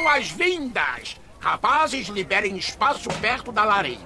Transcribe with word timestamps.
Boas-vindas! 0.00 1.16
Rapazes, 1.40 2.06
liberem 2.06 2.56
espaço 2.56 3.08
perto 3.20 3.50
da 3.50 3.64
lareira. 3.64 3.98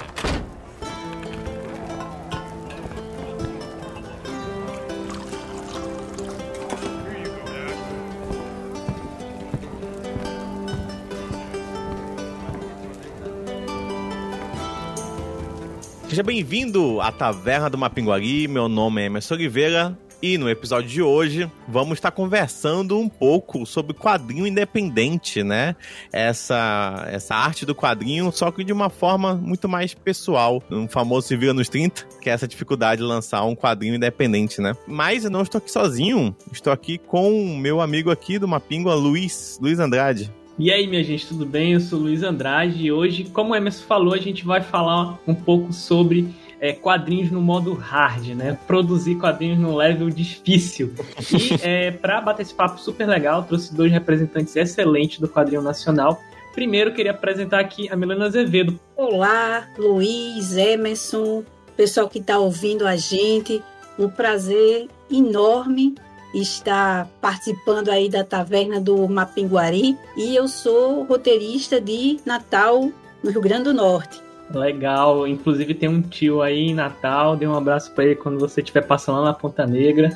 Seja 16.08 16.22
bem-vindo 16.22 17.02
à 17.02 17.12
Taverna 17.12 17.68
do 17.68 17.76
Mapinguari. 17.76 18.48
Meu 18.48 18.66
nome 18.66 19.02
é 19.02 19.04
Emerson 19.04 19.34
Oliveira 19.34 19.98
e 20.22 20.38
no 20.38 20.48
episódio 20.48 20.88
de 20.88 21.02
hoje 21.02 21.50
vamos 21.66 21.94
estar 21.94 22.12
conversando 22.12 22.96
um 22.96 23.08
pouco 23.08 23.66
sobre 23.66 23.92
quadrinho 23.92 24.46
independente, 24.46 25.42
né? 25.42 25.74
Essa, 26.12 27.04
essa 27.08 27.34
arte 27.34 27.66
do 27.66 27.74
quadrinho, 27.74 28.30
só 28.30 28.52
que 28.52 28.62
de 28.62 28.72
uma 28.72 28.88
forma 28.88 29.34
muito 29.34 29.68
mais 29.68 29.92
pessoal. 29.94 30.62
Um 30.70 30.86
famoso 30.86 31.26
se 31.26 31.36
vira 31.36 31.52
nos 31.52 31.68
30, 31.68 32.06
que 32.20 32.30
é 32.30 32.32
essa 32.32 32.46
dificuldade 32.46 33.00
de 33.00 33.06
lançar 33.06 33.44
um 33.44 33.56
quadrinho 33.56 33.96
independente, 33.96 34.60
né? 34.60 34.74
Mas 34.86 35.24
eu 35.24 35.30
não 35.30 35.42
estou 35.42 35.58
aqui 35.58 35.72
sozinho, 35.72 36.36
estou 36.52 36.72
aqui 36.72 36.98
com 36.98 37.32
o 37.32 37.56
meu 37.56 37.80
amigo 37.80 38.10
aqui 38.10 38.38
do 38.38 38.46
Mapingua, 38.46 38.94
Luiz, 38.94 39.58
Luiz 39.60 39.80
Andrade. 39.80 40.30
E 40.58 40.70
aí, 40.70 40.86
minha 40.86 41.02
gente, 41.02 41.26
tudo 41.26 41.46
bem? 41.46 41.72
Eu 41.72 41.80
sou 41.80 41.98
o 41.98 42.02
Luiz 42.02 42.22
Andrade 42.22 42.84
e 42.84 42.92
hoje, 42.92 43.24
como 43.24 43.52
o 43.52 43.56
Emerson 43.56 43.84
falou, 43.84 44.14
a 44.14 44.18
gente 44.18 44.44
vai 44.44 44.60
falar 44.60 45.18
um 45.26 45.34
pouco 45.34 45.72
sobre 45.72 46.28
é, 46.62 46.72
quadrinhos 46.72 47.28
no 47.32 47.42
modo 47.42 47.74
hard, 47.74 48.36
né? 48.36 48.56
Produzir 48.68 49.16
quadrinhos 49.16 49.58
no 49.58 49.74
level 49.74 50.08
difícil. 50.08 50.94
E 51.28 51.58
é, 51.60 51.90
para 51.90 52.20
bater 52.20 52.42
esse 52.42 52.54
papo 52.54 52.78
super 52.78 53.08
legal, 53.08 53.42
trouxe 53.42 53.74
dois 53.74 53.90
representantes 53.90 54.54
excelentes 54.54 55.18
do 55.18 55.28
quadrinho 55.28 55.60
nacional. 55.60 56.20
Primeiro, 56.54 56.94
queria 56.94 57.10
apresentar 57.10 57.58
aqui 57.58 57.88
a 57.90 57.96
Milena 57.96 58.26
Azevedo. 58.26 58.78
Olá, 58.96 59.66
Luiz, 59.76 60.56
Emerson, 60.56 61.42
pessoal 61.76 62.08
que 62.08 62.20
está 62.20 62.38
ouvindo 62.38 62.86
a 62.86 62.94
gente. 62.94 63.60
Um 63.98 64.08
prazer 64.08 64.88
enorme 65.10 65.96
está 66.32 67.08
participando 67.20 67.88
aí 67.88 68.08
da 68.08 68.22
taverna 68.22 68.80
do 68.80 69.08
Mapinguari 69.08 69.98
e 70.16 70.36
eu 70.36 70.46
sou 70.46 71.02
roteirista 71.02 71.80
de 71.80 72.20
Natal, 72.24 72.88
no 73.20 73.30
Rio 73.30 73.40
Grande 73.40 73.64
do 73.64 73.74
Norte. 73.74 74.21
Legal, 74.50 75.26
inclusive 75.26 75.74
tem 75.74 75.88
um 75.88 76.02
tio 76.02 76.42
aí 76.42 76.68
em 76.68 76.74
Natal, 76.74 77.36
dê 77.36 77.46
um 77.46 77.56
abraço 77.56 77.90
para 77.92 78.04
ele 78.04 78.16
quando 78.16 78.38
você 78.38 78.60
estiver 78.60 78.82
passando 78.82 79.20
lá 79.20 79.26
na 79.26 79.34
Ponta 79.34 79.66
Negra. 79.66 80.10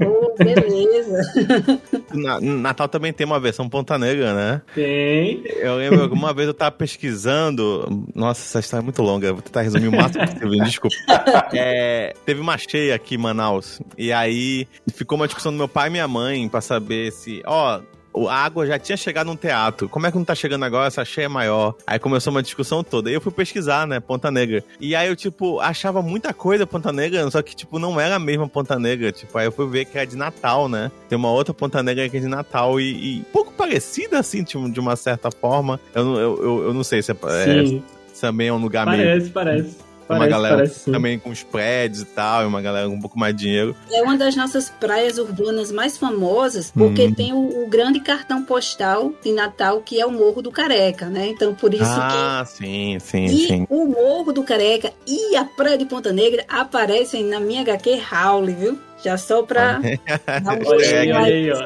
Oh, 0.00 0.34
beleza. 0.36 1.20
Na, 2.12 2.40
Natal 2.40 2.88
também 2.88 3.12
tem 3.12 3.26
uma 3.26 3.40
versão 3.40 3.68
Ponta 3.68 3.98
Negra, 3.98 4.34
né? 4.34 4.62
Tem. 4.74 5.42
Eu 5.58 5.76
lembro 5.76 6.08
que 6.08 6.14
uma 6.14 6.32
vez 6.32 6.48
eu 6.48 6.54
tava 6.54 6.70
pesquisando. 6.72 8.06
Nossa, 8.14 8.42
essa 8.42 8.60
história 8.60 8.82
é 8.82 8.84
muito 8.84 9.02
longa, 9.02 9.32
vou 9.32 9.42
tentar 9.42 9.62
resumir 9.62 9.88
o 9.88 9.92
máximo 9.92 10.26
possível, 10.26 10.64
desculpa. 10.64 10.96
É, 11.54 12.14
teve 12.24 12.40
uma 12.40 12.56
cheia 12.56 12.94
aqui 12.94 13.14
em 13.14 13.18
Manaus, 13.18 13.80
e 13.96 14.12
aí 14.12 14.66
ficou 14.94 15.16
uma 15.16 15.26
discussão 15.26 15.52
do 15.52 15.58
meu 15.58 15.68
pai 15.68 15.88
e 15.88 15.90
minha 15.90 16.08
mãe 16.08 16.48
para 16.48 16.60
saber 16.60 17.12
se, 17.12 17.42
ó, 17.46 17.80
a 18.28 18.34
água 18.34 18.66
já 18.66 18.78
tinha 18.78 18.96
chegado 18.96 19.26
no 19.26 19.36
teatro. 19.36 19.88
Como 19.88 20.06
é 20.06 20.10
que 20.10 20.16
não 20.16 20.24
tá 20.24 20.34
chegando 20.34 20.64
agora? 20.64 20.86
Essa 20.86 21.04
cheia 21.04 21.26
é 21.26 21.28
maior. 21.28 21.74
Aí 21.86 21.98
começou 21.98 22.30
uma 22.30 22.42
discussão 22.42 22.82
toda. 22.84 23.10
E 23.10 23.14
eu 23.14 23.20
fui 23.20 23.32
pesquisar, 23.32 23.86
né? 23.86 24.00
Ponta 24.00 24.30
Negra. 24.30 24.62
E 24.80 24.94
aí 24.94 25.08
eu, 25.08 25.16
tipo, 25.16 25.60
achava 25.60 26.02
muita 26.02 26.32
coisa 26.32 26.66
Ponta 26.66 26.92
Negra, 26.92 27.28
só 27.30 27.42
que, 27.42 27.54
tipo, 27.54 27.78
não 27.78 28.00
era 28.00 28.16
a 28.16 28.18
mesma 28.18 28.48
Ponta 28.48 28.78
Negra. 28.78 29.12
Tipo, 29.12 29.38
aí 29.38 29.46
eu 29.46 29.52
fui 29.52 29.66
ver 29.68 29.84
que 29.84 29.96
era 29.96 30.06
de 30.06 30.16
Natal, 30.16 30.68
né? 30.68 30.90
Tem 31.08 31.16
uma 31.16 31.30
outra 31.30 31.54
Ponta 31.54 31.82
Negra 31.82 32.08
que 32.08 32.16
é 32.16 32.20
de 32.20 32.28
Natal 32.28 32.80
e, 32.80 33.18
e 33.18 33.22
pouco 33.32 33.52
parecida, 33.52 34.18
assim, 34.18 34.42
tipo, 34.44 34.70
de 34.70 34.80
uma 34.80 34.96
certa 34.96 35.30
forma. 35.30 35.80
Eu, 35.94 36.14
eu, 36.14 36.42
eu, 36.42 36.62
eu 36.64 36.74
não 36.74 36.84
sei 36.84 37.02
se 37.02 37.12
é, 37.12 37.14
é, 37.14 37.80
também 38.20 38.48
é 38.48 38.52
um 38.52 38.58
lugar 38.58 38.84
parece, 38.84 39.02
meio. 39.02 39.30
Parece, 39.30 39.30
parece. 39.30 39.91
Parece, 40.18 40.34
uma 40.34 40.40
galera 40.40 40.68
também 40.68 41.18
com 41.18 41.30
os 41.30 41.42
prédios 41.42 42.02
e 42.02 42.04
tal, 42.06 42.42
e 42.42 42.46
uma 42.46 42.60
galera 42.62 42.88
com 42.88 42.94
um 42.94 43.00
pouco 43.00 43.18
mais 43.18 43.36
de 43.36 43.44
dinheiro. 43.44 43.76
É 43.90 44.02
uma 44.02 44.16
das 44.16 44.36
nossas 44.36 44.70
praias 44.70 45.18
urbanas 45.18 45.70
mais 45.70 45.96
famosas, 45.96 46.70
porque 46.70 47.06
hum. 47.06 47.14
tem 47.14 47.32
o, 47.32 47.64
o, 47.64 47.68
grande 47.68 48.00
cartão 48.00 48.42
postal 48.44 49.12
de 49.22 49.32
Natal, 49.32 49.80
que 49.80 50.00
é 50.00 50.06
o 50.06 50.10
Morro 50.10 50.42
do 50.42 50.50
Careca, 50.50 51.06
né? 51.06 51.28
Então, 51.28 51.54
por 51.54 51.72
isso 51.72 51.84
ah, 51.84 52.08
que. 52.10 52.16
Ah, 52.16 52.44
sim, 52.44 52.98
sim, 53.00 53.24
e 53.24 53.46
sim. 53.46 53.66
O 53.68 53.86
Morro 53.86 54.32
do 54.32 54.42
Careca 54.42 54.92
e 55.06 55.36
a 55.36 55.44
Praia 55.44 55.78
de 55.78 55.84
Ponta 55.84 56.12
Negra 56.12 56.44
aparecem 56.48 57.24
na 57.24 57.40
minha 57.40 57.62
HQ 57.62 58.00
Howl, 58.12 58.46
viu? 58.46 58.78
Já 59.02 59.16
só 59.16 59.42
pra. 59.42 59.80
dar 59.80 60.58
um 60.58 60.66
olha 60.68 61.00
aí, 61.00 61.12
olha 61.12 61.24
aí, 61.24 61.50
ó. 61.50 61.56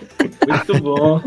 Muito 0.46 0.80
bom. 0.80 1.20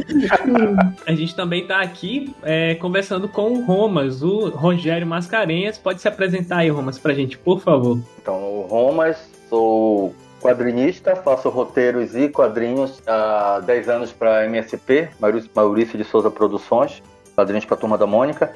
A 1.06 1.14
gente 1.14 1.36
também 1.36 1.64
está 1.64 1.82
aqui 1.82 2.34
é, 2.44 2.76
conversando 2.76 3.28
com 3.28 3.52
o 3.52 3.66
Romas, 3.66 4.24
o 4.24 4.50
Rogério 4.50 5.06
Mascarenhas. 5.06 5.78
Pode 5.78 6.02
se 6.02 6.08
apresentar 6.08 6.58
aí, 6.58 6.70
Romas, 6.70 6.98
pra 6.98 7.14
gente, 7.14 7.38
por 7.38 7.60
favor. 7.60 8.00
Então, 8.22 8.36
o 8.36 8.62
Romas, 8.62 9.30
sou 9.50 10.16
quadrinista, 10.42 11.16
faço 11.18 11.50
roteiros 11.50 12.16
e 12.16 12.30
quadrinhos 12.30 13.02
há 13.06 13.60
10 13.66 13.90
anos 13.90 14.12
para 14.12 14.46
MSP, 14.46 15.10
Maurício 15.54 15.98
de 15.98 16.04
Souza 16.06 16.32
Produções, 16.32 17.04
quadrinhos 17.36 17.66
para 17.66 17.76
a 17.76 17.80
Turma 17.80 17.98
da 17.98 18.08
Mônica. 18.08 18.52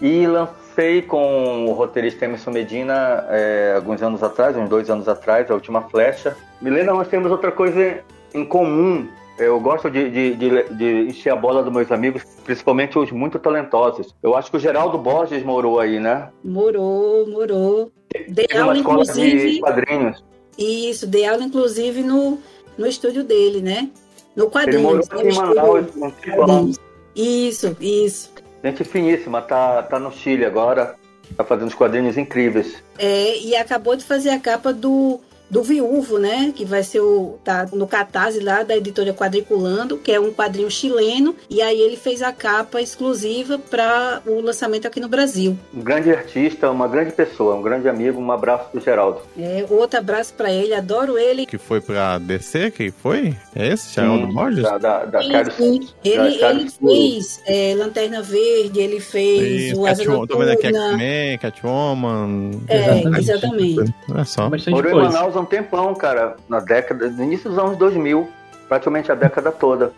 E 0.00 0.26
lancei 0.26 1.00
com 1.00 1.64
o 1.64 1.72
roteirista 1.72 2.26
Emerson 2.26 2.50
Medina 2.50 3.24
é, 3.30 3.72
alguns 3.76 4.02
anos 4.02 4.22
atrás, 4.22 4.54
uns 4.54 4.68
dois 4.68 4.90
anos 4.90 5.08
atrás, 5.08 5.50
a 5.50 5.54
Última 5.54 5.82
Flecha. 5.82 6.36
Milena, 6.60 6.92
nós 6.92 7.08
temos 7.08 7.30
outra 7.30 7.50
coisa 7.50 8.00
em 8.34 8.44
comum 8.44 9.08
eu 9.38 9.60
gosto 9.60 9.90
de, 9.90 10.10
de, 10.10 10.34
de, 10.34 10.62
de, 10.74 11.10
encher 11.10 11.30
a 11.30 11.36
bola 11.36 11.62
dos 11.62 11.72
meus 11.72 11.90
amigos, 11.92 12.22
principalmente 12.44 12.98
os 12.98 13.10
muito 13.10 13.38
talentosos. 13.38 14.14
Eu 14.22 14.34
acho 14.34 14.50
que 14.50 14.56
o 14.56 14.60
Geraldo 14.60 14.96
Borges 14.96 15.42
morou 15.44 15.78
aí, 15.78 16.00
né? 16.00 16.28
Morou, 16.42 17.26
morou. 17.28 17.92
Dei 18.28 18.48
aula, 18.58 18.78
inclusive. 18.78 19.52
De 19.52 19.60
quadrinhos. 19.60 20.24
Isso, 20.58 21.06
dei 21.06 21.26
aula, 21.26 21.42
inclusive, 21.42 22.02
no, 22.02 22.38
no 22.78 22.86
estúdio 22.86 23.22
dele, 23.22 23.60
né? 23.60 23.90
No 24.34 24.50
quadrinho. 24.50 24.78
Ele 24.78 24.86
morou 24.86 25.04
aqui 25.10 26.30
em 26.30 26.36
Manaus, 26.36 26.80
Isso, 27.14 27.76
isso. 27.80 28.32
Gente 28.64 28.84
finíssima, 28.84 29.42
tá, 29.42 29.82
tá 29.82 29.98
no 29.98 30.12
Chile 30.12 30.44
agora. 30.44 30.96
Tá 31.36 31.44
fazendo 31.44 31.68
os 31.68 31.74
quadrinhos 31.74 32.16
incríveis. 32.16 32.82
É, 32.98 33.38
e 33.38 33.56
acabou 33.56 33.96
de 33.96 34.04
fazer 34.04 34.30
a 34.30 34.38
capa 34.38 34.72
do 34.72 35.20
do 35.48 35.62
Viúvo, 35.62 36.18
né? 36.18 36.52
Que 36.54 36.64
vai 36.64 36.82
ser 36.82 37.00
o. 37.00 37.38
tá 37.44 37.66
no 37.72 37.86
Catarse 37.86 38.40
lá 38.40 38.62
da 38.62 38.76
editora 38.76 39.12
Quadriculando, 39.12 39.96
que 39.96 40.12
é 40.12 40.20
um 40.20 40.32
quadrinho 40.32 40.70
chileno. 40.70 41.34
E 41.48 41.62
aí 41.62 41.80
ele 41.80 41.96
fez 41.96 42.22
a 42.22 42.32
capa 42.32 42.80
exclusiva 42.80 43.58
para 43.58 44.22
o 44.26 44.40
lançamento 44.40 44.86
aqui 44.86 45.00
no 45.00 45.08
Brasil. 45.08 45.56
Um 45.74 45.80
grande 45.80 46.10
artista, 46.10 46.70
uma 46.70 46.88
grande 46.88 47.12
pessoa, 47.12 47.54
um 47.54 47.62
grande 47.62 47.88
amigo. 47.88 48.20
Um 48.20 48.32
abraço 48.32 48.70
pro 48.70 48.80
Geraldo. 48.80 49.20
É, 49.38 49.64
outro 49.70 49.98
abraço 49.98 50.34
para 50.34 50.50
ele, 50.50 50.74
adoro 50.74 51.18
ele. 51.18 51.46
Que 51.46 51.58
foi 51.58 51.80
pra 51.80 52.18
DC? 52.18 52.70
Quem 52.72 52.90
foi? 52.90 53.34
É 53.54 53.68
esse? 53.68 53.94
Geraldo 53.94 54.26
Borges? 54.32 54.62
Da, 54.62 54.78
da, 54.78 55.04
da 55.04 55.22
sim, 55.50 55.82
sim. 55.82 55.88
Ele, 56.04 56.38
da 56.38 56.50
ele 56.50 56.70
fez 56.70 57.40
é, 57.46 57.74
Lanterna 57.76 58.22
Verde, 58.22 58.80
ele 58.80 59.00
fez 59.00 59.72
o 59.76 59.86
Asa 59.86 60.04
Noturna. 60.04 60.26
Tô 60.26 60.38
vendo 60.38 60.50
aqui 60.50 60.66
X-Men, 60.66 61.38
Catwoman. 61.38 62.50
É, 62.68 63.18
exatamente. 63.18 63.94
É 64.14 64.24
só. 64.24 64.50
Morou 64.70 64.90
em 64.90 65.04
Manaus 65.04 65.35
um 65.40 65.44
tempão, 65.44 65.94
cara, 65.94 66.36
na 66.48 66.60
década, 66.60 67.08
no 67.08 67.24
início 67.24 67.50
dos 67.50 67.58
anos 67.58 67.76
2000, 67.76 68.28
praticamente 68.68 69.10
a 69.10 69.14
década 69.14 69.52
toda. 69.52 69.92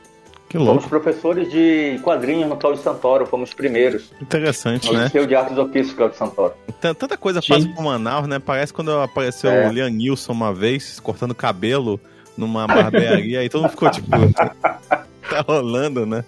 Que 0.48 0.56
louco. 0.56 0.74
Fomos 0.74 0.86
professores 0.86 1.50
de 1.50 2.00
quadrinhos 2.02 2.48
no 2.48 2.56
Cláudio 2.56 2.82
Santoro, 2.82 3.26
fomos 3.26 3.50
os 3.50 3.54
primeiros. 3.54 4.10
Interessante, 4.20 4.90
né? 4.92 5.10
O 5.14 5.26
de 5.26 5.34
Artes 5.34 5.58
Ofícios, 5.58 5.94
Cláudio 5.94 6.16
Santoro. 6.16 6.54
Tanta 6.80 7.16
coisa 7.18 7.42
passa 7.46 7.68
por 7.68 7.82
Manaus, 7.82 8.26
né? 8.26 8.38
Parece 8.38 8.72
quando 8.72 8.90
apareceu 8.98 9.50
é. 9.50 9.68
o 9.68 9.72
Liam 9.72 9.90
Nilson 9.90 10.32
uma 10.32 10.54
vez, 10.54 10.98
cortando 11.00 11.34
cabelo 11.34 12.00
numa 12.36 12.66
barbearia, 12.66 13.40
aí 13.40 13.48
todo 13.48 13.62
mundo 13.62 13.72
ficou 13.72 13.90
tipo... 13.90 14.08
tá 15.28 15.44
rolando, 15.46 16.06
né? 16.06 16.24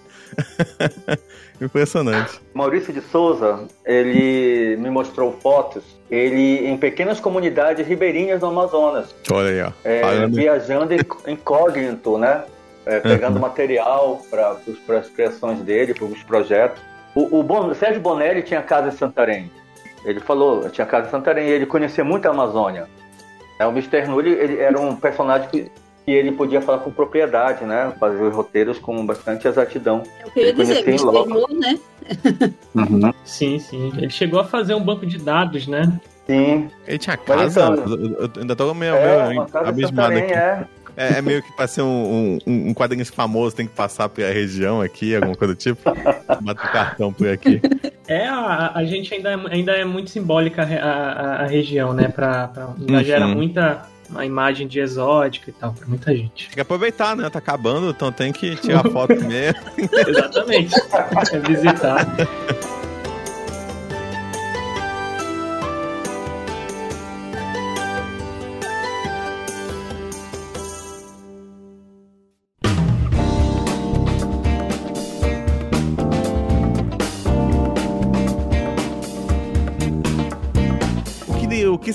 Impressionante. 1.60 2.40
Maurício 2.54 2.92
de 2.92 3.00
Souza, 3.02 3.66
ele 3.84 4.76
me 4.78 4.88
mostrou 4.88 5.32
fotos, 5.40 5.84
ele 6.10 6.66
em 6.66 6.76
pequenas 6.76 7.20
comunidades 7.20 7.86
ribeirinhas 7.86 8.40
do 8.40 8.46
Amazonas. 8.46 9.14
Olha 9.30 9.50
aí, 9.50 9.62
ó. 9.62 9.72
É, 9.84 10.26
viajando 10.26 10.94
incógnito, 11.26 12.16
né? 12.16 12.44
É, 12.86 12.98
pegando 12.98 13.34
uhum. 13.34 13.42
material 13.42 14.22
para 14.30 14.56
as 14.98 15.08
criações 15.10 15.60
dele, 15.60 15.92
para 15.92 16.06
os 16.06 16.22
projetos. 16.22 16.80
O, 17.14 17.40
o, 17.40 17.42
bon, 17.42 17.68
o 17.68 17.74
Sérgio 17.74 18.00
Bonelli 18.00 18.42
tinha 18.42 18.62
casa 18.62 18.88
em 18.88 18.92
Santarém. 18.92 19.50
Ele 20.02 20.18
falou, 20.18 20.68
tinha 20.70 20.86
casa 20.86 21.08
em 21.08 21.10
Santarém, 21.10 21.48
e 21.48 21.50
ele 21.50 21.66
conhecia 21.66 22.02
muito 22.02 22.26
a 22.26 22.30
Amazônia. 22.30 22.88
É, 23.58 23.66
o 23.66 23.70
Mr. 23.70 24.08
Nulli 24.08 24.30
ele 24.30 24.58
era 24.58 24.80
um 24.80 24.96
personagem 24.96 25.46
que 25.50 25.70
e 26.10 26.12
ele 26.12 26.32
podia 26.32 26.60
falar 26.60 26.78
com 26.78 26.90
propriedade, 26.90 27.64
né? 27.64 27.92
Fazer 28.00 28.20
os 28.20 28.34
roteiros 28.34 28.80
com 28.80 29.06
bastante 29.06 29.46
exatidão. 29.46 30.02
Eu 30.24 30.30
queria 30.32 30.48
ele 30.48 30.58
dizer, 30.58 30.84
né? 30.84 31.78
uhum. 32.74 33.12
Sim, 33.24 33.60
sim. 33.60 33.92
Ele 33.96 34.10
chegou 34.10 34.40
a 34.40 34.44
fazer 34.44 34.74
um 34.74 34.82
banco 34.82 35.06
de 35.06 35.18
dados, 35.18 35.68
né? 35.68 36.00
Sim. 36.26 36.68
Ele 36.84 36.98
tinha 36.98 37.16
casa? 37.16 37.76
Então, 37.78 37.84
eu 37.96 38.30
ainda 38.40 38.56
tô 38.56 38.74
meio, 38.74 38.92
é, 38.94 39.28
meio 39.28 39.46
abismado 39.54 40.18
aqui. 40.18 40.32
É. 40.32 40.64
É, 40.96 41.18
é 41.18 41.22
meio 41.22 41.40
que 41.42 41.52
pra 41.52 41.68
ser 41.68 41.82
um, 41.82 42.38
um, 42.44 42.68
um 42.70 42.74
quadrinho 42.74 43.06
famoso, 43.06 43.54
tem 43.54 43.66
que 43.68 43.74
passar 43.74 44.08
pela 44.08 44.32
região 44.32 44.82
aqui, 44.82 45.14
alguma 45.14 45.36
coisa 45.36 45.54
do 45.54 45.56
tipo. 45.58 45.80
Bata 46.42 46.66
o 46.66 46.72
cartão 46.72 47.12
por 47.12 47.28
aqui. 47.28 47.60
É, 48.08 48.26
a, 48.26 48.72
a 48.74 48.84
gente 48.84 49.14
ainda, 49.14 49.30
é- 49.30 49.54
ainda 49.54 49.72
é 49.72 49.84
muito 49.84 50.10
simbólica 50.10 50.62
a, 50.62 50.86
a, 50.86 51.42
a 51.42 51.46
região, 51.46 51.92
né? 51.92 52.08
Pra, 52.08 52.48
pra, 52.48 52.68
ainda 52.76 52.92
Uhum. 52.98 53.04
gera 53.04 53.28
muita 53.28 53.86
a 54.14 54.24
imagem 54.26 54.66
de 54.66 54.80
exótica 54.80 55.50
e 55.50 55.52
tal, 55.52 55.72
pra 55.72 55.86
muita 55.86 56.14
gente. 56.14 56.46
Tem 56.46 56.54
que 56.54 56.60
aproveitar, 56.60 57.16
né? 57.16 57.28
Tá 57.30 57.38
acabando, 57.38 57.90
então 57.90 58.10
tem 58.10 58.32
que 58.32 58.56
tirar 58.56 58.82
foto 58.90 59.14
mesmo. 59.24 59.60
Exatamente. 60.08 60.74
É 61.32 61.38
visitar. 61.46 62.06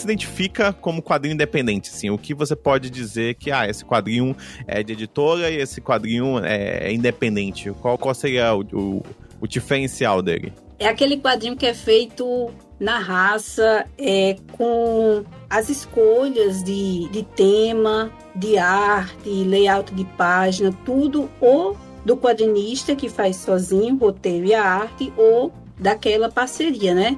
Se 0.06 0.12
identifica 0.12 0.72
como 0.72 1.02
quadrinho 1.02 1.34
independente, 1.34 1.90
assim? 1.90 2.10
O 2.10 2.18
que 2.18 2.34
você 2.34 2.56
pode 2.56 2.90
dizer 2.90 3.36
que, 3.36 3.52
ah, 3.52 3.68
esse 3.68 3.84
quadrinho 3.84 4.36
é 4.68 4.84
de 4.84 4.94
editora 4.94 5.50
e 5.50 5.58
esse 5.58 5.82
quadrinho 5.82 6.40
é, 6.46 6.88
é 6.88 6.94
independente? 6.94 7.72
Qual, 7.82 7.98
qual 7.98 8.14
seria 8.14 8.54
o, 8.56 8.62
o, 8.72 9.04
o 9.42 9.48
diferencial 9.48 10.22
dele? 10.22 10.54
É 10.78 10.88
aquele 10.88 11.18
quadrinho 11.18 11.56
que 11.56 11.66
é 11.66 11.74
feito 11.74 12.52
na 12.80 13.00
raça, 13.00 13.86
é, 13.98 14.36
com 14.52 15.24
as 15.50 15.70
escolhas 15.70 16.62
de, 16.64 17.08
de 17.10 17.24
tema, 17.24 18.12
de 18.36 18.58
arte, 18.58 19.30
layout 19.30 19.94
de 19.94 20.04
página, 20.04 20.72
tudo 20.86 21.30
ou 21.40 21.78
do 22.04 22.18
quadrinista 22.18 22.96
que 22.96 23.10
faz 23.10 23.38
sozinho 23.38 23.96
o 23.96 23.98
roteiro 23.98 24.46
e 24.46 24.54
a 24.54 24.64
arte, 24.64 25.12
ou 25.18 25.52
daquela 25.80 26.30
parceria, 26.30 26.94
né? 26.94 27.18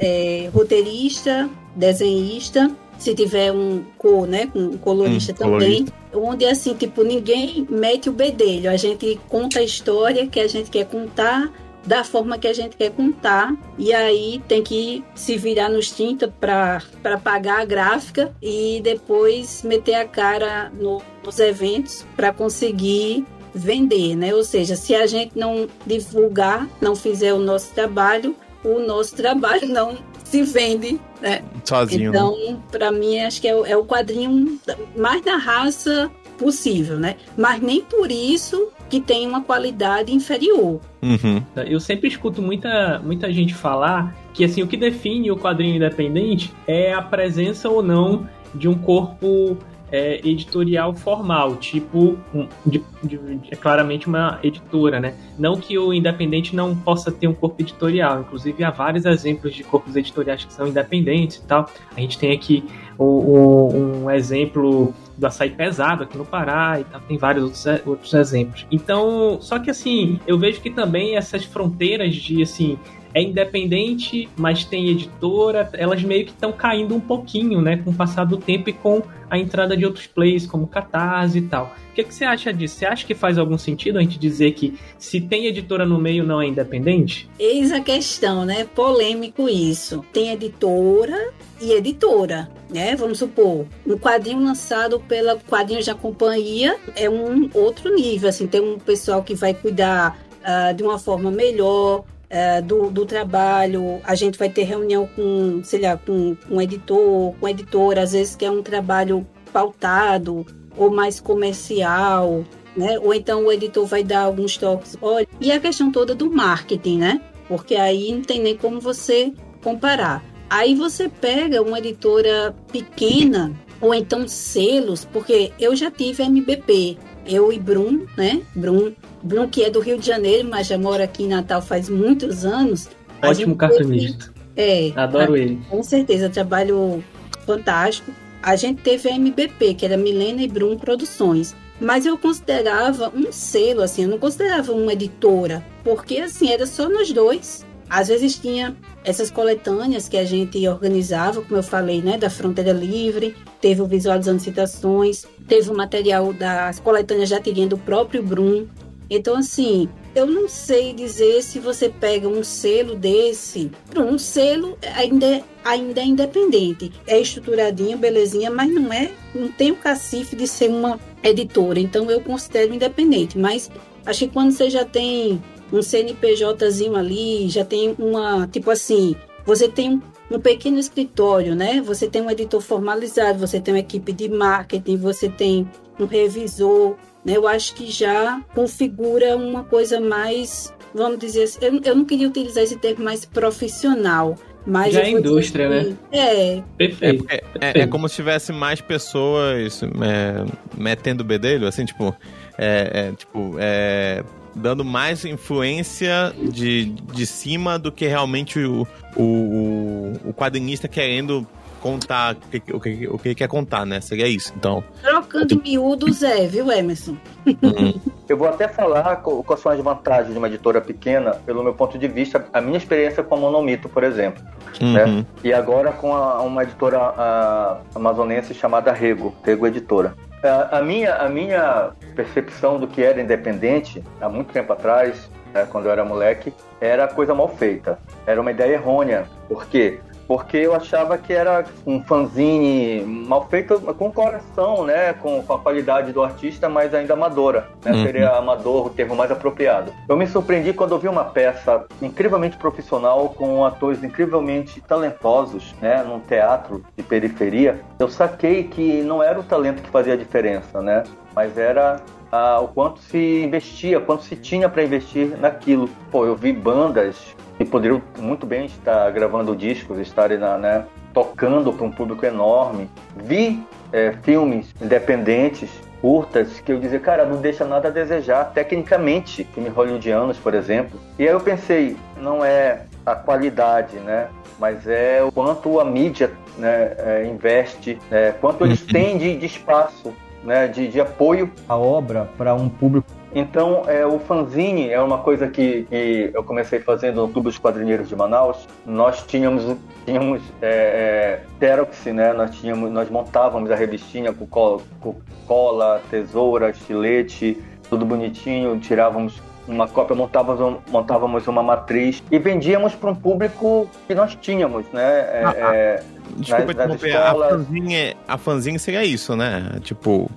É, 0.00 0.48
roteirista, 0.52 1.48
desenhista, 1.74 2.70
se 2.98 3.14
tiver 3.14 3.52
um 3.52 3.84
cor, 3.98 4.26
né? 4.26 4.50
Um 4.54 4.76
colorista 4.78 5.32
Hum, 5.32 5.36
também. 5.36 5.86
Onde 6.14 6.46
assim, 6.46 6.74
tipo, 6.74 7.02
ninguém 7.02 7.66
mete 7.68 8.08
o 8.08 8.12
bedelho. 8.12 8.70
A 8.70 8.76
gente 8.76 9.20
conta 9.28 9.58
a 9.58 9.62
história 9.62 10.26
que 10.26 10.40
a 10.40 10.48
gente 10.48 10.70
quer 10.70 10.86
contar 10.86 11.52
da 11.84 12.02
forma 12.02 12.36
que 12.38 12.48
a 12.48 12.52
gente 12.54 12.74
quer 12.76 12.90
contar. 12.90 13.54
E 13.78 13.92
aí 13.92 14.42
tem 14.48 14.62
que 14.62 15.04
se 15.14 15.36
virar 15.36 15.68
nos 15.68 15.90
30 15.90 16.26
para 16.40 16.80
pagar 17.22 17.60
a 17.60 17.64
gráfica 17.64 18.34
e 18.42 18.80
depois 18.82 19.62
meter 19.62 19.94
a 19.94 20.04
cara 20.06 20.72
no- 20.80 21.02
nos 21.24 21.38
eventos 21.38 22.04
para 22.16 22.32
conseguir 22.32 23.24
vender, 23.54 24.16
né? 24.16 24.34
Ou 24.34 24.42
seja, 24.42 24.74
se 24.74 24.94
a 24.94 25.06
gente 25.06 25.32
não 25.38 25.68
divulgar, 25.86 26.66
não 26.80 26.96
fizer 26.96 27.32
o 27.34 27.38
nosso 27.38 27.72
trabalho, 27.72 28.34
o 28.64 28.78
nosso 28.80 29.14
trabalho 29.16 29.68
não 29.68 29.96
se 30.24 30.42
vende, 30.42 31.00
né? 31.20 31.42
Sozinho, 31.64 32.10
né? 32.12 32.18
Então, 32.18 32.62
para 32.70 32.90
mim, 32.90 33.18
acho 33.20 33.40
que 33.40 33.48
é, 33.48 33.54
o- 33.54 33.64
é 33.64 33.76
o 33.76 33.84
quadrinho 33.84 34.58
mais 34.96 35.24
na 35.24 35.36
raça 35.36 36.10
possível, 36.36 36.98
né? 36.98 37.16
Mas 37.36 37.60
nem 37.62 37.80
por 37.80 38.10
isso 38.10 38.68
que 38.90 39.00
tem 39.00 39.26
uma 39.26 39.40
qualidade 39.42 40.12
inferior. 40.14 40.80
Uhum. 41.02 41.42
Eu 41.66 41.80
sempre 41.80 42.08
escuto 42.08 42.42
muita, 42.42 43.00
muita 43.04 43.32
gente 43.32 43.54
falar 43.54 44.14
que 44.34 44.44
assim 44.44 44.62
o 44.62 44.66
que 44.66 44.76
define 44.76 45.30
o 45.30 45.36
quadrinho 45.36 45.76
independente 45.76 46.52
é 46.66 46.92
a 46.92 47.00
presença 47.02 47.68
ou 47.68 47.82
não 47.82 48.28
de 48.54 48.68
um 48.68 48.74
corpo 48.76 49.56
é, 49.92 50.16
editorial 50.28 50.92
formal, 50.94 51.56
tipo 51.56 52.18
de, 52.64 52.82
de- 53.04 53.20
é 53.50 53.56
claramente 53.56 54.06
uma 54.08 54.38
editora, 54.42 54.98
né? 54.98 55.14
Não 55.38 55.56
que 55.56 55.78
o 55.78 55.92
independente 55.92 56.54
não 56.56 56.74
possa 56.74 57.12
ter 57.12 57.28
um 57.28 57.34
corpo 57.34 57.62
editorial, 57.62 58.20
inclusive 58.20 58.64
há 58.64 58.70
vários 58.70 59.04
exemplos 59.04 59.54
de 59.54 59.62
corpos 59.62 59.94
editoriais 59.94 60.44
que 60.44 60.52
são 60.52 60.66
independentes 60.66 61.36
e 61.36 61.42
tal. 61.46 61.70
A 61.96 62.00
gente 62.00 62.18
tem 62.18 62.32
aqui 62.32 62.64
o- 62.98 63.04
o- 63.04 64.02
um 64.04 64.10
exemplo 64.10 64.92
do 65.16 65.26
açaí 65.26 65.50
pesado 65.50 66.02
aqui 66.02 66.18
no 66.18 66.24
Pará 66.26 66.78
e 66.80 66.84
tal, 66.84 67.00
tem 67.02 67.16
vários 67.16 67.44
outros, 67.44 67.66
outros 67.86 68.14
exemplos. 68.14 68.66
Então, 68.70 69.38
só 69.40 69.58
que 69.58 69.70
assim, 69.70 70.18
eu 70.26 70.38
vejo 70.38 70.60
que 70.60 70.70
também 70.70 71.16
essas 71.16 71.44
fronteiras 71.44 72.14
de 72.14 72.42
assim, 72.42 72.78
é 73.16 73.22
independente, 73.22 74.28
mas 74.36 74.66
tem 74.66 74.90
editora, 74.90 75.70
elas 75.72 76.02
meio 76.02 76.26
que 76.26 76.32
estão 76.32 76.52
caindo 76.52 76.94
um 76.94 77.00
pouquinho, 77.00 77.62
né, 77.62 77.78
com 77.78 77.90
o 77.90 77.94
passar 77.94 78.24
do 78.24 78.36
tempo 78.36 78.68
e 78.68 78.74
com 78.74 79.02
a 79.30 79.38
entrada 79.38 79.74
de 79.74 79.86
outros 79.86 80.06
players, 80.06 80.46
como 80.46 80.66
Catarse 80.66 81.38
e 81.38 81.42
tal. 81.42 81.74
O 81.90 81.94
que, 81.94 82.04
que 82.04 82.14
você 82.14 82.26
acha 82.26 82.52
disso? 82.52 82.76
Você 82.76 82.84
acha 82.84 83.06
que 83.06 83.14
faz 83.14 83.38
algum 83.38 83.56
sentido 83.56 83.98
a 83.98 84.02
gente 84.02 84.18
dizer 84.18 84.52
que 84.52 84.78
se 84.98 85.18
tem 85.18 85.46
editora 85.46 85.86
no 85.86 85.98
meio 85.98 86.26
não 86.26 86.42
é 86.42 86.46
independente? 86.46 87.26
Eis 87.38 87.72
a 87.72 87.80
questão, 87.80 88.44
né? 88.44 88.66
Polêmico 88.74 89.48
isso. 89.48 90.04
Tem 90.12 90.32
editora 90.32 91.32
e 91.58 91.72
editora, 91.72 92.50
né? 92.68 92.94
Vamos 92.96 93.18
supor, 93.18 93.64
um 93.86 93.96
quadrinho 93.96 94.44
lançado 94.44 95.00
pela 95.00 95.38
Quadrinhos 95.38 95.86
da 95.86 95.94
Companhia 95.94 96.76
é 96.94 97.08
um 97.08 97.48
outro 97.54 97.94
nível, 97.94 98.28
assim, 98.28 98.46
tem 98.46 98.60
um 98.60 98.78
pessoal 98.78 99.22
que 99.22 99.34
vai 99.34 99.54
cuidar 99.54 100.18
ah, 100.44 100.72
de 100.72 100.82
uma 100.82 100.98
forma 100.98 101.30
melhor 101.30 102.04
ah, 102.30 102.60
do, 102.60 102.90
do 102.90 103.06
trabalho, 103.06 104.00
a 104.04 104.14
gente 104.14 104.38
vai 104.38 104.48
ter 104.48 104.64
reunião 104.64 105.08
com, 105.14 105.62
sei 105.62 105.80
lá, 105.80 105.96
com 105.96 106.36
um 106.50 106.60
editor, 106.60 107.34
com 107.38 107.48
editora, 107.48 108.02
às 108.02 108.12
vezes 108.12 108.34
que 108.34 108.44
é 108.44 108.50
um 108.50 108.62
trabalho 108.62 109.26
pautado 109.52 110.44
ou 110.76 110.90
mais 110.90 111.20
comercial, 111.20 112.44
né? 112.76 112.98
Ou 112.98 113.14
então 113.14 113.46
o 113.46 113.52
editor 113.52 113.86
vai 113.86 114.02
dar 114.02 114.22
alguns 114.22 114.56
toques. 114.56 114.96
Olha, 115.00 115.26
e 115.40 115.50
a 115.50 115.60
questão 115.60 115.90
toda 115.90 116.14
do 116.14 116.30
marketing, 116.30 116.98
né? 116.98 117.20
Porque 117.48 117.76
aí 117.76 118.12
não 118.12 118.22
tem 118.22 118.42
nem 118.42 118.56
como 118.56 118.80
você 118.80 119.32
comparar. 119.62 120.22
Aí 120.50 120.74
você 120.74 121.08
pega 121.08 121.62
uma 121.62 121.78
editora 121.78 122.54
pequena 122.70 123.52
ou 123.80 123.94
então 123.94 124.26
selos, 124.26 125.04
porque 125.04 125.52
eu 125.58 125.74
já 125.76 125.90
tive 125.90 126.22
MBP, 126.22 126.98
eu 127.28 127.52
e 127.52 127.58
Brum, 127.58 128.06
né? 128.16 128.42
Brum, 128.54 128.92
Brum 129.22 129.48
que 129.48 129.64
é 129.64 129.70
do 129.70 129.80
Rio 129.80 129.98
de 129.98 130.06
Janeiro, 130.06 130.48
mas 130.48 130.66
já 130.66 130.78
mora 130.78 131.04
aqui 131.04 131.24
em 131.24 131.28
Natal 131.28 131.60
faz 131.60 131.88
muitos 131.88 132.44
anos. 132.44 132.88
Ótimo 133.22 133.56
cartunista. 133.56 134.32
É, 134.56 134.92
Adoro 134.96 135.36
ele. 135.36 135.60
com 135.68 135.82
certeza, 135.82 136.30
trabalho 136.30 137.02
fantástico. 137.44 138.10
A 138.42 138.56
gente 138.56 138.82
teve 138.82 139.08
a 139.08 139.16
MBP, 139.16 139.74
que 139.74 139.84
era 139.84 139.96
Milena 139.96 140.42
e 140.42 140.48
Brum 140.48 140.76
Produções. 140.78 141.54
Mas 141.80 142.06
eu 142.06 142.16
considerava 142.16 143.12
um 143.14 143.30
selo, 143.30 143.82
assim, 143.82 144.04
eu 144.04 144.08
não 144.08 144.18
considerava 144.18 144.72
uma 144.72 144.94
editora, 144.94 145.62
porque 145.84 146.18
assim, 146.18 146.50
era 146.50 146.66
só 146.66 146.88
nós 146.88 147.12
dois. 147.12 147.66
Às 147.88 148.08
vezes 148.08 148.38
tinha 148.38 148.74
essas 149.06 149.30
coletâneas 149.30 150.08
que 150.08 150.16
a 150.16 150.24
gente 150.24 150.66
organizava, 150.66 151.40
como 151.40 151.56
eu 151.56 151.62
falei, 151.62 152.02
né, 152.02 152.18
da 152.18 152.28
Fronteira 152.28 152.72
Livre, 152.72 153.36
teve 153.60 153.80
o 153.80 153.86
Visualizando 153.86 154.42
Citações, 154.42 155.24
teve 155.46 155.70
o 155.70 155.76
material 155.76 156.32
das 156.32 156.80
coletâneas 156.80 157.30
da 157.30 157.40
tirinha 157.40 157.68
do 157.68 157.78
próprio 157.78 158.20
Brum. 158.20 158.66
Então, 159.08 159.36
assim, 159.36 159.88
eu 160.12 160.26
não 160.26 160.48
sei 160.48 160.92
dizer 160.92 161.40
se 161.42 161.60
você 161.60 161.88
pega 161.88 162.26
um 162.26 162.42
selo 162.42 162.96
desse. 162.96 163.70
Um 163.96 164.18
selo 164.18 164.76
ainda 164.96 165.24
é, 165.24 165.44
ainda 165.64 166.00
é 166.00 166.04
independente. 166.04 166.90
É 167.06 167.20
estruturadinho, 167.20 167.96
belezinha, 167.96 168.50
mas 168.50 168.68
não 168.74 168.92
é. 168.92 169.12
Não 169.32 169.46
tem 169.52 169.70
o 169.70 169.76
cacife 169.76 170.34
de 170.34 170.48
ser 170.48 170.68
uma 170.68 170.98
editora. 171.22 171.78
Então 171.78 172.10
eu 172.10 172.20
considero 172.20 172.74
independente. 172.74 173.38
Mas 173.38 173.70
acho 174.04 174.26
que 174.26 174.32
quando 174.32 174.50
você 174.50 174.68
já 174.68 174.84
tem 174.84 175.40
um 175.72 175.82
CNPJzinho 175.82 176.96
ali, 176.96 177.48
já 177.48 177.64
tem 177.64 177.94
uma. 177.98 178.46
Tipo 178.46 178.70
assim, 178.70 179.14
você 179.44 179.68
tem 179.68 180.00
um 180.30 180.40
pequeno 180.40 180.78
escritório, 180.78 181.54
né? 181.54 181.80
Você 181.82 182.08
tem 182.08 182.22
um 182.22 182.30
editor 182.30 182.60
formalizado, 182.60 183.38
você 183.38 183.60
tem 183.60 183.74
uma 183.74 183.80
equipe 183.80 184.12
de 184.12 184.28
marketing, 184.28 184.96
você 184.96 185.28
tem 185.28 185.68
um 186.00 186.04
revisor, 186.06 186.94
né? 187.24 187.36
Eu 187.36 187.46
acho 187.46 187.74
que 187.74 187.90
já 187.90 188.40
configura 188.54 189.36
uma 189.36 189.64
coisa 189.64 190.00
mais, 190.00 190.72
vamos 190.94 191.18
dizer 191.18 191.44
assim, 191.44 191.58
eu, 191.62 191.80
eu 191.84 191.94
não 191.96 192.04
queria 192.04 192.28
utilizar 192.28 192.64
esse 192.64 192.76
termo 192.76 193.04
mais 193.04 193.24
profissional, 193.24 194.36
mas 194.66 194.94
Já 194.94 195.00
é 195.00 195.04
dizer 195.04 195.18
indústria, 195.20 195.68
né? 195.68 195.96
que- 196.10 196.16
É, 196.16 196.56
É, 196.56 196.62
Perfeito. 196.76 197.24
é, 197.28 197.42
é- 197.60 197.78
é 197.82 197.86
como 197.86 198.08
se 198.08 198.16
tivesse 198.16 198.52
mais 198.52 198.80
pessoas 198.80 199.80
é, 199.82 200.44
metendo 200.76 201.22
o 201.22 201.26
bedelho, 201.26 201.66
assim, 201.68 201.84
tipo, 201.84 202.14
é, 202.58 203.08
é, 203.08 203.12
tipo, 203.12 203.54
é, 203.58 204.24
dando 204.56 204.84
mais 204.84 205.24
influência 205.24 206.34
de, 206.50 206.86
de 206.86 207.26
cima 207.26 207.78
do 207.78 207.92
que 207.92 208.06
realmente 208.06 208.58
o, 208.58 208.86
o, 209.16 210.12
o 210.24 210.32
quadrinista 210.34 210.88
querendo 210.88 211.46
contar 211.80 212.34
o 212.34 212.36
que, 212.60 212.72
o, 212.74 212.80
que, 212.80 213.08
o 213.08 213.18
que 213.18 213.34
quer 213.34 213.46
contar, 213.48 213.84
né? 213.86 214.00
Seria 214.00 214.26
isso, 214.26 214.52
então. 214.56 214.82
trocando 215.02 215.54
em 215.54 215.58
miúdos 215.62 216.22
é, 216.22 216.46
viu, 216.46 216.70
Emerson? 216.72 217.16
Uhum. 217.46 217.94
Eu 218.28 218.36
vou 218.36 218.48
até 218.48 218.66
falar 218.66 219.16
quais 219.16 219.60
são 219.60 219.70
as 219.70 219.78
vantagens 219.80 220.32
de 220.32 220.38
uma 220.38 220.48
editora 220.48 220.80
pequena, 220.80 221.30
pelo 221.46 221.62
meu 221.62 221.74
ponto 221.74 221.96
de 221.96 222.08
vista, 222.08 222.44
a 222.52 222.60
minha 222.60 222.76
experiência 222.76 223.22
com 223.22 223.36
a 223.36 223.38
Monomito, 223.38 223.88
por 223.88 224.02
exemplo. 224.02 224.42
Uhum. 224.80 225.24
E 225.44 225.52
agora 225.52 225.92
com 225.92 226.12
a- 226.12 226.42
uma 226.42 226.64
editora 226.64 226.98
a, 226.98 227.78
amazonense 227.94 228.52
chamada 228.52 228.90
Rego, 228.92 229.32
Rego 229.44 229.66
Editora. 229.68 230.14
A, 230.42 230.78
a 230.78 230.82
minha, 230.82 231.14
a 231.14 231.28
minha 231.28 231.92
percepção 232.14 232.78
do 232.78 232.86
que 232.86 233.02
era 233.02 233.20
independente, 233.20 234.02
há 234.20 234.28
muito 234.28 234.52
tempo 234.52 234.72
atrás, 234.72 235.30
né, 235.52 235.66
quando 235.70 235.86
eu 235.86 235.92
era 235.92 236.04
moleque, 236.04 236.52
era 236.80 237.08
coisa 237.08 237.34
mal 237.34 237.48
feita. 237.48 237.98
Era 238.26 238.40
uma 238.40 238.50
ideia 238.50 238.74
errônea. 238.74 239.26
Por 239.48 239.66
quê? 239.66 240.00
Porque 240.26 240.56
eu 240.56 240.74
achava 240.74 241.16
que 241.16 241.32
era 241.32 241.64
um 241.86 242.02
fanzine 242.02 243.02
mal 243.04 243.46
feito 243.48 243.80
com 243.80 244.10
coração, 244.10 244.84
né? 244.84 245.12
Com, 245.14 245.42
com 245.42 245.52
a 245.52 245.58
qualidade 245.58 246.12
do 246.12 246.22
artista, 246.22 246.68
mas 246.68 246.94
ainda 246.94 247.14
amadora. 247.14 247.68
Né? 247.84 247.92
Uhum. 247.92 248.02
Seria 248.02 248.30
amador 248.30 248.86
o 248.86 248.90
termo 248.90 249.14
mais 249.14 249.30
apropriado. 249.30 249.92
Eu 250.08 250.16
me 250.16 250.26
surpreendi 250.26 250.72
quando 250.72 250.92
eu 250.92 250.98
vi 250.98 251.08
uma 251.08 251.24
peça 251.24 251.84
incrivelmente 252.02 252.56
profissional, 252.56 253.28
com 253.30 253.64
atores 253.64 254.02
incrivelmente 254.02 254.80
talentosos, 254.80 255.74
né? 255.80 256.02
Num 256.02 256.20
teatro 256.20 256.84
de 256.96 257.02
periferia. 257.02 257.80
Eu 257.98 258.08
saquei 258.08 258.64
que 258.64 259.02
não 259.02 259.22
era 259.22 259.38
o 259.38 259.42
talento 259.42 259.82
que 259.82 259.90
fazia 259.90 260.14
a 260.14 260.16
diferença, 260.16 260.80
né? 260.80 261.04
Mas 261.34 261.56
era 261.58 262.00
ah, 262.32 262.60
o 262.60 262.68
quanto 262.68 263.00
se 263.00 263.42
investia, 263.44 264.00
quanto 264.00 264.24
se 264.24 264.36
tinha 264.36 264.68
para 264.68 264.82
investir 264.82 265.36
naquilo. 265.38 265.88
Pô, 266.10 266.26
eu 266.26 266.34
vi 266.34 266.52
bandas 266.52 267.35
e 267.58 267.64
poderiam 267.64 268.02
muito 268.18 268.46
bem 268.46 268.66
estar 268.66 269.10
gravando 269.10 269.56
discos, 269.56 269.98
estarem 269.98 270.38
na, 270.38 270.58
né, 270.58 270.84
tocando 271.12 271.72
para 271.72 271.84
um 271.84 271.90
público 271.90 272.26
enorme. 272.26 272.88
Vi 273.16 273.62
é, 273.92 274.12
filmes 274.22 274.74
independentes, 274.80 275.70
curtas, 276.00 276.60
que 276.60 276.72
eu 276.72 276.78
dizia, 276.78 277.00
cara, 277.00 277.24
não 277.24 277.40
deixa 277.40 277.64
nada 277.64 277.88
a 277.88 277.90
desejar, 277.90 278.52
tecnicamente, 278.52 279.44
filmes 279.54 279.72
hollywoodianos, 279.72 280.36
por 280.36 280.54
exemplo. 280.54 281.00
E 281.18 281.22
aí 281.22 281.32
eu 281.32 281.40
pensei, 281.40 281.96
não 282.20 282.44
é 282.44 282.82
a 283.04 283.14
qualidade, 283.14 283.96
né? 283.98 284.28
Mas 284.58 284.86
é 284.86 285.22
o 285.22 285.32
quanto 285.32 285.80
a 285.80 285.84
mídia 285.84 286.30
né, 286.58 286.92
é, 286.98 287.26
investe, 287.26 287.98
é, 288.10 288.32
quanto 288.32 288.64
eles 288.64 288.80
uhum. 288.82 288.88
têm 288.88 289.18
de, 289.18 289.36
de 289.36 289.46
espaço, 289.46 290.14
né, 290.42 290.68
de, 290.68 290.88
de 290.88 291.00
apoio 291.00 291.50
à 291.68 291.76
obra 291.76 292.28
para 292.36 292.54
um 292.54 292.68
público 292.68 293.10
então, 293.38 293.82
é, 293.86 294.06
o 294.06 294.18
fanzine 294.18 294.88
é 294.88 294.98
uma 294.98 295.18
coisa 295.18 295.46
que, 295.46 295.82
que, 295.90 296.30
eu 296.32 296.42
comecei 296.42 296.80
fazendo 296.80 297.20
no 297.20 297.28
Clube 297.28 297.48
dos 297.50 297.58
Quadrinheiros 297.58 298.08
de 298.08 298.16
Manaus. 298.16 298.66
Nós 298.86 299.22
tínhamos, 299.26 299.76
tínhamos 300.06 300.40
é, 300.62 301.42
é, 301.60 302.12
né? 302.14 302.32
Nós, 302.32 302.56
tínhamos, 302.56 302.90
nós 302.90 303.10
montávamos 303.10 303.70
a 303.70 303.74
revistinha 303.74 304.32
com 304.32 304.46
cola, 304.46 304.80
com 305.02 305.16
cola, 305.46 306.00
tesoura, 306.10 306.70
estilete, 306.70 307.62
tudo 307.90 308.06
bonitinho, 308.06 308.78
tirávamos 308.78 309.42
uma 309.68 309.86
cópia, 309.86 310.16
montávamos, 310.16 310.80
montávamos 310.90 311.46
uma 311.46 311.62
matriz 311.62 312.22
e 312.30 312.38
vendíamos 312.38 312.94
para 312.94 313.10
um 313.10 313.14
público 313.14 313.86
que 314.06 314.14
nós 314.14 314.34
tínhamos, 314.36 314.86
né? 314.92 315.02
É, 315.02 315.42
ah, 315.44 315.50
ah. 315.50 315.76
é, 315.76 316.02
Desculpa 316.36 316.74
nas 316.74 317.02
escolas... 317.02 317.52
a 317.52 317.56
fanzinha, 317.56 318.16
a 318.26 318.38
fanzinha 318.38 318.78
seria 318.78 319.04
isso, 319.04 319.36
né? 319.36 319.78
Tipo, 319.82 320.30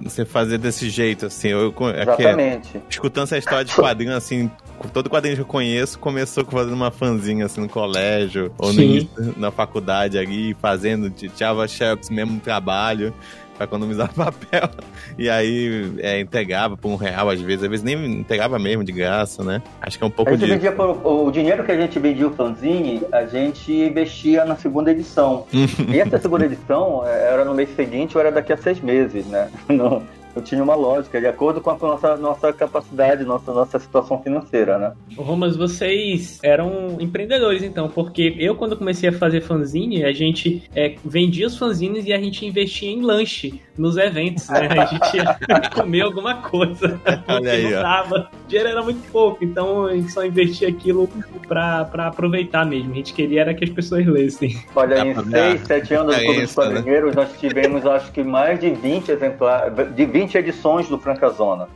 você 0.00 0.24
fazer 0.24 0.58
desse 0.58 0.88
jeito, 0.90 1.26
assim. 1.26 1.48
Eu, 1.48 1.74
é 1.94 2.02
Exatamente. 2.02 2.76
É, 2.76 2.80
escutando 2.88 3.24
essa 3.24 3.38
história 3.38 3.64
de 3.64 3.74
quadrinho, 3.74 4.14
assim, 4.14 4.50
todo 4.92 5.08
quadrinho 5.08 5.36
que 5.36 5.42
eu 5.42 5.46
conheço 5.46 5.98
começou 5.98 6.44
fazendo 6.44 6.74
uma 6.74 6.90
fanzinha, 6.90 7.46
assim, 7.46 7.60
no 7.60 7.68
colégio, 7.68 8.52
ou 8.58 8.72
no, 8.72 9.08
na 9.36 9.50
faculdade 9.50 10.18
ali, 10.18 10.54
fazendo, 10.54 11.10
tirava 11.10 11.66
xerox 11.68 12.10
mesmo 12.10 12.34
no 12.34 12.40
trabalho 12.40 13.14
pra 13.60 13.64
economizar 13.66 14.12
papel. 14.14 14.70
E 15.18 15.28
aí 15.28 15.92
é, 15.98 16.20
entregava 16.20 16.76
por 16.76 16.88
um 16.88 16.96
real 16.96 17.28
às 17.28 17.40
vezes, 17.40 17.64
às 17.64 17.70
vezes 17.70 17.84
nem 17.84 18.20
entregava 18.20 18.58
mesmo 18.58 18.82
de 18.82 18.92
graça, 18.92 19.44
né? 19.44 19.62
Acho 19.80 19.98
que 19.98 20.04
é 20.04 20.06
um 20.06 20.10
pouco 20.10 20.36
de. 20.36 20.46
Vendia 20.46 20.72
por, 20.72 21.06
o 21.06 21.30
dinheiro 21.30 21.62
que 21.64 21.72
a 21.72 21.78
gente 21.78 21.98
vendia 21.98 22.26
o 22.26 22.32
fanzine, 22.32 23.02
a 23.12 23.26
gente 23.26 23.72
investia 23.72 24.44
na 24.44 24.56
segunda 24.56 24.90
edição. 24.90 25.46
e 25.52 26.00
essa 26.00 26.18
segunda 26.18 26.46
edição 26.46 27.02
é, 27.06 27.32
era 27.32 27.44
no 27.44 27.54
mês 27.54 27.68
seguinte 27.76 28.16
ou 28.16 28.20
era 28.20 28.32
daqui 28.32 28.52
a 28.52 28.56
seis 28.56 28.80
meses, 28.80 29.26
né? 29.26 29.50
Não, 29.68 30.02
eu 30.34 30.42
tinha 30.42 30.62
uma 30.62 30.74
lógica, 30.74 31.20
de 31.20 31.26
acordo 31.26 31.60
com 31.60 31.70
a 31.70 31.76
nossa, 31.76 32.16
nossa 32.16 32.52
capacidade, 32.52 33.24
nossa, 33.24 33.52
nossa 33.52 33.78
situação 33.78 34.22
financeira, 34.22 34.78
né? 34.78 34.92
Romas, 35.16 35.56
vocês 35.56 36.38
eram 36.42 36.96
empreendedores, 37.00 37.62
então, 37.62 37.88
porque 37.88 38.36
eu, 38.38 38.54
quando 38.54 38.76
comecei 38.76 39.08
a 39.08 39.12
fazer 39.12 39.40
fanzine, 39.40 40.04
a 40.04 40.12
gente 40.12 40.62
é, 40.74 40.94
vendia 41.04 41.46
os 41.46 41.56
fanzines 41.56 42.06
e 42.06 42.12
a 42.12 42.18
gente 42.18 42.46
investia 42.46 42.90
em 42.90 43.02
lanche 43.02 43.60
nos 43.76 43.96
eventos, 43.96 44.48
né? 44.48 44.68
A 44.68 44.84
gente 44.84 45.16
ia 45.16 45.70
comer 45.74 46.02
alguma 46.02 46.36
coisa. 46.36 47.00
Olha 47.26 47.52
aí, 47.52 47.64
não 47.64 47.82
dava. 47.82 48.30
O 48.44 48.48
dinheiro 48.48 48.68
era 48.68 48.82
muito 48.82 49.10
pouco, 49.10 49.42
então 49.44 49.86
a 49.86 49.94
gente 49.94 50.12
só 50.12 50.24
investia 50.24 50.68
aquilo 50.68 51.08
pra, 51.48 51.84
pra 51.86 52.08
aproveitar 52.08 52.64
mesmo. 52.66 52.92
A 52.92 52.96
gente 52.96 53.14
queria 53.14 53.40
era 53.40 53.54
que 53.54 53.64
as 53.64 53.70
pessoas 53.70 54.06
lessem. 54.06 54.56
Olha, 54.76 55.06
em 55.06 55.14
6, 55.14 55.66
7 55.66 55.94
anos 55.94 56.14
do 56.14 56.22
Clube 56.22 56.40
dos 56.42 56.54
Quadrinheiros, 56.54 57.14
né? 57.14 57.22
nós 57.22 57.38
tivemos 57.38 57.86
acho 57.86 58.12
que 58.12 58.22
mais 58.22 58.60
de 58.60 58.70
20 58.70 59.10
exemplares, 59.10 59.94
de 59.94 60.04
20 60.04 60.19
edições 60.36 60.88
do 60.88 60.98
Francazona. 60.98 61.68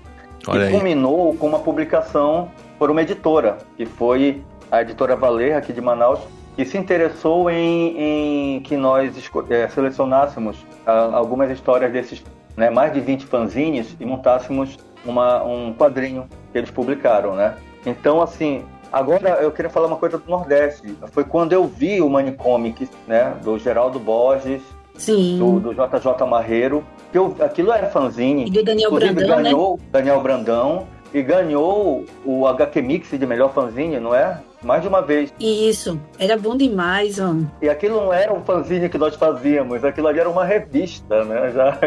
Olha 0.47 0.69
e 0.69 0.71
culminou 0.71 1.35
com 1.37 1.47
uma 1.47 1.59
publicação 1.59 2.51
por 2.79 2.91
uma 2.91 3.03
editora, 3.03 3.59
que 3.77 3.87
foi 3.87 4.43
a 4.71 4.83
editora 4.83 5.17
Valer, 5.17 5.57
aqui 5.57 5.73
de 5.73 5.81
Manaus, 5.81 6.21
que 6.57 6.65
se 6.65 6.79
interessou 6.79 7.51
em, 7.51 8.57
em 8.57 8.61
que 8.61 8.77
nós 8.77 9.15
é, 9.51 9.69
selecionássemos 9.69 10.59
uh, 10.87 11.15
algumas 11.15 11.51
histórias 11.51 11.93
desses 11.93 12.23
né, 12.57 12.71
mais 12.71 12.93
de 12.93 13.01
20 13.01 13.27
fanzines 13.27 13.97
e 13.99 14.05
montássemos 14.05 14.79
uma, 15.05 15.43
um 15.43 15.75
quadrinho 15.75 16.29
que 16.53 16.59
eles 16.59 16.71
publicaram, 16.71 17.35
né? 17.35 17.57
Então, 17.85 18.23
assim, 18.23 18.65
agora 18.93 19.31
eu 19.43 19.51
queria 19.51 19.71
falar 19.71 19.89
uma 19.89 19.97
coisa 19.97 20.17
do 20.17 20.31
Nordeste. 20.31 20.97
Foi 21.11 21.25
quando 21.25 21.53
eu 21.53 21.65
vi 21.67 22.01
o 22.01 22.09
Manicomics, 22.09 22.89
né, 23.07 23.35
do 23.43 23.59
Geraldo 23.59 23.99
Borges, 23.99 24.63
Sim. 24.97 25.39
Do, 25.39 25.61
do 25.61 25.73
JJ 25.73 26.27
Marreiro, 26.29 26.85
que 27.11 27.19
eu, 27.19 27.37
aquilo 27.41 27.73
era 27.73 27.89
fanzine. 27.89 28.47
E 28.47 28.51
do 28.51 28.63
Daniel 28.63 28.91
Brandão, 28.91 29.37
né? 29.37 29.43
ganhou 29.43 29.77
né? 29.77 29.85
Daniel 29.91 30.21
Brandão 30.21 30.87
e 31.13 31.23
ganhou 31.23 32.05
o 32.25 32.47
HQ 32.47 32.83
Mix 32.83 33.11
de 33.11 33.27
melhor 33.27 33.53
fanzine, 33.55 34.01
não 34.01 34.15
é? 34.15 34.41
Mais 34.63 34.83
de 34.83 34.89
uma 34.89 35.01
vez. 35.01 35.33
Isso, 35.39 36.01
era 36.19 36.37
bom 36.37 36.57
demais, 36.57 37.19
mano. 37.19 37.51
E 37.63 37.69
aquilo 37.69 38.01
não 38.01 38.13
era 38.13 38.33
um 38.33 38.43
fanzine 38.43 38.89
que 38.89 38.99
nós 38.99 39.15
fazíamos, 39.15 39.85
aquilo 39.85 40.09
ali 40.09 40.19
era 40.19 40.29
uma 40.29 40.45
revista, 40.45 41.25
né? 41.25 41.53
Já... 41.55 41.79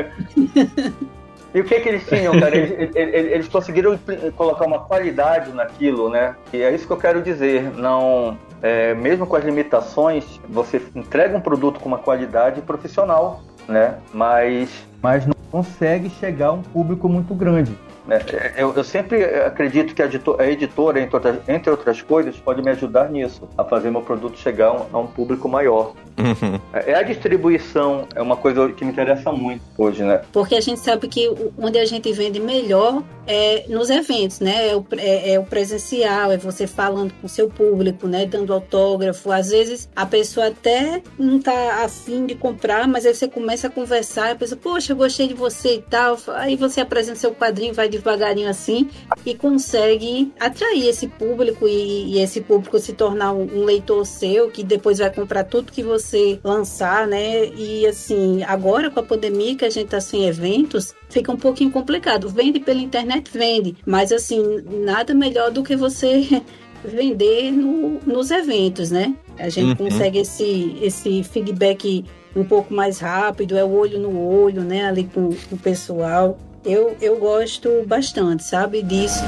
E 1.54 1.62
o 1.62 1.64
que 1.64 1.80
que 1.80 1.90
eles 1.90 2.06
tinham, 2.08 2.40
cara? 2.40 2.56
Eles, 2.56 2.96
eles, 2.96 3.32
eles, 3.32 3.48
conseguiram 3.48 3.98
colocar 4.36 4.66
uma 4.66 4.80
qualidade 4.80 5.52
naquilo, 5.54 6.10
né? 6.10 6.36
E 6.54 6.62
é 6.62 6.74
isso 6.74 6.86
que 6.86 6.94
eu 6.94 6.98
quero 6.98 7.22
dizer. 7.22 7.74
Não, 7.74 8.38
é, 8.62 8.94
mesmo 8.94 9.26
com 9.26 9.36
as 9.36 9.44
limitações, 9.44 10.40
você 10.50 10.82
entrega 10.96 11.38
um 11.38 11.42
produto 11.42 11.80
com 11.80 11.88
uma 11.88 11.98
qualidade 11.98 12.62
profissional, 12.62 13.42
né? 13.68 13.96
Mas, 14.14 14.70
mas 15.02 15.26
não 15.26 15.36
consegue 15.52 16.10
chegar 16.10 16.48
a 16.48 16.54
um 16.54 16.62
público 16.62 17.08
muito 17.08 17.34
grande. 17.34 17.78
Né? 18.08 18.20
Eu, 18.56 18.74
eu, 18.74 18.84
sempre 18.84 19.24
acredito 19.24 19.94
que 19.94 20.02
a 20.02 20.06
editora, 20.06 20.44
a 20.44 20.50
editora 20.50 21.02
entre, 21.02 21.16
outras, 21.16 21.50
entre, 21.50 21.70
outras, 21.70 22.02
coisas, 22.02 22.38
pode 22.38 22.62
me 22.62 22.72
ajudar 22.72 23.10
nisso, 23.10 23.48
a 23.58 23.64
fazer 23.64 23.92
meu 23.92 24.02
produto 24.02 24.38
chegar 24.38 24.88
a 24.92 24.98
um 24.98 25.08
público 25.08 25.50
maior. 25.50 25.94
Uhum. 26.18 26.60
É 26.74 26.96
a 26.96 27.04
distribuição, 27.04 28.08
é 28.16 28.22
uma 28.22 28.38
coisa 28.38 28.72
que 28.72 28.84
me 28.84 28.92
interessa 28.92 29.32
muito 29.32 29.62
hoje, 29.78 30.04
né? 30.04 30.22
Porque 30.32 30.56
a 30.56 30.62
gente 30.62 30.80
sabe 30.80 31.08
que 31.08 31.30
onde 31.58 31.78
a 31.78 31.86
gente 31.86 32.12
vende 32.14 32.40
melhor 32.40 33.04
é 33.28 33.66
nos 33.68 33.90
eventos, 33.90 34.40
né? 34.40 34.70
É 34.70 34.76
o, 34.76 34.86
é, 34.98 35.34
é 35.34 35.40
o 35.40 35.44
presencial, 35.44 36.32
é 36.32 36.38
você 36.38 36.66
falando 36.66 37.14
com 37.20 37.28
o 37.28 37.30
seu 37.30 37.50
público, 37.50 38.08
né? 38.08 38.26
Dando 38.26 38.54
autógrafo. 38.54 39.32
Às 39.32 39.50
vezes 39.50 39.90
a 39.96 40.06
pessoa 40.06 40.48
até 40.48 41.04
não 41.20 41.40
tá 41.40 41.84
afim 41.84 42.26
de 42.26 42.36
comprar, 42.36 42.88
mas 42.88 43.06
aí 43.06 43.14
você 43.14 43.28
começa 43.28 43.68
a 43.68 43.70
conversar, 43.70 44.32
a 44.32 44.36
pessoa, 44.36 44.60
poxa, 44.62 44.94
gostei 44.94 45.28
de 45.28 45.34
você 45.34 45.76
e 45.76 45.82
tal. 45.82 46.18
Aí 46.36 46.56
você 46.56 46.82
apresenta 46.82 47.20
seu 47.20 47.34
quadrinho, 47.36 47.74
vai 47.74 47.90
devagarinho 47.98 48.50
assim 48.50 48.90
e 49.26 49.36
consegue 49.36 50.32
atrair 50.40 50.88
esse 50.88 51.08
público 51.08 51.68
e, 51.68 52.16
e 52.16 52.20
esse 52.20 52.42
público 52.42 52.80
se 52.80 52.94
tornar 52.94 53.34
um, 53.34 53.44
um 53.44 53.64
leitor 53.64 54.06
seu 54.06 54.50
que 54.50 54.64
depois 54.64 55.00
vai 55.00 55.14
comprar 55.14 55.44
tudo 55.44 55.72
que 55.72 55.84
você 55.84 56.40
lançar, 56.44 57.08
né? 57.08 57.48
E 57.56 57.86
assim, 57.86 58.44
agora 58.44 58.90
com 58.90 59.00
a 59.00 59.04
pandemia 59.04 59.56
que 59.56 59.66
a 59.66 59.70
gente 59.70 59.90
tá 59.90 60.00
sem 60.00 60.26
eventos, 60.26 60.94
fica 61.10 61.32
um 61.32 61.38
pouquinho 61.38 61.72
complicado. 61.72 62.30
Vende 62.30 62.60
pela 62.60 62.80
internet, 62.80 63.30
vende, 63.32 63.76
mas 63.86 64.12
assim, 64.12 64.64
nada 64.84 65.14
melhor 65.14 65.52
do 65.52 65.64
que 65.64 65.76
você 65.76 66.42
vender 66.84 67.52
no, 67.52 68.00
nos 68.06 68.32
eventos, 68.32 68.92
né? 68.92 69.16
A 69.38 69.50
gente 69.50 69.70
uhum. 69.82 69.90
consegue 69.90 70.20
esse, 70.20 70.78
esse 70.82 71.24
feedback 71.24 72.06
um 72.36 72.44
pouco 72.44 72.74
mais 72.74 73.00
rápido, 73.00 73.58
é 73.58 73.64
o 73.64 73.72
olho 73.72 74.00
no 74.00 74.20
olho, 74.20 74.62
né? 74.62 74.86
Ali 74.86 75.06
com, 75.06 75.30
com 75.30 75.56
o 75.56 75.58
pessoal. 75.58 76.38
Eu, 76.68 76.98
eu 77.00 77.18
gosto 77.18 77.86
bastante, 77.88 78.44
sabe, 78.44 78.84
disso. 78.84 79.24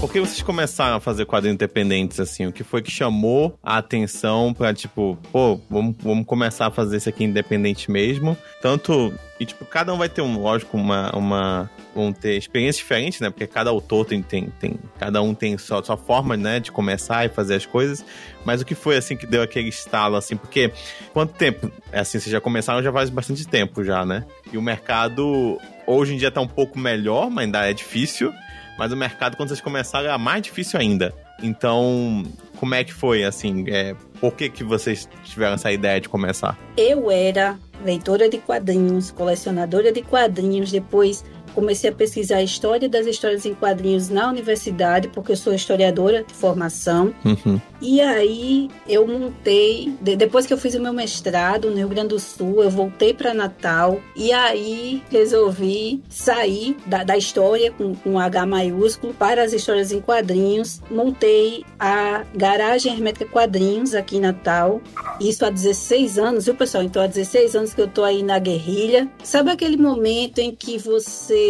Por 0.00 0.12
que 0.12 0.20
vocês 0.20 0.40
começaram 0.40 0.98
a 0.98 1.00
fazer 1.00 1.26
quadrinhos 1.26 1.56
independentes, 1.56 2.20
assim? 2.20 2.46
O 2.46 2.52
que 2.52 2.62
foi 2.62 2.80
que 2.80 2.90
chamou 2.92 3.58
a 3.60 3.78
atenção 3.78 4.54
pra, 4.54 4.72
tipo, 4.72 5.18
pô, 5.32 5.60
vamos, 5.68 5.96
vamos 5.98 6.24
começar 6.26 6.68
a 6.68 6.70
fazer 6.70 6.98
isso 6.98 7.08
aqui 7.08 7.24
independente 7.24 7.90
mesmo? 7.90 8.38
Tanto. 8.62 9.12
E, 9.40 9.44
tipo, 9.44 9.64
cada 9.64 9.92
um 9.92 9.98
vai 9.98 10.08
ter, 10.08 10.22
um, 10.22 10.40
lógico, 10.40 10.76
uma, 10.76 11.10
uma 11.10 11.70
vão 11.98 12.12
ter 12.12 12.36
experiências 12.36 12.76
diferentes, 12.76 13.20
né? 13.20 13.28
Porque 13.28 13.46
cada 13.46 13.70
autor 13.70 14.06
tem, 14.06 14.22
tem, 14.22 14.48
tem 14.60 14.78
cada 14.98 15.20
um 15.20 15.34
tem 15.34 15.58
sua, 15.58 15.82
sua 15.82 15.96
forma, 15.96 16.36
né, 16.36 16.60
de 16.60 16.70
começar 16.70 17.26
e 17.26 17.28
fazer 17.28 17.56
as 17.56 17.66
coisas. 17.66 18.04
Mas 18.44 18.60
o 18.60 18.64
que 18.64 18.74
foi 18.74 18.96
assim 18.96 19.16
que 19.16 19.26
deu 19.26 19.42
aquele 19.42 19.68
estalo 19.68 20.16
assim? 20.16 20.36
Porque 20.36 20.72
quanto 21.12 21.34
tempo? 21.34 21.70
É 21.90 22.00
assim, 22.00 22.18
vocês 22.18 22.32
já 22.32 22.40
começaram 22.40 22.82
já 22.82 22.92
faz 22.92 23.10
bastante 23.10 23.46
tempo 23.46 23.82
já, 23.82 24.04
né? 24.06 24.24
E 24.52 24.56
o 24.56 24.62
mercado 24.62 25.58
hoje 25.86 26.14
em 26.14 26.16
dia 26.16 26.30
tá 26.30 26.40
um 26.40 26.48
pouco 26.48 26.78
melhor, 26.78 27.28
mas 27.28 27.44
ainda 27.44 27.68
é 27.68 27.72
difícil. 27.72 28.32
Mas 28.78 28.92
o 28.92 28.96
mercado, 28.96 29.36
quando 29.36 29.48
vocês 29.48 29.60
começaram, 29.60 30.08
é 30.08 30.16
mais 30.16 30.40
difícil 30.40 30.78
ainda. 30.78 31.12
Então, 31.42 32.22
como 32.58 32.74
é 32.76 32.84
que 32.84 32.92
foi, 32.92 33.24
assim? 33.24 33.64
É, 33.68 33.94
por 34.20 34.32
que, 34.34 34.48
que 34.48 34.62
vocês 34.62 35.08
tiveram 35.24 35.54
essa 35.54 35.70
ideia 35.72 36.00
de 36.00 36.08
começar? 36.08 36.56
Eu 36.76 37.10
era 37.10 37.58
leitora 37.84 38.28
de 38.28 38.38
quadrinhos, 38.38 39.10
colecionadora 39.10 39.92
de 39.92 40.02
quadrinhos, 40.02 40.70
depois 40.70 41.24
comecei 41.58 41.90
a 41.90 41.92
pesquisar 41.92 42.36
a 42.36 42.42
história 42.42 42.88
das 42.88 43.04
histórias 43.06 43.44
em 43.44 43.52
quadrinhos 43.52 44.08
na 44.08 44.28
universidade, 44.28 45.08
porque 45.08 45.32
eu 45.32 45.36
sou 45.36 45.52
historiadora 45.52 46.22
de 46.22 46.32
formação. 46.32 47.12
Uhum. 47.24 47.60
E 47.80 48.00
aí 48.00 48.70
eu 48.88 49.06
montei, 49.06 49.92
de- 50.00 50.14
depois 50.16 50.46
que 50.46 50.52
eu 50.52 50.58
fiz 50.58 50.74
o 50.74 50.80
meu 50.80 50.92
mestrado 50.92 51.68
no 51.70 51.76
Rio 51.76 51.88
Grande 51.88 52.08
do 52.08 52.18
Sul, 52.20 52.62
eu 52.62 52.70
voltei 52.70 53.12
para 53.12 53.34
Natal 53.34 54.00
e 54.14 54.32
aí 54.32 55.02
resolvi 55.10 56.00
sair 56.08 56.76
da, 56.86 57.02
da 57.04 57.16
história 57.16 57.70
com, 57.72 57.94
com 57.94 58.18
H 58.18 58.46
maiúsculo 58.46 59.12
para 59.14 59.42
as 59.42 59.52
histórias 59.52 59.90
em 59.92 60.00
quadrinhos. 60.00 60.80
Montei 60.90 61.64
a 61.78 62.24
Garagem 62.34 62.92
Hermética 62.92 63.26
Quadrinhos 63.26 63.94
aqui 63.94 64.16
em 64.16 64.20
Natal. 64.20 64.80
Isso 65.20 65.44
há 65.44 65.50
16 65.50 66.18
anos, 66.18 66.44
viu 66.46 66.54
pessoal? 66.54 66.82
Então 66.84 67.02
há 67.02 67.06
16 67.06 67.54
anos 67.56 67.74
que 67.74 67.80
eu 67.80 67.88
tô 67.88 68.04
aí 68.04 68.22
na 68.22 68.38
guerrilha. 68.38 69.08
Sabe 69.22 69.50
aquele 69.50 69.76
momento 69.76 70.38
em 70.38 70.54
que 70.54 70.78
você 70.78 71.47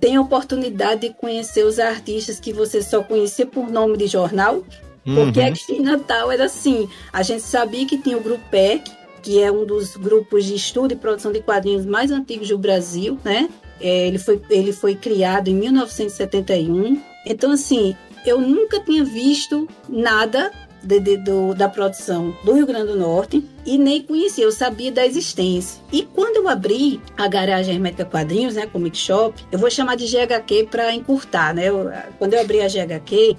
tem 0.00 0.16
a 0.16 0.20
oportunidade 0.20 1.02
de 1.02 1.14
conhecer 1.14 1.64
os 1.64 1.78
artistas 1.78 2.38
que 2.38 2.52
você 2.52 2.82
só 2.82 3.02
conhecia 3.02 3.46
por 3.46 3.70
nome 3.70 3.96
de 3.96 4.06
jornal? 4.06 4.62
Porque 5.04 5.40
Uhum. 5.40 5.46
aqui 5.46 5.72
em 5.74 5.82
Natal 5.82 6.32
era 6.32 6.46
assim, 6.46 6.88
a 7.12 7.22
gente 7.22 7.42
sabia 7.42 7.86
que 7.86 7.98
tinha 7.98 8.16
o 8.16 8.22
Grupo 8.22 8.42
PEC, 8.50 8.90
que 9.22 9.42
é 9.42 9.52
um 9.52 9.64
dos 9.64 9.96
grupos 9.96 10.44
de 10.44 10.54
estudo 10.54 10.92
e 10.92 10.96
produção 10.96 11.30
de 11.32 11.40
quadrinhos 11.40 11.84
mais 11.84 12.10
antigos 12.10 12.48
do 12.48 12.58
Brasil, 12.58 13.18
né? 13.24 13.48
É, 13.80 14.06
ele, 14.06 14.18
foi, 14.18 14.40
ele 14.50 14.72
foi 14.72 14.94
criado 14.94 15.48
em 15.48 15.54
1971. 15.54 17.00
Então, 17.26 17.50
assim, 17.50 17.96
eu 18.24 18.40
nunca 18.40 18.80
tinha 18.80 19.04
visto 19.04 19.68
nada 19.88 20.50
de- 20.84 21.00
de- 21.00 21.16
do- 21.16 21.54
da 21.54 21.68
produção 21.68 22.34
do 22.44 22.52
Rio 22.52 22.66
Grande 22.66 22.88
do 22.92 22.96
Norte 22.98 23.44
e 23.64 23.78
nem 23.78 24.02
conhecia, 24.02 24.44
eu 24.44 24.52
sabia 24.52 24.92
da 24.92 25.04
existência. 25.06 25.80
E 25.92 26.02
quando 26.02 26.36
eu 26.36 26.48
abri 26.48 27.00
a 27.16 27.26
garagem 27.28 27.74
Hermética 27.74 28.04
Quadrinhos, 28.04 28.54
né, 28.54 28.66
Comic 28.66 28.96
Shop, 28.96 29.34
eu 29.50 29.58
vou 29.58 29.70
chamar 29.70 29.96
de 29.96 30.06
GHQ 30.06 30.68
para 30.70 30.94
encurtar, 30.94 31.54
né? 31.54 31.68
Eu- 31.68 31.90
quando 32.18 32.34
eu 32.34 32.40
abri 32.40 32.60
a 32.60 32.68
GHQ, 32.68 33.36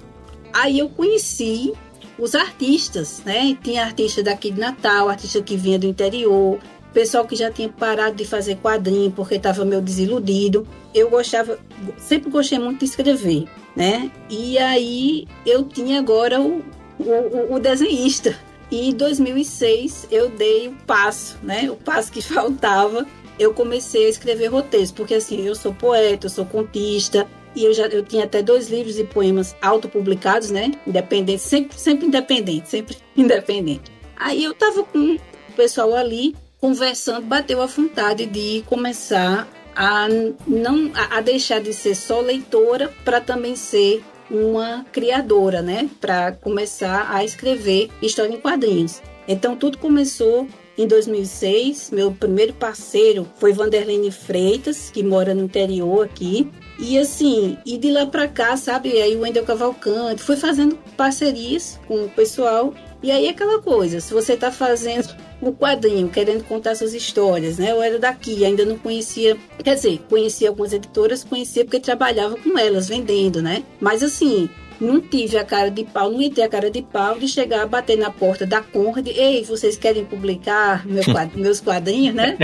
Aí 0.52 0.78
eu 0.78 0.88
conheci 0.88 1.74
os 2.18 2.34
artistas, 2.34 3.20
né? 3.26 3.54
Tinha 3.62 3.84
artista 3.84 4.22
daqui 4.22 4.50
de 4.50 4.58
Natal, 4.58 5.08
artista 5.10 5.42
que 5.42 5.54
vinha 5.54 5.78
do 5.78 5.86
interior, 5.86 6.58
pessoal 6.94 7.26
que 7.26 7.36
já 7.36 7.50
tinha 7.50 7.68
parado 7.68 8.16
de 8.16 8.24
fazer 8.24 8.56
quadrinho 8.56 9.10
porque 9.10 9.34
estava 9.34 9.66
meio 9.66 9.82
desiludido. 9.82 10.66
Eu 10.94 11.10
gostava, 11.10 11.58
sempre 11.98 12.30
gostei 12.30 12.58
muito 12.58 12.78
de 12.78 12.86
escrever, 12.86 13.44
né? 13.76 14.10
E 14.30 14.56
aí 14.56 15.28
eu 15.44 15.62
tinha 15.64 15.98
agora 15.98 16.40
o, 16.40 16.62
o, 16.98 17.54
o 17.54 17.58
desenhista. 17.58 18.36
E 18.70 18.88
em 18.90 18.92
2006 18.92 20.08
eu 20.10 20.28
dei 20.28 20.68
o 20.68 20.72
passo, 20.86 21.38
né? 21.42 21.70
O 21.70 21.76
passo 21.76 22.10
que 22.10 22.20
faltava. 22.22 23.06
Eu 23.38 23.52
comecei 23.52 24.06
a 24.06 24.08
escrever 24.08 24.46
roteiros, 24.46 24.90
porque 24.90 25.14
assim, 25.14 25.46
eu 25.46 25.54
sou 25.54 25.74
poeta, 25.74 26.26
eu 26.26 26.30
sou 26.30 26.46
contista, 26.46 27.26
e 27.56 27.64
eu 27.64 27.72
já 27.72 27.86
eu 27.86 28.02
tinha 28.02 28.24
até 28.24 28.42
dois 28.42 28.68
livros 28.68 28.96
de 28.96 29.04
poemas 29.04 29.56
autopublicados, 29.60 30.50
né? 30.50 30.72
Independente, 30.86 31.42
sempre, 31.42 31.78
sempre 31.78 32.06
independente, 32.06 32.68
sempre 32.68 32.96
independente. 33.16 33.90
Aí 34.16 34.44
eu 34.44 34.54
tava 34.54 34.84
com 34.84 35.16
o 35.16 35.52
pessoal 35.56 35.94
ali 35.94 36.34
conversando, 36.60 37.26
bateu 37.26 37.60
a 37.62 37.66
vontade 37.66 38.26
de 38.26 38.62
começar 38.66 39.48
a 39.74 40.08
não 40.46 40.90
a 40.94 41.20
deixar 41.20 41.60
de 41.60 41.72
ser 41.72 41.94
só 41.94 42.20
leitora 42.20 42.92
para 43.04 43.20
também 43.20 43.56
ser 43.56 44.02
uma 44.30 44.84
criadora, 44.92 45.62
né? 45.62 45.88
Para 46.00 46.32
começar 46.32 47.08
a 47.10 47.24
escrever 47.24 47.90
história 48.02 48.34
em 48.34 48.40
quadrinhos. 48.40 49.02
Então 49.28 49.56
tudo 49.56 49.78
começou 49.78 50.46
em 50.78 50.86
2006. 50.86 51.90
Meu 51.90 52.12
primeiro 52.12 52.52
parceiro 52.54 53.26
foi 53.36 53.52
Vanderlene 53.52 54.10
Freitas, 54.10 54.90
que 54.90 55.02
mora 55.02 55.34
no 55.34 55.44
interior 55.44 56.04
aqui. 56.04 56.50
E 56.78 56.98
assim, 56.98 57.56
e 57.64 57.78
de 57.78 57.90
lá 57.90 58.06
pra 58.06 58.28
cá, 58.28 58.56
sabe? 58.56 59.00
Aí 59.00 59.16
o 59.16 59.20
Wendel 59.20 59.44
Cavalcante 59.44 60.22
foi 60.22 60.36
fazendo 60.36 60.76
parcerias 60.96 61.80
com 61.88 62.04
o 62.04 62.10
pessoal. 62.10 62.74
E 63.02 63.10
aí 63.10 63.28
aquela 63.28 63.60
coisa, 63.62 64.00
se 64.00 64.12
você 64.12 64.36
tá 64.36 64.50
fazendo 64.50 65.14
um 65.40 65.52
quadrinho, 65.52 66.08
querendo 66.08 66.44
contar 66.44 66.74
suas 66.74 66.94
histórias, 66.94 67.58
né? 67.58 67.72
Eu 67.72 67.82
era 67.82 67.98
daqui, 67.98 68.44
ainda 68.44 68.64
não 68.64 68.78
conhecia, 68.78 69.36
quer 69.62 69.74
dizer, 69.74 70.00
conhecia 70.08 70.48
algumas 70.48 70.72
editoras, 70.72 71.24
conhecia 71.24 71.64
porque 71.64 71.80
trabalhava 71.80 72.36
com 72.36 72.58
elas, 72.58 72.88
vendendo, 72.88 73.42
né? 73.42 73.62
Mas 73.80 74.02
assim, 74.02 74.48
não 74.80 75.00
tive 75.00 75.38
a 75.38 75.44
cara 75.44 75.70
de 75.70 75.84
pau, 75.84 76.10
não 76.10 76.30
ter 76.30 76.42
a 76.42 76.48
cara 76.48 76.70
de 76.70 76.82
pau 76.82 77.18
de 77.18 77.28
chegar, 77.28 77.66
bater 77.66 77.96
na 77.96 78.10
porta 78.10 78.46
da 78.46 78.60
Conrad, 78.60 79.06
ei, 79.08 79.44
vocês 79.44 79.76
querem 79.76 80.04
publicar 80.04 80.86
meu 80.86 81.02
meus 81.34 81.60
quadrinhos, 81.60 82.14
né? 82.14 82.36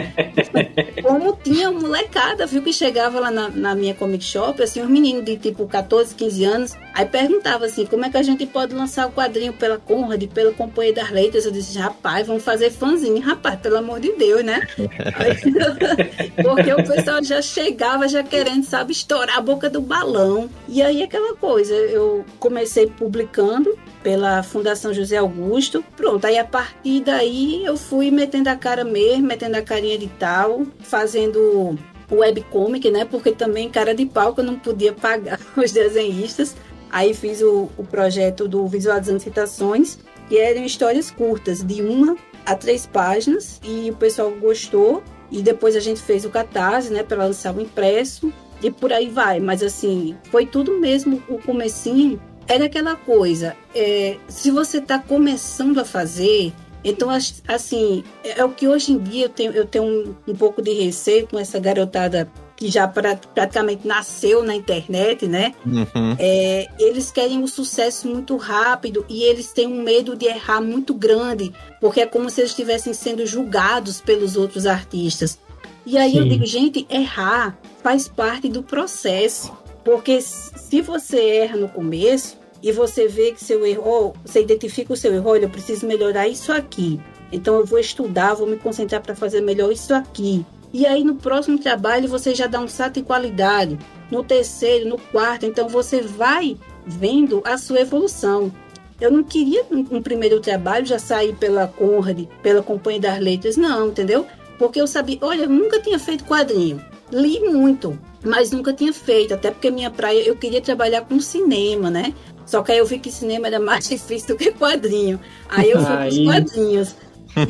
Como 1.03 1.37
tinha 1.43 1.71
molecada, 1.71 2.47
viu, 2.47 2.63
que 2.63 2.73
chegava 2.73 3.21
lá 3.21 3.31
na, 3.31 3.49
na 3.49 3.75
minha 3.75 3.95
comic 3.95 4.25
shop, 4.25 4.63
assim, 4.63 4.81
uns 4.81 4.89
meninos 4.89 5.25
de 5.25 5.37
tipo 5.37 5.67
14, 5.67 6.15
15 6.15 6.45
anos, 6.45 6.77
aí 6.95 7.07
perguntava 7.07 7.67
assim, 7.67 7.87
como 7.87 8.05
é 8.05 8.11
que 8.11 8.17
a 8.17 8.23
gente 8.23 8.47
pode 8.47 8.75
lançar 8.75 9.07
o 9.07 9.13
quadrinho 9.13 9.53
pela 9.53 9.79
Conrad, 9.79 10.23
pela 10.29 10.53
Companhia 10.53 10.95
das 10.95 11.11
Letras? 11.11 11.45
Eu 11.45 11.53
disse, 11.53 11.79
rapaz, 11.79 12.27
vamos 12.27 12.43
fazer 12.43 12.71
fãzinho, 12.71 13.21
rapaz, 13.21 13.59
pelo 13.61 13.79
amor 13.79 14.01
de 14.01 14.13
Deus, 14.13 14.45
né? 14.45 14.61
Porque 16.43 16.73
o 16.73 16.85
pessoal 16.85 17.23
já 17.23 17.41
chegava 17.43 18.09
já 18.09 18.23
querendo, 18.23 18.65
sabe, 18.65 18.93
estourar 18.93 19.39
a 19.39 19.41
boca 19.41 19.69
do 19.69 19.81
balão. 19.81 20.49
E 20.69 20.83
aí 20.83 21.03
aquela 21.03 21.35
coisa, 21.35 21.75
eu 21.75 22.25
comecei 22.39 22.87
publicando 22.87 23.77
pela 24.03 24.43
Fundação 24.43 24.93
José 24.93 25.17
Augusto. 25.17 25.85
Pronto, 25.97 26.25
aí 26.27 26.39
a 26.39 26.45
partir 26.45 27.01
daí 27.01 27.65
eu 27.65 27.77
fui 27.77 28.11
metendo 28.11 28.49
a 28.49 28.57
cara 28.57 28.85
mesmo, 28.85 29.27
metendo 29.27 29.57
a 29.57 29.63
carinha 29.63 29.99
de 29.99 30.09
tal, 30.09 30.67
fazendo 30.81 31.79
webcomic, 32.11 32.91
né? 32.91 33.05
Porque 33.05 33.33
também 33.33 33.71
cara 33.71 33.95
de 33.95 34.05
pau 34.07 34.35
que 34.35 34.41
eu 34.41 34.45
não 34.45 34.59
podia 34.59 34.93
pagar 34.93 35.39
os 35.57 35.73
desenhistas. 35.73 36.55
Aí 36.93 37.15
fiz 37.15 37.41
o, 37.41 37.71
o 37.79 37.85
projeto 37.85 38.47
do 38.47 38.67
Visualizando 38.69 39.19
Citações, 39.19 39.99
que 40.29 40.39
eram 40.39 40.63
histórias 40.65 41.11
curtas, 41.11 41.63
de 41.65 41.81
uma 41.83 42.17
a 42.45 42.55
três 42.55 42.87
páginas, 42.87 43.59
e 43.65 43.91
o 43.91 43.95
pessoal 43.97 44.31
gostou. 44.33 45.03
E 45.31 45.41
depois 45.41 45.75
a 45.75 45.81
gente 45.81 46.01
fez 46.01 46.27
o 46.27 46.31
catarse, 46.31 46.93
né, 46.93 47.03
para 47.03 47.17
lançar 47.17 47.57
o 47.57 47.61
impresso, 47.61 48.31
e 48.63 48.71
por 48.71 48.93
aí 48.93 49.09
vai. 49.09 49.41
Mas 49.41 49.63
assim, 49.63 50.15
foi 50.31 50.45
tudo 50.45 50.79
mesmo 50.79 51.23
o 51.29 51.39
comecinho. 51.39 52.21
Era 52.47 52.67
aquela 52.67 52.95
coisa, 52.95 53.57
é, 53.75 54.17
se 54.29 54.51
você 54.51 54.77
está 54.79 54.99
começando 54.99 55.79
a 55.79 55.85
fazer, 55.87 56.53
então 56.85 57.09
as- 57.09 57.41
assim, 57.49 58.03
é 58.23 58.41
é 58.41 58.45
o 58.45 58.51
que 58.51 58.67
hoje 58.69 58.93
em 58.93 58.99
dia 58.99 59.25
eu 59.27 59.29
tenho, 59.31 59.53
eu 59.53 59.65
tenho 59.65 59.85
um, 59.85 60.15
um 60.33 60.35
pouco 60.35 60.61
de 60.61 60.73
receio 60.73 61.27
com 61.29 61.39
essa 61.39 61.59
garotada 61.59 62.29
que 62.63 62.71
já 62.71 62.87
pra- 62.87 63.17
praticamente 63.17 63.85
nasceu 63.85 64.45
na 64.45 64.55
internet, 64.55 65.27
né? 65.27 65.53
Uhum. 65.67 66.15
É, 66.17 66.69
eles 66.79 67.11
querem 67.11 67.43
o 67.43 67.49
sucesso 67.49 68.07
muito 68.07 68.37
rápido 68.37 69.05
e 69.09 69.25
eles 69.25 69.51
têm 69.53 69.67
um 69.67 69.83
medo 69.83 70.15
de 70.15 70.27
errar 70.27 70.61
muito 70.61 70.95
grande, 70.95 71.53
porque 71.81 72.03
é 72.03 72.07
como 72.07 72.31
se 72.31 72.41
eles 72.41 72.53
estivessem 72.53 72.95
sendo 72.95 73.27
julgados 73.27 74.01
pelos 74.01 74.37
outros 74.37 74.65
artistas. 74.65 75.41
E 75.85 75.99
aí 75.99 76.17
eu 76.17 76.23
Sim. 76.23 76.29
digo, 76.29 76.47
gente, 76.47 76.87
errar 76.89 77.59
faz 77.83 78.07
parte 78.07 78.49
do 78.49 78.63
processo, 78.63 79.53
porque 79.85 80.21
se 80.21 80.81
você 80.81 81.19
erra 81.39 81.57
no 81.57 81.69
começo 81.69 82.39
e 82.63 82.71
você 82.71 83.09
vê 83.09 83.33
que 83.33 83.43
seu 83.43 83.67
erro, 83.67 84.15
você 84.25 84.41
identifica 84.41 84.93
o 84.93 84.97
seu 84.97 85.13
erro, 85.13 85.31
olha, 85.31 85.47
eu 85.47 85.51
preciso 85.51 85.85
melhorar 85.85 86.29
isso 86.29 86.53
aqui. 86.53 87.01
Então 87.33 87.57
eu 87.57 87.67
vou 87.67 87.81
estudar, 87.81 88.35
vou 88.35 88.47
me 88.47 88.57
concentrar 88.57 89.03
para 89.03 89.17
fazer 89.17 89.41
melhor 89.41 89.73
isso 89.73 89.93
aqui. 89.93 90.47
E 90.73 90.87
aí 90.87 91.05
no 91.05 91.17
próximo 91.17 91.59
trabalho 91.59 92.09
você 92.09 92.35
já 92.35 92.47
dá 92.47 92.59
um 92.59 92.69
salto 92.69 92.99
em 92.99 93.05
qualidade. 93.05 93.79
No 94.11 94.25
terceiro, 94.25 94.89
no 94.89 94.99
quarto, 94.99 95.47
então 95.47 95.69
você 95.69 96.01
vai 96.01 96.57
vendo 96.87 97.43
a 97.45 97.59
sua 97.59 97.81
evolução. 97.81 98.53
Eu 99.01 99.11
não 99.11 99.25
queria 99.25 99.65
um, 99.71 100.01
primeiro 100.01 100.39
trabalho 100.39 100.87
já 100.87 100.99
sair 100.99 101.35
pela 101.35 101.67
Conrad, 101.67 102.25
pela 102.41 102.63
Companhia 102.63 103.01
das 103.01 103.19
Letras, 103.19 103.57
não, 103.57 103.89
entendeu? 103.89 104.27
Porque 104.59 104.81
eu 104.81 104.87
sabia, 104.87 105.19
olha, 105.23 105.43
eu 105.43 105.49
nunca 105.49 105.81
tinha 105.81 105.99
feito 105.99 106.25
quadrinho. 106.25 106.81
Li 107.11 107.41
muito, 107.41 107.99
mas 108.25 108.53
nunca 108.53 108.73
tinha 108.73 108.93
feito, 108.93 109.35
até 109.35 109.51
porque 109.51 109.73
minha 109.73 109.91
praia 109.91 110.21
eu 110.23 110.37
queria 110.37 110.61
trabalhar 110.61 111.03
com 111.03 111.19
cinema, 111.21 111.91
né? 111.91 112.15
Só 112.47 112.63
que 112.63 112.71
aí 112.71 112.79
eu 112.79 112.87
vi 112.87 112.99
que 112.99 113.11
cinema 113.11 113.49
era 113.49 113.59
mais 113.59 113.89
difícil 113.91 114.29
do 114.29 114.37
que 114.37 114.53
quadrinho. 114.53 115.19
Aí 115.49 115.71
eu 115.71 115.79
fui 115.79 115.97
para 115.97 116.09
os 116.09 116.19
quadrinhos. 116.19 116.97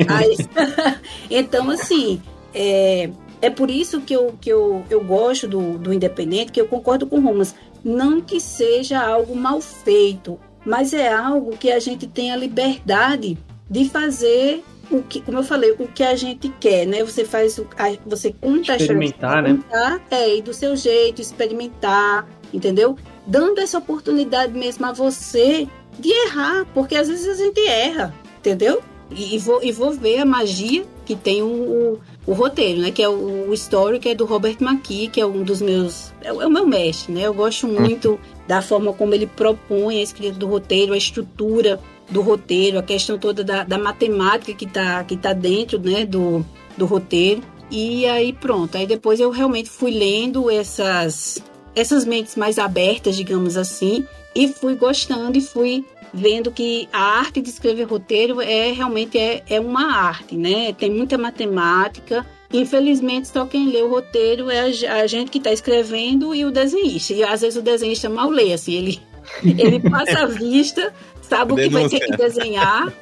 Aí, 0.08 0.37
então, 1.30 1.68
assim, 1.70 2.22
é, 2.54 3.10
É 3.40 3.50
por 3.50 3.70
isso 3.70 4.00
que 4.00 4.14
eu, 4.14 4.34
que 4.40 4.50
eu, 4.50 4.84
eu 4.88 5.02
gosto 5.02 5.48
do, 5.48 5.78
do 5.78 5.92
independente, 5.92 6.52
que 6.52 6.60
eu 6.60 6.68
concordo 6.68 7.06
com 7.06 7.18
o 7.18 7.20
Romas. 7.20 7.54
Não 7.84 8.20
que 8.20 8.38
seja 8.38 9.00
algo 9.00 9.34
mal 9.34 9.60
feito, 9.60 10.38
mas 10.64 10.92
é 10.92 11.12
algo 11.12 11.56
que 11.56 11.70
a 11.70 11.80
gente 11.80 12.06
tem 12.06 12.30
a 12.30 12.36
liberdade 12.36 13.36
de 13.68 13.88
fazer 13.88 14.62
o 14.90 15.02
que, 15.02 15.20
como 15.20 15.38
eu 15.38 15.42
falei, 15.42 15.72
o 15.72 15.88
que 15.88 16.02
a 16.02 16.14
gente 16.14 16.48
quer, 16.60 16.86
né? 16.86 17.02
Você 17.02 17.24
faz, 17.24 17.58
você 18.06 18.32
conta 18.32 18.76
experimentar, 18.76 19.44
a 19.44 19.50
história, 19.50 19.54
né? 19.54 20.00
É, 20.10 20.36
e 20.36 20.42
do 20.42 20.52
seu 20.52 20.76
jeito, 20.76 21.20
experimentar, 21.20 22.28
entendeu? 22.52 22.96
Dando 23.26 23.58
essa 23.60 23.78
oportunidade 23.78 24.52
mesmo 24.52 24.84
a 24.86 24.92
você 24.92 25.66
de 25.98 26.10
errar, 26.26 26.66
porque 26.74 26.94
às 26.94 27.08
vezes 27.08 27.26
a 27.28 27.42
gente 27.42 27.60
erra, 27.66 28.14
entendeu? 28.38 28.82
E, 29.10 29.34
e 29.34 29.38
vou, 29.38 29.62
e 29.62 29.72
vou 29.72 29.92
ver 29.92 30.18
a 30.18 30.24
magia 30.24 30.84
que 31.04 31.16
tem 31.16 31.42
o, 31.42 31.98
o, 32.26 32.32
roteiro, 32.32 32.80
né? 32.80 32.90
Que 32.90 33.02
é 33.02 33.08
o, 33.08 33.48
o 33.48 33.54
story, 33.54 33.98
que 33.98 34.08
é 34.08 34.14
do 34.14 34.24
Robert 34.24 34.56
McKee, 34.61 35.08
que 35.08 35.20
é 35.20 35.26
um 35.26 35.42
dos 35.42 35.61
meus. 35.61 36.12
É, 36.22 36.28
é 36.28 36.32
o 36.32 36.50
meu 36.50 36.66
mestre, 36.66 37.12
né? 37.12 37.22
Eu 37.22 37.35
gosto 37.35 37.66
muito 37.66 38.18
da 38.46 38.62
forma 38.62 38.92
como 38.92 39.14
ele 39.14 39.26
propõe 39.26 39.98
a 39.98 40.02
escrita 40.02 40.38
do 40.38 40.46
roteiro, 40.46 40.92
a 40.92 40.96
estrutura 40.96 41.80
do 42.11 42.20
roteiro, 42.20 42.78
a 42.78 42.82
questão 42.82 43.18
toda 43.18 43.42
da, 43.42 43.64
da 43.64 43.78
matemática 43.78 44.52
que 44.52 44.64
está 44.64 45.02
que 45.04 45.16
tá 45.16 45.32
dentro 45.32 45.78
né, 45.78 46.04
do, 46.04 46.44
do 46.76 46.87
roteiro. 46.87 47.42
E 47.70 48.06
aí 48.06 48.32
pronto, 48.32 48.76
aí 48.76 48.87
depois 48.87 49.18
eu 49.18 49.30
realmente 49.30 49.70
fui 49.70 49.90
lendo 49.90 50.50
essas, 50.50 51.42
essas 51.74 52.04
mentes 52.04 52.37
mais 52.37 52.58
abertas, 52.58 53.16
digamos 53.16 53.56
assim, 53.56 54.06
e 54.35 54.48
fui 54.48 54.74
gostando 54.74 55.38
e 55.38 55.40
fui 55.40 55.85
vendo 56.12 56.51
que 56.51 56.88
a 56.92 57.18
arte 57.18 57.40
de 57.40 57.48
escrever 57.48 57.85
roteiro 57.85 58.40
é 58.40 58.72
realmente 58.72 59.18
é, 59.18 59.42
é 59.48 59.61
uma 59.61 59.94
arte, 59.94 60.37
né? 60.37 60.72
Tem 60.72 60.90
muita 60.90 61.16
matemática. 61.16 62.27
Infelizmente, 62.53 63.29
só 63.29 63.46
quem 63.46 63.68
lê 63.70 63.81
o 63.83 63.88
roteiro 63.88 64.51
é 64.51 64.61
a, 64.61 65.07
gente 65.07 65.31
que 65.31 65.38
está 65.38 65.53
escrevendo 65.53 66.35
e 66.35 66.44
o 66.44 66.51
desenhista. 66.51 67.14
E 67.14 67.22
às 67.22 67.40
vezes 67.40 67.59
o 67.59 67.62
desenhista 67.62 68.11
mal 68.11 68.29
lê, 68.29 68.53
assim, 68.53 68.75
ele, 68.75 69.01
ele 69.42 69.81
passa 69.81 70.20
a 70.20 70.27
vista 70.27 70.92
sabe 71.33 71.53
o 71.55 71.57
que 71.57 71.68
vai 71.70 71.88
ter 71.88 72.01
que 72.01 72.16
desenhar. 72.16 72.92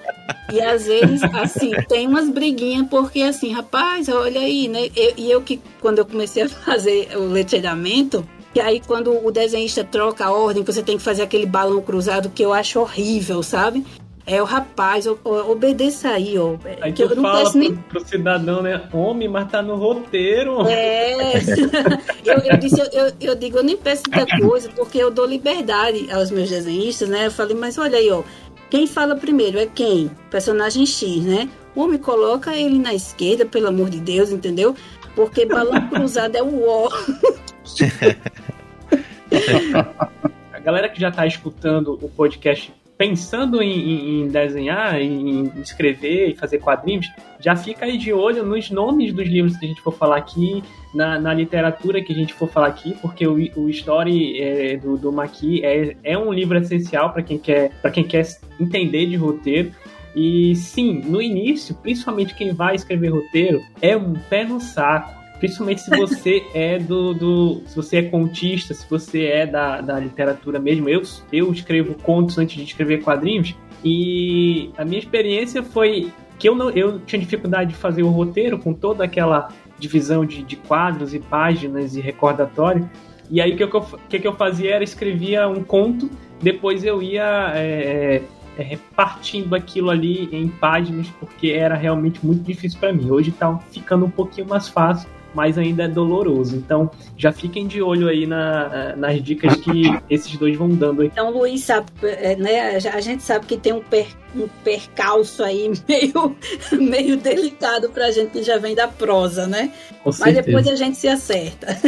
E 0.53 0.61
às 0.61 0.87
vezes, 0.87 1.23
assim, 1.23 1.73
tem 1.88 2.07
umas 2.07 2.29
briguinhas, 2.29 2.87
porque 2.88 3.23
assim, 3.23 3.53
rapaz, 3.53 4.09
olha 4.09 4.40
aí, 4.40 4.68
né? 4.68 4.88
Eu, 4.94 5.14
e 5.16 5.31
eu 5.31 5.42
que, 5.42 5.61
quando 5.81 5.99
eu 5.99 6.07
comecei 6.07 6.44
a 6.44 6.49
fazer 6.49 7.16
o 7.16 7.25
letreiramento, 7.25 8.27
e 8.54 8.60
aí 8.60 8.80
quando 8.84 9.24
o 9.24 9.30
desenhista 9.30 9.84
troca 9.84 10.24
a 10.24 10.32
ordem, 10.32 10.62
você 10.62 10.82
tem 10.82 10.96
que 10.96 11.02
fazer 11.02 11.22
aquele 11.22 11.46
balão 11.46 11.80
cruzado 11.80 12.30
que 12.30 12.42
eu 12.42 12.52
acho 12.52 12.80
horrível, 12.80 13.42
sabe? 13.42 13.84
É 14.26 14.40
o 14.40 14.44
rapaz, 14.44 15.06
obedeça 15.06 16.10
aí, 16.10 16.38
ó. 16.38 16.56
Aí 16.80 16.92
que 16.92 17.04
tu 17.04 17.12
eu 17.12 17.16
não 17.16 17.22
fala 17.22 17.50
pro, 17.50 17.58
nem... 17.58 17.74
pro 17.74 18.06
cidadão, 18.06 18.62
né? 18.62 18.80
Homem, 18.92 19.28
mas 19.28 19.50
tá 19.50 19.60
no 19.60 19.74
roteiro. 19.74 20.68
É. 20.68 21.34
eu, 22.24 22.38
eu, 22.38 22.56
disse, 22.58 22.80
eu, 22.92 23.12
eu, 23.20 23.34
digo, 23.34 23.58
eu 23.58 23.64
nem 23.64 23.76
peço 23.76 24.04
muita 24.08 24.38
coisa, 24.38 24.68
porque 24.76 24.98
eu 24.98 25.10
dou 25.10 25.26
liberdade 25.26 26.08
aos 26.12 26.30
meus 26.30 26.48
desenhistas, 26.48 27.08
né? 27.08 27.26
Eu 27.26 27.30
falei, 27.30 27.56
mas 27.56 27.76
olha 27.78 27.98
aí, 27.98 28.08
ó. 28.10 28.22
Quem 28.68 28.86
fala 28.86 29.16
primeiro 29.16 29.58
é 29.58 29.66
quem? 29.66 30.08
Personagem 30.30 30.86
X, 30.86 31.24
né? 31.24 31.48
O 31.74 31.82
homem 31.82 31.98
coloca 31.98 32.54
ele 32.54 32.78
na 32.78 32.94
esquerda, 32.94 33.44
pelo 33.44 33.66
amor 33.66 33.90
de 33.90 33.98
Deus, 33.98 34.30
entendeu? 34.30 34.76
Porque 35.16 35.44
balão 35.44 35.88
cruzado 35.88 36.36
é 36.36 36.42
o 36.42 36.68
ó. 36.68 36.88
A 40.52 40.59
galera 40.59 40.88
que 40.88 41.00
já 41.00 41.11
tá 41.11 41.26
escutando 41.26 41.98
o 42.02 42.09
podcast 42.09 42.72
pensando 43.00 43.62
em, 43.62 44.20
em, 44.20 44.28
desenhar, 44.28 45.00
em 45.00 45.50
escrever 45.62 46.28
e 46.28 46.37
fazer 46.37 46.59
quadrinhos, 46.59 47.06
já 47.38 47.56
fica 47.56 47.87
aí 47.87 47.96
de 47.96 48.12
olho 48.12 48.44
nos 48.44 48.70
nomes 48.70 49.14
dos 49.14 49.26
livros 49.26 49.56
que 49.56 49.64
a 49.64 49.68
gente 49.70 49.80
for 49.80 49.94
falar 49.94 50.18
aqui, 50.18 50.62
na, 50.94 51.18
na 51.18 51.33
literatura 51.33 52.02
que 52.02 52.12
a 52.12 52.14
gente 52.14 52.35
for 52.35 52.46
falar 52.46 52.66
aqui, 52.66 52.94
porque 53.00 53.26
o, 53.26 53.37
o 53.56 53.70
Story 53.70 54.38
é, 54.38 54.76
do, 54.76 54.98
do 54.98 55.11
Maqui 55.11 55.64
é, 55.64 55.96
é 56.04 56.18
um 56.18 56.30
livro 56.30 56.59
essencial 56.59 57.11
para 57.11 57.22
quem, 57.22 57.38
quer, 57.38 57.70
quem 57.90 58.04
quer 58.04 58.26
entender 58.61 59.06
de 59.06 59.16
roteiro. 59.16 59.72
E 60.14 60.54
sim, 60.54 61.00
no 61.00 61.22
início, 61.22 61.74
principalmente 61.76 62.35
quem 62.35 62.52
vai 62.52 62.74
escrever 62.74 63.09
roteiro, 63.09 63.62
é 63.80 63.96
um 63.96 64.12
pé 64.12 64.44
no 64.44 64.61
saco 64.61 65.19
Principalmente 65.40 65.81
se 65.81 65.90
você 65.96 66.44
é 66.55 66.79
do, 66.79 67.14
do. 67.14 67.62
Se 67.66 67.74
você 67.74 67.96
é 67.96 68.03
contista, 68.03 68.74
se 68.74 68.88
você 68.88 69.24
é 69.24 69.46
da, 69.46 69.81
da 69.81 69.98
literatura 69.98 70.61
mesmo. 70.61 70.88
Eu, 70.88 71.03
eu 71.33 71.50
escrevo 71.50 71.94
contos 71.94 72.38
antes 72.38 72.57
de 72.57 72.62
escrever 72.62 73.03
quadrinhos. 73.03 73.57
E 73.83 74.70
a 74.76 74.85
minha 74.85 74.98
experiência 74.98 75.62
foi 75.62 76.12
que 76.38 76.48
eu, 76.48 76.55
não, 76.55 76.70
eu 76.70 77.00
tinha 77.00 77.18
dificuldade 77.18 77.70
de 77.70 77.76
fazer 77.76 78.03
o 78.03 78.11
roteiro 78.11 78.59
com 78.59 78.74
toda 78.74 79.03
aquela 79.03 79.48
divisão 79.79 80.24
de, 80.24 80.42
de 80.42 80.57
quadros 80.57 81.14
e 81.14 81.18
páginas 81.18 81.96
e 81.96 82.00
recordatório. 82.00 82.88
E 83.31 83.40
aí 83.40 83.53
o 83.53 83.57
que, 83.57 83.62
eu, 83.62 83.81
que, 84.09 84.18
que 84.18 84.26
eu 84.26 84.35
fazia 84.35 84.74
era 84.74 84.85
escrevia 84.85 85.48
um 85.48 85.62
conto, 85.62 86.11
depois 86.42 86.85
eu 86.85 87.03
ia 87.03 87.53
é, 87.55 88.22
é, 88.59 88.62
repartindo 88.62 89.55
aquilo 89.55 89.88
ali 89.88 90.29
em 90.33 90.48
páginas, 90.48 91.09
porque 91.20 91.50
era 91.50 91.76
realmente 91.76 92.24
muito 92.24 92.42
difícil 92.42 92.79
para 92.79 92.92
mim. 92.92 93.11
Hoje 93.11 93.31
está 93.31 93.57
ficando 93.70 94.05
um 94.05 94.11
pouquinho 94.11 94.48
mais 94.48 94.68
fácil 94.68 95.09
mas 95.35 95.59
ainda 95.59 95.85
é 95.85 95.88
doloroso. 95.88 96.57
Então, 96.57 96.90
já 97.16 97.33
fiquem 97.33 97.66
de 97.66 97.81
olho 97.81 98.09
aí 98.09 98.27
na, 98.27 98.95
nas 98.97 99.23
dicas 99.23 99.57
que 99.57 99.83
esses 100.09 100.37
dois 100.37 100.57
vão 100.57 100.69
dando 100.69 101.03
aí. 101.03 101.09
Então, 101.09 101.31
Luiz 101.31 101.64
sabe, 101.64 101.87
é, 102.03 102.37
né? 102.37 102.77
A 102.77 103.01
gente 103.01 103.23
sabe 103.23 103.47
que 103.47 103.57
tem 103.57 103.73
um, 103.73 103.81
per, 103.81 104.07
um 104.35 104.49
percalço 104.64 105.43
aí 105.43 105.71
meio, 105.88 106.37
meio 106.73 107.16
delicado 107.16 107.90
pra 107.90 108.11
gente 108.11 108.31
que 108.31 108.43
já 108.43 108.59
vem 108.59 108.75
da 108.75 108.88
prosa, 108.88 109.47
né? 109.47 109.73
Com 110.03 110.11
mas 110.19 110.35
depois 110.35 110.66
a 110.66 110.75
gente 110.75 110.97
se 110.97 111.09
acerta. 111.09 111.69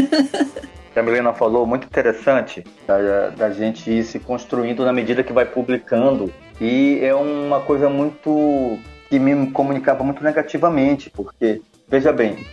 a 0.94 1.02
Milena 1.02 1.32
falou, 1.32 1.66
muito 1.66 1.86
interessante 1.86 2.62
da, 2.86 3.30
da 3.30 3.50
gente 3.50 3.90
ir 3.90 4.04
se 4.04 4.18
construindo 4.18 4.84
na 4.84 4.92
medida 4.92 5.22
que 5.22 5.32
vai 5.32 5.46
publicando. 5.46 6.32
E 6.60 7.00
é 7.02 7.14
uma 7.14 7.60
coisa 7.60 7.88
muito 7.88 8.78
que 9.08 9.18
me 9.18 9.50
comunicava 9.50 10.04
muito 10.04 10.22
negativamente, 10.22 11.10
porque, 11.10 11.60
veja 11.88 12.12
bem, 12.12 12.46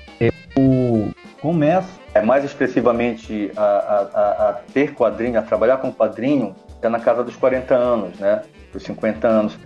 começo. 1.42 2.00
É 2.14 2.22
mais 2.22 2.44
expressivamente 2.44 3.52
a, 3.56 3.62
a, 3.64 4.50
a, 4.50 4.54
ter 4.74 4.94
quadrinho, 4.94 5.40
a 5.40 5.42
trabalhar 5.42 5.78
com 5.78 5.92
quadrinho, 5.92 6.56
é 6.82 6.90
na 6.90 7.00
casa 7.00 7.24
dos 7.24 7.36
40 7.36 7.76
anos, 7.76 8.20
né? 8.20 8.42
Dos 8.74 8.84
50 8.84 9.28
anos. 9.28 9.60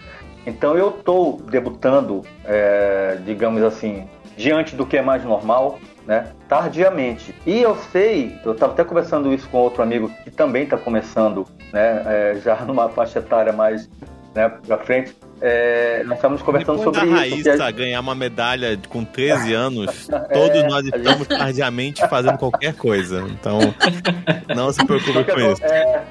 Então 0.45 0.77
eu 0.77 0.89
estou 0.89 1.37
debutando, 1.41 2.21
é, 2.43 3.17
digamos 3.25 3.63
assim, 3.63 4.07
diante 4.35 4.75
do 4.75 4.85
que 4.85 4.97
é 4.97 5.01
mais 5.01 5.23
normal, 5.23 5.79
né? 6.05 6.27
Tardiamente. 6.49 7.33
E 7.45 7.61
eu 7.61 7.75
sei, 7.91 8.37
eu 8.43 8.53
estava 8.53 8.73
até 8.73 8.83
conversando 8.83 9.33
isso 9.33 9.47
com 9.49 9.57
outro 9.57 9.81
amigo 9.81 10.09
que 10.23 10.31
também 10.31 10.63
está 10.63 10.77
começando, 10.77 11.45
né? 11.71 12.03
É, 12.05 12.35
já 12.43 12.55
numa 12.65 12.89
faixa 12.89 13.19
etária 13.19 13.53
mais 13.53 13.89
né, 14.35 14.49
para 14.49 14.77
frente. 14.79 15.15
É, 15.45 16.03
nós 16.05 16.15
estamos 16.15 16.41
conversando 16.41 16.77
Depois 16.77 16.95
sobre 16.95 17.13
da 17.13 17.27
isso. 17.27 17.49
Raíssa 17.49 17.71
ganhar 17.71 17.99
uma 17.99 18.15
medalha 18.15 18.79
com 18.87 19.03
13 19.03 19.51
anos, 19.53 20.07
todos 20.31 20.57
é, 20.57 20.67
nós 20.69 20.85
estamos 20.85 21.27
gente... 21.27 21.37
tardiamente 21.37 22.07
fazendo 22.07 22.37
qualquer 22.37 22.73
coisa. 22.73 23.25
Então, 23.27 23.59
não 24.55 24.71
se 24.71 24.85
preocupe 24.85 25.19
então, 25.19 25.35
com 25.35 25.51
isso. 25.51 25.65
É... 25.65 26.03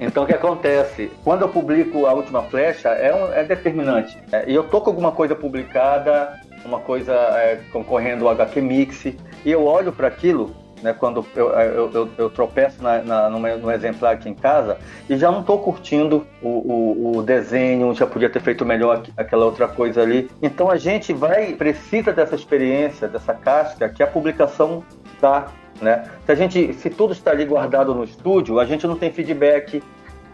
Então, 0.00 0.22
o 0.24 0.26
que 0.26 0.32
acontece? 0.32 1.10
Quando 1.22 1.42
eu 1.42 1.50
publico 1.50 2.06
A 2.06 2.14
Última 2.14 2.42
Flecha, 2.44 2.88
é, 2.88 3.14
um, 3.14 3.30
é 3.34 3.44
determinante. 3.44 4.16
É, 4.32 4.50
e 4.50 4.54
eu 4.54 4.64
tô 4.64 4.80
com 4.80 4.88
alguma 4.88 5.12
coisa 5.12 5.34
publicada, 5.34 6.40
uma 6.64 6.78
coisa 6.78 7.12
é, 7.12 7.60
concorrendo 7.70 8.26
ao 8.26 8.32
HQ 8.32 8.62
Mix, 8.62 9.04
e 9.04 9.14
eu 9.44 9.66
olho 9.66 9.92
para 9.92 10.08
aquilo 10.08 10.56
né, 10.82 10.92
quando 10.92 11.24
eu, 11.34 11.50
eu, 11.50 11.90
eu, 11.92 12.08
eu 12.18 12.30
tropeço 12.30 12.82
na, 12.82 13.02
na, 13.02 13.74
exemplar 13.74 14.14
aqui 14.14 14.28
em 14.28 14.34
casa 14.34 14.78
e 15.08 15.16
já 15.16 15.30
não 15.30 15.40
estou 15.40 15.58
curtindo 15.58 16.26
o, 16.42 16.48
o, 16.48 17.16
o, 17.18 17.22
desenho, 17.22 17.94
já 17.94 18.06
podia 18.06 18.30
ter 18.30 18.40
feito 18.40 18.64
melhor 18.64 19.02
aquela 19.16 19.44
outra 19.44 19.68
coisa 19.68 20.02
ali. 20.02 20.30
Então 20.42 20.70
a 20.70 20.76
gente 20.76 21.12
vai, 21.12 21.54
precisa 21.54 22.12
dessa 22.12 22.34
experiência, 22.34 23.08
dessa 23.08 23.34
casca 23.34 23.88
que 23.88 24.02
a 24.02 24.06
publicação 24.06 24.82
dá. 25.20 25.48
Né? 25.80 26.04
Se, 26.24 26.32
a 26.32 26.34
gente, 26.34 26.72
se 26.74 26.90
tudo 26.90 27.12
está 27.12 27.30
ali 27.30 27.44
guardado 27.44 27.94
no 27.94 28.04
estúdio, 28.04 28.58
a 28.58 28.64
gente 28.64 28.86
não 28.86 28.96
tem 28.96 29.12
feedback, 29.12 29.82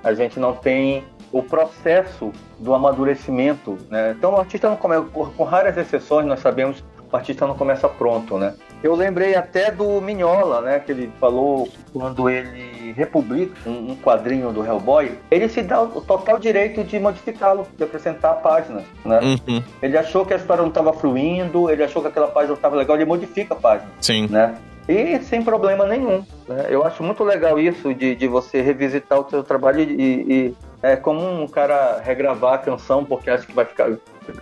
a 0.02 0.14
gente 0.14 0.38
não 0.38 0.54
tem 0.54 1.04
o 1.32 1.42
processo 1.42 2.32
do 2.58 2.74
amadurecimento. 2.74 3.76
Né? 3.90 4.14
Então 4.16 4.34
o 4.34 4.36
artista 4.36 4.68
não 4.68 4.76
começa, 4.76 5.02
com 5.02 5.44
raras 5.44 5.76
exceções, 5.76 6.26
nós 6.26 6.40
sabemos 6.40 6.82
o 7.14 7.16
artista 7.16 7.46
não 7.46 7.54
começa 7.54 7.88
pronto, 7.88 8.36
né? 8.36 8.54
Eu 8.84 8.94
lembrei 8.94 9.34
até 9.34 9.70
do 9.70 9.98
Minhola, 9.98 10.60
né? 10.60 10.78
Que 10.78 10.92
ele 10.92 11.10
falou 11.18 11.66
quando 11.90 12.28
ele 12.28 12.92
republica 12.92 13.54
um, 13.66 13.92
um 13.92 13.96
quadrinho 13.96 14.52
do 14.52 14.62
Hellboy, 14.62 15.18
ele 15.30 15.48
se 15.48 15.62
dá 15.62 15.80
o 15.80 16.02
total 16.02 16.38
direito 16.38 16.84
de 16.84 17.00
modificá-lo, 17.00 17.66
de 17.78 17.82
acrescentar 17.82 18.42
páginas, 18.42 18.84
né? 19.02 19.20
Uhum. 19.20 19.62
Ele 19.80 19.96
achou 19.96 20.26
que 20.26 20.34
a 20.34 20.36
história 20.36 20.60
não 20.60 20.68
estava 20.68 20.92
fluindo, 20.92 21.70
ele 21.70 21.82
achou 21.82 22.02
que 22.02 22.08
aquela 22.08 22.28
página 22.28 22.48
não 22.48 22.56
estava 22.56 22.76
legal, 22.76 22.94
ele 22.96 23.06
modifica 23.06 23.54
a 23.54 23.56
página. 23.56 23.90
Sim. 24.02 24.28
Né? 24.28 24.54
E 24.86 25.18
sem 25.20 25.42
problema 25.42 25.86
nenhum. 25.86 26.22
Né? 26.46 26.66
Eu 26.68 26.84
acho 26.84 27.02
muito 27.02 27.24
legal 27.24 27.58
isso 27.58 27.94
de, 27.94 28.14
de 28.14 28.28
você 28.28 28.60
revisitar 28.60 29.18
o 29.18 29.30
seu 29.30 29.42
trabalho 29.42 29.80
e, 29.80 29.94
e 30.30 30.54
É 30.82 30.94
comum 30.94 31.42
um 31.42 31.48
cara 31.48 32.02
regravar 32.04 32.52
a 32.52 32.58
canção 32.58 33.02
porque 33.02 33.30
acha 33.30 33.46
que 33.46 33.54
vai 33.54 33.64
ficar, 33.64 33.90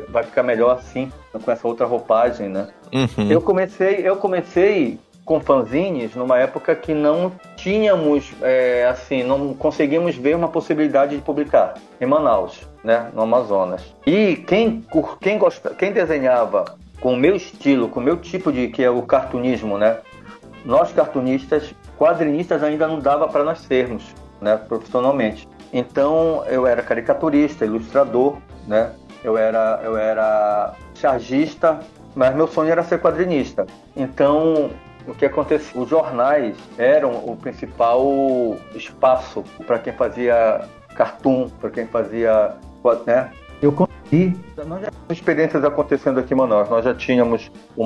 vai 0.09 0.23
ficar 0.23 0.42
melhor 0.42 0.77
assim, 0.77 1.11
com 1.45 1.51
essa 1.51 1.66
outra 1.66 1.87
roupagem, 1.87 2.49
né? 2.49 2.68
Uhum. 2.92 3.31
Eu 3.31 3.40
comecei, 3.40 4.01
eu 4.07 4.16
comecei 4.16 4.99
com 5.25 5.40
fanzines 5.40 6.14
numa 6.14 6.38
época 6.38 6.75
que 6.75 6.92
não 6.92 7.33
tínhamos, 7.57 8.33
é, 8.42 8.87
assim, 8.87 9.23
não 9.23 9.55
conseguimos 9.55 10.16
ver 10.16 10.35
uma 10.35 10.49
possibilidade 10.49 11.16
de 11.16 11.23
publicar 11.23 11.75
em 12.01 12.07
Manaus, 12.07 12.68
né, 12.83 13.11
no 13.14 13.23
Amazonas. 13.23 13.95
E 14.07 14.37
quem, 14.37 14.85
quem, 15.21 15.38
gosta, 15.38 15.71
quem 15.75 15.92
desenhava 15.92 16.77
com 17.01 17.14
o 17.14 17.16
meu 17.16 17.37
estilo, 17.37 17.88
com 17.88 18.01
o 18.01 18.03
meu 18.03 18.16
tipo 18.16 18.53
de, 18.53 18.68
que 18.68 18.83
é 18.83 18.90
o 18.90 19.03
cartunismo, 19.03 19.79
né, 19.79 19.99
nós 20.64 20.92
cartunistas, 20.92 21.75
quadrinistas 21.99 22.62
ainda 22.62 22.87
não 22.87 22.99
dava 22.99 23.29
para 23.29 23.45
nós 23.45 23.61
sermos, 23.61 24.05
né, 24.40 24.57
profissionalmente. 24.57 25.49
Então 25.73 26.45
eu 26.47 26.66
era 26.66 26.83
caricaturista, 26.83 27.64
ilustrador, 27.64 28.37
né, 28.66 28.92
eu 29.24 29.37
era, 29.37 29.80
eu 29.82 29.96
era 29.96 30.74
chargista, 30.94 31.80
mas 32.14 32.35
meu 32.35 32.46
sonho 32.46 32.70
era 32.70 32.82
ser 32.82 33.00
quadrinista. 33.00 33.66
Então 33.96 34.70
o 35.06 35.14
que 35.14 35.24
acontecia? 35.24 35.80
Os 35.80 35.88
jornais 35.88 36.56
eram 36.78 37.11
o 37.24 37.37
principal 37.37 38.04
espaço 38.74 39.42
para 39.66 39.78
quem 39.78 39.92
fazia 39.92 40.61
cartoon, 40.94 41.48
para 41.61 41.70
quem 41.70 41.87
fazia, 41.87 42.54
né? 43.06 43.30
Eu 43.61 43.72
consegui. 43.72 44.37
Nós 44.56 44.82
já 44.82 44.90
tínhamos 44.90 45.11
experiências 45.11 45.64
acontecendo 45.64 46.20
aqui 46.20 46.35
em 46.35 46.37
Manaus. 46.37 46.68
Nós 46.68 46.85
já 46.85 46.94
tínhamos 46.94 47.50
o 47.76 47.85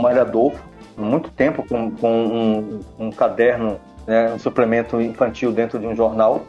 há 0.96 1.01
muito 1.01 1.31
tempo, 1.31 1.66
com, 1.68 1.90
com 1.90 2.11
um, 2.11 2.81
um 2.99 3.11
caderno, 3.11 3.79
né, 4.07 4.33
um 4.33 4.38
suplemento 4.38 5.01
infantil 5.01 5.53
dentro 5.53 5.79
de 5.79 5.87
um 5.87 5.94
jornal, 5.94 6.42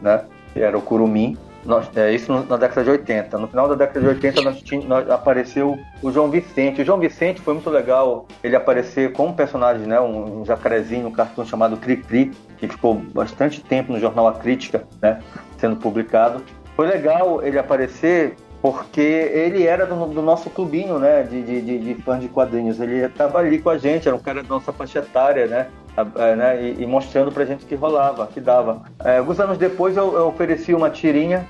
né, 0.00 0.24
que 0.52 0.60
era 0.60 0.78
o 0.78 0.82
Curumim. 0.82 1.36
Nós, 1.64 1.90
é, 1.96 2.12
isso 2.12 2.32
na 2.48 2.56
década 2.56 2.84
de 2.84 2.90
80. 2.90 3.36
No 3.36 3.48
final 3.48 3.68
da 3.68 3.74
década 3.74 4.00
de 4.00 4.06
80 4.06 4.42
nós 4.42 4.62
nós- 4.86 5.10
apareceu 5.10 5.78
o 6.02 6.10
João 6.10 6.30
Vicente. 6.30 6.80
O 6.80 6.84
João 6.84 6.98
Vicente 6.98 7.40
foi 7.40 7.54
muito 7.54 7.68
legal 7.68 8.26
ele 8.42 8.54
aparecer 8.56 9.12
como 9.12 9.34
personagem, 9.34 9.86
né, 9.86 10.00
um, 10.00 10.40
um 10.40 10.44
jacarezinho, 10.44 11.08
um 11.08 11.12
cartoon 11.12 11.44
chamado 11.44 11.76
Cri 11.76 11.96
Cri, 11.96 12.30
que 12.58 12.68
ficou 12.68 12.94
bastante 12.94 13.60
tempo 13.62 13.92
no 13.92 13.98
jornal 13.98 14.28
A 14.28 14.34
Crítica, 14.34 14.84
né, 15.02 15.20
sendo 15.58 15.76
publicado. 15.76 16.42
Foi 16.76 16.86
legal 16.86 17.42
ele 17.42 17.58
aparecer 17.58 18.36
porque 18.60 19.00
ele 19.00 19.64
era 19.66 19.86
do, 19.86 20.06
do 20.06 20.22
nosso 20.22 20.50
clubinho, 20.50 20.98
né, 20.98 21.22
de, 21.22 21.42
de, 21.42 21.60
de, 21.62 21.78
de 21.78 22.02
fãs 22.02 22.20
de 22.20 22.28
quadrinhos. 22.28 22.80
Ele 22.80 23.04
estava 23.04 23.38
ali 23.38 23.58
com 23.58 23.70
a 23.70 23.78
gente, 23.78 24.08
era 24.08 24.16
um 24.16 24.20
cara 24.20 24.42
da 24.42 24.48
nossa 24.48 24.72
faixa 24.72 24.98
etária, 24.98 25.46
né, 25.46 25.66
a- 25.96 26.34
né, 26.36 26.62
e, 26.62 26.82
e 26.82 26.86
mostrando 26.86 27.30
pra 27.30 27.44
gente 27.44 27.64
que 27.64 27.74
rolava, 27.74 28.26
que 28.26 28.40
dava. 28.40 28.82
É, 29.04 29.18
alguns 29.18 29.38
anos 29.40 29.58
depois 29.58 29.96
eu, 29.96 30.12
eu 30.14 30.26
ofereci 30.28 30.74
uma 30.74 30.90
tirinha 30.90 31.46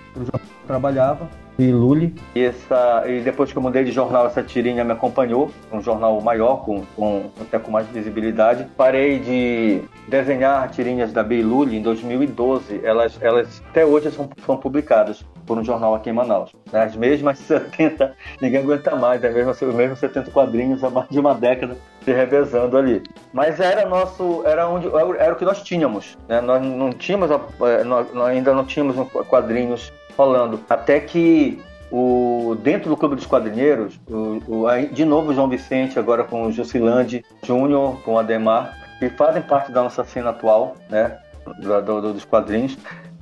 Trabalhava. 0.67 1.29
E 1.59 1.73
Lully. 1.73 2.15
e, 2.37 2.45
essa, 2.45 3.03
e 3.09 3.21
depois 3.21 3.51
que 3.51 3.59
eu 3.59 3.63
mudei 3.63 3.83
de 3.83 3.91
jornal, 3.91 4.27
essa 4.27 4.43
tirinha 4.45 4.85
me 4.85 4.93
acompanhou, 4.93 5.51
um 5.73 5.81
jornal 5.83 6.21
maior, 6.21 6.65
com, 6.65 6.85
com, 6.95 7.31
até 7.41 7.59
com 7.59 7.73
mais 7.73 7.85
visibilidade. 7.89 8.65
Parei 8.77 9.19
de 9.19 9.83
desenhar 10.07 10.71
tirinhas 10.71 11.13
da 11.13 11.25
Beiluli 11.25 11.77
em 11.77 11.83
2012. 11.83 12.81
Elas, 12.85 13.19
elas 13.21 13.61
até 13.71 13.85
hoje 13.85 14.13
são, 14.13 14.29
são 14.47 14.57
publicadas 14.57 15.25
por 15.49 15.59
um 15.59 15.65
jornal 15.65 15.95
aqui 15.95 16.11
em 16.11 16.13
Manaus. 16.13 16.53
né? 16.71 16.83
As 16.85 16.95
mesmas 16.95 17.39
70, 17.41 18.15
ninguém 18.41 18.61
aguenta 18.61 18.95
mais, 18.95 19.25
as 19.25 19.35
mesmas, 19.35 19.61
os 19.61 19.75
mesmos 19.75 19.99
70 19.99 20.31
quadrinhos 20.31 20.85
há 20.85 20.91
mais 20.91 21.09
de 21.09 21.19
uma 21.19 21.35
década 21.35 21.77
se 22.05 22.13
revezando 22.13 22.77
ali. 22.77 23.03
Mas 23.33 23.59
era 23.59 23.85
nosso, 23.87 24.43
era 24.45 24.69
onde 24.69 24.87
era 25.19 25.33
o 25.33 25.37
que 25.37 25.45
nós 25.45 25.63
tínhamos. 25.63 26.17
né? 26.29 26.41
Nós 26.43 26.63
não 26.63 26.91
tínhamos, 26.91 27.31
eh, 27.31 27.83
nós, 27.85 28.07
ainda 28.27 28.53
não 28.55 28.65
tínhamos 28.65 28.97
quadrinhos 29.29 29.93
rolando. 30.17 30.61
Até 30.69 31.01
que 31.01 31.61
o, 31.91 32.55
dentro 32.63 32.91
do 32.91 32.97
Clube 32.97 33.15
dos 33.17 33.27
Quadrinheiros, 33.27 33.99
o, 34.11 34.43
o- 34.47 34.87
de 34.93 35.05
novo 35.07 35.31
o 35.31 35.35
João 35.35 35.49
Vicente, 35.49 35.99
agora 35.99 36.23
com 36.25 36.45
o 36.47 36.53
Jusilande 36.53 37.25
Júnior, 37.43 37.99
com 38.03 38.15
o 38.15 38.19
Ademar, 38.19 38.77
que 38.99 39.09
fazem 39.11 39.41
parte 39.43 39.73
da 39.73 39.83
nossa 39.83 40.05
cena 40.05 40.31
atual, 40.31 40.77
né, 40.91 41.17
do- 41.63 41.81
do- 41.83 42.13
dos 42.13 42.25
quadrinhos, 42.27 42.77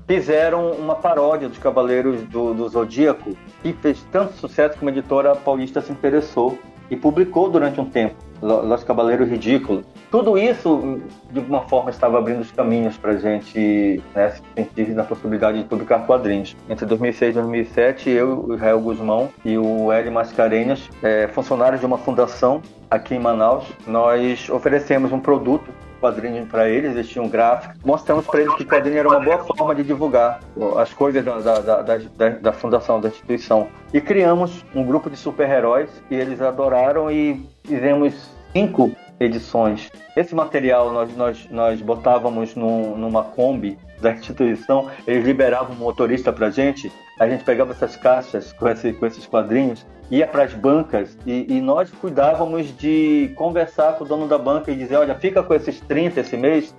fizeram 0.07 0.71
uma 0.73 0.95
paródia 0.95 1.49
dos 1.49 1.59
Cavaleiros 1.59 2.23
do, 2.25 2.55
do 2.55 2.69
Zodíaco, 2.69 3.37
que 3.63 3.73
fez 3.73 4.05
tanto 4.13 4.35
sucesso 4.35 4.77
que 4.77 4.83
uma 4.83 4.91
editora 4.91 5.35
paulista 5.35 5.81
se 5.81 5.91
interessou 5.93 6.59
e 6.89 6.97
publicou 6.97 7.51
durante 7.51 7.81
um 7.81 7.85
tempo, 7.85 8.15
Lo- 8.41 8.63
Los 8.65 8.85
Cavaleiros 8.85 9.29
Ridículos. 9.29 9.85
Tudo 10.09 10.39
isso, 10.39 11.01
de 11.33 11.41
alguma 11.41 11.63
forma, 11.63 11.91
estava 11.91 12.17
abrindo 12.17 12.41
os 12.41 12.53
caminhos 12.53 12.97
para 12.97 13.11
a 13.13 13.17
gente 13.17 14.01
né, 14.15 14.31
se 14.31 14.43
sentir 14.55 14.91
na 14.95 15.03
possibilidade 15.03 15.59
de 15.59 15.65
publicar 15.65 16.07
quadrinhos. 16.07 16.57
Entre 16.71 16.87
2006 16.87 17.31
e 17.33 17.41
2007, 17.41 18.11
eu, 18.11 18.55
Israel 18.55 18.79
Guzmão 18.81 19.29
e 19.45 19.59
o 19.59 19.91
Hélio 19.91 20.13
Mascarenhas, 20.13 20.89
eh, 21.03 21.27
funcionários 21.33 21.81
de 21.81 21.87
uma 21.87 21.99
fundação 21.99 22.63
aqui 22.89 23.17
em 23.17 23.19
Manaus, 23.19 23.65
nós 23.85 24.49
oferecemos 24.49 25.11
um 25.11 25.19
produto 25.19 25.69
quadrinho 26.01 26.47
para 26.47 26.69
eles, 26.69 26.93
eles 26.93 27.09
tinham 27.09 27.29
gráfico. 27.29 27.75
Mostramos 27.85 28.27
para 28.27 28.41
eles 28.41 28.55
que 28.55 28.65
quadrinho 28.65 28.99
era 28.99 29.09
uma 29.09 29.21
boa 29.21 29.39
forma 29.39 29.75
de 29.75 29.83
divulgar 29.83 30.41
as 30.79 30.93
coisas 30.93 31.25
da, 31.25 31.39
da, 31.39 31.61
da, 31.61 31.83
da, 31.83 32.29
da 32.29 32.53
fundação, 32.53 33.01
da 33.01 33.09
instituição. 33.09 33.69
E 33.93 34.01
criamos 34.01 34.65
um 34.75 34.85
grupo 34.85 35.09
de 35.11 35.17
super-heróis 35.17 35.91
e 36.11 36.15
eles 36.15 36.41
adoraram 36.41 37.11
e 37.11 37.47
fizemos 37.65 38.31
cinco 38.53 38.93
edições. 39.19 39.91
Esse 40.17 40.35
material 40.35 40.93
nós, 40.93 41.17
nós, 41.17 41.49
nós 41.51 41.81
botávamos 41.81 42.55
num, 42.55 42.97
numa 42.97 43.25
Kombi 43.25 43.79
da 44.01 44.13
instituição, 44.15 44.89
eles 45.07 45.25
liberavam 45.25 45.75
um 45.75 45.79
motorista 45.79 46.33
pra 46.33 46.51
gente, 46.51 46.93
a 47.19 47.29
gente 47.29 47.45
pegava 47.45 47.73
essas 47.73 47.97
caixas 47.97 48.53
com, 48.53 48.69
esse, 48.69 48.93
com 48.93 49.07
esses 49.07 49.27
quadrinhos, 49.27 49.87
ia 50.11 50.27
para 50.27 50.45
as 50.45 50.55
bancas 50.55 51.17
e, 51.27 51.47
e 51.49 51.61
nós 51.61 51.91
cuidávamos 51.91 52.77
de 52.77 53.33
conversar 53.37 53.95
com 53.95 54.05
o 54.05 54.07
dono 54.07 54.29
da 54.29 54.39
banca 54.39 54.71
e 54.71 54.77
dizer, 54.77 54.97
olha, 54.97 55.15
fica 55.15 55.43
com 55.43 55.55
esses 55.55 55.81
30 55.81 56.21
esse 56.21 56.37
mês, 56.37 56.75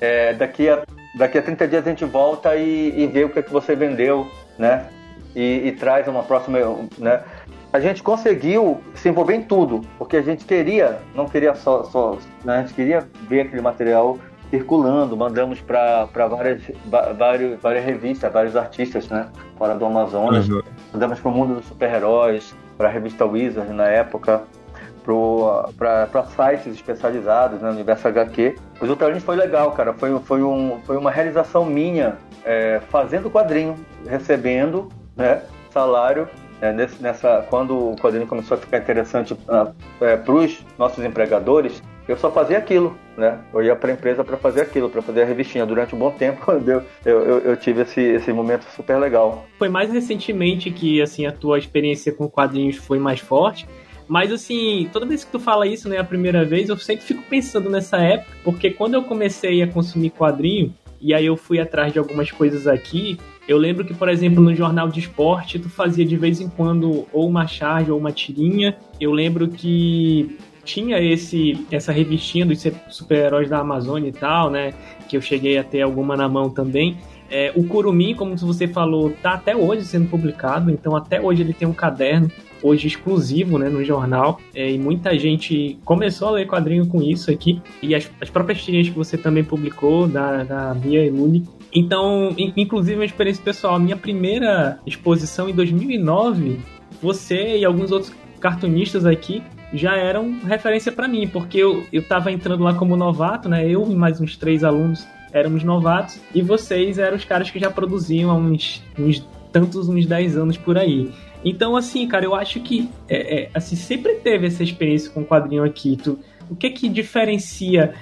é, 0.00 0.32
daqui, 0.32 0.68
a, 0.68 0.82
daqui 1.16 1.38
a 1.38 1.42
30 1.42 1.68
dias 1.68 1.86
a 1.86 1.90
gente 1.90 2.04
volta 2.04 2.56
e, 2.56 3.02
e 3.02 3.06
vê 3.06 3.24
o 3.24 3.28
que, 3.28 3.38
é 3.38 3.42
que 3.42 3.52
você 3.52 3.76
vendeu, 3.76 4.26
né? 4.58 4.88
E, 5.34 5.68
e 5.68 5.72
traz 5.72 6.08
uma 6.08 6.24
próxima, 6.24 6.58
né? 6.98 7.22
A 7.72 7.80
gente 7.80 8.02
conseguiu 8.02 8.80
se 8.94 9.08
envolver 9.08 9.34
em 9.34 9.42
tudo, 9.42 9.80
porque 9.96 10.18
a 10.18 10.22
gente 10.22 10.44
queria, 10.44 11.00
não 11.14 11.26
queria 11.26 11.54
só, 11.54 11.84
só 11.84 12.18
né? 12.44 12.58
a 12.58 12.60
gente 12.60 12.74
queria 12.74 13.08
ver 13.28 13.40
aquele 13.42 13.62
material 13.62 14.18
circulando, 14.50 15.16
mandamos 15.16 15.62
para 15.62 16.04
várias, 16.04 16.60
vários, 17.16 17.58
várias 17.58 17.82
revistas, 17.82 18.30
vários 18.30 18.54
artistas, 18.54 19.08
né? 19.08 19.26
Fora 19.56 19.74
do 19.74 19.86
Amazonas. 19.86 20.46
Mandamos 20.92 21.18
para 21.18 21.30
o 21.30 21.34
mundo 21.34 21.54
dos 21.54 21.64
super-heróis, 21.64 22.54
para 22.76 22.88
a 22.88 22.90
revista 22.90 23.24
Wizard 23.24 23.72
na 23.72 23.88
época, 23.88 24.42
para 25.78 26.24
sites 26.26 26.74
especializados, 26.74 27.62
né? 27.62 27.70
Universo 27.70 28.06
HQ. 28.08 28.56
Os 28.82 28.90
Ultralinhos 28.90 29.24
foi 29.24 29.36
legal, 29.36 29.72
cara. 29.72 29.94
Foi, 29.94 30.18
foi, 30.20 30.42
um, 30.42 30.78
foi 30.84 30.98
uma 30.98 31.10
realização 31.10 31.64
minha 31.64 32.18
é, 32.44 32.82
fazendo 32.90 33.30
quadrinho, 33.30 33.74
recebendo 34.06 34.90
né, 35.16 35.40
salário. 35.70 36.28
É, 36.62 36.72
nesse- 36.72 37.02
nessa, 37.02 37.44
quando 37.50 37.76
o 37.90 37.96
quadrinho 37.96 38.26
começou 38.26 38.56
a 38.56 38.60
ficar 38.60 38.78
interessante 38.78 39.34
para 39.34 39.74
os 40.32 40.64
nossos 40.78 41.04
empregadores, 41.04 41.82
eu 42.08 42.16
só 42.16 42.30
fazia 42.30 42.58
aquilo, 42.58 42.96
né? 43.16 43.38
Eu 43.52 43.62
ia 43.62 43.76
para 43.76 43.90
a 43.90 43.94
empresa 43.94 44.22
para 44.24 44.36
fazer 44.36 44.60
aquilo, 44.62 44.88
para 44.88 45.02
fazer 45.02 45.22
a 45.22 45.24
revistinha. 45.24 45.66
Durante 45.66 45.94
um 45.94 45.98
bom 45.98 46.10
tempo, 46.12 46.40
eu, 46.64 46.82
eu, 47.04 47.38
eu 47.40 47.56
tive 47.56 47.82
esse, 47.82 48.00
esse 48.00 48.32
momento 48.32 48.64
super 48.74 48.96
legal. 48.98 49.44
Foi 49.58 49.68
mais 49.68 49.92
recentemente 49.92 50.70
que 50.70 51.02
assim 51.02 51.26
a 51.26 51.32
tua 51.32 51.58
experiência 51.58 52.12
com 52.12 52.28
quadrinhos 52.28 52.76
foi 52.76 52.98
mais 52.98 53.18
forte. 53.20 53.66
Mas 54.08 54.32
assim, 54.32 54.88
toda 54.92 55.06
vez 55.06 55.24
que 55.24 55.30
tu 55.32 55.38
fala 55.40 55.66
isso, 55.66 55.88
né, 55.88 55.96
a 55.98 56.04
primeira 56.04 56.44
vez, 56.44 56.68
eu 56.68 56.76
sempre 56.76 57.04
fico 57.04 57.22
pensando 57.30 57.70
nessa 57.70 57.96
época, 57.98 58.30
porque 58.44 58.70
quando 58.70 58.94
eu 58.94 59.02
comecei 59.04 59.62
a 59.62 59.66
consumir 59.66 60.10
quadrinho, 60.10 60.74
e 61.00 61.14
aí 61.14 61.26
eu 61.26 61.36
fui 61.36 61.58
atrás 61.58 61.92
de 61.92 61.98
algumas 61.98 62.30
coisas 62.30 62.66
aqui, 62.66 63.18
eu 63.48 63.58
lembro 63.58 63.84
que, 63.84 63.92
por 63.92 64.08
exemplo, 64.08 64.42
no 64.42 64.54
jornal 64.54 64.88
de 64.88 65.00
esporte, 65.00 65.58
tu 65.58 65.68
fazia 65.68 66.04
de 66.04 66.16
vez 66.16 66.40
em 66.40 66.48
quando 66.48 67.06
ou 67.12 67.28
uma 67.28 67.46
charge 67.46 67.90
ou 67.90 67.98
uma 67.98 68.12
tirinha. 68.12 68.76
Eu 69.00 69.12
lembro 69.12 69.48
que 69.48 70.38
tinha 70.64 71.00
esse 71.00 71.66
essa 71.70 71.92
revistinha 71.92 72.46
dos 72.46 72.64
super-heróis 72.88 73.48
da 73.48 73.58
Amazônia 73.58 74.08
e 74.08 74.12
tal, 74.12 74.50
né, 74.50 74.72
que 75.08 75.16
eu 75.16 75.20
cheguei 75.20 75.58
a 75.58 75.64
ter 75.64 75.82
alguma 75.82 76.16
na 76.16 76.28
mão 76.28 76.50
também. 76.50 76.96
É, 77.28 77.50
o 77.56 77.64
Curumim, 77.64 78.14
como 78.14 78.36
você 78.36 78.68
falou, 78.68 79.10
tá 79.22 79.32
até 79.32 79.56
hoje 79.56 79.86
sendo 79.86 80.08
publicado, 80.08 80.70
então 80.70 80.94
até 80.94 81.18
hoje 81.18 81.40
ele 81.40 81.54
tem 81.54 81.66
um 81.66 81.72
caderno, 81.72 82.30
hoje 82.62 82.86
exclusivo, 82.86 83.58
né, 83.58 83.70
no 83.70 83.82
jornal, 83.82 84.38
é, 84.54 84.70
e 84.70 84.78
muita 84.78 85.18
gente 85.18 85.78
começou 85.82 86.28
a 86.28 86.30
ler 86.32 86.46
quadrinho 86.46 86.86
com 86.86 87.00
isso 87.00 87.30
aqui, 87.30 87.58
e 87.82 87.94
as, 87.94 88.10
as 88.20 88.28
próprias 88.28 88.62
tirinhas 88.62 88.90
que 88.90 88.94
você 88.94 89.16
também 89.16 89.42
publicou, 89.42 90.06
da, 90.06 90.44
da 90.44 90.74
Bia 90.74 91.06
e 91.06 91.08
Luli. 91.08 91.42
Então, 91.74 92.34
in- 92.36 92.52
inclusive, 92.56 92.96
uma 92.96 93.04
experiência 93.04 93.42
pessoal, 93.42 93.78
minha 93.78 93.96
primeira 93.96 94.78
exposição 94.86 95.48
em 95.48 95.54
2009, 95.54 96.60
você 97.00 97.58
e 97.58 97.64
alguns 97.64 97.90
outros 97.90 98.12
cartunistas 98.40 99.06
aqui 99.06 99.42
já 99.72 99.96
eram 99.96 100.38
referência 100.44 100.92
para 100.92 101.08
mim, 101.08 101.26
porque 101.26 101.58
eu, 101.58 101.84
eu 101.92 102.02
tava 102.02 102.30
entrando 102.30 102.62
lá 102.62 102.74
como 102.74 102.96
novato, 102.96 103.48
né, 103.48 103.66
eu 103.66 103.90
e 103.90 103.94
mais 103.94 104.20
uns 104.20 104.36
três 104.36 104.62
alunos 104.64 105.06
éramos 105.32 105.64
novatos, 105.64 106.20
e 106.34 106.42
vocês 106.42 106.98
eram 106.98 107.16
os 107.16 107.24
caras 107.24 107.50
que 107.50 107.58
já 107.58 107.70
produziam 107.70 108.30
há 108.30 108.34
uns, 108.34 108.82
uns 108.98 109.26
tantos 109.50 109.88
uns 109.88 110.04
10 110.04 110.36
anos 110.36 110.58
por 110.58 110.76
aí. 110.76 111.10
Então, 111.42 111.74
assim, 111.74 112.06
cara, 112.06 112.24
eu 112.24 112.34
acho 112.34 112.60
que 112.60 112.88
é, 113.08 113.44
é, 113.44 113.50
assim, 113.54 113.74
sempre 113.74 114.14
teve 114.16 114.46
essa 114.46 114.62
experiência 114.62 115.10
com 115.10 115.24
quadrinho 115.24 115.64
aqui. 115.64 115.96
Tu, 115.96 116.18
o 116.50 116.54
que 116.54 116.68
que 116.70 116.88
diferencia 116.88 117.94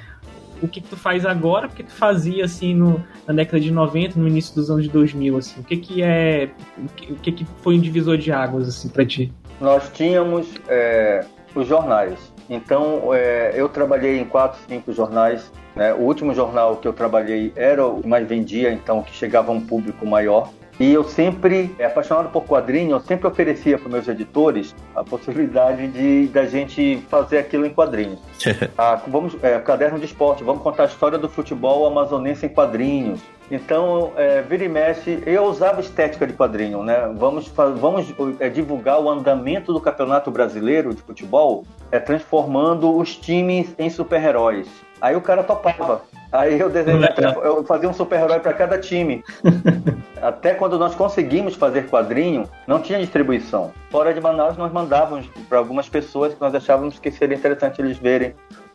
o 0.63 0.69
que, 0.69 0.81
que 0.81 0.89
tu 0.89 0.97
faz 0.97 1.25
agora, 1.25 1.67
o 1.67 1.71
que 1.71 1.83
tu 1.83 1.93
fazia 1.93 2.45
assim 2.45 2.75
no, 2.75 3.05
na 3.27 3.35
década 3.35 3.61
de 3.61 3.71
90, 3.71 4.19
no 4.19 4.29
início 4.29 4.55
dos 4.55 4.71
anos 4.71 4.89
2000, 4.89 5.37
assim? 5.37 5.61
O 5.61 5.65
que 5.65 5.77
que 5.77 6.03
é, 6.03 6.51
o 6.79 6.89
que, 6.89 7.15
que, 7.15 7.33
que 7.33 7.47
foi 7.63 7.77
um 7.77 7.81
divisor 7.81 8.17
de 8.17 8.33
águas 8.33 8.69
assim 8.69 8.89
para 8.89 9.05
ti? 9.05 9.33
Nós 9.61 9.91
tínhamos 9.93 10.49
é, 10.69 11.25
os 11.55 11.67
jornais. 11.67 12.19
Então, 12.49 13.15
é, 13.15 13.53
eu 13.55 13.69
trabalhei 13.69 14.19
em 14.19 14.25
quatro, 14.25 14.59
cinco 14.69 14.93
jornais. 14.93 15.53
Né? 15.77 15.95
O 15.95 16.01
último 16.01 16.35
jornal 16.35 16.77
que 16.77 16.89
eu 16.89 16.93
trabalhei 16.93 17.53
era 17.55 17.87
o 17.87 18.03
que 18.03 18.09
mais 18.09 18.27
vendia, 18.27 18.73
então 18.73 19.03
que 19.03 19.15
chegava 19.15 19.53
a 19.53 19.55
um 19.55 19.61
público 19.61 20.05
maior. 20.05 20.51
E 20.81 20.95
eu 20.95 21.05
sempre, 21.05 21.75
é, 21.79 21.85
apaixonado 21.85 22.31
por 22.31 22.43
quadrinho, 22.47 22.93
eu 22.93 23.01
sempre 23.01 23.27
oferecia 23.27 23.77
para 23.77 23.91
meus 23.91 24.09
editores 24.09 24.75
a 24.97 25.05
possibilidade 25.05 25.87
de 25.89 26.27
da 26.29 26.47
gente 26.47 27.05
fazer 27.11 27.37
aquilo 27.37 27.67
em 27.67 27.71
quadrinhos. 27.71 28.19
ah, 28.79 28.99
vamos, 29.07 29.37
é, 29.43 29.59
caderno 29.59 29.99
de 29.99 30.07
esporte, 30.07 30.43
vamos 30.43 30.63
contar 30.63 30.85
a 30.85 30.87
história 30.87 31.19
do 31.19 31.29
futebol 31.29 31.87
amazonense 31.87 32.47
em 32.47 32.49
quadrinhos. 32.49 33.21
Então, 33.51 34.13
é, 34.17 34.41
vira 34.41 34.65
e 34.65 34.69
mexe, 34.69 35.23
eu 35.27 35.45
usava 35.45 35.83
estética 35.83 36.27
de 36.27 36.33
quadrinho, 36.33 36.83
né? 36.83 37.13
Vamos, 37.15 37.49
vamos 37.49 38.15
é, 38.39 38.49
divulgar 38.49 39.01
o 39.01 39.11
andamento 39.11 39.75
do 39.75 39.81
Campeonato 39.81 40.31
Brasileiro 40.31 40.95
de 40.95 41.03
Futebol, 41.03 41.65
é, 41.93 41.99
transformando 41.99 42.97
os 42.97 43.17
times 43.17 43.75
em 43.79 43.91
super-heróis. 43.91 44.67
Aí 45.01 45.17
o 45.17 45.21
cara 45.21 45.43
topava. 45.43 46.03
Aí 46.33 46.61
eu 46.61 46.71
desenhei, 46.71 47.09
eu 47.43 47.65
fazia 47.65 47.89
um 47.89 47.93
super-herói 47.93 48.39
para 48.39 48.53
cada 48.53 48.79
time. 48.79 49.25
Até 50.23 50.55
quando 50.55 50.79
nós 50.79 50.95
conseguimos 50.95 51.57
fazer 51.57 51.89
quadrinho, 51.89 52.49
não 52.67 52.81
tinha 52.81 53.01
distribuição. 53.01 53.73
Fora 53.91 54.15
de 54.15 54.21
Manaus, 54.21 54.57
nós 54.57 54.73
mandávamos 54.73 55.27
para 55.49 55.59
algumas 55.59 55.89
pessoas 55.89 56.35
que 56.35 56.41
nós 56.41 56.55
achávamos 56.55 56.99
que 56.99 57.11
seria 57.11 57.37
interessante 57.37 57.81
eles 57.81 57.99
verem 57.99 58.35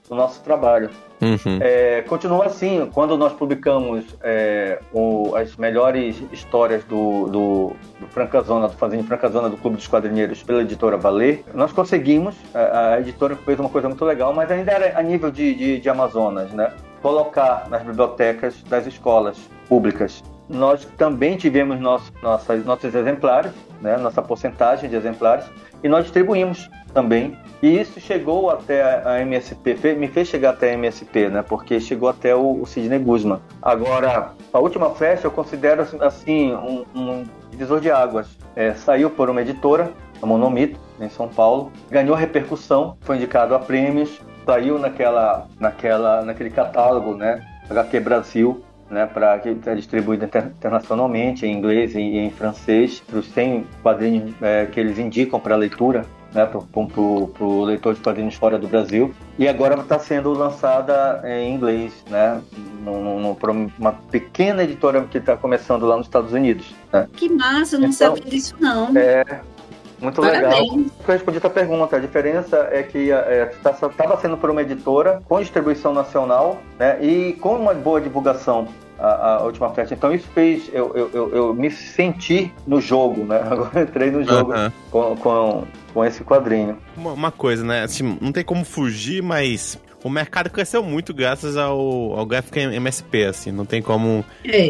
o 0.10 0.16
nosso 0.16 0.42
trabalho. 0.42 0.90
Uhum. 1.22 1.60
É, 1.62 2.02
continua 2.04 2.46
assim, 2.46 2.90
quando 2.94 3.18
nós 3.18 3.34
publicamos 3.34 4.04
é, 4.22 4.80
o, 4.92 5.34
as 5.36 5.56
melhores 5.56 6.22
histórias 6.32 6.84
do, 6.84 7.28
do, 7.28 7.74
do 8.00 8.08
Francazona, 8.10 8.68
do 8.68 8.76
Fazenda 8.76 9.04
Francazona 9.04 9.50
do 9.50 9.58
Clube 9.58 9.78
dos 9.78 9.88
Quadrinheiros 9.88 10.44
pela 10.44 10.62
editora 10.62 10.98
Valer, 10.98 11.44
nós 11.54 11.72
conseguimos, 11.72 12.36
a, 12.54 12.94
a, 12.96 13.00
editora 13.00 13.36
fez 13.36 13.60
uma 13.60 13.70
coisa 13.70 13.88
muito 13.88 14.04
legal, 14.04 14.34
mas 14.34 14.52
ainda 14.52 14.72
era 14.72 15.00
a 15.00 15.02
nível 15.02 15.32
de, 15.32 15.56
de, 15.56 15.80
de 15.80 15.90
Amazonas, 15.90 16.52
né? 16.52 16.72
Colocar 17.02 17.70
nas 17.70 17.84
bibliotecas 17.84 18.62
das 18.64 18.86
escolas 18.86 19.38
públicas. 19.70 20.24
Nós 20.50 20.86
também 20.98 21.38
tivemos 21.38 21.80
nosso, 21.80 22.12
nossas, 22.22 22.64
nossos 22.66 22.94
exemplares, 22.94 23.52
né? 23.82 23.98
nossa 23.98 24.22
porcentagem 24.22 24.90
de 24.90 24.96
exemplares, 24.96 25.46
e 25.84 25.90
nós 25.90 26.04
distribuímos 26.04 26.70
também. 26.96 27.38
E 27.62 27.80
isso 27.80 28.00
chegou 28.00 28.50
até 28.50 28.82
a 29.06 29.20
MSP, 29.22 29.96
me 29.96 30.08
fez 30.08 30.30
chegar 30.30 30.52
até 30.52 30.72
a 30.72 30.74
MSP, 30.74 31.30
né? 31.30 31.44
Porque 31.44 31.80
chegou 31.80 32.08
até 32.08 32.34
o, 32.34 32.62
o 32.62 32.66
Sidney 32.66 33.00
Guzman. 33.00 33.40
Agora, 33.62 34.32
a 34.52 34.60
última 34.60 34.90
festa 34.92 35.28
eu 35.28 35.32
considero 35.32 35.86
assim 36.00 36.54
um, 36.54 36.86
um 36.96 37.24
divisor 37.52 37.82
de 37.82 37.92
águas. 37.92 38.28
É, 38.56 38.74
saiu 38.74 39.10
por 39.10 39.30
uma 39.30 39.42
editora, 39.42 39.92
a 40.22 40.26
Monomito, 40.26 40.80
em 41.00 41.10
São 41.10 41.28
Paulo, 41.28 41.72
ganhou 41.92 42.16
repercussão, 42.16 42.98
foi 43.02 43.18
indicado 43.18 43.54
a 43.54 43.60
prêmios, 43.60 44.22
saiu 44.46 44.80
naquela, 44.80 45.48
naquela, 45.60 46.22
naquele 46.24 46.50
catálogo, 46.50 47.16
né? 47.16 47.46
HQ 47.70 48.00
Brasil, 48.00 48.64
né, 48.90 49.08
para 49.08 49.40
que 49.40 49.58
é 49.66 49.74
distribuído 49.74 50.26
internacionalmente 50.26 51.46
em 51.46 51.52
inglês 51.52 51.96
e 51.96 52.00
em 52.00 52.30
francês, 52.30 53.04
os 53.12 53.28
100 53.32 53.66
quadrinhos 53.82 54.36
é, 54.40 54.68
que 54.68 54.80
eles 54.80 55.00
indicam 55.00 55.40
para 55.40 55.56
leitura 55.56 56.06
né, 56.36 56.46
para 56.46 56.60
o 56.60 57.64
leitor 57.64 57.96
de 57.96 58.02
quadrinhos 58.02 58.36
fora 58.36 58.60
do 58.60 58.68
Brasil. 58.68 59.16
E 59.40 59.48
agora 59.48 59.80
está 59.80 59.98
sendo 59.98 60.34
lançada 60.34 61.22
em 61.26 61.56
inglês, 61.56 61.94
né, 62.10 62.42
por 63.40 63.50
uma 63.50 63.94
pequena 64.12 64.64
editora 64.64 65.04
que 65.10 65.18
está 65.18 65.38
começando 65.38 65.86
lá 65.86 65.96
nos 65.96 66.08
Estados 66.08 66.34
Unidos. 66.34 66.76
Né. 66.92 67.08
Que 67.14 67.30
massa, 67.30 67.78
não 67.78 67.88
então, 67.88 68.16
sabia 68.16 68.30
disso 68.30 68.56
não. 68.60 68.96
É, 68.98 69.24
muito 70.00 70.22
Parabéns. 70.22 70.44
legal. 70.44 70.86
Eu 71.08 71.14
respondi 71.14 71.40
a 71.42 71.50
pergunta. 71.50 71.96
A 71.96 72.00
diferença 72.00 72.68
é 72.70 72.84
que 72.84 73.10
estava 73.10 73.88
é, 73.88 73.90
tá, 73.90 74.18
sendo 74.18 74.38
por 74.38 74.50
uma 74.50 74.62
editora 74.62 75.22
com 75.26 75.40
distribuição 75.40 75.94
nacional 75.94 76.62
né, 76.78 77.02
e 77.02 77.34
com 77.34 77.56
uma 77.56 77.74
boa 77.74 78.02
divulgação 78.02 78.68
a, 79.06 79.36
a, 79.36 79.44
última 79.44 79.70
festa. 79.70 79.94
Então 79.94 80.14
isso 80.14 80.28
fez 80.34 80.70
eu, 80.74 80.92
eu, 80.96 81.10
eu, 81.14 81.36
eu, 81.36 81.54
me 81.54 81.70
sentir 81.70 82.54
no 82.66 82.82
jogo, 82.82 83.24
né? 83.26 83.40
Agora 83.50 83.82
entrei 83.82 84.12
no 84.12 84.24
jogo 84.24 84.52
uh 84.52 84.56
-huh. 84.56 84.72
com, 84.92 85.16
com, 85.18 85.64
com 85.94 86.06
esse 86.06 86.24
quadrinho. 86.24 86.78
Uma, 86.98 87.14
uma, 87.14 87.32
coisa, 87.32 87.64
né? 87.64 87.84
Assim, 87.84 88.18
não 88.22 88.32
tem 88.32 88.44
como 88.44 88.66
fugir, 88.66 89.22
mas 89.22 89.80
o 90.06 90.10
mercado 90.10 90.52
cresceu 90.52 90.84
muito 90.84 91.16
graças 91.16 91.58
ao, 91.58 91.80
ao 92.14 92.28
Graphic 92.28 92.60
MSP, 92.60 93.24
assim, 93.24 93.52
não 93.52 93.66
tem 93.66 93.82
como 93.82 94.24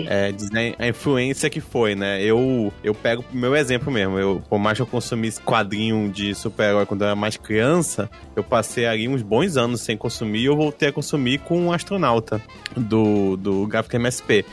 é, 0.08 0.32
dizer 0.32 0.78
a 0.80 0.88
influência 0.88 1.50
que 1.50 1.60
foi, 1.60 1.94
né? 1.94 2.24
Eu, 2.24 2.72
eu 2.82 2.96
pego 2.96 3.22
o 3.34 3.36
meu 3.36 3.54
exemplo 3.54 3.92
mesmo, 3.92 4.18
eu, 4.18 4.42
por 4.50 4.58
mais 4.58 4.78
que 4.78 4.82
eu 4.84 4.88
consumisse 4.88 5.42
quadrinho 5.42 6.10
de 6.10 6.34
super-herói 6.34 6.86
quando 6.86 7.02
eu 7.02 7.08
era 7.08 7.18
mais 7.18 7.36
criança, 7.36 8.10
eu 8.34 8.46
passei 8.46 8.86
ali 8.86 9.10
uns 9.10 9.22
bons 9.22 9.58
anos 9.58 9.82
sem 9.82 9.98
consumir 9.98 10.40
e 10.40 10.46
eu 10.46 10.56
voltei 10.56 10.88
a 10.88 10.94
consumir 10.94 11.40
com 11.40 11.60
um 11.60 11.74
astronauta 11.74 12.42
do, 12.74 13.36
do 13.36 13.68
Graphic 13.68 13.94
MSP 13.98 14.46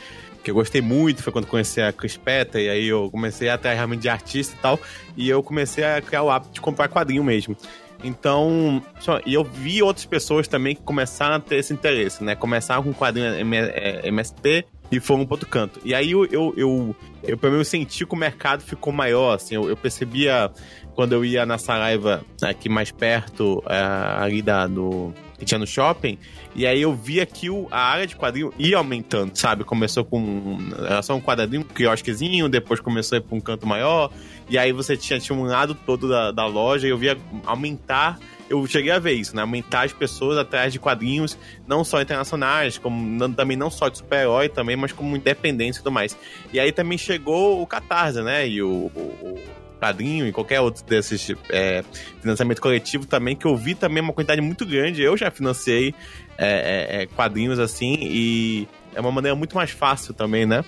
que 0.43 0.51
eu 0.51 0.55
gostei 0.55 0.81
muito, 0.81 1.23
foi 1.23 1.31
quando 1.31 1.47
conheci 1.47 1.81
a 1.81 1.93
Chris 1.93 2.17
Peta, 2.17 2.59
e 2.59 2.69
aí 2.69 2.87
eu 2.87 3.09
comecei 3.09 3.47
a 3.47 3.57
ter 3.57 3.73
realmente 3.73 4.01
de 4.01 4.09
artista 4.09 4.53
e 4.53 4.61
tal, 4.61 4.79
e 5.15 5.29
eu 5.29 5.41
comecei 5.41 5.83
a 5.85 6.01
criar 6.01 6.23
o 6.23 6.29
hábito 6.29 6.53
de 6.53 6.59
comprar 6.61 6.89
quadrinho 6.89 7.23
mesmo. 7.23 7.55
Então, 8.03 8.81
e 9.25 9.33
eu 9.33 9.43
vi 9.43 9.81
outras 9.81 10.05
pessoas 10.05 10.47
também 10.47 10.75
que 10.75 10.81
começaram 10.81 11.35
a 11.35 11.39
ter 11.39 11.55
esse 11.55 11.73
interesse, 11.73 12.23
né? 12.23 12.35
Começaram 12.35 12.83
com 12.83 12.93
quadrinho 12.93 13.33
MSP 13.35 14.49
é, 14.49 14.65
e 14.91 14.99
foram 14.99 15.25
pro 15.25 15.35
outro 15.35 15.49
canto. 15.49 15.79
E 15.83 15.95
aí 15.95 16.11
eu, 16.11 16.25
eu, 16.25 16.53
eu, 16.57 16.95
eu 17.23 17.37
pelo 17.37 17.53
menos 17.53 17.67
senti 17.67 18.05
que 18.05 18.13
o 18.13 18.17
mercado 18.17 18.61
ficou 18.61 18.91
maior, 18.91 19.35
assim, 19.35 19.55
eu, 19.55 19.69
eu 19.69 19.77
percebia 19.77 20.51
quando 20.95 21.13
eu 21.13 21.25
ia 21.25 21.45
na 21.45 21.57
Saraiva, 21.57 22.23
aqui 22.41 22.69
mais 22.69 22.91
perto, 22.91 23.63
é, 23.67 24.23
ali 24.23 24.41
da, 24.41 24.67
do, 24.67 25.13
que 25.39 25.45
tinha 25.45 25.57
no 25.57 25.65
shopping, 25.65 26.17
e 26.55 26.67
aí 26.67 26.81
eu 26.81 26.93
via 26.93 27.25
que 27.25 27.49
o, 27.49 27.67
a 27.71 27.79
área 27.79 28.05
de 28.05 28.15
quadrinho 28.15 28.53
ia 28.59 28.77
aumentando, 28.77 29.35
sabe? 29.35 29.63
Começou 29.63 30.05
com 30.05 30.57
era 30.77 31.01
só 31.01 31.15
um 31.15 31.21
quadradinho, 31.21 31.61
um 31.61 31.63
quiosquezinho, 31.63 32.47
depois 32.47 32.79
começou 32.79 33.15
a 33.15 33.19
ir 33.19 33.21
pra 33.21 33.35
um 33.35 33.41
canto 33.41 33.65
maior, 33.65 34.11
e 34.53 34.57
aí 34.59 34.71
você 34.71 34.95
tinha, 34.95 35.19
tinha 35.19 35.35
um 35.35 35.45
lado 35.45 35.73
todo 35.73 36.07
da, 36.07 36.31
da 36.31 36.45
loja 36.45 36.85
e 36.85 36.91
eu 36.91 36.97
via 36.97 37.17
aumentar 37.43 38.19
eu 38.47 38.67
cheguei 38.67 38.91
a 38.91 38.99
ver 38.99 39.13
isso, 39.13 39.35
né? 39.35 39.41
Aumentar 39.41 39.85
as 39.85 39.93
pessoas 39.93 40.37
atrás 40.37 40.71
de 40.71 40.77
quadrinhos, 40.77 41.35
não 41.65 41.83
só 41.83 41.99
internacionais, 41.99 42.77
como 42.77 43.33
também 43.33 43.57
não 43.57 43.71
só 43.71 43.89
de 43.89 43.97
super-herói 43.97 44.47
também, 44.47 44.75
mas 44.75 44.91
como 44.91 45.15
independência 45.15 45.79
e 45.79 45.83
tudo 45.83 45.91
mais. 45.91 46.15
E 46.51 46.59
aí 46.59 46.71
também 46.71 46.97
chegou 46.97 47.63
o 47.63 47.65
Catarse, 47.65 48.21
né? 48.21 48.47
E 48.47 48.61
o, 48.61 48.91
o, 48.95 49.39
quadrinho 49.79 50.27
e 50.27 50.31
qualquer 50.31 50.61
outro 50.61 50.85
desses 50.85 51.33
é, 51.49 51.83
financiamento 52.21 52.61
coletivo 52.61 53.07
também, 53.07 53.35
que 53.35 53.45
eu 53.45 53.55
vi 53.55 53.73
também 53.73 54.03
uma 54.03 54.13
quantidade 54.13 54.39
muito 54.39 54.67
grande. 54.67 55.01
Eu 55.01 55.17
já 55.17 55.31
financiei 55.31 55.95
é, 56.37 56.99
é, 56.99 57.01
é 57.01 57.05
quadrinhos 57.07 57.57
assim 57.57 57.97
e 57.99 58.67
é 58.93 59.01
uma 59.01 59.11
maneira 59.11 59.35
muito 59.35 59.55
mais 59.55 59.71
fácil 59.71 60.13
também, 60.13 60.45
né? 60.45 60.63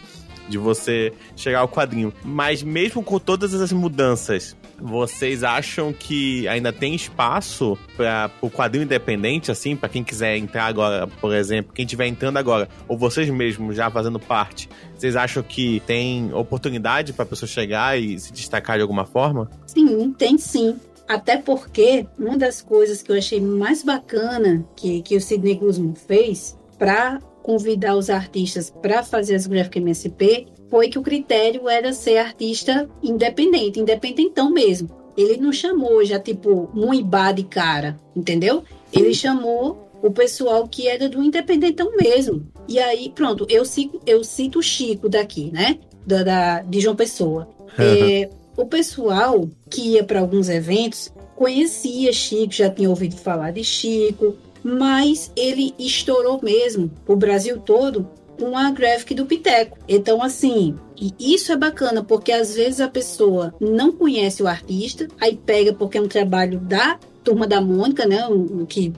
De 0.48 0.58
você 0.58 1.14
chegar 1.36 1.60
ao 1.60 1.68
quadrinho. 1.68 2.14
Mas 2.24 2.64
mesmo 2.64 3.04
com 3.04 3.20
todas 3.20 3.54
essas 3.54 3.72
mudanças, 3.72 4.56
vocês 4.80 5.44
acham 5.44 5.94
que 5.94 6.48
ainda 6.48 6.72
tem 6.72 6.96
espaço 6.96 7.78
para 7.96 8.30
o 8.42 8.50
quadrinho 8.50 8.84
independente, 8.84 9.52
assim, 9.52 9.76
para 9.76 9.90
quem 9.90 10.04
quiser 10.04 10.38
entrar 10.38 10.66
agora, 10.66 11.08
por 11.08 11.34
exemplo, 11.34 11.74
quem 11.74 11.86
estiver 11.86 12.08
entrando 12.08 12.38
agora, 12.38 12.68
ou 12.88 12.98
vocês 12.98 13.30
mesmos 13.30 13.76
já 13.76 13.90
fazendo 13.90 14.20
parte, 14.20 14.70
vocês 14.96 15.16
acham 15.16 15.44
que 15.44 15.82
tem 15.86 16.34
oportunidade 16.34 17.14
para 17.14 17.24
a 17.24 17.28
pessoa 17.28 17.48
chegar 17.48 18.00
e 18.00 18.20
se 18.20 18.32
destacar 18.32 18.78
de 18.78 18.82
alguma 18.82 19.06
forma? 19.06 19.50
Sim, 19.66 20.14
tem 20.14 20.38
sim. 20.38 20.78
Até 21.08 21.38
porque 21.38 22.08
uma 22.18 22.38
das 22.38 22.62
coisas 22.62 23.02
que 23.04 23.12
eu 23.12 23.18
achei 23.18 23.40
mais 23.40 23.84
bacana 23.84 24.66
que, 24.76 25.02
que 25.04 25.16
o 25.16 25.22
Sidney 25.22 25.56
Guzman 25.56 25.94
fez 25.94 26.58
para 26.80 27.20
convidar 27.46 27.96
os 27.96 28.10
artistas 28.10 28.72
para 28.82 29.04
fazer 29.04 29.36
as 29.36 29.46
Graphic 29.46 29.78
MSP 29.78 30.48
foi 30.68 30.90
que 30.90 30.98
o 30.98 31.04
critério 31.04 31.70
era 31.70 31.94
ser 31.94 32.18
artista 32.18 32.90
independente, 33.04 33.80
independentão 33.80 34.52
mesmo. 34.52 34.90
Ele 35.16 35.38
não 35.38 35.54
chamou 35.54 36.04
já 36.04 36.20
tipo 36.20 36.72
um 36.74 36.92
ibá 36.92 37.32
de 37.32 37.44
cara, 37.44 38.00
entendeu? 38.16 38.64
Ele 38.92 39.14
chamou 39.14 39.88
o 40.02 40.10
pessoal 40.10 40.68
que 40.68 40.88
era 40.88 41.08
do 41.08 41.22
independentão 41.22 41.96
mesmo. 41.96 42.48
E 42.68 42.80
aí, 42.80 43.12
pronto, 43.14 43.46
eu 43.48 43.64
cito, 43.64 44.02
eu 44.08 44.24
cito 44.24 44.58
o 44.58 44.64
Chico 44.64 45.08
daqui, 45.08 45.52
né? 45.54 45.78
Da, 46.04 46.24
da 46.24 46.62
de 46.64 46.80
João 46.80 46.96
Pessoa. 46.96 47.48
é, 47.78 48.28
o 48.58 48.66
pessoal 48.66 49.48
que 49.70 49.90
ia 49.90 50.04
para 50.04 50.20
alguns 50.20 50.50
eventos 50.50 51.14
conhecia 51.36 52.12
Chico, 52.12 52.54
já 52.54 52.72
tinha 52.72 52.90
ouvido 52.90 53.16
falar 53.18 53.52
de 53.52 53.64
Chico, 53.64 54.36
mas 54.66 55.32
ele 55.36 55.76
estourou 55.78 56.40
mesmo 56.42 56.90
o 57.08 57.16
Brasil 57.16 57.60
todo 57.60 58.10
uma 58.42 58.72
graphic 58.72 59.14
do 59.14 59.28
Piteco. 59.28 59.78
Então, 59.88 60.24
assim, 60.24 60.76
e 61.00 61.14
isso 61.20 61.52
é 61.52 61.56
bacana, 61.56 62.04
porque 62.04 62.32
às 62.32 62.56
vezes 62.56 62.82
a 62.82 62.88
pessoa 62.88 63.54
não 63.62 63.92
conhece 63.92 64.42
o 64.42 64.48
artista, 64.48 65.08
aí 65.22 65.38
pega 65.38 65.72
porque 65.72 66.00
é 66.00 66.02
um 66.02 66.08
trabalho 66.08 66.60
da 66.60 66.98
Turma 67.24 67.46
da 67.46 67.62
Mônica, 67.62 68.08
né? 68.08 68.28
Um, 68.28 68.66
que 68.66 68.92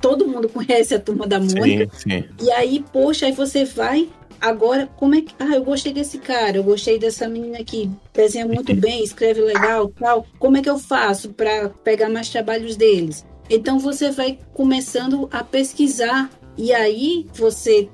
todo 0.00 0.26
mundo 0.26 0.48
conhece 0.48 0.94
a 0.94 0.98
Turma 0.98 1.26
da 1.26 1.38
Mônica. 1.38 1.88
Sim, 1.94 2.10
sim. 2.10 2.24
E 2.42 2.50
aí, 2.50 2.84
poxa, 2.92 3.26
aí 3.26 3.32
você 3.32 3.64
vai 3.64 4.08
Agora, 4.40 4.88
como 4.96 5.14
é 5.14 5.20
que. 5.20 5.32
Ah, 5.38 5.54
eu 5.54 5.62
gostei 5.62 5.92
desse 5.92 6.18
cara, 6.18 6.56
eu 6.56 6.64
gostei 6.64 6.98
dessa 6.98 7.28
menina 7.28 7.58
aqui, 7.58 7.88
desenha 8.12 8.44
muito 8.44 8.74
bem, 8.74 9.04
escreve 9.04 9.40
legal 9.40 9.88
tal. 9.90 10.26
Como 10.36 10.56
é 10.56 10.60
que 10.60 10.68
eu 10.68 10.80
faço 10.80 11.28
para 11.28 11.68
pegar 11.68 12.08
mais 12.08 12.28
trabalhos 12.28 12.74
deles? 12.74 13.24
Então 13.48 13.78
você 13.78 14.10
vai 14.10 14.38
começando 14.52 15.28
a 15.32 15.42
pesquisar. 15.42 16.30
E 16.56 16.72
aí 16.72 17.26
você 17.34 17.88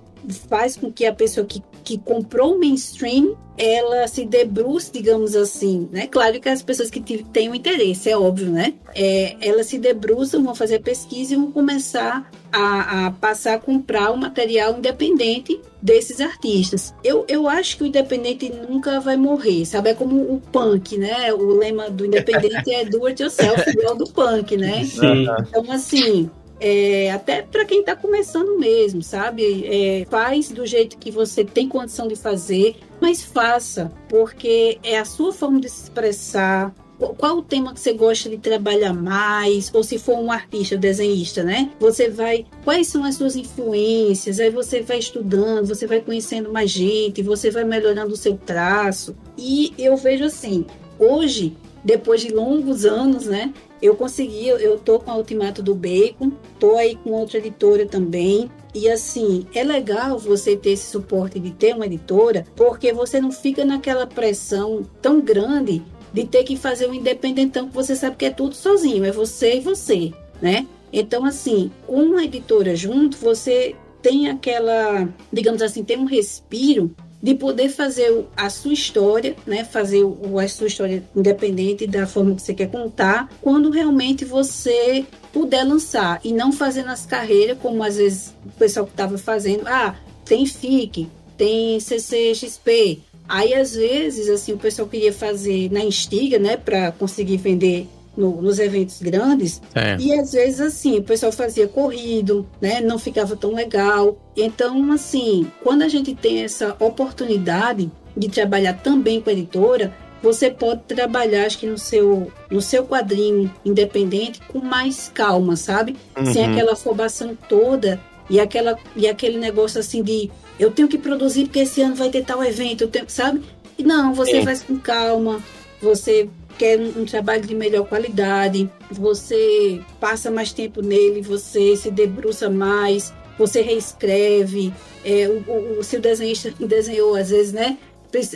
faz 0.49 0.77
com 0.77 0.93
que 0.93 1.07
a 1.07 1.15
pessoa 1.15 1.47
que, 1.47 1.63
que 1.89 1.97
comprou 1.97 2.55
o 2.55 2.59
mainstream 2.59 3.35
ela 3.57 4.07
se 4.07 4.25
debruce, 4.25 4.93
digamos 4.93 5.35
assim, 5.35 5.89
né? 5.91 6.07
Claro 6.07 6.41
que 6.41 6.49
as 6.49 6.63
pessoas 6.63 6.91
que 6.91 7.01
têm 7.01 7.51
o 7.51 7.55
interesse, 7.57 8.09
é 8.09 8.17
óbvio, 8.17 8.51
né? 8.51 8.75
É, 8.95 9.37
elas 9.41 9.67
se 9.67 9.79
debruçam, 9.79 10.45
vão 10.45 10.55
fazer 10.55 10.79
pesquisa 10.79 11.35
e 11.35 11.37
vão 11.37 11.51
começar 11.51 12.31
a, 12.53 13.07
a, 13.07 13.11
passar 13.11 13.55
a 13.55 13.59
comprar 13.59 14.13
o 14.13 14.17
material 14.17 14.79
independente 14.79 15.61
desses 15.83 16.21
artistas. 16.21 16.95
Eu, 17.03 17.25
eu 17.27 17.49
acho 17.49 17.77
que 17.77 17.83
o 17.83 17.87
independente 17.87 18.49
nunca 18.49 19.01
vai 19.01 19.17
morrer, 19.17 19.67
sabe? 19.67 19.91
É 19.91 19.95
como 19.95 20.33
o 20.33 20.41
punk, 20.53 20.97
né? 20.97 21.35
O 21.35 21.57
lema 21.57 21.91
do 21.91 22.07
independente 22.07 22.73
é 22.73 22.85
do 22.85 23.07
it 23.07 23.21
yourself, 23.21 23.69
igual 23.69 23.97
do 23.99 24.07
punk, 24.07 24.57
né? 24.57 24.85
Sim. 24.85 25.27
Então, 25.49 25.65
assim, 25.73 26.31
é, 26.61 27.11
até 27.13 27.43
para 27.43 27.65
quem 27.65 27.81
está 27.81 27.95
começando 27.95 28.59
mesmo, 28.59 29.03
sabe? 29.03 29.65
É, 29.67 30.07
faz 30.11 30.51
do 30.51 30.67
jeito 30.67 30.99
que 30.99 31.11
você 31.11 31.45
tem 31.45 31.69
condição 31.69 32.09
de 32.09 32.17
fazer, 32.17 32.77
mas 33.01 33.23
faça, 33.23 33.93
porque 34.09 34.79
é 34.83 34.99
a 34.99 35.05
sua 35.05 35.33
forma 35.33 35.61
de 35.61 35.69
se 35.69 35.85
expressar. 35.85 36.75
Qual 37.17 37.39
o 37.39 37.43
tema 37.43 37.73
que 37.73 37.79
você 37.79 37.93
gosta 37.93 38.29
de 38.29 38.39
trabalhar 38.39 38.93
mais? 38.93 39.71
Ou 39.73 39.85
se 39.85 40.01
for 40.01 40.19
um 40.19 40.33
artista, 40.33 40.77
desenhista, 40.77 41.45
né? 41.45 41.71
Você 41.79 42.09
vai. 42.09 42.45
Quais 42.65 42.89
são 42.89 43.05
as 43.05 43.15
suas 43.15 43.37
influências? 43.37 44.41
Aí 44.41 44.51
você 44.51 44.83
vai 44.83 44.99
estudando, 44.99 45.69
você 45.69 45.87
vai 45.87 46.01
conhecendo 46.01 46.53
mais 46.53 46.73
gente, 46.73 47.23
você 47.23 47.53
vai 47.53 47.63
melhorando 47.63 48.15
o 48.15 48.17
seu 48.17 48.37
traço. 48.37 49.15
E 49.37 49.73
eu 49.79 49.97
vejo 49.97 50.25
assim, 50.25 50.67
hoje, 50.99 51.57
depois 51.85 52.21
de 52.21 52.35
longos 52.35 52.85
anos, 52.85 53.27
né? 53.27 53.53
Eu 53.81 53.95
consegui, 53.95 54.49
eu 54.49 54.79
tô 54.79 54.99
com 54.99 55.11
a 55.11 55.17
Ultimato 55.17 55.63
do 55.63 55.75
Bacon, 55.75 56.33
tô 56.59 56.77
aí 56.77 56.97
com 56.97 57.11
outra 57.11 57.39
editora 57.39 57.87
também. 57.87 58.51
E 58.75 58.89
assim, 58.89 59.47
é 59.55 59.63
legal 59.63 60.19
você 60.19 60.57
ter 60.57 60.71
esse 60.71 60.91
suporte 60.91 61.39
de 61.39 61.51
ter 61.53 61.75
uma 61.75 61.87
editora, 61.87 62.45
porque 62.55 62.93
você 62.93 63.21
não 63.21 63.33
fica 63.33 63.65
naquela 63.65 64.07
pressão 64.07 64.85
tão 65.01 65.21
grande 65.21 65.83
de 66.13 66.25
ter 66.25 66.45
que 66.45 66.57
fazer 66.57 66.89
um 66.89 66.95
independentão 66.95 67.69
que 67.69 67.75
você 67.75 67.95
sabe 67.95 68.17
que 68.17 68.25
é 68.25 68.31
tudo 68.31 68.55
sozinho, 68.55 69.05
é 69.05 69.13
você 69.13 69.57
e 69.57 69.61
você, 69.61 70.13
né? 70.41 70.67
Então, 70.93 71.25
assim, 71.25 71.71
com 71.87 72.03
uma 72.03 72.25
editora 72.25 72.75
junto, 72.75 73.17
você 73.19 73.75
tem 74.01 74.29
aquela, 74.29 75.09
digamos 75.33 75.61
assim, 75.61 75.85
tem 75.85 75.99
um 75.99 76.05
respiro 76.05 76.95
de 77.23 77.35
poder 77.35 77.69
fazer 77.69 78.25
a 78.37 78.49
sua 78.49 78.73
história, 78.73 79.35
né, 79.47 79.65
fazer 79.65 80.03
a 80.05 80.49
sua 80.49 80.67
história 80.69 81.03
independente 81.15 81.87
da 81.87 82.07
forma 82.07 82.35
que 82.35 82.43
você 82.43 82.55
quer 82.55 82.71
contar, 82.71 83.29
quando 83.43 83.71
realmente 83.71 84.25
você 84.25 85.05
puder 85.33 85.65
lançar 85.65 86.21
e 86.23 86.33
não 86.33 86.53
fazer 86.53 86.85
nas 86.85 87.05
carreiras 87.05 87.59
como 87.61 87.83
às 87.83 87.97
vezes 87.97 88.35
o 88.47 88.51
pessoal 88.59 88.87
que 88.87 88.93
estava 88.93 89.19
fazendo, 89.19 89.67
ah, 89.67 89.97
tem 90.25 90.47
FIC, 90.47 91.09
tem 91.37 91.81
CCXP. 91.81 93.01
Aí 93.29 93.53
às 93.53 93.75
vezes 93.75 94.29
assim 94.29 94.53
o 94.53 94.59
pessoal 94.59 94.89
queria 94.89 95.13
fazer 95.13 95.71
na 95.71 95.81
Instiga, 95.81 96.39
né, 96.39 96.57
para 96.57 96.93
conseguir 96.93 97.37
vender 97.37 97.87
no, 98.19 98.43
nos 98.43 98.59
eventos 98.59 99.01
grandes. 99.01 99.63
É. 99.73 99.97
E 100.01 100.13
às 100.19 100.33
vezes, 100.33 100.61
assim, 100.61 100.99
o 100.99 101.03
pessoal 101.05 101.31
fazia 101.31 101.69
corrido, 101.69 102.45
né? 102.61 102.81
Não 102.81 102.99
ficava 102.99 103.37
tão 103.37 103.55
legal. 103.55 104.19
Então, 104.37 104.91
assim, 104.91 105.47
quando 105.63 105.83
a 105.83 105.89
gente 105.89 106.15
tem 106.17 106.43
essa 106.43 106.77
oportunidade 106.81 107.89
de 108.17 108.29
trabalhar 108.29 108.75
também 108.75 109.21
com 109.21 109.31
a 109.31 109.33
editora, 109.33 109.95
você 110.21 110.51
pode 110.51 110.83
trabalhar, 110.83 111.47
acho 111.47 111.59
que 111.59 111.67
no 111.67 111.79
seu, 111.79 112.33
no 112.51 112.61
seu 112.61 112.85
quadrinho 112.85 113.55
independente 113.65 114.41
com 114.49 114.59
mais 114.59 115.09
calma, 115.15 115.55
sabe? 115.55 115.97
Uhum. 116.19 116.33
Sem 116.33 116.45
aquela 116.45 116.73
afobação 116.73 117.39
toda 117.49 118.01
e, 118.29 118.41
aquela, 118.41 118.77
e 118.97 119.07
aquele 119.07 119.39
negócio 119.39 119.79
assim 119.79 120.03
de 120.03 120.29
eu 120.59 120.73
tenho 120.73 120.89
que 120.89 120.99
produzir 120.99 121.45
porque 121.45 121.61
esse 121.61 121.81
ano 121.81 121.95
vai 121.95 122.11
ter 122.11 122.25
tal 122.25 122.43
evento, 122.43 122.83
eu 122.83 122.89
tenho, 122.89 123.05
sabe? 123.09 123.43
E 123.79 123.85
não, 123.85 124.13
você 124.13 124.39
é. 124.39 124.43
faz 124.43 124.61
com 124.65 124.77
calma, 124.77 125.41
você 125.81 126.29
quer 126.59 126.79
um, 126.79 127.03
um 127.03 127.05
trabalho 127.05 127.47
de 127.47 127.55
melhor 127.55 127.87
qualidade, 127.87 128.71
você 128.91 129.81
passa 130.01 130.31
mais 130.31 130.53
tempo 130.53 130.83
nele, 130.83 131.23
você 131.23 131.77
se 131.77 131.91
debruça 131.91 132.51
mais, 132.51 133.13
você 133.39 133.63
reescreve. 133.63 134.73
É, 135.05 135.29
o, 135.29 135.51
o, 135.51 135.79
o 135.79 135.85
seu 135.85 136.01
desenhista 136.01 136.53
desenhou, 136.59 137.15
às 137.15 137.31
vezes, 137.31 137.53
né? 137.53 137.79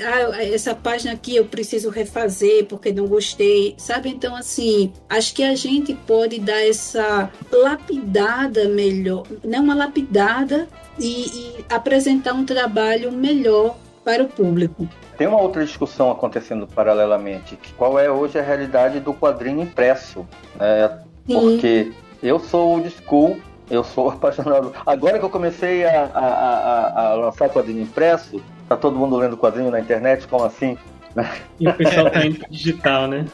Ah, 0.04 0.44
essa 0.44 0.74
página 0.74 1.12
aqui 1.14 1.34
eu 1.34 1.46
preciso 1.46 1.88
refazer 1.88 2.66
porque 2.66 2.92
não 2.92 3.06
gostei, 3.06 3.74
sabe? 3.78 4.10
Então, 4.10 4.36
assim, 4.36 4.92
acho 5.08 5.34
que 5.34 5.42
a 5.42 5.54
gente 5.54 5.94
pode 5.94 6.38
dar 6.38 6.60
essa 6.60 7.30
lapidada 7.50 8.68
melhor, 8.68 9.26
não 9.42 9.62
uma 9.62 9.74
lapidada 9.74 10.68
e, 10.98 11.22
e 11.26 11.64
apresentar 11.70 12.34
um 12.34 12.44
trabalho 12.44 13.10
melhor 13.10 13.78
para 14.04 14.22
o 14.22 14.28
público. 14.28 14.88
Tem 15.16 15.26
uma 15.26 15.40
outra 15.40 15.64
discussão 15.64 16.10
acontecendo 16.10 16.66
paralelamente, 16.66 17.58
qual 17.76 17.98
é 17.98 18.10
hoje 18.10 18.38
a 18.38 18.42
realidade 18.42 19.00
do 19.00 19.14
quadrinho 19.14 19.62
impresso, 19.62 20.26
né? 20.58 20.98
Porque 21.26 21.92
eu 22.22 22.38
sou 22.38 22.70
old 22.70 22.90
school, 22.90 23.38
eu 23.70 23.84
sou 23.84 24.10
apaixonado. 24.12 24.72
Agora 24.84 25.18
que 25.18 25.24
eu 25.24 25.30
comecei 25.30 25.84
a, 25.84 26.04
a, 26.14 26.26
a, 26.26 27.06
a 27.10 27.14
lançar 27.14 27.48
quadrinho 27.48 27.82
impresso, 27.82 28.42
tá 28.68 28.76
todo 28.76 28.98
mundo 28.98 29.16
lendo 29.16 29.36
quadrinho 29.36 29.70
na 29.70 29.80
internet, 29.80 30.26
como 30.26 30.44
assim? 30.44 30.76
E 31.60 31.68
o 31.68 31.74
pessoal 31.74 32.10
tá 32.10 32.24
indo 32.24 32.44
digital, 32.50 33.06
né? 33.06 33.26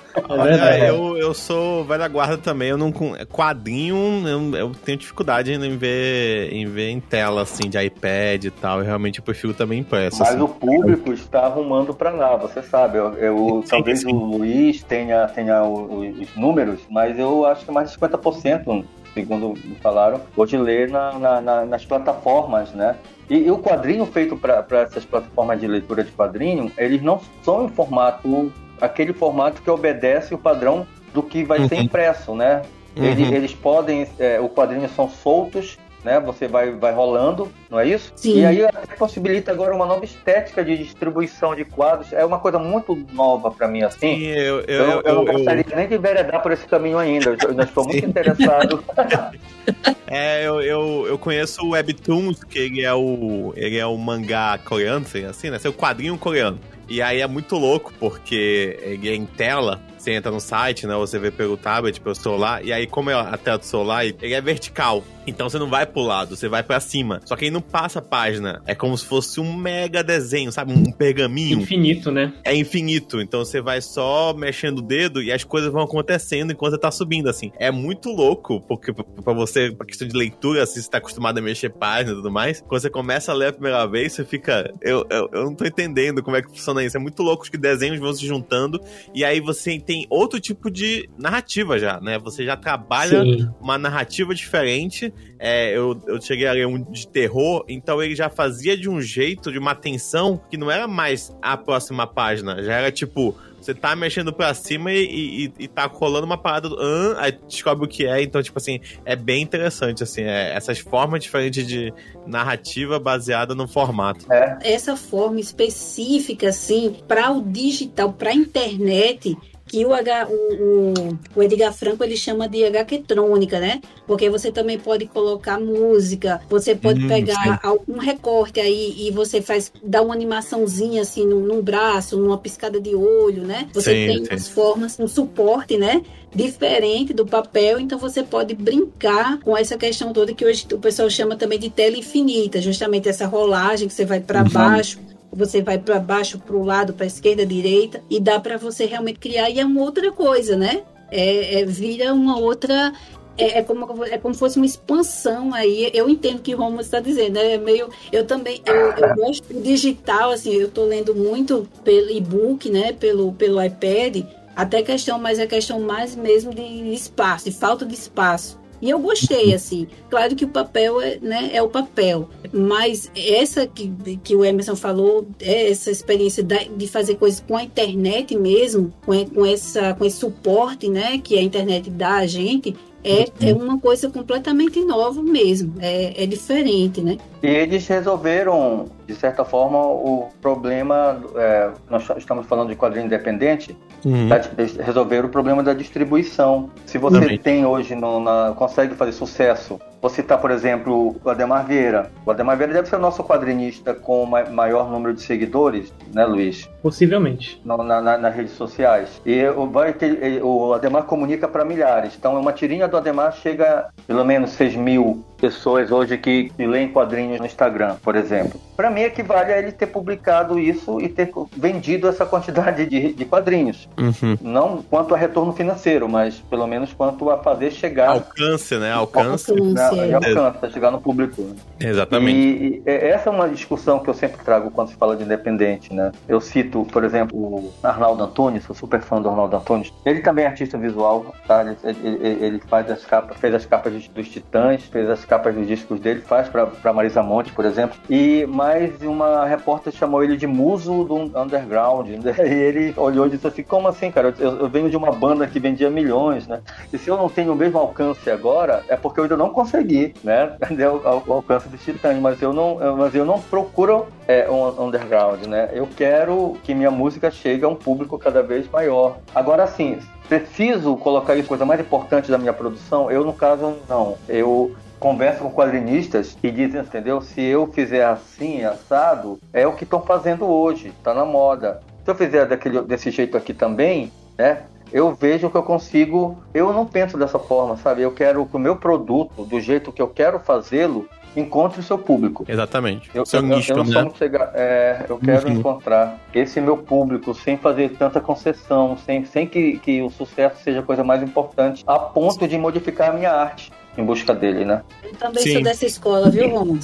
É 0.70 0.90
eu, 0.90 1.16
eu 1.16 1.32
sou 1.32 1.84
velha 1.84 2.08
guarda 2.08 2.36
também, 2.36 2.68
eu 2.70 2.76
não 2.76 2.92
quadrinho, 3.30 3.96
eu, 4.26 4.56
eu, 4.56 4.72
tenho 4.84 4.98
dificuldade 4.98 5.52
em 5.52 5.76
ver 5.76 6.52
em 6.52 6.66
ver 6.66 6.90
em 6.90 7.00
tela 7.00 7.42
assim 7.42 7.68
de 7.68 7.78
iPad 7.78 8.44
e 8.44 8.50
tal. 8.50 8.80
Eu 8.80 8.84
realmente 8.84 9.22
prefiro 9.22 9.54
também 9.54 9.80
impresso. 9.80 10.18
Mas 10.18 10.30
assim. 10.30 10.40
o 10.40 10.48
público 10.48 11.12
está 11.12 11.40
arrumando 11.46 11.94
para 11.94 12.10
lá, 12.10 12.36
você 12.36 12.62
sabe. 12.62 12.98
Eu, 12.98 13.14
eu 13.14 13.62
sim, 13.62 13.70
talvez 13.70 14.00
sim. 14.00 14.12
o 14.12 14.24
Luiz 14.24 14.82
tenha 14.82 15.26
tenha 15.28 15.62
os 15.62 16.34
números, 16.36 16.80
mas 16.90 17.18
eu 17.18 17.46
acho 17.46 17.64
que 17.64 17.70
mais 17.70 17.90
de 17.90 17.98
50% 17.98 18.84
segundo 19.14 19.54
me 19.64 19.74
falaram, 19.76 20.20
hoje 20.36 20.56
lê 20.56 20.86
na, 20.86 21.18
na, 21.18 21.40
na, 21.40 21.64
nas 21.64 21.84
plataformas, 21.84 22.72
né? 22.72 22.96
E, 23.28 23.36
e 23.36 23.50
o 23.50 23.58
quadrinho 23.58 24.06
feito 24.06 24.36
para 24.36 24.80
essas 24.80 25.04
plataformas 25.04 25.60
de 25.60 25.66
leitura 25.66 26.02
de 26.02 26.10
quadrinho, 26.12 26.72
eles 26.78 27.02
não 27.02 27.20
são 27.42 27.64
em 27.64 27.68
formato, 27.68 28.52
aquele 28.80 29.12
formato 29.12 29.60
que 29.62 29.70
obedece 29.70 30.34
o 30.34 30.38
padrão 30.38 30.86
do 31.12 31.22
que 31.22 31.44
vai 31.44 31.60
uhum. 31.60 31.68
ser 31.68 31.76
impresso, 31.76 32.34
né? 32.34 32.62
Uhum. 32.96 33.04
Eles, 33.04 33.30
eles 33.30 33.54
podem, 33.54 34.06
é, 34.18 34.40
o 34.40 34.48
quadrinho 34.48 34.88
são 34.88 35.08
soltos, 35.08 35.78
né? 36.04 36.20
Você 36.20 36.46
vai, 36.46 36.70
vai 36.72 36.92
rolando, 36.92 37.50
não 37.70 37.78
é 37.78 37.86
isso? 37.86 38.12
Sim. 38.16 38.40
E 38.40 38.44
aí 38.44 38.66
possibilita 38.98 39.50
agora 39.50 39.74
uma 39.74 39.86
nova 39.86 40.04
estética 40.04 40.64
de 40.64 40.76
distribuição 40.76 41.54
de 41.54 41.64
quadros. 41.64 42.12
É 42.12 42.24
uma 42.24 42.38
coisa 42.38 42.58
muito 42.58 42.96
nova 43.12 43.50
para 43.50 43.68
mim, 43.68 43.82
assim. 43.82 43.98
Sim, 43.98 44.26
eu, 44.26 44.60
eu, 44.60 44.64
eu, 44.66 44.84
eu, 44.84 45.02
eu 45.02 45.14
não 45.14 45.24
gostaria 45.24 45.64
nem 45.74 45.88
de 45.88 45.94
enveredar 45.94 46.42
por 46.42 46.52
esse 46.52 46.66
caminho 46.66 46.98
ainda. 46.98 47.36
Eu 47.40 47.50
ainda 47.50 47.64
estou 47.64 47.84
muito 47.84 48.04
interessado. 48.04 48.82
é, 50.06 50.46
eu, 50.46 50.60
eu, 50.62 51.06
eu 51.08 51.18
conheço 51.18 51.64
o 51.64 51.70
Webtoons, 51.70 52.42
que 52.44 52.58
ele 52.58 52.82
é 52.82 52.94
o, 52.94 53.52
ele 53.56 53.78
é 53.78 53.86
o 53.86 53.96
mangá 53.96 54.58
coreano, 54.64 55.06
assim, 55.28 55.50
né? 55.50 55.58
O 55.64 55.72
quadrinho 55.72 56.16
coreano. 56.16 56.58
E 56.88 57.02
aí 57.02 57.20
é 57.20 57.26
muito 57.26 57.56
louco, 57.56 57.92
porque 58.00 58.78
ele 58.80 59.10
é 59.10 59.14
em 59.14 59.26
tela, 59.26 59.78
você 59.98 60.12
entra 60.12 60.30
no 60.30 60.40
site, 60.40 60.86
né? 60.86 60.94
Você 60.96 61.18
vê 61.18 61.30
pelo 61.30 61.56
tablet, 61.56 62.00
pelo 62.00 62.14
celular, 62.14 62.64
e 62.64 62.72
aí, 62.72 62.86
como 62.86 63.10
é 63.10 63.14
a 63.14 63.36
tela 63.36 63.58
do 63.58 63.64
celular, 63.64 64.04
ele 64.04 64.34
é 64.34 64.40
vertical. 64.40 65.04
Então 65.28 65.48
você 65.48 65.58
não 65.58 65.68
vai 65.68 65.84
pro 65.84 66.00
lado, 66.00 66.34
você 66.34 66.48
vai 66.48 66.62
para 66.62 66.80
cima. 66.80 67.20
Só 67.24 67.36
que 67.36 67.44
aí 67.44 67.50
não 67.50 67.60
passa 67.60 67.98
a 67.98 68.02
página. 68.02 68.62
É 68.66 68.74
como 68.74 68.96
se 68.96 69.04
fosse 69.04 69.38
um 69.38 69.54
mega 69.54 70.02
desenho, 70.02 70.50
sabe? 70.50 70.72
Um 70.72 70.90
pergaminho. 70.90 71.60
Infinito, 71.60 72.10
né? 72.10 72.32
É 72.42 72.54
infinito. 72.54 73.20
Então 73.20 73.44
você 73.44 73.60
vai 73.60 73.82
só 73.82 74.32
mexendo 74.32 74.78
o 74.78 74.82
dedo 74.82 75.22
e 75.22 75.30
as 75.30 75.44
coisas 75.44 75.70
vão 75.70 75.82
acontecendo 75.82 76.52
enquanto 76.52 76.72
você 76.72 76.78
tá 76.78 76.90
subindo, 76.90 77.28
assim. 77.28 77.52
É 77.58 77.70
muito 77.70 78.10
louco, 78.10 78.60
porque 78.62 78.90
para 78.92 79.34
você, 79.34 79.70
pra 79.70 79.86
questão 79.86 80.08
de 80.08 80.16
leitura, 80.16 80.62
assim, 80.62 80.80
você 80.80 80.88
tá 80.88 80.96
acostumado 80.96 81.36
a 81.36 81.42
mexer 81.42 81.68
página 81.68 82.12
e 82.12 82.16
tudo 82.16 82.30
mais. 82.30 82.62
Quando 82.66 82.80
você 82.80 82.88
começa 82.88 83.30
a 83.30 83.34
ler 83.34 83.48
a 83.48 83.52
primeira 83.52 83.86
vez, 83.86 84.14
você 84.14 84.24
fica. 84.24 84.72
Eu, 84.80 85.06
eu, 85.10 85.28
eu 85.30 85.44
não 85.44 85.54
tô 85.54 85.66
entendendo 85.66 86.22
como 86.22 86.38
é 86.38 86.42
que 86.42 86.48
funciona 86.48 86.82
isso. 86.82 86.96
É 86.96 87.00
muito 87.00 87.22
louco 87.22 87.44
que 87.50 87.58
desenhos 87.58 87.98
vão 87.98 88.14
se 88.14 88.26
juntando 88.26 88.80
e 89.14 89.24
aí 89.24 89.40
você 89.40 89.72
tem 89.88 90.06
outro 90.10 90.38
tipo 90.38 90.70
de 90.70 91.08
narrativa 91.16 91.78
já, 91.78 91.98
né? 91.98 92.18
Você 92.18 92.44
já 92.44 92.58
trabalha 92.58 93.24
Sim. 93.24 93.48
uma 93.58 93.78
narrativa 93.78 94.34
diferente. 94.34 95.10
É, 95.38 95.74
eu, 95.74 95.98
eu 96.06 96.20
cheguei 96.20 96.46
a 96.46 96.52
ler 96.52 96.66
um 96.66 96.78
de 96.78 97.08
terror, 97.08 97.64
então 97.66 98.02
ele 98.02 98.14
já 98.14 98.28
fazia 98.28 98.76
de 98.76 98.86
um 98.86 99.00
jeito, 99.00 99.50
de 99.50 99.58
uma 99.58 99.74
tensão, 99.74 100.38
que 100.50 100.58
não 100.58 100.70
era 100.70 100.86
mais 100.86 101.34
a 101.40 101.56
próxima 101.56 102.06
página. 102.06 102.62
Já 102.62 102.74
era 102.74 102.92
tipo, 102.92 103.34
você 103.60 103.74
tá 103.74 103.96
mexendo 103.96 104.32
pra 104.32 104.52
cima 104.54 104.92
e, 104.92 105.46
e, 105.46 105.52
e 105.58 105.68
tá 105.68 105.86
rolando 105.86 106.26
uma 106.26 106.36
parada 106.36 106.68
do. 106.68 106.78
"Hã?", 106.78 107.16
aí 107.18 107.32
descobre 107.48 107.86
o 107.86 107.88
que 107.88 108.06
é. 108.06 108.22
Então, 108.22 108.42
tipo 108.42 108.58
assim, 108.58 108.80
é 109.04 109.16
bem 109.16 109.42
interessante, 109.42 110.02
assim, 110.02 110.22
é, 110.22 110.54
essas 110.54 110.78
formas 110.78 111.22
diferentes 111.22 111.66
de 111.66 111.92
narrativa 112.26 112.98
baseada 112.98 113.54
no 113.54 113.66
formato. 113.66 114.30
É, 114.32 114.58
essa 114.62 114.96
forma 114.96 115.40
específica, 115.40 116.50
assim, 116.50 116.96
para 117.08 117.30
o 117.30 117.42
digital, 117.42 118.12
para 118.12 118.30
a 118.30 118.34
internet, 118.34 119.36
que 119.68 119.84
o, 119.84 119.92
H, 119.92 120.28
o, 120.30 121.18
o, 121.36 121.42
Edgar 121.42 121.72
Franco 121.72 122.02
ele 122.02 122.16
chama 122.16 122.48
de 122.48 122.64
HQtrônica, 122.64 123.60
né? 123.60 123.80
Porque 124.06 124.30
você 124.30 124.50
também 124.50 124.78
pode 124.78 125.06
colocar 125.06 125.60
música, 125.60 126.40
você 126.48 126.74
pode 126.74 127.00
Hum, 127.00 127.06
pegar 127.06 127.60
algum 127.62 127.98
recorte 127.98 128.60
aí 128.60 128.94
e 129.06 129.10
você 129.12 129.42
faz, 129.42 129.72
dá 129.82 130.02
uma 130.02 130.14
animaçãozinha 130.14 131.02
assim 131.02 131.26
num, 131.26 131.40
num 131.40 131.62
braço, 131.62 132.16
numa 132.16 132.38
piscada 132.38 132.80
de 132.80 132.94
olho, 132.94 133.44
né? 133.44 133.68
Você 133.74 133.94
Sim, 133.94 134.04
tem 134.06 134.24
sim. 134.24 134.28
umas 134.30 134.48
formas, 134.48 134.98
um 134.98 135.06
suporte, 135.06 135.76
né? 135.76 136.02
Diferente 136.34 137.12
do 137.14 137.26
papel, 137.26 137.80
então 137.80 137.98
você 137.98 138.22
pode 138.22 138.54
brincar 138.54 139.38
com 139.40 139.56
essa 139.56 139.76
questão 139.78 140.12
toda 140.12 140.34
que 140.34 140.44
hoje 140.44 140.66
o 140.72 140.78
pessoal 140.78 141.08
chama 141.10 141.36
também 141.36 141.58
de 141.58 141.70
tela 141.70 141.96
infinita, 141.96 142.60
justamente 142.60 143.08
essa 143.08 143.26
rolagem 143.26 143.88
que 143.88 143.94
você 143.94 144.04
vai 144.04 144.20
para 144.20 144.44
Uhum. 144.44 144.50
baixo, 144.50 144.98
você 145.32 145.62
vai 145.62 145.78
para 145.78 145.98
baixo, 145.98 146.38
para 146.38 146.56
o 146.56 146.64
lado, 146.64 146.92
para 146.94 147.06
esquerda, 147.06 147.44
direita, 147.44 148.02
e 148.10 148.18
dá 148.20 148.40
para 148.40 148.56
você 148.56 148.84
realmente 148.86 149.18
criar. 149.18 149.50
E 149.50 149.60
é 149.60 149.64
uma 149.64 149.82
outra 149.82 150.10
coisa, 150.12 150.56
né? 150.56 150.82
É, 151.10 151.60
é- 151.60 151.64
vira 151.64 152.12
uma 152.14 152.38
outra. 152.38 152.92
É, 153.36 153.58
é 153.60 153.62
como, 153.62 154.04
é 154.04 154.18
como 154.18 154.34
se 154.34 154.40
fosse 154.40 154.56
uma 154.56 154.66
expansão 154.66 155.54
aí. 155.54 155.90
Eu 155.94 156.08
entendo 156.08 156.38
o 156.38 156.42
que 156.42 156.52
Romulo 156.54 156.80
está 156.80 156.98
dizendo. 157.00 157.34
né? 157.34 157.54
É 157.54 157.58
meio. 157.58 157.88
Eu 158.10 158.26
também. 158.26 158.60
Eu, 158.66 158.74
eu 158.74 159.14
gosto 159.14 159.52
do 159.52 159.60
digital, 159.62 160.32
assim. 160.32 160.54
Eu 160.54 160.66
estou 160.68 160.84
lendo 160.86 161.14
muito 161.14 161.68
pelo 161.84 162.10
e-book, 162.10 162.68
né? 162.68 162.92
Pelo, 162.92 163.32
pelo 163.32 163.62
iPad. 163.62 164.24
Até 164.56 164.82
questão, 164.82 165.20
mas 165.20 165.38
é 165.38 165.46
questão 165.46 165.78
mais 165.78 166.16
mesmo 166.16 166.52
de 166.52 166.62
espaço, 166.92 167.44
de 167.44 167.52
falta 167.52 167.86
de 167.86 167.94
espaço. 167.94 168.58
E 168.80 168.90
eu 168.90 168.98
gostei, 168.98 169.54
assim. 169.54 169.86
Claro 170.08 170.34
que 170.36 170.44
o 170.44 170.48
papel 170.48 171.00
é, 171.00 171.18
né, 171.20 171.50
é 171.52 171.62
o 171.62 171.68
papel. 171.68 172.28
Mas 172.52 173.10
essa 173.16 173.66
que, 173.66 173.92
que 174.22 174.36
o 174.36 174.44
Emerson 174.44 174.76
falou, 174.76 175.26
é 175.40 175.70
essa 175.70 175.90
experiência 175.90 176.42
de 176.42 176.86
fazer 176.86 177.16
coisas 177.16 177.40
com 177.46 177.56
a 177.56 177.62
internet 177.62 178.36
mesmo, 178.36 178.92
com, 179.04 179.24
com, 179.26 179.44
essa, 179.44 179.94
com 179.94 180.04
esse 180.04 180.18
suporte 180.18 180.88
né, 180.88 181.18
que 181.18 181.36
a 181.36 181.42
internet 181.42 181.90
dá 181.90 182.16
a 182.16 182.26
gente, 182.26 182.74
é, 183.04 183.26
é 183.50 183.54
uma 183.54 183.78
coisa 183.78 184.10
completamente 184.10 184.80
nova 184.84 185.22
mesmo. 185.22 185.74
É, 185.80 186.24
é 186.24 186.26
diferente, 186.26 187.00
né? 187.00 187.16
E 187.42 187.46
eles 187.46 187.86
resolveram, 187.86 188.86
de 189.06 189.14
certa 189.14 189.44
forma, 189.44 189.78
o 189.78 190.28
problema. 190.40 191.22
é, 191.36 191.70
nós 191.88 192.08
estamos 192.16 192.46
falando 192.46 192.68
de 192.68 192.76
quadrinho 192.76 193.06
independente, 193.06 193.76
Uhum. 194.04 194.28
tá? 194.28 194.40
eles 194.56 194.76
resolveram 194.76 195.26
o 195.28 195.30
problema 195.30 195.62
da 195.62 195.74
distribuição. 195.74 196.70
Se 196.86 196.98
você 196.98 197.16
Exatamente. 197.16 197.42
tem 197.42 197.66
hoje, 197.66 197.94
no, 197.94 198.20
na- 198.20 198.52
consegue 198.56 198.94
fazer 198.94 199.12
sucesso, 199.12 199.80
vou 200.00 200.10
citar, 200.10 200.38
por 200.40 200.50
exemplo, 200.50 201.16
o 201.24 201.30
Ademar 201.30 201.66
Vieira. 201.66 202.10
O 202.24 202.30
Ademar 202.30 202.56
Vieira 202.56 202.72
deve 202.74 202.88
ser 202.88 202.96
o 202.96 203.00
nosso 203.00 203.22
quadrinista 203.24 203.94
com 203.94 204.22
o 204.22 204.26
ma- 204.26 204.44
maior 204.44 204.90
número 204.90 205.14
de 205.14 205.22
seguidores, 205.22 205.92
né, 206.14 206.24
Luiz? 206.24 206.68
Possivelmente. 206.82 207.60
na- 207.64 207.76
na- 208.00 208.18
nas 208.18 208.34
redes 208.34 208.52
sociais. 208.52 209.20
E 209.26 209.44
o, 209.48 209.66
vai 209.66 209.92
ter- 209.92 210.40
o 210.42 210.72
Ademar 210.72 211.02
comunica 211.04 211.46
para 211.48 211.64
milhares. 211.64 212.14
Então, 212.18 212.38
uma 212.40 212.52
tirinha 212.52 212.86
do 212.88 212.96
Ademar 212.96 213.32
chega 213.32 213.88
a 213.98 214.02
pelo 214.06 214.24
menos 214.24 214.50
6 214.50 214.74
mil 214.76 215.24
pessoas 215.40 215.90
hoje 215.90 216.18
que, 216.18 216.52
leem 216.58 216.88
quadrinhos 216.88 217.38
no 217.40 217.46
Instagram, 217.46 217.96
por 218.02 218.14
exemplo. 218.16 218.60
Para 218.76 218.90
mim, 218.90 219.00
equivale 219.02 219.52
a 219.52 219.58
ele 219.58 219.72
ter 219.72 219.86
publicado 219.86 220.58
isso 220.58 221.00
e 221.00 221.08
ter 221.08 221.30
vendido 221.56 222.08
essa 222.08 222.24
quantidade 222.26 222.86
de, 222.86 223.12
de 223.12 223.24
quadrinhos. 223.24 223.88
Uhum. 223.98 224.36
Não 224.40 224.82
quanto 224.82 225.14
a 225.14 225.18
retorno 225.18 225.52
financeiro, 225.52 226.08
mas 226.08 226.36
pelo 226.50 226.66
menos 226.66 226.92
quanto 226.92 227.28
a 227.30 227.38
fazer 227.38 227.70
chegar. 227.72 228.10
Alcance, 228.10 228.76
né? 228.76 228.92
Alcance. 228.92 229.50
Alcance, 229.50 229.96
né, 229.96 230.10
é. 230.10 230.14
alcance, 230.14 230.72
chegar 230.72 230.90
no 230.90 231.00
público. 231.00 231.42
né? 231.42 231.54
Exatamente. 231.80 232.38
E, 232.38 232.82
e 232.86 232.90
essa 232.90 233.30
é 233.30 233.32
uma 233.32 233.48
discussão 233.48 233.98
que 233.98 234.08
eu 234.10 234.14
sempre 234.14 234.44
trago 234.44 234.70
quando 234.70 234.88
se 234.88 234.96
fala 234.96 235.16
de 235.16 235.24
independente, 235.24 235.92
né? 235.92 236.12
Eu 236.28 236.40
cito, 236.40 236.86
por 236.92 237.04
exemplo, 237.04 237.36
o 237.38 237.72
Arnaldo 237.82 238.22
Antunes, 238.22 238.64
sou 238.64 238.74
super 238.76 239.00
fã 239.00 239.20
do 239.20 239.28
Arnaldo 239.28 239.56
Antunes. 239.56 239.92
Ele 240.04 240.20
também 240.20 240.44
é 240.44 240.48
artista 240.48 240.78
visual, 240.78 241.34
tá? 241.46 241.62
Ele, 241.62 241.76
ele- 242.04 242.44
ele 242.44 242.58
faz 242.68 242.90
as 242.90 243.04
capas, 243.04 243.36
fez 243.38 243.54
as 243.54 243.66
capas 243.66 243.92
dos, 243.92 244.08
dos 244.08 244.28
Titãs, 244.28 244.84
fez 244.84 245.08
as 245.08 245.24
capas 245.28 245.54
dos 245.54 245.66
discos 245.66 246.00
dele, 246.00 246.22
faz 246.22 246.48
pra 246.48 246.92
Marisa 246.92 247.22
Monte, 247.22 247.52
por 247.52 247.64
exemplo. 247.64 247.98
E 248.08 248.46
mais 248.46 249.00
uma 249.02 249.44
repórter 249.44 249.92
chamou 249.92 250.24
ele 250.24 250.36
de 250.36 250.46
muso 250.46 251.04
do 251.04 251.16
underground. 251.38 252.08
E 252.48 252.50
ele 252.50 252.94
olhou 252.96 253.26
e 253.26 253.30
disse 253.30 253.46
assim, 253.46 253.62
como 253.62 253.88
assim, 253.88 254.10
cara? 254.10 254.34
Eu, 254.38 254.58
eu 254.58 254.68
venho 254.68 254.88
de 254.88 254.96
uma 254.96 255.12
banda 255.12 255.46
que 255.46 255.60
vendia 255.60 255.90
milhões, 255.90 256.46
né? 256.46 256.60
E 256.92 256.96
se 256.96 257.10
eu 257.10 257.16
não 257.16 257.28
tenho 257.28 257.52
o 257.52 257.56
mesmo 257.56 257.78
alcance 257.78 258.30
agora, 258.30 258.82
é 258.88 258.96
porque 258.96 259.20
eu 259.20 259.24
ainda 259.24 259.36
não 259.36 259.50
consegui, 259.50 260.14
né? 260.24 260.56
O, 260.88 261.30
o 261.30 261.32
alcance 261.34 261.68
dos 261.68 261.84
titãs, 261.84 262.18
mas 262.18 262.40
eu 262.40 262.52
não, 262.52 262.78
mas 262.96 263.14
eu 263.14 263.24
não 263.24 263.38
procuro 263.38 264.06
é, 264.26 264.48
um 264.48 264.86
underground, 264.86 265.44
né? 265.44 265.68
Eu 265.72 265.86
quero 265.86 266.56
que 266.62 266.74
minha 266.74 266.90
música 266.90 267.30
chegue 267.30 267.64
a 267.64 267.68
um 267.68 267.74
público 267.74 268.18
cada 268.18 268.42
vez 268.42 268.68
maior. 268.70 269.18
Agora, 269.34 269.64
assim, 269.64 269.98
preciso 270.28 270.96
colocar 270.96 271.34
isso 271.34 271.48
coisa 271.48 271.64
mais 271.64 271.80
importante 271.80 272.30
da 272.30 272.38
minha 272.38 272.52
produção? 272.52 273.10
Eu, 273.10 273.24
no 273.24 273.32
caso, 273.32 273.76
não. 273.88 274.16
Eu 274.28 274.74
converso 274.98 275.42
com 275.42 275.50
quadrinistas 275.50 276.36
e 276.42 276.50
dizem, 276.50 276.80
entendeu? 276.80 277.20
Se 277.20 277.40
eu 277.40 277.66
fizer 277.68 278.04
assim, 278.04 278.64
assado, 278.64 279.38
é 279.52 279.66
o 279.66 279.72
que 279.72 279.84
estão 279.84 280.00
fazendo 280.02 280.46
hoje, 280.46 280.92
tá 281.02 281.14
na 281.14 281.24
moda. 281.24 281.80
Se 282.04 282.10
eu 282.10 282.14
fizer 282.14 282.46
daquele, 282.46 282.80
desse 282.82 283.10
jeito 283.10 283.36
aqui 283.36 283.52
também, 283.54 284.10
né? 284.36 284.62
Eu 284.90 285.14
vejo 285.14 285.50
que 285.50 285.56
eu 285.56 285.62
consigo. 285.62 286.38
Eu 286.54 286.72
não 286.72 286.86
penso 286.86 287.18
dessa 287.18 287.38
forma, 287.38 287.76
sabe? 287.76 288.00
Eu 288.00 288.10
quero 288.12 288.46
que 288.46 288.56
o 288.56 288.58
meu 288.58 288.74
produto, 288.76 289.44
do 289.44 289.60
jeito 289.60 289.92
que 289.92 290.00
eu 290.00 290.08
quero 290.08 290.38
fazê-lo, 290.40 291.06
encontre 291.36 291.78
o 291.80 291.82
seu 291.82 291.98
público. 291.98 292.46
Exatamente. 292.48 293.10
Eu, 293.14 293.26
Seu 293.26 293.40
eu- 293.40 293.46
nicho, 293.46 293.70
eu 293.72 293.84
né? 293.84 294.02
muito 294.02 294.16
chega- 294.16 294.50
é, 294.54 295.04
eu 295.06 295.18
quero 295.18 295.46
Uhum. 295.46 295.58
encontrar 295.58 296.18
esse 296.34 296.58
meu 296.58 296.78
público 296.78 297.34
sem 297.34 297.58
fazer 297.58 297.90
tanta 297.98 298.18
concessão, 298.18 298.96
sem, 298.96 299.26
sem 299.26 299.46
que, 299.46 299.78
que 299.78 300.00
o 300.00 300.08
sucesso 300.08 300.62
seja 300.62 300.80
a 300.80 300.82
coisa 300.82 301.04
mais 301.04 301.22
importante, 301.22 301.84
a 301.86 301.98
ponto 301.98 302.48
de 302.48 302.56
modificar 302.56 303.10
a 303.10 303.12
minha 303.12 303.30
arte 303.30 303.70
em 303.98 304.04
busca 304.04 304.32
dele, 304.32 304.64
né? 304.64 304.82
Eu 305.02 305.12
também 305.16 305.42
Sim. 305.42 305.54
sou 305.54 305.62
dessa 305.62 305.84
escola, 305.84 306.30
viu, 306.30 306.48
Romulo? 306.48 306.78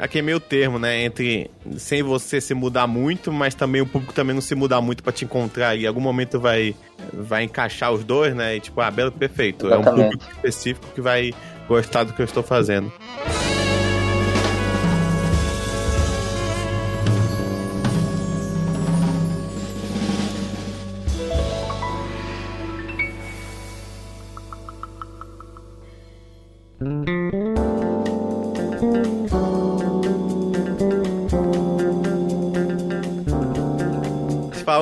Aqui 0.00 0.18
é 0.18 0.22
meio 0.22 0.40
termo, 0.40 0.78
né? 0.78 1.04
Entre 1.04 1.50
sem 1.76 2.02
você 2.02 2.40
se 2.40 2.54
mudar 2.54 2.86
muito, 2.86 3.30
mas 3.30 3.54
também 3.54 3.82
o 3.82 3.86
público 3.86 4.14
também 4.14 4.34
não 4.34 4.40
se 4.40 4.54
mudar 4.54 4.80
muito 4.80 5.02
pra 5.02 5.12
te 5.12 5.26
encontrar. 5.26 5.76
E 5.76 5.84
em 5.84 5.86
algum 5.86 6.00
momento 6.00 6.40
vai, 6.40 6.74
vai 7.12 7.44
encaixar 7.44 7.92
os 7.92 8.02
dois, 8.02 8.34
né? 8.34 8.56
E 8.56 8.60
tipo, 8.60 8.80
ah, 8.80 8.90
belo, 8.90 9.12
perfeito. 9.12 9.68
É 9.68 9.76
um 9.76 9.82
Exatamente. 9.82 10.12
público 10.12 10.32
específico 10.32 10.86
que 10.94 11.00
vai 11.00 11.32
gostar 11.68 12.04
do 12.04 12.14
que 12.14 12.22
eu 12.22 12.26
estou 12.26 12.42
fazendo. 12.42 12.90
falar 12.90 13.53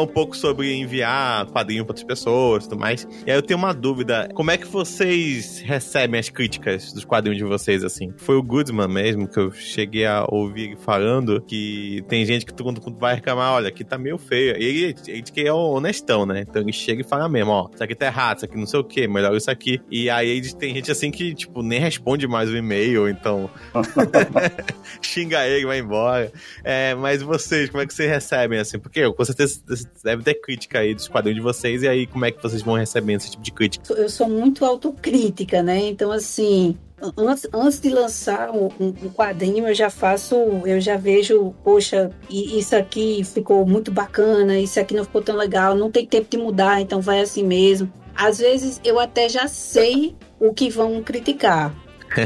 um 0.05 0.09
pouco 0.09 0.36
sobre 0.36 0.74
enviar 0.74 1.46
quadrinho 1.46 1.84
para 1.84 1.92
outras 1.92 2.07
pessoas 2.07 2.64
e 2.64 2.68
tudo 2.68 2.80
mais. 2.80 3.07
E 3.26 3.30
aí 3.30 3.36
eu 3.36 3.42
tenho 3.42 3.59
uma 3.59 3.72
dúvida: 3.72 4.28
como 4.34 4.50
é 4.50 4.57
que 4.57 4.66
vocês 4.66 5.61
recebem 5.61 6.18
as 6.18 6.28
críticas 6.28 6.92
dos 6.92 7.05
quadrinhos 7.05 7.38
de 7.38 7.44
vocês, 7.44 7.84
assim? 7.84 8.12
Foi 8.16 8.36
o 8.36 8.42
Goodman 8.42 8.88
mesmo 8.88 9.28
que 9.28 9.38
eu 9.38 9.53
cheguei 9.53 10.07
a 10.07 10.24
ouvir 10.28 10.62
ele 10.62 10.76
falando 10.76 11.40
que 11.40 12.05
tem 12.09 12.24
gente 12.24 12.46
que 12.46 12.53
quando 12.62 12.80
vai 12.98 13.16
reclamar, 13.16 13.53
olha, 13.53 13.68
aqui 13.68 13.84
tá 13.84 13.98
meio 13.98 14.18
feio. 14.18 14.57
E 14.57 14.64
ele, 14.64 14.96
ele 15.07 15.22
que 15.22 15.40
é 15.40 15.53
honestão, 15.53 16.24
né? 16.24 16.44
Então 16.48 16.62
ele 16.62 16.72
chega 16.72 17.00
e 17.00 17.05
fala 17.05 17.28
mesmo, 17.28 17.50
ó, 17.50 17.68
isso 17.72 17.82
aqui 17.82 17.94
tá 17.94 18.07
errado, 18.07 18.36
isso 18.38 18.44
aqui 18.44 18.57
não 18.57 18.66
sei 18.66 18.80
o 18.80 18.84
que, 18.84 19.09
melhor 19.09 19.36
isso 19.36 19.50
aqui. 19.50 19.80
E 19.90 20.09
aí 20.09 20.40
tem 20.55 20.74
gente 20.74 20.90
assim 20.90 21.11
que, 21.11 21.34
tipo, 21.34 21.62
nem 21.62 21.80
responde 21.80 22.26
mais 22.26 22.50
o 22.50 22.57
e-mail, 22.57 23.09
então 23.09 23.50
xinga 25.00 25.46
ele, 25.46 25.66
vai 25.66 25.78
embora. 25.78 26.32
É, 26.62 26.94
mas 26.94 27.22
vocês, 27.22 27.70
como 27.70 27.82
é 27.82 27.86
que 27.86 27.94
vocês 27.94 28.09
recebem, 28.09 28.59
assim? 28.59 28.78
Porque 28.78 29.11
com 29.12 29.24
certeza 29.24 29.61
deve 30.03 30.22
ter 30.22 30.34
crítica 30.34 30.80
aí 30.80 30.95
dos 30.95 31.09
quadrinhos 31.09 31.36
de 31.36 31.43
vocês, 31.43 31.82
e 31.82 31.88
aí 31.88 32.07
como 32.07 32.24
é 32.24 32.30
que 32.30 32.43
vocês 32.43 32.62
vão 32.62 32.74
recebendo 32.74 33.20
esse 33.20 33.30
tipo 33.32 33.43
de 33.43 33.53
crítica? 33.53 33.93
Eu 33.95 34.09
sou 34.09 34.28
muito 34.28 34.64
autocrítica, 34.64 35.62
né? 35.62 35.78
Então, 35.88 36.12
assim, 36.12 36.76
antes, 37.16 37.49
antes 37.53 37.80
de 37.80 37.90
lançar 37.90 38.51
um, 38.51 38.68
um, 38.80 39.11
quadrinho, 39.11 39.66
eu 39.66 39.74
já 39.74 39.90
faço, 39.90 40.34
eu 40.64 40.80
já 40.80 40.97
vejo, 40.97 41.55
poxa, 41.64 42.11
isso 42.30 42.76
aqui 42.76 43.24
ficou 43.24 43.66
muito 43.66 43.90
bacana, 43.90 44.59
isso 44.59 44.78
aqui 44.78 44.95
não 44.95 45.05
ficou 45.05 45.22
tão 45.22 45.36
legal, 45.36 45.74
não 45.74 45.90
tem 45.90 46.07
tempo 46.07 46.28
de 46.30 46.36
mudar, 46.36 46.80
então 46.80 47.01
vai 47.01 47.20
assim 47.20 47.45
mesmo. 47.45 47.93
Às 48.14 48.38
vezes 48.38 48.80
eu 48.84 48.99
até 48.99 49.28
já 49.28 49.49
sei 49.49 50.14
o 50.38 50.53
que 50.53 50.70
vão 50.70 51.03
criticar. 51.03 51.74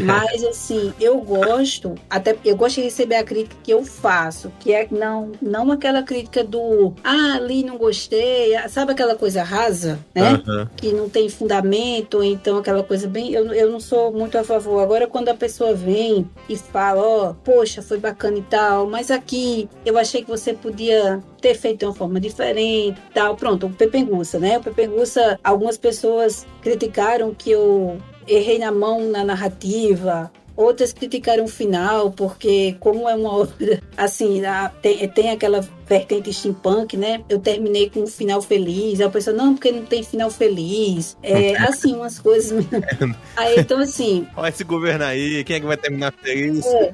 Mas 0.02 0.42
assim, 0.44 0.92
eu 1.00 1.20
gosto, 1.20 1.94
até 2.08 2.36
eu 2.44 2.56
gosto 2.56 2.76
de 2.76 2.82
receber 2.82 3.16
a 3.16 3.24
crítica 3.24 3.56
que 3.62 3.70
eu 3.70 3.84
faço, 3.84 4.52
que 4.60 4.72
é 4.72 4.86
não, 4.90 5.32
não 5.40 5.70
aquela 5.72 6.02
crítica 6.02 6.42
do 6.44 6.92
ah, 7.02 7.36
ali 7.36 7.62
não 7.62 7.76
gostei, 7.76 8.56
sabe 8.68 8.92
aquela 8.92 9.16
coisa 9.16 9.42
rasa, 9.42 9.98
né? 10.14 10.42
Uhum. 10.46 10.68
Que 10.76 10.92
não 10.92 11.08
tem 11.08 11.28
fundamento, 11.28 12.22
então 12.22 12.58
aquela 12.58 12.82
coisa 12.82 13.08
bem. 13.08 13.32
Eu, 13.32 13.52
eu 13.52 13.70
não 13.70 13.80
sou 13.80 14.12
muito 14.12 14.36
a 14.38 14.44
favor. 14.44 14.82
Agora, 14.82 15.06
quando 15.06 15.28
a 15.28 15.34
pessoa 15.34 15.74
vem 15.74 16.28
e 16.48 16.56
fala, 16.56 17.02
ó, 17.02 17.30
oh, 17.30 17.34
poxa, 17.34 17.82
foi 17.82 17.98
bacana 17.98 18.38
e 18.38 18.42
tal, 18.42 18.86
mas 18.88 19.10
aqui 19.10 19.68
eu 19.84 19.96
achei 19.98 20.22
que 20.22 20.30
você 20.30 20.52
podia 20.52 21.22
ter 21.40 21.54
feito 21.54 21.80
de 21.80 21.84
uma 21.86 21.94
forma 21.94 22.20
diferente, 22.20 23.00
tal. 23.14 23.36
Pronto, 23.36 23.66
o 23.66 23.70
Pepenguça, 23.70 24.38
né? 24.38 24.58
O 24.58 24.62
Pepenguça, 24.62 25.38
algumas 25.42 25.78
pessoas 25.78 26.46
criticaram 26.60 27.34
que 27.34 27.50
eu 27.50 27.98
errei 28.26 28.58
na 28.58 28.72
mão 28.72 29.08
na 29.10 29.24
narrativa. 29.24 30.30
Outras 30.56 30.90
criticaram 30.90 31.44
o 31.44 31.48
final, 31.48 32.10
porque 32.10 32.76
como 32.80 33.06
é 33.06 33.14
uma 33.14 33.30
obra, 33.30 33.78
assim, 33.94 34.40
tem, 34.80 35.06
tem 35.08 35.30
aquela 35.30 35.60
vertente 35.86 36.32
steampunk, 36.32 36.96
né? 36.96 37.22
Eu 37.28 37.38
terminei 37.38 37.90
com 37.90 38.00
um 38.00 38.06
final 38.06 38.40
feliz. 38.40 38.98
Aí 38.98 39.06
a 39.06 39.10
pessoa, 39.10 39.36
não, 39.36 39.52
porque 39.52 39.70
não 39.70 39.84
tem 39.84 40.02
final 40.02 40.30
feliz. 40.30 41.14
É, 41.22 41.58
assim, 41.58 41.94
umas 41.94 42.18
coisas. 42.18 42.64
aí, 43.36 43.56
então, 43.58 43.78
assim. 43.80 44.26
Olha 44.34 44.48
esse 44.48 44.64
governo 44.64 45.04
aí, 45.04 45.44
quem 45.44 45.56
é 45.56 45.60
que 45.60 45.66
vai 45.66 45.76
terminar 45.76 46.14
feliz? 46.22 46.64
É, 46.64 46.90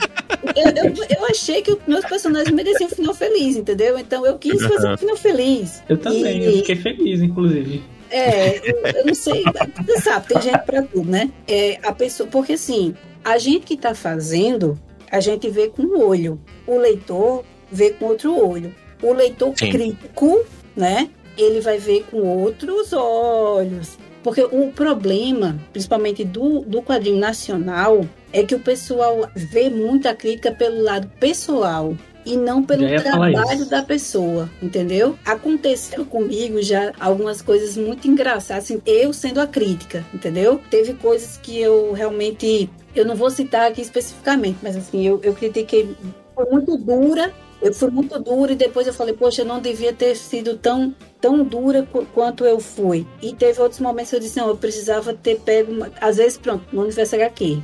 eu, 0.56 0.84
eu, 0.84 1.06
eu, 1.18 1.26
achei 1.26 1.62
que 1.62 1.78
meus 1.86 2.04
personagens 2.04 2.52
mereciam 2.52 2.88
um 2.88 2.94
final 2.94 3.14
feliz, 3.14 3.56
entendeu? 3.56 3.96
Então 3.96 4.26
eu 4.26 4.38
quis 4.38 4.60
fazer 4.60 4.92
um 4.92 4.96
final 4.98 5.16
feliz. 5.16 5.84
Eu 5.88 5.96
também, 5.96 6.40
e... 6.40 6.44
eu 6.46 6.52
fiquei 6.54 6.76
feliz, 6.76 7.22
inclusive. 7.22 7.80
É, 8.12 8.58
eu, 8.58 8.76
eu 8.94 9.06
não 9.06 9.14
sei, 9.14 9.42
você 9.86 10.00
sabe, 10.02 10.28
tem 10.28 10.42
gente 10.42 10.58
para 10.66 10.82
tudo, 10.82 11.10
né? 11.10 11.30
É, 11.48 11.78
a 11.82 11.92
pessoa, 11.92 12.28
porque 12.28 12.52
assim, 12.52 12.94
a 13.24 13.38
gente 13.38 13.64
que 13.64 13.74
está 13.74 13.94
fazendo, 13.94 14.78
a 15.10 15.18
gente 15.18 15.48
vê 15.48 15.68
com 15.68 15.82
um 15.82 15.98
olho, 15.98 16.38
o 16.66 16.76
leitor 16.76 17.42
vê 17.70 17.90
com 17.90 18.04
outro 18.06 18.36
olho. 18.38 18.74
O 19.02 19.12
leitor 19.14 19.54
Sim. 19.56 19.70
crítico, 19.70 20.44
né? 20.76 21.08
Ele 21.36 21.60
vai 21.60 21.78
ver 21.78 22.04
com 22.10 22.20
outros 22.20 22.92
olhos. 22.92 23.98
Porque 24.22 24.42
o 24.42 24.70
problema, 24.72 25.58
principalmente 25.72 26.22
do, 26.22 26.60
do 26.60 26.82
quadrinho 26.82 27.18
nacional, 27.18 28.06
é 28.32 28.44
que 28.44 28.54
o 28.54 28.60
pessoal 28.60 29.28
vê 29.34 29.68
muita 29.68 30.14
crítica 30.14 30.52
pelo 30.52 30.82
lado 30.82 31.10
pessoal 31.18 31.96
e 32.24 32.36
não 32.36 32.62
pelo 32.62 32.86
trabalho 33.00 33.66
da 33.66 33.82
pessoa, 33.82 34.48
entendeu? 34.62 35.18
Aconteceu 35.24 36.04
comigo 36.04 36.62
já 36.62 36.92
algumas 36.98 37.42
coisas 37.42 37.76
muito 37.76 38.08
engraçadas, 38.08 38.64
assim, 38.64 38.80
eu 38.86 39.12
sendo 39.12 39.40
a 39.40 39.46
crítica, 39.46 40.04
entendeu? 40.12 40.60
Teve 40.70 40.94
coisas 40.94 41.36
que 41.36 41.58
eu 41.58 41.92
realmente, 41.92 42.70
eu 42.94 43.04
não 43.04 43.14
vou 43.14 43.30
citar 43.30 43.70
aqui 43.70 43.82
especificamente, 43.82 44.58
mas 44.62 44.76
assim, 44.76 45.06
eu, 45.06 45.20
eu 45.22 45.34
critiquei, 45.34 45.94
foi 46.34 46.46
muito 46.46 46.76
dura, 46.76 47.32
eu 47.60 47.72
fui 47.72 47.90
muito 47.90 48.18
dura 48.18 48.52
e 48.52 48.56
depois 48.56 48.86
eu 48.86 48.92
falei, 48.92 49.14
poxa, 49.14 49.42
eu 49.42 49.46
não 49.46 49.60
devia 49.60 49.92
ter 49.92 50.16
sido 50.16 50.56
tão 50.56 50.94
tão 51.22 51.44
dura 51.44 51.86
quanto 52.12 52.44
eu 52.44 52.58
fui. 52.58 53.06
E 53.22 53.32
teve 53.32 53.62
outros 53.62 53.80
momentos 53.80 54.10
que 54.10 54.16
eu 54.16 54.20
disse, 54.20 54.36
não, 54.36 54.48
eu 54.48 54.56
precisava 54.56 55.14
ter 55.14 55.38
pego, 55.38 55.70
uma... 55.70 55.88
às 56.00 56.16
vezes, 56.16 56.36
pronto, 56.36 56.64
no 56.72 56.82
Universo 56.82 57.14
HQ, 57.14 57.62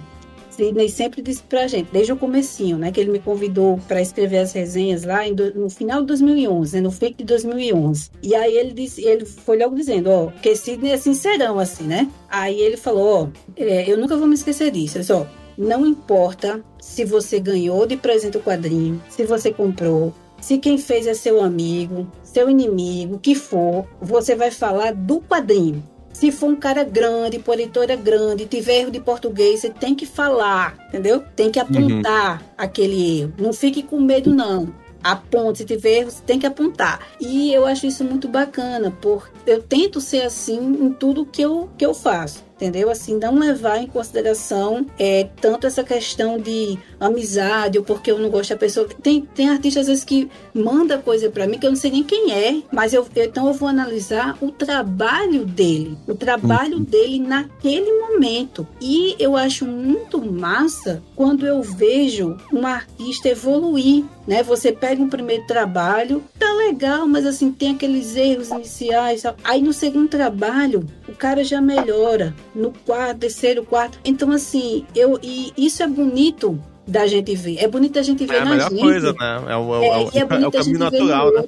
Sidney 0.58 0.88
sempre 0.88 1.22
disse 1.22 1.40
pra 1.44 1.68
gente, 1.68 1.88
desde 1.92 2.12
o 2.12 2.16
comecinho, 2.16 2.76
né, 2.76 2.90
que 2.90 2.98
ele 2.98 3.12
me 3.12 3.20
convidou 3.20 3.78
para 3.86 4.02
escrever 4.02 4.38
as 4.38 4.52
resenhas 4.52 5.04
lá 5.04 5.20
do, 5.30 5.54
no 5.54 5.70
final 5.70 6.00
de 6.00 6.08
2011, 6.08 6.74
né, 6.74 6.82
no 6.82 6.90
FIC 6.90 7.18
de 7.18 7.24
2011. 7.24 8.10
E 8.20 8.34
aí 8.34 8.56
ele 8.56 8.72
disse, 8.72 9.04
ele 9.04 9.24
foi 9.24 9.56
logo 9.56 9.76
dizendo, 9.76 10.10
ó, 10.10 10.26
que 10.42 10.56
Sidney 10.56 10.90
é 10.90 10.96
sincerão 10.96 11.60
assim, 11.60 11.84
né? 11.84 12.10
Aí 12.28 12.60
ele 12.60 12.76
falou, 12.76 13.06
ó, 13.06 13.28
é, 13.56 13.88
eu 13.88 13.96
nunca 13.96 14.16
vou 14.16 14.26
me 14.26 14.34
esquecer 14.34 14.72
disso, 14.72 14.98
ó, 15.14 15.26
não 15.56 15.86
importa 15.86 16.60
se 16.80 17.04
você 17.04 17.38
ganhou 17.38 17.86
de 17.86 17.96
presente 17.96 18.36
o 18.36 18.42
quadrinho, 18.42 19.00
se 19.08 19.24
você 19.24 19.52
comprou, 19.52 20.12
se 20.40 20.58
quem 20.58 20.76
fez 20.76 21.06
é 21.06 21.14
seu 21.14 21.40
amigo, 21.40 22.10
seu 22.24 22.50
inimigo, 22.50 23.20
que 23.20 23.36
for, 23.36 23.86
você 24.00 24.34
vai 24.34 24.50
falar 24.50 24.92
do 24.92 25.20
quadrinho. 25.20 25.84
Se 26.18 26.32
for 26.32 26.48
um 26.48 26.56
cara 26.56 26.82
grande, 26.82 27.38
por 27.38 27.60
editora 27.60 27.94
grande, 27.94 28.44
tiver 28.44 28.80
erro 28.80 28.90
de 28.90 28.98
português, 28.98 29.60
você 29.60 29.70
tem 29.70 29.94
que 29.94 30.04
falar, 30.04 30.76
entendeu? 30.88 31.22
Tem 31.36 31.48
que 31.48 31.60
apontar 31.60 32.40
uhum. 32.40 32.48
aquele 32.58 33.20
erro. 33.20 33.34
Não 33.38 33.52
fique 33.52 33.84
com 33.84 34.00
medo, 34.00 34.34
não 34.34 34.74
aponte, 35.00 35.58
se 35.58 35.64
tiver 35.64 36.00
erro, 36.00 36.10
você 36.10 36.20
tem 36.26 36.40
que 36.40 36.46
apontar. 36.46 37.06
E 37.20 37.52
eu 37.52 37.64
acho 37.64 37.86
isso 37.86 38.02
muito 38.02 38.26
bacana, 38.26 38.92
porque 39.00 39.30
eu 39.46 39.62
tento 39.62 40.00
ser 40.00 40.22
assim 40.22 40.58
em 40.58 40.92
tudo 40.92 41.24
que 41.24 41.40
eu, 41.40 41.70
que 41.78 41.86
eu 41.86 41.94
faço 41.94 42.47
entendeu? 42.58 42.90
Assim, 42.90 43.16
não 43.16 43.38
levar 43.38 43.78
em 43.78 43.86
consideração 43.86 44.84
é, 44.98 45.28
tanto 45.40 45.66
essa 45.66 45.84
questão 45.84 46.38
de 46.38 46.76
amizade 46.98 47.78
ou 47.78 47.84
porque 47.84 48.10
eu 48.10 48.18
não 48.18 48.28
gosto 48.28 48.50
da 48.50 48.56
pessoa. 48.56 48.88
Tem, 49.00 49.20
tem 49.20 49.48
artistas 49.48 49.82
às 49.82 49.86
vezes 49.86 50.04
que 50.04 50.28
manda 50.52 50.98
coisa 50.98 51.30
para 51.30 51.46
mim 51.46 51.58
que 51.58 51.66
eu 51.66 51.70
não 51.70 51.76
sei 51.76 51.92
nem 51.92 52.02
quem 52.02 52.32
é, 52.32 52.60
mas 52.72 52.92
eu, 52.92 53.06
então 53.16 53.46
eu 53.46 53.54
vou 53.54 53.68
analisar 53.68 54.36
o 54.40 54.50
trabalho 54.50 55.44
dele, 55.46 55.96
o 56.06 56.14
trabalho 56.14 56.78
uhum. 56.78 56.82
dele 56.82 57.20
naquele 57.20 57.92
momento. 58.00 58.66
E 58.80 59.14
eu 59.18 59.36
acho 59.36 59.64
muito 59.64 60.20
massa 60.20 61.00
quando 61.14 61.46
eu 61.46 61.62
vejo 61.62 62.36
um 62.52 62.66
artista 62.66 63.28
evoluir, 63.28 64.04
né? 64.28 64.42
Você 64.42 64.70
pega 64.70 65.02
um 65.02 65.08
primeiro 65.08 65.44
trabalho, 65.46 66.22
tá 66.38 66.52
legal, 66.52 67.08
mas 67.08 67.24
assim 67.24 67.50
tem 67.50 67.74
aqueles 67.74 68.14
erros 68.14 68.50
iniciais. 68.50 69.22
Aí 69.42 69.62
no 69.62 69.72
segundo 69.72 70.06
trabalho, 70.06 70.86
o 71.08 71.12
cara 71.12 71.42
já 71.42 71.62
melhora 71.62 72.34
no 72.54 72.70
quarto, 72.84 73.20
terceiro, 73.20 73.64
quarto. 73.64 73.98
Então, 74.04 74.30
assim, 74.30 74.84
eu 74.94 75.18
e 75.22 75.50
isso 75.56 75.82
é 75.82 75.86
bonito 75.86 76.62
da 76.86 77.06
gente 77.06 77.34
ver. 77.34 77.56
É 77.58 77.66
bonito 77.66 77.98
a 77.98 78.02
gente 78.02 78.26
ver 78.26 78.36
é 78.36 78.44
na 78.44 78.50
a 78.50 78.50
melhor 78.50 78.70
coisa, 78.70 79.12
né? 79.14 79.44
É 79.48 79.56
o, 79.56 79.82
é, 79.82 79.86
é, 79.86 80.18
é, 80.18 80.42
é 80.42 80.46
o 80.46 80.52
caminho 80.52 80.78
natural, 80.78 81.32
né? 81.32 81.44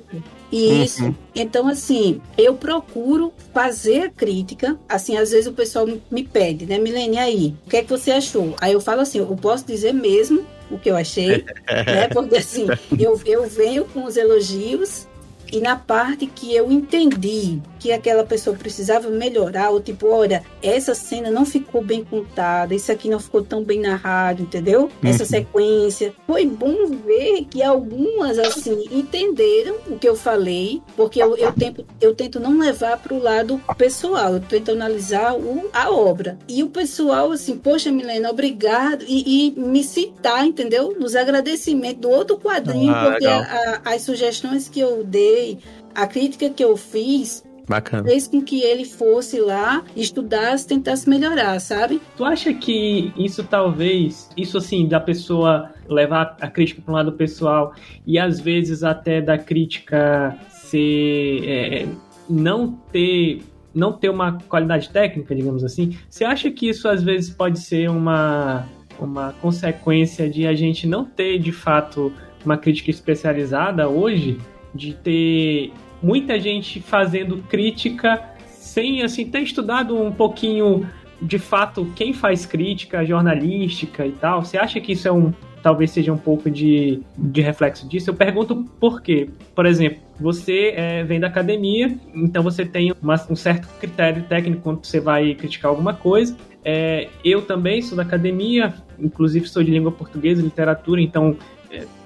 Isso. 0.51 1.05
Uhum. 1.05 1.15
Então, 1.35 1.69
assim, 1.69 2.21
eu 2.37 2.55
procuro 2.55 3.33
fazer 3.53 4.05
a 4.05 4.11
crítica. 4.11 4.79
Assim, 4.89 5.19
às 5.19 5.31
vezes 5.31 5.47
o 5.47 5.53
pessoal 5.53 5.87
me 6.11 6.25
pede, 6.25 6.67
né, 6.67 6.79
Milene, 6.79 7.19
aí, 7.19 7.55
o 7.67 7.71
que 7.71 7.77
é 7.77 7.83
que 7.83 7.91
você 7.91 8.11
achou? 8.11 8.55
Aí 8.61 8.73
eu 8.73 8.81
falo 8.81 9.03
assim, 9.03 9.19
eu 9.19 9.27
posso 9.37 9.65
dizer 9.67 9.93
mesmo 9.93 10.45
o 10.71 10.79
que 10.79 10.91
eu 10.91 10.97
achei, 10.97 11.45
né? 11.69 12.09
Porque 12.09 12.37
assim, 12.37 12.67
eu, 12.99 13.21
eu 13.25 13.49
venho 13.49 13.85
com 13.87 14.05
os 14.05 14.17
elogios 14.17 15.07
e 15.53 15.61
na 15.61 15.77
parte 15.77 16.27
que 16.27 16.55
eu 16.55 16.71
entendi 16.71 17.61
que 17.81 17.91
aquela 17.91 18.25
pessoa 18.25 18.55
precisava 18.55 19.09
melhorar, 19.09 19.71
ou 19.71 19.81
tipo, 19.81 20.07
olha, 20.09 20.45
essa 20.63 20.95
cena 20.95 21.31
não 21.31 21.47
ficou 21.47 21.83
bem 21.83 22.05
contada, 22.05 22.75
isso 22.75 22.93
aqui 22.93 23.09
não 23.09 23.19
ficou 23.19 23.43
tão 23.43 23.65
bem 23.65 23.81
narrado, 23.81 24.43
entendeu? 24.43 24.91
Essa 25.03 25.23
uhum. 25.23 25.29
sequência. 25.29 26.13
Foi 26.27 26.45
bom 26.45 26.87
ver 26.87 27.47
que 27.51 27.63
algumas, 27.63 28.39
assim, 28.39 28.87
entenderam 28.93 29.77
o 29.89 29.99
que 29.99 30.07
eu 30.07 30.15
falei, 30.15 30.83
porque 30.95 31.23
eu, 31.23 31.35
eu, 31.39 31.53
tento, 31.53 31.87
eu 32.01 32.15
tento 32.15 32.39
não 32.39 32.59
levar 32.59 32.99
para 32.99 33.15
o 33.15 33.23
lado 33.23 33.61
pessoal, 33.79 34.35
eu 34.35 34.41
tento 34.41 34.71
analisar 34.71 35.35
o, 35.35 35.71
a 35.73 35.91
obra. 35.91 36.39
E 36.47 36.63
o 36.63 36.69
pessoal, 36.69 37.33
assim, 37.33 37.57
poxa, 37.57 37.91
Milena, 37.91 38.31
obrigado, 38.31 39.07
e, 39.09 39.49
e 39.49 39.51
me 39.59 39.83
citar, 39.83 40.47
entendeu? 40.47 40.95
Nos 40.99 41.17
agradecimentos 41.17 42.03
do 42.03 42.11
outro 42.11 42.37
quadrinho, 42.39 42.93
ah, 42.95 43.11
porque 43.11 43.27
a, 43.27 43.81
a, 43.85 43.95
as 43.95 44.03
sugestões 44.03 44.69
que 44.69 44.81
eu 44.81 45.03
dei, 45.03 45.59
a 45.95 46.07
crítica 46.07 46.51
que 46.51 46.65
eu 46.65 46.77
fiz, 46.77 47.43
Bacana. 47.69 48.05
Fez 48.05 48.27
com 48.27 48.43
que 48.43 48.61
ele 48.63 48.85
fosse 48.85 49.41
lá, 49.41 49.85
estudasse, 49.95 50.67
tentasse 50.67 51.09
melhorar, 51.09 51.61
sabe? 51.61 52.01
Tu 52.17 52.25
acha 52.25 52.53
que 52.53 53.13
isso 53.17 53.45
talvez, 53.45 54.29
isso 54.37 54.59
assim, 54.59 54.87
da 54.89 55.01
pessoa 55.01 55.71
levar 55.89 56.37
a 56.41 56.49
crítica 56.49 56.83
para 56.83 56.93
um 56.93 56.97
lado 56.97 57.13
pessoal 57.13 57.75
e 58.07 58.19
às 58.19 58.41
vezes 58.41 58.83
até 58.83 59.21
da 59.21 59.39
crítica 59.39 60.37
ser. 60.51 61.45
É, 61.45 61.89
não 62.29 62.73
ter 62.93 63.43
não 63.75 63.93
ter 63.93 64.09
uma 64.09 64.39
qualidade 64.49 64.91
técnica, 64.91 65.35
digamos 65.35 65.63
assim, 65.63 65.97
você 66.09 66.25
acha 66.25 66.51
que 66.51 66.69
isso 66.69 66.89
às 66.89 67.03
vezes 67.03 67.31
pode 67.31 67.61
ser 67.61 67.89
uma, 67.89 68.67
uma 68.99 69.33
consequência 69.35 70.29
de 70.29 70.47
a 70.47 70.55
gente 70.55 70.87
não 70.87 71.05
ter 71.05 71.39
de 71.39 71.53
fato 71.53 72.13
uma 72.45 72.57
crítica 72.57 72.91
especializada 72.91 73.89
hoje, 73.89 74.39
de 74.75 74.95
ter 74.95 75.73
muita 76.03 76.39
gente 76.39 76.81
fazendo 76.81 77.39
crítica 77.49 78.23
sem 78.47 79.03
assim 79.03 79.25
ter 79.27 79.41
estudado 79.41 80.01
um 80.01 80.13
pouquinho 80.13 80.87
de 81.21 81.39
fato 81.39 81.93
quem 81.95 82.13
faz 82.13 82.47
crítica 82.47 83.05
jornalística 83.05 84.07
e 84.07 84.13
tal. 84.13 84.45
Você 84.45 84.57
acha 84.57 84.81
que 84.81 84.93
isso 84.93 85.07
é 85.07 85.13
um 85.13 85.33
talvez 85.63 85.91
seja 85.91 86.13
um 86.13 86.17
pouco 86.17 86.51
de, 86.51 87.03
de 87.17 87.41
reflexo 87.41 87.87
disso? 87.87 88.11
Eu 88.11 88.15
pergunto 88.15 88.65
por 88.79 89.03
quê. 89.03 89.29
Por 89.55 89.67
exemplo, 89.67 89.99
você 90.19 90.73
é, 90.75 91.05
vem 91.05 91.21
da 91.21 91.27
academia, 91.27 91.95
então 92.15 92.43
você 92.43 92.65
tem 92.65 92.95
uma, 93.03 93.15
um 93.29 93.37
certo 93.37 93.69
critério 93.79 94.23
técnico 94.25 94.63
quando 94.63 94.85
você 94.85 95.01
vai 95.01 95.35
criticar 95.35 95.71
alguma 95.71 95.95
coisa. 95.95 96.37
É, 96.65 97.09
eu 97.25 97.43
também 97.43 97.81
sou 97.83 97.97
da 97.97 98.03
academia, 98.03 98.75
inclusive 98.99 99.49
sou 99.49 99.63
de 99.63 99.71
língua 99.71 99.93
portuguesa, 99.93 100.43
literatura, 100.43 101.01
então 101.01 101.37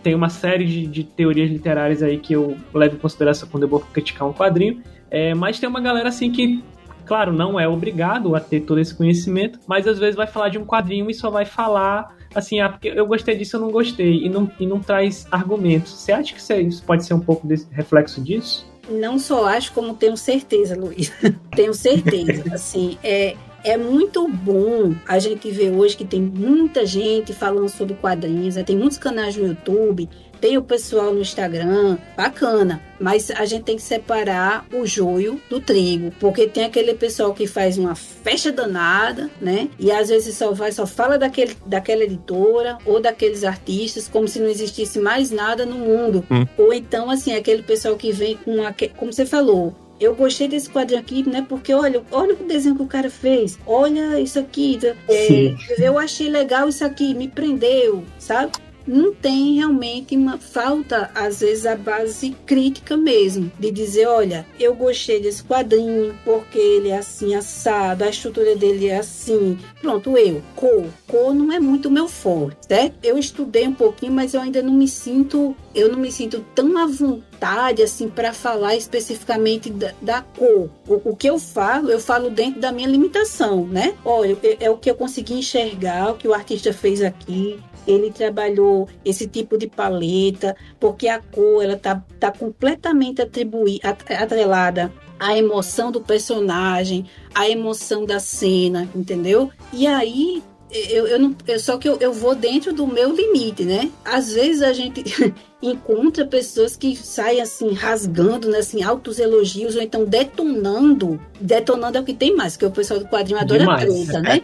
tem 0.02 0.14
uma 0.14 0.28
série 0.28 0.64
de, 0.66 0.86
de, 0.86 1.04
teorias 1.04 1.50
literárias 1.50 2.02
aí 2.02 2.18
que 2.18 2.34
eu 2.34 2.56
levo 2.72 2.96
em 2.96 2.98
consideração 2.98 3.48
quando 3.50 3.62
eu 3.62 3.68
vou 3.68 3.80
criticar 3.80 4.28
um 4.28 4.32
quadrinho. 4.32 4.82
É, 5.10 5.34
mas 5.34 5.58
tem 5.58 5.68
uma 5.68 5.80
galera 5.80 6.08
assim 6.08 6.30
que 6.30 6.62
Claro, 7.06 7.32
não 7.32 7.60
é 7.60 7.68
obrigado 7.68 8.34
a 8.34 8.40
ter 8.40 8.60
todo 8.60 8.80
esse 8.80 8.94
conhecimento, 8.94 9.58
mas 9.66 9.86
às 9.86 9.98
vezes 9.98 10.16
vai 10.16 10.26
falar 10.26 10.48
de 10.48 10.58
um 10.58 10.64
quadrinho 10.64 11.10
e 11.10 11.14
só 11.14 11.30
vai 11.30 11.44
falar 11.44 12.16
assim, 12.34 12.60
ah, 12.60 12.68
porque 12.68 12.88
eu 12.88 13.06
gostei 13.06 13.36
disso, 13.36 13.56
eu 13.56 13.60
não 13.60 13.70
gostei, 13.70 14.24
e 14.24 14.28
não, 14.28 14.50
e 14.58 14.66
não 14.66 14.80
traz 14.80 15.26
argumentos. 15.30 15.92
Você 15.92 16.12
acha 16.12 16.34
que 16.34 16.40
isso 16.40 16.82
pode 16.82 17.04
ser 17.04 17.14
um 17.14 17.20
pouco 17.20 17.46
desse 17.46 17.66
reflexo 17.70 18.20
disso? 18.20 18.66
Não 18.88 19.18
só 19.18 19.46
acho, 19.46 19.72
como 19.72 19.94
tenho 19.94 20.16
certeza, 20.16 20.76
Luiz. 20.76 21.12
tenho 21.54 21.74
certeza. 21.74 22.54
assim, 22.54 22.98
é, 23.04 23.36
é 23.64 23.76
muito 23.76 24.28
bom 24.28 24.94
a 25.08 25.18
gente 25.18 25.50
ver 25.50 25.72
hoje 25.72 25.96
que 25.96 26.04
tem 26.04 26.20
muita 26.20 26.84
gente 26.84 27.32
falando 27.32 27.68
sobre 27.68 27.94
quadrinhos, 27.94 28.56
né? 28.56 28.62
tem 28.62 28.76
muitos 28.76 28.98
canais 28.98 29.36
no 29.36 29.48
YouTube 29.48 30.08
tem 30.44 30.58
o 30.58 30.62
pessoal 30.62 31.14
no 31.14 31.22
Instagram, 31.22 31.96
bacana, 32.14 32.82
mas 33.00 33.30
a 33.30 33.46
gente 33.46 33.64
tem 33.64 33.76
que 33.76 33.82
separar 33.82 34.66
o 34.74 34.84
joio 34.84 35.40
do 35.48 35.58
trigo, 35.58 36.12
porque 36.20 36.46
tem 36.46 36.64
aquele 36.64 36.92
pessoal 36.92 37.32
que 37.32 37.46
faz 37.46 37.78
uma 37.78 37.94
festa 37.94 38.52
danada, 38.52 39.30
né? 39.40 39.70
E 39.78 39.90
às 39.90 40.10
vezes 40.10 40.36
só 40.36 40.52
vai, 40.52 40.70
só 40.70 40.86
fala 40.86 41.16
daquele, 41.16 41.56
daquela 41.64 42.04
editora 42.04 42.76
ou 42.84 43.00
daqueles 43.00 43.42
artistas 43.42 44.06
como 44.06 44.28
se 44.28 44.38
não 44.38 44.48
existisse 44.48 44.98
mais 44.98 45.30
nada 45.30 45.64
no 45.64 45.76
mundo. 45.76 46.22
Hum. 46.30 46.46
Ou 46.58 46.74
então, 46.74 47.08
assim, 47.08 47.34
aquele 47.34 47.62
pessoal 47.62 47.96
que 47.96 48.12
vem 48.12 48.36
com, 48.36 48.62
a, 48.62 48.74
como 48.98 49.14
você 49.14 49.24
falou, 49.24 49.74
eu 50.00 50.14
gostei 50.14 50.48
desse 50.48 50.68
quadrinho 50.68 51.00
aqui, 51.00 51.28
né? 51.28 51.44
Porque 51.48 51.72
olha, 51.72 52.02
olha 52.10 52.34
o 52.34 52.44
desenho 52.44 52.76
que 52.76 52.82
o 52.82 52.86
cara 52.86 53.10
fez. 53.10 53.58
Olha 53.66 54.20
isso 54.20 54.38
aqui. 54.38 54.78
É, 55.08 55.54
eu 55.78 55.98
achei 55.98 56.28
legal 56.28 56.68
isso 56.68 56.84
aqui, 56.84 57.14
me 57.14 57.28
prendeu, 57.28 58.04
sabe? 58.18 58.52
Não 58.86 59.14
tem 59.14 59.56
realmente 59.56 60.16
uma 60.16 60.38
falta, 60.38 61.10
às 61.14 61.40
vezes, 61.40 61.66
a 61.66 61.76
base 61.76 62.36
crítica 62.46 62.96
mesmo, 62.96 63.50
de 63.58 63.70
dizer, 63.70 64.06
olha, 64.06 64.46
eu 64.58 64.74
gostei 64.74 65.20
desse 65.20 65.42
quadrinho 65.42 66.14
porque 66.24 66.58
ele 66.58 66.88
é 66.88 66.98
assim 66.98 67.34
assado, 67.34 68.04
a 68.04 68.08
estrutura 68.08 68.54
dele 68.56 68.88
é 68.88 68.98
assim. 68.98 69.58
Pronto, 69.80 70.16
eu, 70.16 70.42
cor. 70.54 70.84
Cor 71.06 71.34
não 71.34 71.52
é 71.52 71.58
muito 71.58 71.90
meu 71.90 72.08
forte, 72.08 72.66
certo? 72.68 72.96
Eu 73.02 73.18
estudei 73.18 73.66
um 73.66 73.74
pouquinho, 73.74 74.12
mas 74.12 74.34
eu 74.34 74.40
ainda 74.40 74.62
não 74.62 74.72
me 74.72 74.88
sinto, 74.88 75.56
eu 75.74 75.90
não 75.90 75.98
me 75.98 76.12
sinto 76.12 76.44
tão 76.54 76.76
à 76.78 76.86
vontade 76.86 77.82
assim 77.82 78.08
para 78.08 78.32
falar 78.32 78.76
especificamente 78.76 79.70
da, 79.70 79.92
da 80.00 80.22
cor. 80.22 80.70
O, 80.86 81.10
o, 81.10 81.16
que 81.16 81.28
eu 81.28 81.38
falo, 81.38 81.90
eu 81.90 82.00
falo 82.00 82.30
dentro 82.30 82.60
da 82.60 82.72
minha 82.72 82.88
limitação, 82.88 83.66
né? 83.66 83.94
Olha, 84.04 84.36
é, 84.42 84.64
é 84.66 84.70
o 84.70 84.76
que 84.76 84.90
eu 84.90 84.94
consegui 84.94 85.34
enxergar, 85.34 86.10
o 86.10 86.14
que 86.14 86.28
o 86.28 86.34
artista 86.34 86.72
fez 86.72 87.02
aqui 87.02 87.58
ele 87.86 88.10
trabalhou 88.10 88.88
esse 89.04 89.26
tipo 89.26 89.58
de 89.58 89.66
paleta, 89.66 90.56
porque 90.78 91.08
a 91.08 91.20
cor 91.20 91.62
ela 91.62 91.76
tá, 91.76 92.02
tá 92.18 92.30
completamente 92.30 93.22
atribuída, 93.22 93.96
atrelada 94.08 94.92
à 95.18 95.36
emoção 95.36 95.90
do 95.92 96.00
personagem, 96.00 97.06
à 97.34 97.48
emoção 97.48 98.04
da 98.04 98.18
cena, 98.18 98.88
entendeu? 98.94 99.50
E 99.72 99.86
aí 99.86 100.42
eu, 100.74 101.06
eu 101.06 101.18
não, 101.20 101.36
eu, 101.46 101.60
só 101.60 101.78
que 101.78 101.88
eu, 101.88 101.96
eu 102.00 102.12
vou 102.12 102.34
dentro 102.34 102.72
do 102.72 102.84
meu 102.84 103.14
limite, 103.14 103.64
né? 103.64 103.90
Às 104.04 104.32
vezes 104.32 104.60
a 104.60 104.72
gente 104.72 105.04
encontra 105.62 106.26
pessoas 106.26 106.76
que 106.76 106.96
saem 106.96 107.40
assim, 107.40 107.72
rasgando, 107.72 108.48
né, 108.50 108.58
assim, 108.58 108.82
altos 108.82 109.20
elogios, 109.20 109.76
ou 109.76 109.82
então 109.82 110.04
detonando. 110.04 111.20
Detonando 111.40 111.98
é 111.98 112.00
o 112.00 112.04
que 112.04 112.12
tem 112.12 112.34
mais, 112.34 112.54
porque 112.54 112.66
o 112.66 112.70
pessoal 112.72 112.98
do 112.98 113.06
quadrinho 113.06 113.38
adora 113.38 113.60
Demais. 113.60 113.84
treta, 113.84 114.20
né? 114.20 114.42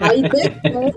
Aí 0.00 0.22
detona. 0.22 0.92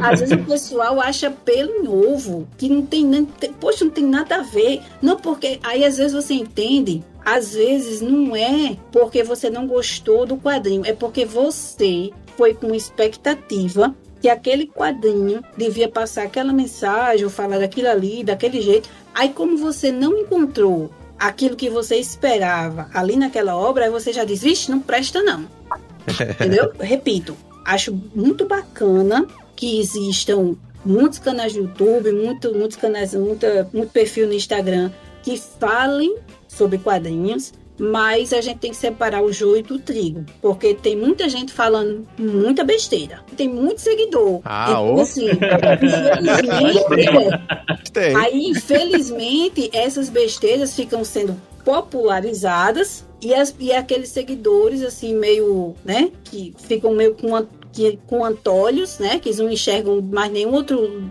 Às 0.08 0.20
vezes 0.20 0.34
o 0.34 0.44
pessoal 0.44 1.00
acha 1.00 1.30
pelo 1.30 1.84
em 1.84 1.88
ovo, 1.88 2.48
que 2.56 2.68
não 2.68 2.84
tem 2.86 3.04
nem. 3.04 3.26
Poxa, 3.60 3.84
não 3.84 3.92
tem 3.92 4.04
nada 4.04 4.36
a 4.36 4.42
ver. 4.42 4.80
Não, 5.02 5.16
porque 5.16 5.60
aí 5.62 5.84
às 5.84 5.98
vezes 5.98 6.12
você 6.12 6.34
entende 6.34 7.02
às 7.24 7.52
vezes 7.52 8.00
não 8.00 8.34
é 8.34 8.76
porque 8.90 9.22
você 9.22 9.50
não 9.50 9.66
gostou 9.66 10.24
do 10.24 10.38
quadrinho, 10.38 10.82
é 10.86 10.94
porque 10.94 11.26
você 11.26 12.10
foi 12.38 12.54
com 12.54 12.72
expectativa 12.72 13.92
que 14.20 14.28
aquele 14.28 14.68
quadrinho 14.68 15.42
devia 15.56 15.88
passar 15.88 16.22
aquela 16.22 16.52
mensagem 16.52 17.24
ou 17.24 17.30
falar 17.30 17.58
daquilo 17.58 17.88
ali, 17.88 18.22
daquele 18.22 18.62
jeito. 18.62 18.88
Aí, 19.12 19.30
como 19.30 19.58
você 19.58 19.90
não 19.90 20.16
encontrou 20.16 20.90
aquilo 21.18 21.56
que 21.56 21.68
você 21.68 21.96
esperava 21.96 22.88
ali 22.94 23.16
naquela 23.16 23.56
obra, 23.56 23.86
aí 23.86 23.90
você 23.90 24.12
já 24.12 24.24
diz: 24.24 24.40
vixe, 24.40 24.70
não 24.70 24.78
presta 24.78 25.20
não. 25.20 25.48
Entendeu? 26.30 26.72
Repito, 26.78 27.36
acho 27.64 27.92
muito 28.14 28.46
bacana 28.46 29.26
que 29.56 29.80
existam 29.80 30.56
muitos 30.84 31.18
canais 31.18 31.52
do 31.52 31.60
YouTube, 31.60 32.12
muito, 32.12 32.54
muitos 32.54 32.76
canais, 32.76 33.14
muita, 33.14 33.68
muito 33.72 33.90
perfil 33.90 34.28
no 34.28 34.32
Instagram 34.32 34.92
que 35.24 35.36
falem 35.36 36.16
sobre 36.46 36.78
quadrinhos, 36.78 37.52
mas 37.78 38.32
a 38.32 38.40
gente 38.40 38.58
tem 38.58 38.70
que 38.70 38.76
separar 38.76 39.22
o 39.22 39.32
joio 39.32 39.62
do 39.62 39.78
trigo, 39.78 40.24
porque 40.42 40.74
tem 40.74 40.96
muita 40.96 41.28
gente 41.28 41.52
falando 41.52 42.06
muita 42.18 42.64
besteira. 42.64 43.20
Tem 43.36 43.48
muito 43.48 43.80
seguidor. 43.80 44.40
Ah, 44.44 44.66
então, 44.70 45.00
assim, 45.00 45.28
infelizmente, 46.20 48.16
aí 48.16 48.46
infelizmente 48.48 49.70
essas 49.72 50.08
besteiras 50.08 50.74
ficam 50.74 51.04
sendo 51.04 51.36
popularizadas 51.64 53.04
e, 53.20 53.34
as, 53.34 53.54
e 53.58 53.72
aqueles 53.72 54.08
seguidores 54.08 54.82
assim 54.82 55.14
meio, 55.14 55.74
né, 55.84 56.10
que 56.24 56.54
ficam 56.58 56.92
meio 56.92 57.14
com 57.14 57.46
que, 57.72 57.98
com 58.06 58.24
antolhos, 58.24 58.98
né, 58.98 59.18
que 59.18 59.32
não 59.36 59.50
enxergam 59.50 60.00
mais 60.00 60.32
nenhum 60.32 60.52
outro 60.54 61.10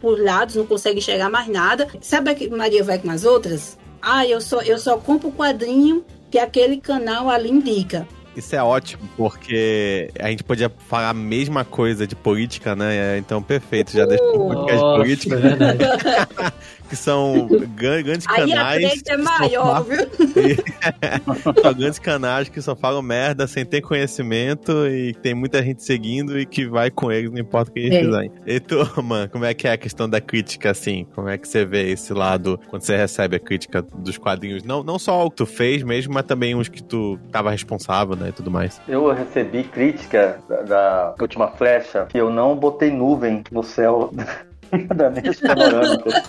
por 0.00 0.18
lados, 0.20 0.56
não 0.56 0.66
conseguem 0.66 0.98
enxergar 0.98 1.28
mais 1.28 1.46
nada. 1.48 1.86
Sabe 2.00 2.34
que 2.34 2.48
Maria 2.48 2.82
vai 2.82 2.98
com 2.98 3.10
as 3.10 3.24
outras? 3.24 3.78
Ah, 4.02 4.26
eu 4.26 4.40
só, 4.40 4.62
eu 4.62 4.78
só 4.78 4.96
compro 4.96 5.28
o 5.28 5.32
quadrinho 5.32 6.04
que 6.30 6.38
aquele 6.38 6.78
canal 6.78 7.28
ali 7.28 7.50
indica. 7.50 8.06
Isso 8.36 8.54
é 8.54 8.62
ótimo, 8.62 9.02
porque 9.16 10.10
a 10.18 10.30
gente 10.30 10.44
podia 10.44 10.70
falar 10.88 11.10
a 11.10 11.14
mesma 11.14 11.64
coisa 11.64 12.06
de 12.06 12.14
política, 12.14 12.76
né? 12.76 13.18
Então, 13.18 13.42
perfeito, 13.42 13.90
já 13.90 14.06
deixa 14.06 14.22
um 14.22 14.48
podcast 14.48 14.76
de 14.76 14.96
política. 14.96 15.36
É 15.36 16.52
que 16.90 16.96
são 16.96 17.48
grandes 17.76 18.26
canais. 18.26 18.84
Aí 18.84 18.84
a 18.84 18.90
treta 18.90 19.12
é 19.12 19.16
maior, 19.16 19.84
viu? 19.84 19.98
são 21.62 21.72
grandes 21.72 22.00
canais 22.00 22.48
que 22.48 22.60
só 22.60 22.74
falam 22.74 23.00
merda 23.00 23.46
sem 23.46 23.64
ter 23.64 23.80
conhecimento 23.80 24.88
e 24.88 25.14
tem 25.14 25.32
muita 25.32 25.62
gente 25.62 25.84
seguindo 25.84 26.38
e 26.38 26.44
que 26.44 26.66
vai 26.66 26.90
com 26.90 27.12
eles, 27.12 27.30
não 27.30 27.38
importa 27.38 27.70
o 27.70 27.74
que 27.74 27.78
eles 27.78 27.94
é. 27.94 28.00
fizerem. 28.00 28.32
E 28.44 28.58
tu, 28.58 28.76
mano, 29.04 29.30
como 29.30 29.44
é 29.44 29.54
que 29.54 29.68
é 29.68 29.72
a 29.72 29.76
questão 29.78 30.08
da 30.08 30.20
crítica, 30.20 30.72
assim? 30.72 31.06
Como 31.14 31.28
é 31.28 31.38
que 31.38 31.46
você 31.46 31.64
vê 31.64 31.92
esse 31.92 32.12
lado 32.12 32.60
quando 32.68 32.82
você 32.82 32.96
recebe 32.96 33.36
a 33.36 33.40
crítica 33.40 33.82
dos 33.82 34.18
quadrinhos? 34.18 34.64
Não, 34.64 34.82
não 34.82 34.98
só 34.98 35.24
o 35.24 35.30
que 35.30 35.36
tu 35.36 35.46
fez 35.46 35.84
mesmo, 35.84 36.12
mas 36.12 36.24
também 36.24 36.56
uns 36.56 36.68
que 36.68 36.82
tu 36.82 37.20
tava 37.30 37.52
responsável, 37.52 38.16
né, 38.16 38.30
e 38.30 38.32
tudo 38.32 38.50
mais. 38.50 38.80
Eu 38.88 39.12
recebi 39.12 39.62
crítica 39.62 40.40
da, 40.48 40.62
da 40.62 41.14
última 41.20 41.46
flecha 41.52 42.06
que 42.06 42.18
eu 42.18 42.30
não 42.30 42.56
botei 42.56 42.90
nuvem 42.90 43.44
no 43.52 43.62
céu 43.62 44.12
da 44.96 45.08
minha 45.08 45.32
panorâmica. 45.40 46.22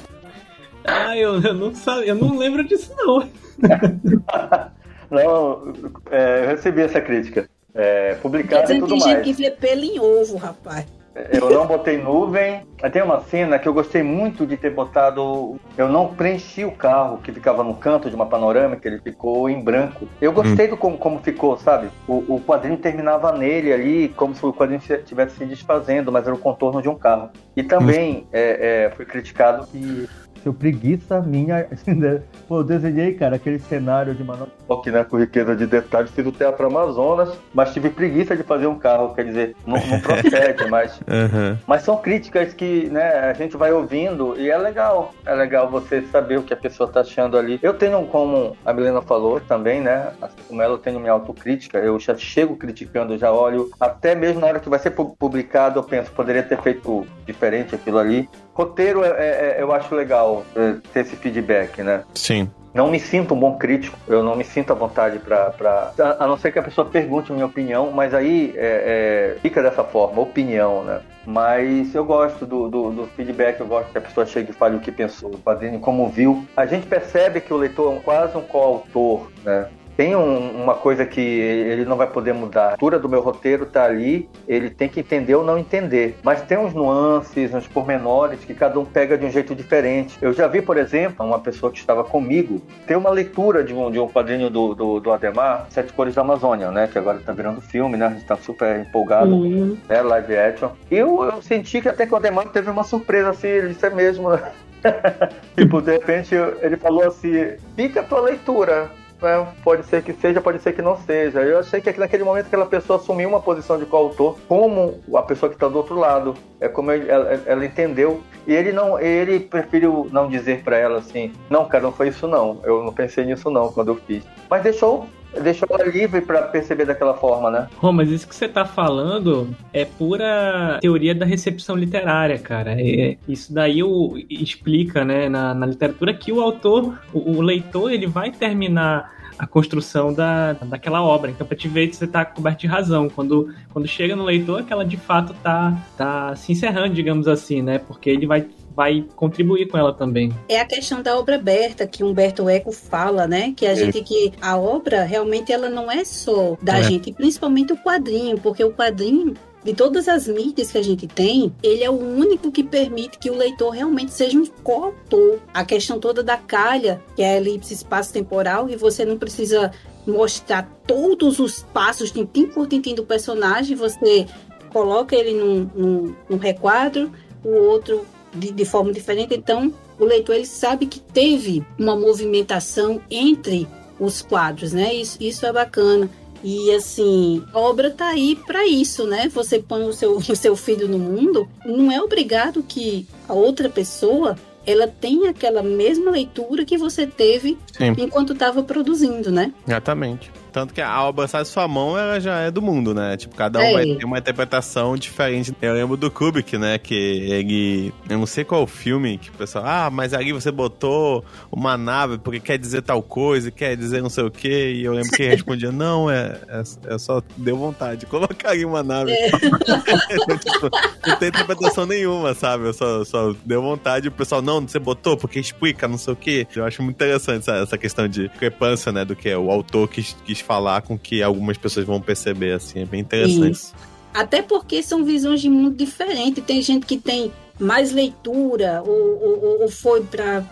Ah, 0.85 1.17
eu, 1.17 1.41
eu, 1.41 1.53
não 1.53 1.73
sabe, 1.73 2.07
eu 2.07 2.15
não 2.15 2.37
lembro 2.37 2.63
disso, 2.63 2.93
não. 2.97 3.27
não, 5.09 5.73
é, 6.09 6.43
eu 6.43 6.47
recebi 6.47 6.81
essa 6.81 7.01
crítica. 7.01 7.49
É, 7.73 8.15
publicada 8.15 8.73
e 8.73 8.79
tudo 8.79 8.97
mais. 8.97 9.03
Tem 9.03 9.13
gente 9.13 9.23
que 9.23 9.33
vê 9.33 9.51
pelo 9.51 9.83
em 9.83 9.99
ovo, 9.99 10.37
rapaz. 10.37 10.85
Eu 11.13 11.49
não 11.49 11.67
botei 11.67 11.97
nuvem. 11.97 12.65
Tem 12.91 13.01
uma 13.01 13.19
cena 13.19 13.59
que 13.59 13.67
eu 13.67 13.73
gostei 13.73 14.01
muito 14.01 14.45
de 14.45 14.55
ter 14.55 14.69
botado. 14.69 15.59
Eu 15.77 15.89
não 15.89 16.07
preenchi 16.07 16.63
o 16.63 16.71
carro 16.71 17.17
que 17.17 17.33
ficava 17.33 17.63
no 17.63 17.75
canto 17.75 18.09
de 18.09 18.15
uma 18.15 18.25
panorâmica, 18.25 18.87
ele 18.87 18.99
ficou 18.99 19.49
em 19.49 19.61
branco. 19.61 20.07
Eu 20.21 20.31
gostei 20.31 20.67
hum. 20.67 20.69
do 20.71 20.77
como, 20.77 20.97
como 20.97 21.19
ficou, 21.19 21.57
sabe? 21.57 21.89
O, 22.07 22.35
o, 22.35 22.41
quadrinho 22.41 22.77
terminava 22.77 23.33
nele 23.33 23.73
ali, 23.73 24.09
como 24.15 24.33
se 24.33 24.45
o 24.45 24.53
quadrinho 24.53 24.81
estivesse 24.89 25.35
se 25.35 25.45
desfazendo, 25.45 26.11
mas 26.11 26.25
era 26.25 26.33
o 26.33 26.39
contorno 26.39 26.81
de 26.81 26.87
um 26.87 26.95
carro. 26.95 27.29
E 27.57 27.61
também 27.61 28.19
hum. 28.19 28.27
é, 28.31 28.85
é, 28.85 28.95
foi 28.95 29.05
criticado 29.05 29.67
que 29.67 30.07
seu 30.43 30.53
preguiça 30.53 31.21
minha. 31.21 31.67
Pô, 32.47 32.59
eu 32.59 32.63
desenhei, 32.63 33.13
cara, 33.13 33.35
aquele 33.35 33.59
cenário 33.59 34.13
de 34.13 34.23
Manaus. 34.23 34.49
Ok, 34.67 34.91
né? 34.91 35.03
Com 35.03 35.17
riqueza 35.17 35.55
de 35.55 35.65
detalhes, 35.65 36.11
fiz 36.11 36.25
o 36.25 36.31
Teatro 36.31 36.67
Amazonas, 36.67 37.37
mas 37.53 37.73
tive 37.73 37.89
preguiça 37.89 38.35
de 38.35 38.43
fazer 38.43 38.67
um 38.67 38.77
carro, 38.77 39.13
quer 39.13 39.25
dizer, 39.25 39.55
não, 39.65 39.77
não 39.87 39.99
procede, 40.01 40.69
mas. 40.69 40.99
Uhum. 40.99 41.57
Mas 41.67 41.83
são 41.83 41.97
críticas 41.97 42.53
que, 42.53 42.89
né, 42.89 43.29
a 43.29 43.33
gente 43.33 43.55
vai 43.57 43.71
ouvindo 43.71 44.35
e 44.37 44.49
é 44.49 44.57
legal. 44.57 45.13
É 45.25 45.33
legal 45.33 45.69
você 45.69 46.01
saber 46.03 46.39
o 46.39 46.43
que 46.43 46.53
a 46.53 46.57
pessoa 46.57 46.89
tá 46.89 47.01
achando 47.01 47.37
ali. 47.37 47.59
Eu 47.61 47.73
tenho, 47.73 48.05
como 48.07 48.55
a 48.65 48.73
Milena 48.73 49.01
falou 49.01 49.39
também, 49.39 49.81
né? 49.81 50.11
Assim 50.21 50.37
como 50.47 50.61
ela, 50.61 50.73
eu 50.73 50.77
tenho 50.77 50.99
minha 50.99 51.11
autocrítica. 51.11 51.77
Eu 51.77 51.99
já 51.99 52.15
chego 52.15 52.55
criticando, 52.55 53.17
já 53.17 53.31
olho. 53.31 53.69
Até 53.79 54.15
mesmo 54.15 54.41
na 54.41 54.47
hora 54.47 54.59
que 54.59 54.69
vai 54.69 54.79
ser 54.79 54.91
publicado, 54.91 55.79
eu 55.79 55.83
penso, 55.83 56.11
poderia 56.11 56.43
ter 56.43 56.59
feito 56.61 57.05
diferente 57.25 57.75
aquilo 57.75 57.97
ali. 57.97 58.29
Roteiro, 58.53 59.03
é, 59.03 59.09
é, 59.09 59.55
é, 59.57 59.61
eu 59.61 59.71
acho 59.71 59.93
legal 59.95 60.43
é, 60.55 60.75
ter 60.93 61.01
esse 61.01 61.15
feedback, 61.15 61.81
né? 61.81 62.03
Sim. 62.13 62.49
não 62.73 62.89
me 62.89 62.99
sinto 62.99 63.33
um 63.33 63.39
bom 63.39 63.57
crítico, 63.57 63.97
eu 64.07 64.23
não 64.23 64.35
me 64.35 64.43
sinto 64.43 64.71
à 64.71 64.75
vontade 64.75 65.19
para. 65.19 65.93
A, 65.97 66.23
a 66.23 66.27
não 66.27 66.37
ser 66.37 66.51
que 66.51 66.59
a 66.59 66.63
pessoa 66.63 66.87
pergunte 66.87 67.31
a 67.31 67.33
minha 67.33 67.45
opinião, 67.45 67.91
mas 67.91 68.13
aí 68.13 68.53
é, 68.57 69.35
é, 69.35 69.39
fica 69.41 69.61
dessa 69.61 69.83
forma, 69.83 70.21
opinião, 70.21 70.83
né? 70.83 71.01
Mas 71.25 71.93
eu 71.93 72.03
gosto 72.03 72.45
do, 72.45 72.67
do, 72.67 72.91
do, 72.91 73.07
feedback, 73.07 73.59
eu 73.59 73.67
gosto 73.67 73.91
que 73.91 73.97
a 73.97 74.01
pessoa 74.01 74.25
chegue 74.25 74.51
e 74.51 74.53
fale 74.53 74.75
o 74.75 74.79
que 74.79 74.91
pensou, 74.91 75.29
o 75.29 75.37
quadrinho, 75.37 75.79
como 75.79 76.09
viu. 76.09 76.45
A 76.57 76.65
gente 76.65 76.87
percebe 76.87 77.39
que 77.41 77.53
o 77.53 77.57
leitor 77.57 77.93
é 77.93 77.97
um, 77.97 78.01
quase 78.01 78.35
um 78.35 78.41
coautor, 78.41 79.27
né? 79.43 79.67
Tem 79.95 80.15
um, 80.15 80.63
uma 80.63 80.75
coisa 80.75 81.05
que 81.05 81.21
ele 81.21 81.85
não 81.85 81.97
vai 81.97 82.07
poder 82.07 82.33
mudar. 82.33 82.67
A 82.67 82.71
altura 82.71 82.99
do 82.99 83.09
meu 83.09 83.21
roteiro 83.21 83.65
tá 83.65 83.83
ali, 83.83 84.29
ele 84.47 84.69
tem 84.69 84.89
que 84.89 84.99
entender 84.99 85.35
ou 85.35 85.43
não 85.43 85.57
entender. 85.57 86.17
Mas 86.23 86.41
tem 86.41 86.57
uns 86.57 86.73
nuances, 86.73 87.53
uns 87.53 87.67
pormenores 87.67 88.43
que 88.43 88.53
cada 88.53 88.79
um 88.79 88.85
pega 88.85 89.17
de 89.17 89.25
um 89.25 89.31
jeito 89.31 89.55
diferente. 89.55 90.17
Eu 90.21 90.33
já 90.33 90.47
vi, 90.47 90.61
por 90.61 90.77
exemplo, 90.77 91.25
uma 91.25 91.39
pessoa 91.39 91.71
que 91.71 91.79
estava 91.79 92.03
comigo 92.03 92.61
ter 92.85 92.95
uma 92.95 93.09
leitura 93.09 93.63
de 93.63 93.73
um, 93.73 93.91
de 93.91 93.99
um 93.99 94.07
quadrinho 94.07 94.49
do, 94.49 94.73
do, 94.73 94.99
do 94.99 95.11
Ademar, 95.11 95.67
Sete 95.69 95.93
Cores 95.93 96.15
da 96.15 96.21
Amazônia, 96.21 96.71
né? 96.71 96.87
Que 96.87 96.97
agora 96.97 97.19
tá 97.19 97.33
virando 97.33 97.61
filme, 97.61 97.97
né? 97.97 98.07
A 98.07 98.09
gente 98.09 98.25
tá 98.25 98.35
super 98.37 98.79
empolgado, 98.79 99.31
uhum. 99.31 99.77
né? 99.87 100.01
Live 100.01 100.37
action. 100.37 100.69
E 100.89 100.97
eu, 100.97 101.23
eu 101.23 101.41
senti 101.41 101.81
que 101.81 101.89
até 101.89 102.05
que 102.05 102.13
o 102.13 102.17
Ademar 102.17 102.47
teve 102.49 102.69
uma 102.69 102.83
surpresa, 102.83 103.29
assim, 103.29 103.47
ele 103.47 103.69
disse 103.69 103.85
é 103.85 103.89
mesmo, 103.89 104.29
né? 104.29 104.51
tipo, 105.55 105.81
de 105.81 105.91
repente 105.91 106.35
ele 106.61 106.77
falou 106.77 107.03
assim: 107.03 107.55
fica 107.75 108.01
a 108.01 108.03
tua 108.03 108.21
leitura 108.21 108.89
né? 109.21 109.47
Pode 109.63 109.85
ser 109.85 110.03
que 110.03 110.13
seja, 110.13 110.41
pode 110.41 110.59
ser 110.59 110.73
que 110.73 110.81
não 110.81 110.97
seja. 110.97 111.41
Eu 111.41 111.59
achei 111.59 111.79
que 111.79 111.99
naquele 111.99 112.23
momento 112.23 112.47
aquela 112.47 112.65
pessoa 112.65 112.99
assumiu 112.99 113.29
uma 113.29 113.39
posição 113.39 113.77
de 113.77 113.85
coautor 113.85 114.37
como 114.47 114.99
a 115.15 115.21
pessoa 115.21 115.49
que 115.49 115.55
está 115.55 115.67
do 115.67 115.77
outro 115.77 115.95
lado. 115.95 116.33
É 116.59 116.67
como 116.67 116.91
ela, 116.91 117.41
ela, 117.45 117.65
entendeu. 117.65 118.21
E 118.45 118.53
ele 118.53 118.71
não, 118.71 118.99
ele 118.99 119.39
preferiu 119.39 120.07
não 120.11 120.27
dizer 120.27 120.63
para 120.63 120.77
ela 120.77 120.99
assim, 120.99 121.31
não, 121.49 121.65
cara, 121.65 121.83
não 121.83 121.91
foi 121.91 122.09
isso 122.09 122.27
não. 122.27 122.59
Eu 122.63 122.83
não 122.83 122.93
pensei 122.93 123.25
nisso 123.25 123.49
não 123.49 123.71
quando 123.71 123.89
eu 123.89 123.95
fiz. 123.95 124.23
Mas 124.49 124.63
deixou 124.63 125.07
deixou 125.39 125.67
ela 125.71 125.89
livre 125.89 126.21
para 126.21 126.41
perceber 126.43 126.85
daquela 126.85 127.13
forma, 127.13 127.49
né? 127.49 127.67
Oh, 127.81 127.91
mas 127.91 128.09
isso 128.09 128.27
que 128.27 128.35
você 128.35 128.47
tá 128.47 128.65
falando 128.65 129.55
é 129.73 129.85
pura 129.85 130.79
teoria 130.81 131.15
da 131.15 131.25
recepção 131.25 131.75
literária, 131.75 132.37
cara. 132.37 132.75
É, 132.79 133.17
isso 133.27 133.53
daí 133.53 133.83
o, 133.83 134.17
explica, 134.29 135.05
né, 135.05 135.29
na, 135.29 135.53
na 135.53 135.65
literatura 135.65 136.13
que 136.13 136.31
o 136.31 136.41
autor, 136.41 136.99
o, 137.13 137.37
o 137.37 137.41
leitor, 137.41 137.91
ele 137.91 138.07
vai 138.07 138.31
terminar 138.31 139.21
a 139.41 139.47
construção 139.47 140.13
da, 140.13 140.53
daquela 140.53 141.01
obra. 141.01 141.31
Então, 141.31 141.47
para 141.47 141.57
te 141.57 141.67
ver, 141.67 141.91
você 141.91 142.05
está 142.05 142.23
coberto 142.23 142.61
de 142.61 142.67
razão. 142.67 143.09
Quando, 143.09 143.51
quando 143.73 143.87
chega 143.87 144.15
no 144.15 144.23
leitor, 144.23 144.59
é 144.59 144.63
que 144.63 144.71
ela 144.71 144.85
de 144.85 144.97
fato 144.97 145.33
tá, 145.41 145.75
tá 145.97 146.35
se 146.35 146.51
encerrando, 146.51 146.93
digamos 146.93 147.27
assim, 147.27 147.61
né? 147.61 147.79
Porque 147.79 148.09
ele 148.09 148.27
vai 148.27 148.45
vai 148.75 149.05
contribuir 149.15 149.67
com 149.67 149.77
ela 149.77 149.93
também. 149.93 150.31
É 150.47 150.59
a 150.59 150.65
questão 150.65 151.01
da 151.01 151.17
obra 151.17 151.35
aberta 151.35 151.87
que 151.87 152.03
Humberto 152.03 152.49
Eco 152.49 152.71
fala, 152.71 153.27
né? 153.27 153.53
Que 153.55 153.65
a 153.65 153.71
é. 153.71 153.75
gente 153.75 154.01
que 154.01 154.33
a 154.41 154.57
obra 154.57 155.03
realmente 155.03 155.51
ela 155.51 155.69
não 155.69 155.91
é 155.91 156.03
só 156.03 156.57
da 156.61 156.79
é. 156.79 156.83
gente, 156.83 157.11
principalmente 157.13 157.73
o 157.73 157.77
quadrinho, 157.77 158.39
porque 158.39 158.63
o 158.63 158.71
quadrinho 158.71 159.33
de 159.63 159.73
todas 159.73 160.07
as 160.07 160.27
mídias 160.27 160.71
que 160.71 160.77
a 160.77 160.83
gente 160.83 161.07
tem, 161.07 161.53
ele 161.61 161.83
é 161.83 161.89
o 161.89 161.93
único 161.93 162.51
que 162.51 162.63
permite 162.63 163.19
que 163.19 163.29
o 163.29 163.35
leitor 163.35 163.69
realmente 163.69 164.11
seja 164.11 164.37
um 164.37 164.45
coautor. 164.63 165.39
A 165.53 165.63
questão 165.63 165.99
toda 165.99 166.23
da 166.23 166.37
calha, 166.37 167.01
que 167.15 167.21
é 167.21 167.33
a 167.33 167.37
elipse 167.37 167.73
espaço-temporal, 167.73 168.69
e 168.69 168.75
você 168.75 169.05
não 169.05 169.17
precisa 169.17 169.71
mostrar 170.05 170.67
todos 170.87 171.39
os 171.39 171.63
passos, 171.71 172.11
tintim 172.11 172.47
por 172.47 172.67
tintim 172.67 172.95
do 172.95 173.05
personagem, 173.05 173.75
você 173.75 174.25
coloca 174.73 175.15
ele 175.15 175.33
num, 175.33 175.69
num, 175.75 176.15
num 176.27 176.37
requadro, 176.37 177.11
o 177.43 177.49
outro 177.49 178.05
de, 178.33 178.51
de 178.51 178.65
forma 178.65 178.91
diferente. 178.91 179.33
Então, 179.33 179.73
o 179.99 180.05
leitor 180.05 180.35
ele 180.35 180.45
sabe 180.45 180.85
que 180.85 180.99
teve 180.99 181.63
uma 181.77 181.95
movimentação 181.95 183.01
entre 183.09 183.67
os 183.99 184.21
quadros, 184.21 184.73
né? 184.73 184.93
Isso, 184.93 185.17
isso 185.21 185.45
é 185.45 185.53
bacana. 185.53 186.09
E 186.43 186.73
assim, 186.73 187.43
a 187.53 187.59
obra 187.59 187.91
tá 187.91 188.07
aí 188.07 188.35
para 188.35 188.65
isso, 188.65 189.05
né? 189.05 189.29
Você 189.29 189.59
põe 189.59 189.83
o 189.83 189.93
seu, 189.93 190.17
o 190.17 190.35
seu 190.35 190.55
filho 190.55 190.87
no 190.87 190.97
mundo, 190.97 191.47
não 191.65 191.91
é 191.91 192.01
obrigado 192.01 192.63
que 192.63 193.07
a 193.27 193.33
outra 193.33 193.69
pessoa 193.69 194.35
ela 194.65 194.87
tem 194.87 195.27
aquela 195.27 195.63
mesma 195.63 196.11
leitura 196.11 196.65
que 196.65 196.77
você 196.77 197.07
teve 197.07 197.57
Sim. 197.75 197.95
enquanto 197.97 198.33
estava 198.33 198.61
produzindo, 198.61 199.31
né? 199.31 199.51
Exatamente. 199.67 200.31
Tanto 200.51 200.73
que 200.73 200.81
a 200.81 201.03
obra 201.03 201.27
sai 201.27 201.43
de 201.43 201.47
sua 201.47 201.67
mão, 201.67 201.97
ela 201.97 202.19
já 202.19 202.39
é 202.39 202.51
do 202.51 202.61
mundo, 202.61 202.93
né? 202.93 203.15
Tipo, 203.15 203.35
cada 203.35 203.59
um 203.59 203.63
é. 203.63 203.73
vai 203.73 203.85
ter 203.95 204.05
uma 204.05 204.17
interpretação 204.17 204.97
diferente. 204.97 205.55
Eu 205.61 205.73
lembro 205.73 205.95
do 205.95 206.11
Kubrick, 206.11 206.57
né? 206.57 206.77
Que 206.77 206.93
ele. 206.93 207.93
Eu 208.09 208.17
não 208.17 208.25
sei 208.25 208.43
qual 208.43 208.63
o 208.63 208.67
filme 208.67 209.17
que 209.17 209.29
o 209.29 209.33
pessoal. 209.33 209.63
Ah, 209.65 209.89
mas 209.89 210.13
ali 210.13 210.33
você 210.33 210.51
botou 210.51 211.23
uma 211.51 211.77
nave 211.77 212.17
porque 212.17 212.39
quer 212.39 212.57
dizer 212.57 212.81
tal 212.81 213.01
coisa, 213.01 213.49
quer 213.49 213.77
dizer 213.77 214.01
não 214.01 214.09
sei 214.09 214.25
o 214.25 214.31
quê. 214.31 214.73
E 214.75 214.83
eu 214.83 214.93
lembro 214.93 215.11
que 215.11 215.23
ele 215.23 215.31
respondia: 215.35 215.71
Não, 215.71 216.11
é, 216.11 216.37
é, 216.49 216.93
é 216.93 216.97
só 216.97 217.21
deu 217.37 217.57
vontade. 217.57 218.05
Colocar 218.05 218.49
ali 218.49 218.65
uma 218.65 218.83
nave. 218.83 219.11
É. 219.11 219.29
tipo, 220.37 220.69
não 221.07 221.15
tem 221.17 221.29
interpretação 221.29 221.85
nenhuma, 221.85 222.33
sabe? 222.33 222.65
Eu 222.65 222.73
só, 222.73 223.05
só 223.05 223.33
deu 223.45 223.61
vontade. 223.61 224.09
O 224.09 224.11
pessoal, 224.11 224.41
não, 224.41 224.61
você 224.61 224.79
botou 224.79 225.15
porque 225.15 225.39
explica, 225.39 225.87
não 225.87 225.97
sei 225.97 226.13
o 226.13 226.17
quê. 226.17 226.47
Eu 226.53 226.65
acho 226.65 226.83
muito 226.83 226.95
interessante 226.95 227.39
essa, 227.39 227.55
essa 227.55 227.77
questão 227.77 228.07
de 228.07 228.27
discrepância, 228.27 228.91
né? 228.91 229.05
Do 229.05 229.15
que 229.15 229.29
é 229.29 229.37
o 229.37 229.49
autor 229.49 229.87
que 229.87 230.03
quis 230.25 230.40
falar 230.43 230.81
com 230.81 230.97
que 230.97 231.21
algumas 231.21 231.57
pessoas 231.57 231.85
vão 231.85 232.01
perceber, 232.01 232.53
assim, 232.53 232.81
é 232.81 232.85
bem 232.85 233.01
interessante. 233.01 233.51
Isso. 233.51 233.73
Até 234.13 234.41
porque 234.41 234.83
são 234.83 235.03
visões 235.03 235.41
de 235.41 235.49
mundo 235.49 235.75
diferentes. 235.75 236.43
Tem 236.43 236.61
gente 236.61 236.85
que 236.85 236.97
tem 236.97 237.31
mais 237.59 237.91
leitura 237.91 238.83
ou, 238.85 239.21
ou, 239.21 239.61
ou 239.61 239.69
foi 239.69 240.01
para 240.03 240.43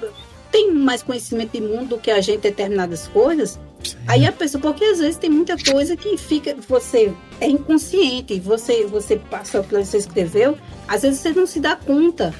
tem 0.51 0.73
mais 0.73 1.03
conhecimento 1.03 1.51
de 1.51 1.61
mundo 1.61 1.89
do 1.89 1.97
que 1.97 2.09
a 2.09 2.21
gente 2.21 2.41
determinadas 2.41 3.07
coisas. 3.07 3.59
Sim. 3.83 3.97
Aí 4.07 4.25
a 4.25 4.31
pessoa, 4.31 4.61
porque 4.61 4.83
às 4.83 4.99
vezes 4.99 5.17
tem 5.17 5.29
muita 5.29 5.55
coisa 5.57 5.95
que 5.95 6.17
fica, 6.17 6.55
você 6.67 7.13
é 7.39 7.47
inconsciente, 7.47 8.39
você 8.39 8.85
você 8.85 9.17
passa 9.17 9.63
pelo 9.63 9.81
que 9.81 9.87
você 9.87 9.97
escreveu, 9.97 10.57
às 10.87 11.03
vezes 11.03 11.19
você 11.19 11.31
não 11.31 11.45
se 11.45 11.59
dá 11.59 11.75
conta, 11.75 12.33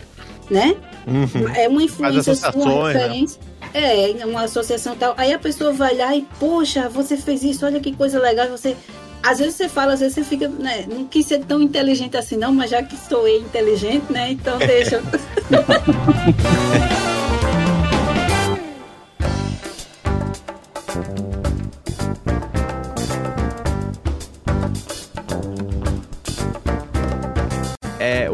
né? 0.49 0.75
Uhum. 1.07 1.47
É 1.55 1.67
uma 1.67 1.83
influência 1.83 2.35
sua, 2.35 2.51
uma 2.51 2.91
referência. 2.91 3.39
Né? 3.41 3.48
É, 3.73 4.25
uma 4.25 4.43
associação 4.43 4.95
tal. 4.95 5.13
Aí 5.17 5.33
a 5.33 5.39
pessoa 5.39 5.71
vai 5.71 5.95
lá 5.95 6.15
e, 6.15 6.27
poxa, 6.39 6.89
você 6.89 7.17
fez 7.17 7.43
isso, 7.43 7.65
olha 7.65 7.79
que 7.79 7.95
coisa 7.95 8.19
legal. 8.19 8.47
Você. 8.49 8.75
Às 9.21 9.39
vezes 9.39 9.55
você 9.55 9.67
fala, 9.67 9.93
às 9.93 9.99
vezes 9.99 10.15
você 10.15 10.23
fica, 10.23 10.47
né? 10.47 10.85
Não 10.87 11.05
quis 11.05 11.25
ser 11.25 11.43
tão 11.43 11.61
inteligente 11.61 12.15
assim, 12.15 12.37
não, 12.37 12.53
mas 12.53 12.71
já 12.71 12.81
que 12.81 12.95
sou 12.95 13.27
eu 13.27 13.41
inteligente, 13.41 14.11
né? 14.11 14.31
Então 14.31 14.57
deixa. 14.59 15.01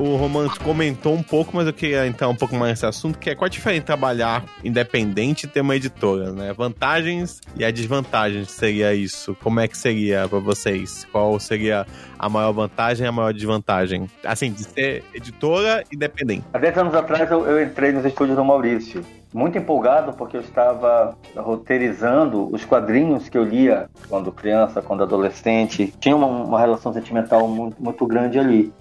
o 0.06 0.16
Roman 0.18 0.48
comentou 0.64 1.14
um 1.14 1.24
pouco, 1.24 1.56
mas 1.56 1.68
eu 1.68 1.74
queria 1.74 2.06
entrar 2.06 2.30
um 2.30 2.36
pouco 2.36 2.56
mais 2.56 2.72
nesse 2.72 2.86
assunto, 2.86 3.18
que 3.18 3.30
é 3.30 3.36
qual 3.36 3.46
a 3.46 3.50
diferença 3.50 3.86
trabalhar 3.86 4.44
independente 4.64 5.46
e 5.46 5.50
ter 5.50 5.62
uma 5.62 5.76
editora, 5.76 6.32
né? 6.32 6.54
Vantagens 6.54 7.42
e 7.56 7.66
a 7.66 7.72
desvantagem 7.72 8.46
seria 8.46 8.94
isso. 8.94 9.36
Como 9.42 9.60
é 9.60 9.68
que 9.68 9.78
seria 9.78 10.28
para 10.28 10.40
vocês? 10.40 11.06
Qual 11.12 11.40
seria 11.40 11.86
a 12.18 12.30
maior 12.30 12.52
vantagem 12.52 13.06
e 13.06 13.08
a 13.08 13.12
maior 13.12 13.34
desvantagem? 13.34 14.10
Assim, 14.24 14.52
de 14.52 14.64
ser 14.64 15.04
editora 15.14 15.84
independente. 15.92 16.44
Há 16.54 16.58
10 16.58 16.78
anos 16.78 16.96
atrás 16.96 17.30
eu, 17.30 17.46
eu 17.46 17.64
entrei 17.64 17.92
nos 17.92 18.06
estúdios 18.06 18.38
do 18.38 18.44
Maurício 18.44 19.04
muito 19.36 19.58
empolgado 19.58 20.14
porque 20.14 20.38
eu 20.38 20.42
estava 20.42 21.14
roteirizando 21.36 22.50
os 22.54 22.64
quadrinhos 22.64 23.28
que 23.28 23.38
eu 23.38 23.44
lia 23.44 23.90
quando 24.08 24.32
criança, 24.32 24.82
quando 24.82 25.04
adolescente. 25.04 25.94
Tinha 26.00 26.16
uma, 26.16 26.26
uma 26.26 26.60
relação 26.60 26.94
sentimental 26.94 27.46
muito, 27.46 27.76
muito 27.84 28.08
grande 28.08 28.40
ali 28.40 28.72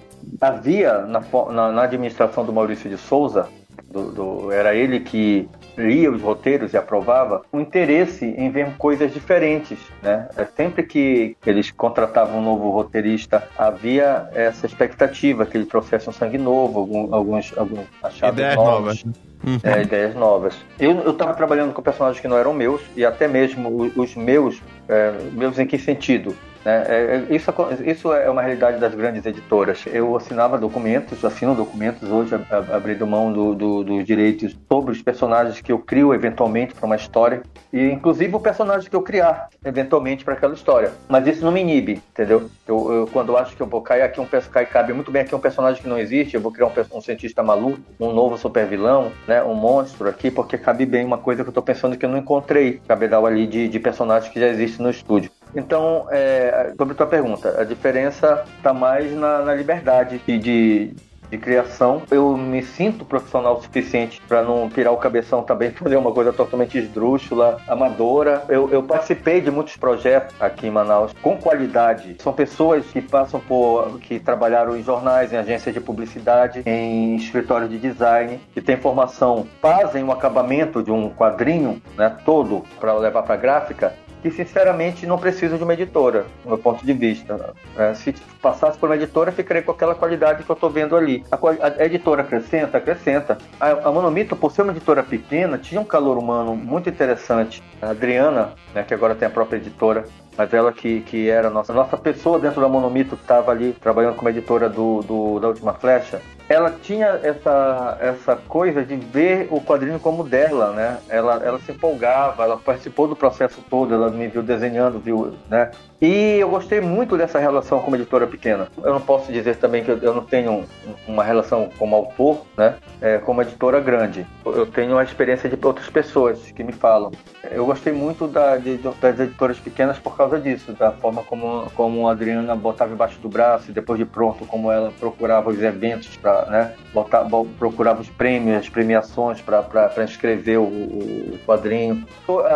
havia 0.40 1.02
na, 1.02 1.22
na, 1.50 1.72
na, 1.72 1.82
administração 1.82 2.44
do 2.44 2.52
Maurício 2.52 2.88
de 2.88 2.96
Souza, 2.96 3.48
do, 3.90 4.10
do, 4.10 4.52
era 4.52 4.74
ele 4.74 5.00
que 5.00 5.48
lia 5.76 6.10
os 6.10 6.22
roteiros 6.22 6.72
e 6.72 6.76
aprovava, 6.76 7.42
um 7.52 7.60
interesse 7.60 8.24
em 8.24 8.50
ver 8.50 8.76
coisas 8.76 9.12
diferentes, 9.12 9.78
né? 10.02 10.28
É 10.36 10.44
sempre 10.44 10.84
que 10.84 11.36
eles 11.44 11.70
contratavam 11.70 12.38
um 12.38 12.42
novo 12.42 12.70
roteirista, 12.70 13.48
havia 13.58 14.28
essa 14.32 14.66
expectativa 14.66 15.44
que 15.46 15.56
ele 15.56 15.66
trouxesse 15.66 16.08
um 16.08 16.12
sangue 16.12 16.38
novo, 16.38 16.80
algum, 16.80 17.14
alguns, 17.14 17.56
alguns 17.56 17.86
achados 18.02 18.38
ideias 18.38 18.56
novos. 18.56 19.04
novas. 19.04 19.04
Uhum. 19.46 19.60
É, 19.62 19.82
ideias 19.82 20.14
novas. 20.14 20.56
Eu 20.78 21.10
estava 21.10 21.34
trabalhando 21.34 21.74
com 21.74 21.82
personagens 21.82 22.20
que 22.20 22.28
não 22.28 22.38
eram 22.38 22.54
meus, 22.54 22.80
e 22.96 23.04
até 23.04 23.28
mesmo 23.28 23.82
os, 23.82 23.96
os 23.96 24.16
meus, 24.16 24.62
é, 24.88 25.12
meus 25.32 25.58
em 25.58 25.66
que 25.66 25.78
sentido? 25.78 26.34
Né? 26.64 27.26
Isso, 27.30 27.52
isso 27.84 28.12
é 28.12 28.30
uma 28.30 28.42
realidade 28.42 28.78
das 28.78 28.94
grandes 28.94 29.24
editoras. 29.26 29.84
Eu 29.86 30.16
assinava 30.16 30.58
documentos, 30.58 31.24
assino 31.24 31.54
documentos 31.54 32.10
hoje, 32.10 32.34
abrindo 32.72 33.06
mão 33.06 33.32
do, 33.32 33.54
do, 33.54 33.84
dos 33.84 34.04
direitos 34.04 34.56
sobre 34.68 34.92
os 34.92 35.02
personagens 35.02 35.60
que 35.60 35.70
eu 35.70 35.78
crio 35.78 36.14
eventualmente 36.14 36.74
para 36.74 36.86
uma 36.86 36.96
história, 36.96 37.42
e 37.72 37.90
inclusive 37.90 38.34
o 38.34 38.40
personagem 38.40 38.88
que 38.88 38.96
eu 38.96 39.02
criar 39.02 39.48
eventualmente 39.64 40.24
para 40.24 40.34
aquela 40.34 40.54
história. 40.54 40.92
Mas 41.08 41.26
isso 41.26 41.44
não 41.44 41.52
me 41.52 41.60
inibe, 41.60 42.00
entendeu? 42.10 42.48
Eu, 42.66 42.92
eu, 42.92 43.06
quando 43.12 43.30
eu 43.30 43.36
acho 43.36 43.54
que 43.54 43.62
eu 43.62 43.66
vou 43.66 43.82
cair 43.82 44.02
aqui 44.02 44.20
um 44.20 44.26
personagem, 44.26 44.72
cabe 44.72 44.92
muito 44.92 45.10
bem 45.10 45.22
aqui 45.22 45.34
um 45.34 45.40
personagem 45.40 45.82
que 45.82 45.88
não 45.88 45.98
existe, 45.98 46.34
eu 46.34 46.40
vou 46.40 46.52
criar 46.52 46.66
um, 46.66 46.98
um 46.98 47.00
cientista 47.00 47.42
maluco, 47.42 47.80
um 48.00 48.12
novo 48.12 48.38
super 48.38 48.66
vilão, 48.66 49.12
né, 49.26 49.42
um 49.42 49.54
monstro 49.54 50.08
aqui, 50.08 50.30
porque 50.30 50.56
cabe 50.56 50.86
bem 50.86 51.04
uma 51.04 51.18
coisa 51.18 51.42
que 51.42 51.48
eu 51.48 51.50
estou 51.50 51.62
pensando 51.62 51.96
que 51.96 52.04
eu 52.04 52.10
não 52.10 52.18
encontrei 52.18 52.80
cabedal 52.86 53.26
ali 53.26 53.46
de, 53.46 53.68
de 53.68 53.78
personagens 53.78 54.32
que 54.32 54.40
já 54.40 54.48
existe 54.48 54.80
no 54.80 54.90
estúdio. 54.90 55.30
Então, 55.54 56.06
é, 56.10 56.72
sobre 56.76 56.94
a 56.94 56.96
tua 56.96 57.06
pergunta, 57.06 57.60
a 57.60 57.64
diferença 57.64 58.44
está 58.56 58.72
mais 58.72 59.12
na, 59.12 59.42
na 59.42 59.54
liberdade 59.54 60.20
de, 60.26 60.94
de 61.30 61.38
criação. 61.38 62.02
Eu 62.10 62.36
me 62.36 62.62
sinto 62.62 63.04
profissional 63.04 63.56
o 63.56 63.62
suficiente 63.62 64.20
para 64.26 64.42
não 64.42 64.68
tirar 64.68 64.92
o 64.92 64.96
cabeção 64.96 65.42
também, 65.42 65.70
fazer 65.72 65.96
uma 65.96 66.12
coisa 66.12 66.32
totalmente 66.32 66.78
esdrúxula, 66.78 67.60
amadora. 67.68 68.44
Eu, 68.48 68.70
eu, 68.70 68.82
participei 68.82 69.40
de 69.40 69.50
muitos 69.50 69.76
projetos 69.76 70.34
aqui 70.40 70.66
em 70.66 70.70
Manaus 70.70 71.12
com 71.22 71.36
qualidade. 71.36 72.16
São 72.20 72.32
pessoas 72.32 72.84
que 72.86 73.00
passam 73.00 73.40
por, 73.40 73.98
que 74.00 74.18
trabalharam 74.18 74.76
em 74.76 74.82
jornais, 74.82 75.32
em 75.32 75.36
agências 75.36 75.74
de 75.74 75.80
publicidade, 75.80 76.62
em 76.66 77.16
escritório 77.16 77.68
de 77.68 77.78
design, 77.78 78.40
que 78.52 78.60
têm 78.60 78.76
formação, 78.76 79.46
fazem 79.60 80.02
o 80.02 80.06
um 80.06 80.12
acabamento 80.12 80.82
de 80.82 80.90
um 80.90 81.10
quadrinho, 81.10 81.80
né, 81.96 82.16
todo 82.24 82.64
para 82.78 82.94
levar 82.94 83.22
para 83.22 83.36
gráfica 83.36 83.94
que 84.24 84.30
sinceramente 84.30 85.06
não 85.06 85.18
preciso 85.18 85.58
de 85.58 85.62
uma 85.62 85.74
editora, 85.74 86.24
do 86.42 86.48
meu 86.48 86.56
ponto 86.56 86.82
de 86.82 86.94
vista. 86.94 87.52
É, 87.76 87.92
se 87.92 88.14
passasse 88.40 88.78
por 88.78 88.88
uma 88.88 88.96
editora, 88.96 89.30
ficaria 89.30 89.62
com 89.62 89.70
aquela 89.70 89.94
qualidade 89.94 90.44
que 90.44 90.50
eu 90.50 90.54
estou 90.54 90.70
vendo 90.70 90.96
ali. 90.96 91.22
A, 91.30 91.36
a, 91.36 91.84
editora 91.84 92.22
acrescenta, 92.22 92.78
acrescenta. 92.78 93.36
A, 93.60 93.70
a 93.86 93.92
Monomito, 93.92 94.34
por 94.34 94.50
ser 94.50 94.62
uma 94.62 94.72
editora 94.72 95.02
pequena, 95.02 95.58
tinha 95.58 95.78
um 95.78 95.84
calor 95.84 96.16
humano 96.16 96.56
muito 96.56 96.88
interessante. 96.88 97.62
A 97.82 97.90
Adriana, 97.90 98.54
né, 98.74 98.82
que 98.82 98.94
agora 98.94 99.14
tem 99.14 99.28
a 99.28 99.30
própria 99.30 99.58
editora, 99.58 100.06
mas 100.38 100.54
ela 100.54 100.72
que, 100.72 101.02
que 101.02 101.28
era 101.28 101.48
a 101.48 101.50
nossa, 101.50 101.74
nossa 101.74 101.98
pessoa 101.98 102.38
dentro 102.38 102.62
da 102.62 102.68
Monomito, 102.68 103.18
que 103.18 103.22
estava 103.24 103.50
ali 103.50 103.74
trabalhando 103.74 104.16
como 104.16 104.30
editora 104.30 104.70
do, 104.70 105.02
do, 105.02 105.38
da 105.38 105.48
Última 105.48 105.74
Flecha, 105.74 106.22
ela 106.48 106.74
tinha 106.82 107.20
essa, 107.22 107.96
essa 108.00 108.36
coisa 108.36 108.84
de 108.84 108.96
ver 108.96 109.48
o 109.50 109.60
quadrinho 109.60 109.98
como 109.98 110.24
dela, 110.24 110.72
né? 110.72 110.98
Ela, 111.08 111.42
ela 111.44 111.58
se 111.58 111.72
empolgava, 111.72 112.42
ela 112.44 112.56
participou 112.56 113.08
do 113.08 113.16
processo 113.16 113.62
todo, 113.68 113.94
ela 113.94 114.10
me 114.10 114.28
viu 114.28 114.42
desenhando, 114.42 114.98
viu, 114.98 115.34
né? 115.48 115.70
E 116.00 116.38
eu 116.38 116.50
gostei 116.50 116.82
muito 116.82 117.16
dessa 117.16 117.38
relação 117.38 117.80
como 117.80 117.96
editora 117.96 118.26
pequena. 118.26 118.68
Eu 118.82 118.92
não 118.92 119.00
posso 119.00 119.32
dizer 119.32 119.56
também 119.56 119.82
que 119.82 119.90
eu 119.90 120.14
não 120.14 120.24
tenho 120.24 120.64
uma 121.08 121.24
relação 121.24 121.70
como 121.78 121.96
autor, 121.96 122.42
né? 122.58 122.74
É, 123.00 123.18
como 123.18 123.40
editora 123.40 123.80
grande. 123.80 124.26
Eu 124.44 124.66
tenho 124.66 124.98
a 124.98 125.02
experiência 125.02 125.48
de 125.48 125.58
outras 125.64 125.88
pessoas 125.88 126.50
que 126.50 126.62
me 126.62 126.72
falam. 126.72 127.10
Eu 127.50 127.64
gostei 127.64 127.92
muito 127.92 128.26
da, 128.26 128.58
de, 128.58 128.76
das 128.76 129.18
editoras 129.18 129.58
pequenas 129.58 129.98
por 129.98 130.14
causa 130.16 130.38
disso, 130.38 130.72
da 130.72 130.92
forma 130.92 131.22
como, 131.22 131.70
como 131.74 132.06
a 132.08 132.12
Adriana 132.12 132.54
botava 132.54 132.92
embaixo 132.92 133.18
do 133.20 133.28
braço 133.28 133.70
e 133.70 133.72
depois 133.72 133.98
de 133.98 134.04
pronto, 134.04 134.44
como 134.44 134.70
ela 134.70 134.92
procurava 135.00 135.50
os 135.50 135.62
eventos 135.62 136.16
para, 136.16 136.33
né? 136.42 136.74
Botar, 136.92 137.26
procurava 137.58 138.00
os 138.00 138.08
prêmios, 138.08 138.58
as 138.58 138.68
premiações 138.68 139.40
para 139.40 140.04
inscrever 140.04 140.58
o, 140.58 140.64
o, 140.64 141.38
quadrinho. 141.46 142.04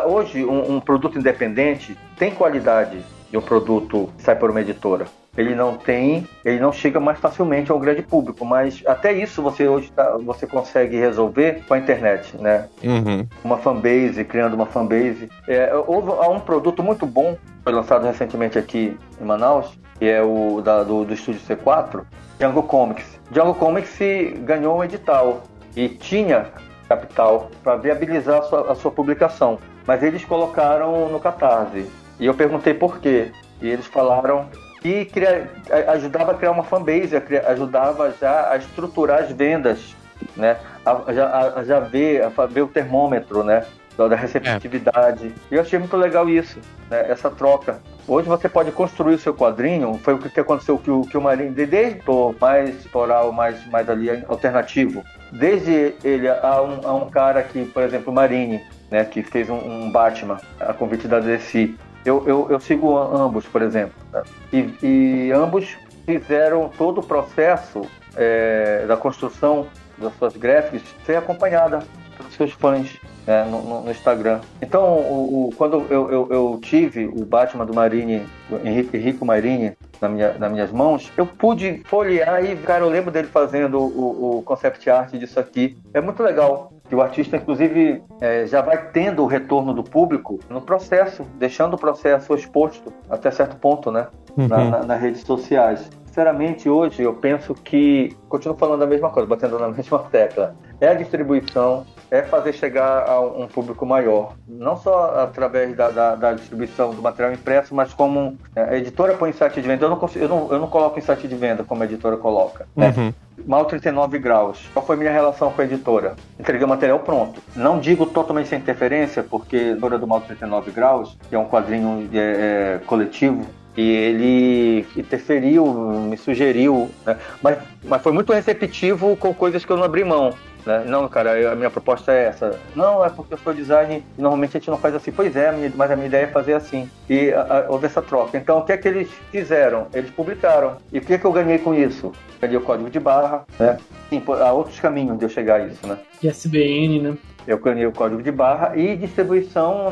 Hoje, 0.07 0.45
um, 0.45 0.77
um 0.77 0.81
produto 0.81 1.19
independente 1.19 1.97
tem 2.17 2.31
qualidade 2.31 2.99
de 3.31 3.37
um 3.37 3.43
produto 3.43 4.11
que 4.17 4.23
sai 4.23 4.37
por 4.37 4.51
uma 4.51 4.61
editora. 4.61 5.07
Ele 5.37 5.55
não 5.55 5.77
tem, 5.77 6.27
ele 6.45 6.59
não 6.59 6.73
chega 6.73 6.99
mais 6.99 7.21
facilmente 7.21 7.71
ao 7.71 7.79
grande 7.79 8.03
público, 8.03 8.45
mas 8.45 8.83
até 8.85 9.13
isso 9.13 9.41
você 9.41 9.69
hoje 9.69 9.93
tá, 9.93 10.17
você 10.17 10.49
consegue 10.49 10.97
resolver 10.97 11.63
com 11.69 11.75
a 11.75 11.79
internet, 11.79 12.37
né? 12.37 12.67
Uhum. 12.83 13.25
Uma 13.45 13.57
fanbase, 13.59 14.25
criando 14.25 14.55
uma 14.55 14.67
fanbase. 14.67 15.29
É, 15.47 15.73
houve 15.87 16.11
há 16.11 16.29
um 16.29 16.41
produto 16.41 16.83
muito 16.83 17.07
bom, 17.07 17.37
foi 17.63 17.73
lançado 17.73 18.05
recentemente 18.05 18.59
aqui 18.59 18.99
em 19.21 19.25
Manaus, 19.25 19.79
que 19.97 20.07
é 20.07 20.21
o 20.21 20.61
da, 20.61 20.83
do, 20.83 21.05
do 21.05 21.15
estúdio 21.15 21.41
C4, 21.41 22.03
Django 22.39 22.63
Comics. 22.63 23.19
Django 23.31 23.55
Comics 23.55 23.99
ganhou 24.45 24.79
um 24.79 24.85
edital 24.85 25.43
e 25.75 25.89
tinha 25.89 26.47
capital 26.89 27.51
para 27.63 27.77
viabilizar 27.77 28.39
a 28.39 28.43
sua, 28.43 28.73
a 28.73 28.75
sua 28.75 28.91
publicação, 28.91 29.59
mas 29.87 30.03
eles 30.03 30.25
colocaram 30.25 31.09
no 31.09 31.21
Catarse. 31.21 31.91
E 32.19 32.27
eu 32.27 32.35
perguntei 32.35 32.75
por 32.75 33.01
quê. 33.01 33.33
E 33.61 33.69
eles 33.69 33.87
falaram 33.87 34.47
que 34.81 35.05
cria, 35.07 35.51
ajudava 35.89 36.33
a 36.33 36.35
criar 36.35 36.53
uma 36.53 36.63
fanbase, 36.63 37.17
ajudava 37.47 38.15
já 38.21 38.53
a 38.53 38.57
estruturar 38.57 39.25
as 39.25 39.33
vendas, 39.33 39.97
né? 40.37 40.57
A, 40.87 41.13
já, 41.13 41.53
a, 41.57 41.65
já 41.65 41.81
ver, 41.81 42.23
ver 42.51 42.63
o 42.63 42.69
termômetro, 42.69 43.43
né? 43.43 43.65
Da 44.07 44.15
receptividade. 44.15 45.27
É. 45.27 45.55
E 45.55 45.57
eu 45.57 45.61
achei 45.61 45.77
muito 45.77 45.97
legal 45.97 46.29
isso, 46.29 46.61
né? 46.89 47.11
essa 47.11 47.29
troca. 47.29 47.81
Hoje 48.07 48.29
você 48.29 48.49
pode 48.49 48.71
construir 48.71 49.17
o 49.17 49.19
seu 49.19 49.35
quadrinho, 49.35 49.99
foi 50.05 50.15
o 50.15 50.19
que 50.19 50.39
aconteceu 50.39 50.79
que 50.79 50.89
o, 50.89 51.03
que 51.03 51.19
o 51.19 51.21
Marinho, 51.21 51.53
desde 51.53 52.01
o 52.07 52.33
mais 52.41 52.77
oral, 52.95 53.33
mais, 53.33 53.67
mais 53.67 53.91
ali 53.91 54.09
alternativo, 54.29 55.03
desde 55.33 55.97
ele 56.05 56.29
a 56.29 56.63
um, 56.63 56.89
a 56.89 56.95
um 56.95 57.11
cara 57.11 57.43
que, 57.43 57.65
por 57.65 57.83
exemplo, 57.83 58.13
o 58.13 58.15
Marine, 58.15 58.65
né, 58.89 59.05
que 59.05 59.23
fez 59.23 59.51
um, 59.51 59.57
um 59.57 59.91
Batman 59.91 60.41
a 60.61 60.73
convite 60.73 61.09
da 61.09 61.19
DC, 61.19 61.75
eu, 62.05 62.25
eu, 62.27 62.47
eu 62.51 62.61
sigo 62.61 62.97
ambos, 62.97 63.47
por 63.47 63.63
exemplo. 63.63 63.95
Né? 64.13 64.23
E, 64.53 64.87
e, 64.87 65.33
ambos 65.33 65.77
fizeram 66.07 66.71
todo 66.79 67.01
o 67.01 67.03
processo 67.03 67.83
é, 68.17 68.87
da 68.87 68.97
construção 68.97 69.67
das 69.99 70.17
suas 70.17 70.37
graphics 70.37 70.95
ser 71.05 71.17
acompanhada 71.17 71.81
pelos 72.17 72.35
seus 72.35 72.53
fãs 72.53 72.97
né, 73.29 73.45
no, 73.45 73.83
no, 73.83 73.91
Instagram. 73.91 74.41
Então, 74.63 74.85
o, 74.85 75.49
o, 75.49 75.55
quando 75.55 75.85
eu, 75.91 76.11
eu, 76.11 76.29
eu, 76.31 76.59
tive 76.63 77.05
o 77.05 77.27
Batman 77.27 77.67
do 77.67 77.75
Marine, 77.75 78.27
Henrique, 78.65 78.97
Henrico 78.97 79.27
Marini, 79.27 79.77
na 80.01 80.09
minha, 80.09 80.33
nas 80.39 80.51
minhas 80.51 80.73
mãos, 80.73 81.13
eu 81.15 81.27
pude 81.27 81.83
folhear 81.85 82.43
e, 82.43 82.57
cara, 82.57 82.85
eu 82.85 82.89
lembro 82.89 83.11
dele 83.11 83.29
fazendo 83.29 83.79
o, 83.81 84.39
o 84.39 84.43
concept 84.43 84.89
art 84.89 85.13
disso 85.13 85.39
aqui. 85.39 85.77
É 85.93 86.01
muito 86.01 86.23
legal 86.23 86.73
que 86.89 86.95
o 86.95 87.03
artista, 87.03 87.37
inclusive, 87.37 88.03
é, 88.19 88.47
já 88.47 88.63
vai 88.63 88.91
tendo 88.93 89.23
o 89.23 89.27
retorno 89.27 89.75
do 89.75 89.85
público 89.85 90.41
no 90.49 90.63
processo, 90.63 91.23
deixando 91.35 91.75
o 91.75 91.79
processo 91.79 92.35
exposto 92.35 92.91
até 93.11 93.31
certo 93.31 93.57
ponto, 93.57 93.93
né? 93.93 94.07
Uhum. 94.39 94.49
Na, 94.49 94.65
na, 94.71 94.85
nas 94.85 95.01
redes 95.03 95.21
sociais. 95.21 95.91
Sinceramente, 96.07 96.67
hoje 96.67 97.03
eu 97.03 97.13
penso 97.13 97.53
que, 97.53 98.17
continuo 98.31 98.57
falando 98.57 98.85
a 98.85 98.87
mesma 98.87 99.11
coisa, 99.11 99.29
batendo 99.29 99.59
na 99.59 99.69
mesma 99.77 99.99
tecla, 99.99 100.57
é 100.81 100.89
a 100.89 100.95
distribuição, 100.95 101.85
é 102.11 102.23
fazer 102.23 102.53
chegar 102.53 103.09
a 103.09 103.21
um 103.21 103.47
público 103.47 103.85
maior, 103.85 104.35
não 104.47 104.77
só 104.77 105.23
através 105.23 105.77
da, 105.77 105.91
da, 105.91 106.15
da 106.15 106.33
distribuição 106.33 106.95
do 106.95 107.03
material 107.03 107.33
impresso, 107.33 107.75
mas 107.75 107.93
como 107.93 108.37
é, 108.57 108.63
a 108.63 108.77
editora 108.77 109.15
põe 109.15 109.31
em 109.31 109.33
site 109.33 109.61
de 109.61 109.69
venda. 109.69 109.85
Eu 109.85 109.91
não, 109.91 109.97
consigo, 109.97 110.25
eu 110.25 110.29
não, 110.29 110.53
eu 110.53 110.59
não 110.59 110.69
coloco 110.69 110.99
em 110.99 111.03
site 111.03 111.29
de 111.29 111.35
venda 111.35 111.65
como 111.65 111.83
a 111.83 111.87
editora 111.87 112.17
coloca. 112.17 112.67
Né? 112.75 112.95
Uhum. 112.97 113.13
Mal 113.47 113.65
39 113.67 114.19
graus. 114.19 114.69
Qual 114.73 114.85
foi 114.85 114.97
a 114.97 114.99
minha 114.99 115.13
relação 115.13 115.53
com 115.53 115.61
a 115.61 115.65
editora? 115.65 116.17
Entreguei 116.39 116.65
o 116.65 116.69
material 116.69 116.99
pronto. 117.01 117.41
Não 117.55 117.79
digo 117.79 118.07
totalmente 118.07 118.49
sem 118.49 118.59
interferência, 118.59 119.23
porque 119.23 119.57
a 119.57 119.61
editora 119.71 119.99
do 119.99 120.07
Mal 120.07 120.21
39 120.23 120.71
graus, 120.71 121.17
que 121.29 121.35
é 121.35 121.39
um 121.39 121.47
quadrinho 121.47 122.09
é, 122.13 122.19
é, 122.19 122.81
coletivo, 122.87 123.47
e 123.77 123.91
ele 123.91 124.87
interferiu, 124.97 125.65
me 125.65 126.17
sugeriu, 126.17 126.91
né? 127.07 127.17
mas, 127.41 127.59
mas 127.85 128.03
foi 128.03 128.11
muito 128.11 128.33
receptivo 128.33 129.17
com 129.17 129.33
coisas 129.33 129.65
que 129.65 129.71
eu 129.71 129.77
não 129.77 129.85
abri 129.85 130.03
mão. 130.03 130.35
Né? 130.69 130.85
Não, 130.87 131.09
cara, 131.09 131.51
a 131.51 131.57
minha 131.57 131.71
proposta 131.71 132.13
é 132.13 132.27
essa. 132.27 132.61
Não, 132.77 133.03
é 133.03 133.09
porque 133.09 133.33
eu 133.33 133.39
sou 133.39 133.55
design 133.55 134.05
e 134.19 134.21
normalmente 134.21 134.55
a 134.55 134.61
gente 134.61 134.69
não 134.69 134.77
faz 134.77 134.95
assim. 134.95 135.11
Pois 135.11 135.35
é, 135.35 135.51
mas 135.75 135.91
a 135.91 135.97
minha 135.97 136.09
ideia 136.09 136.25
é 136.25 136.27
fazer 136.27 136.53
assim. 136.53 136.91
E 137.09 137.33
a, 137.33 137.41
a, 137.41 137.71
houve 137.71 137.87
essa 137.87 138.03
troca. 138.03 138.37
Então, 138.37 138.59
o 138.59 138.63
que 138.63 138.73
é 138.73 138.77
que 138.77 138.87
eles 138.87 139.09
fizeram? 139.31 139.87
Eles 139.95 140.11
publicaram. 140.11 140.77
E 140.93 140.99
o 140.99 141.01
que 141.01 141.15
é 141.15 141.19
que 141.19 141.25
eu 141.25 141.33
ganhei 141.33 141.57
com 141.57 141.73
isso? 141.73 142.13
Ganhei 142.39 142.59
o 142.59 142.61
código 142.61 142.91
de 142.91 143.01
barra, 143.01 143.47
né? 143.59 143.79
Sim, 144.11 144.23
há 144.27 144.53
outros 144.53 144.79
caminhos 144.79 145.19
de 145.19 145.25
eu 145.25 145.31
chegar 145.31 145.63
a 145.63 145.67
isso, 145.67 145.87
né? 145.87 145.97
De 146.21 146.29
SBN, 146.29 147.01
né? 147.01 147.17
Eu 147.47 147.57
ganhei 147.57 147.87
o 147.87 147.93
código 147.93 148.23
de 148.23 148.31
barra 148.31 148.77
e 148.77 148.95
distribuição 148.95 149.91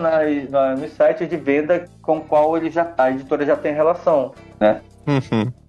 nos 0.79 0.93
sites 0.93 1.27
de 1.27 1.39
venda 1.39 1.89
com 2.03 2.19
o 2.19 2.21
qual 2.21 2.55
ele 2.55 2.71
já, 2.71 2.93
a 2.99 3.11
editora 3.11 3.47
já 3.47 3.57
tem 3.57 3.73
relação, 3.73 4.35
né? 4.61 4.83
Uhum 5.07 5.66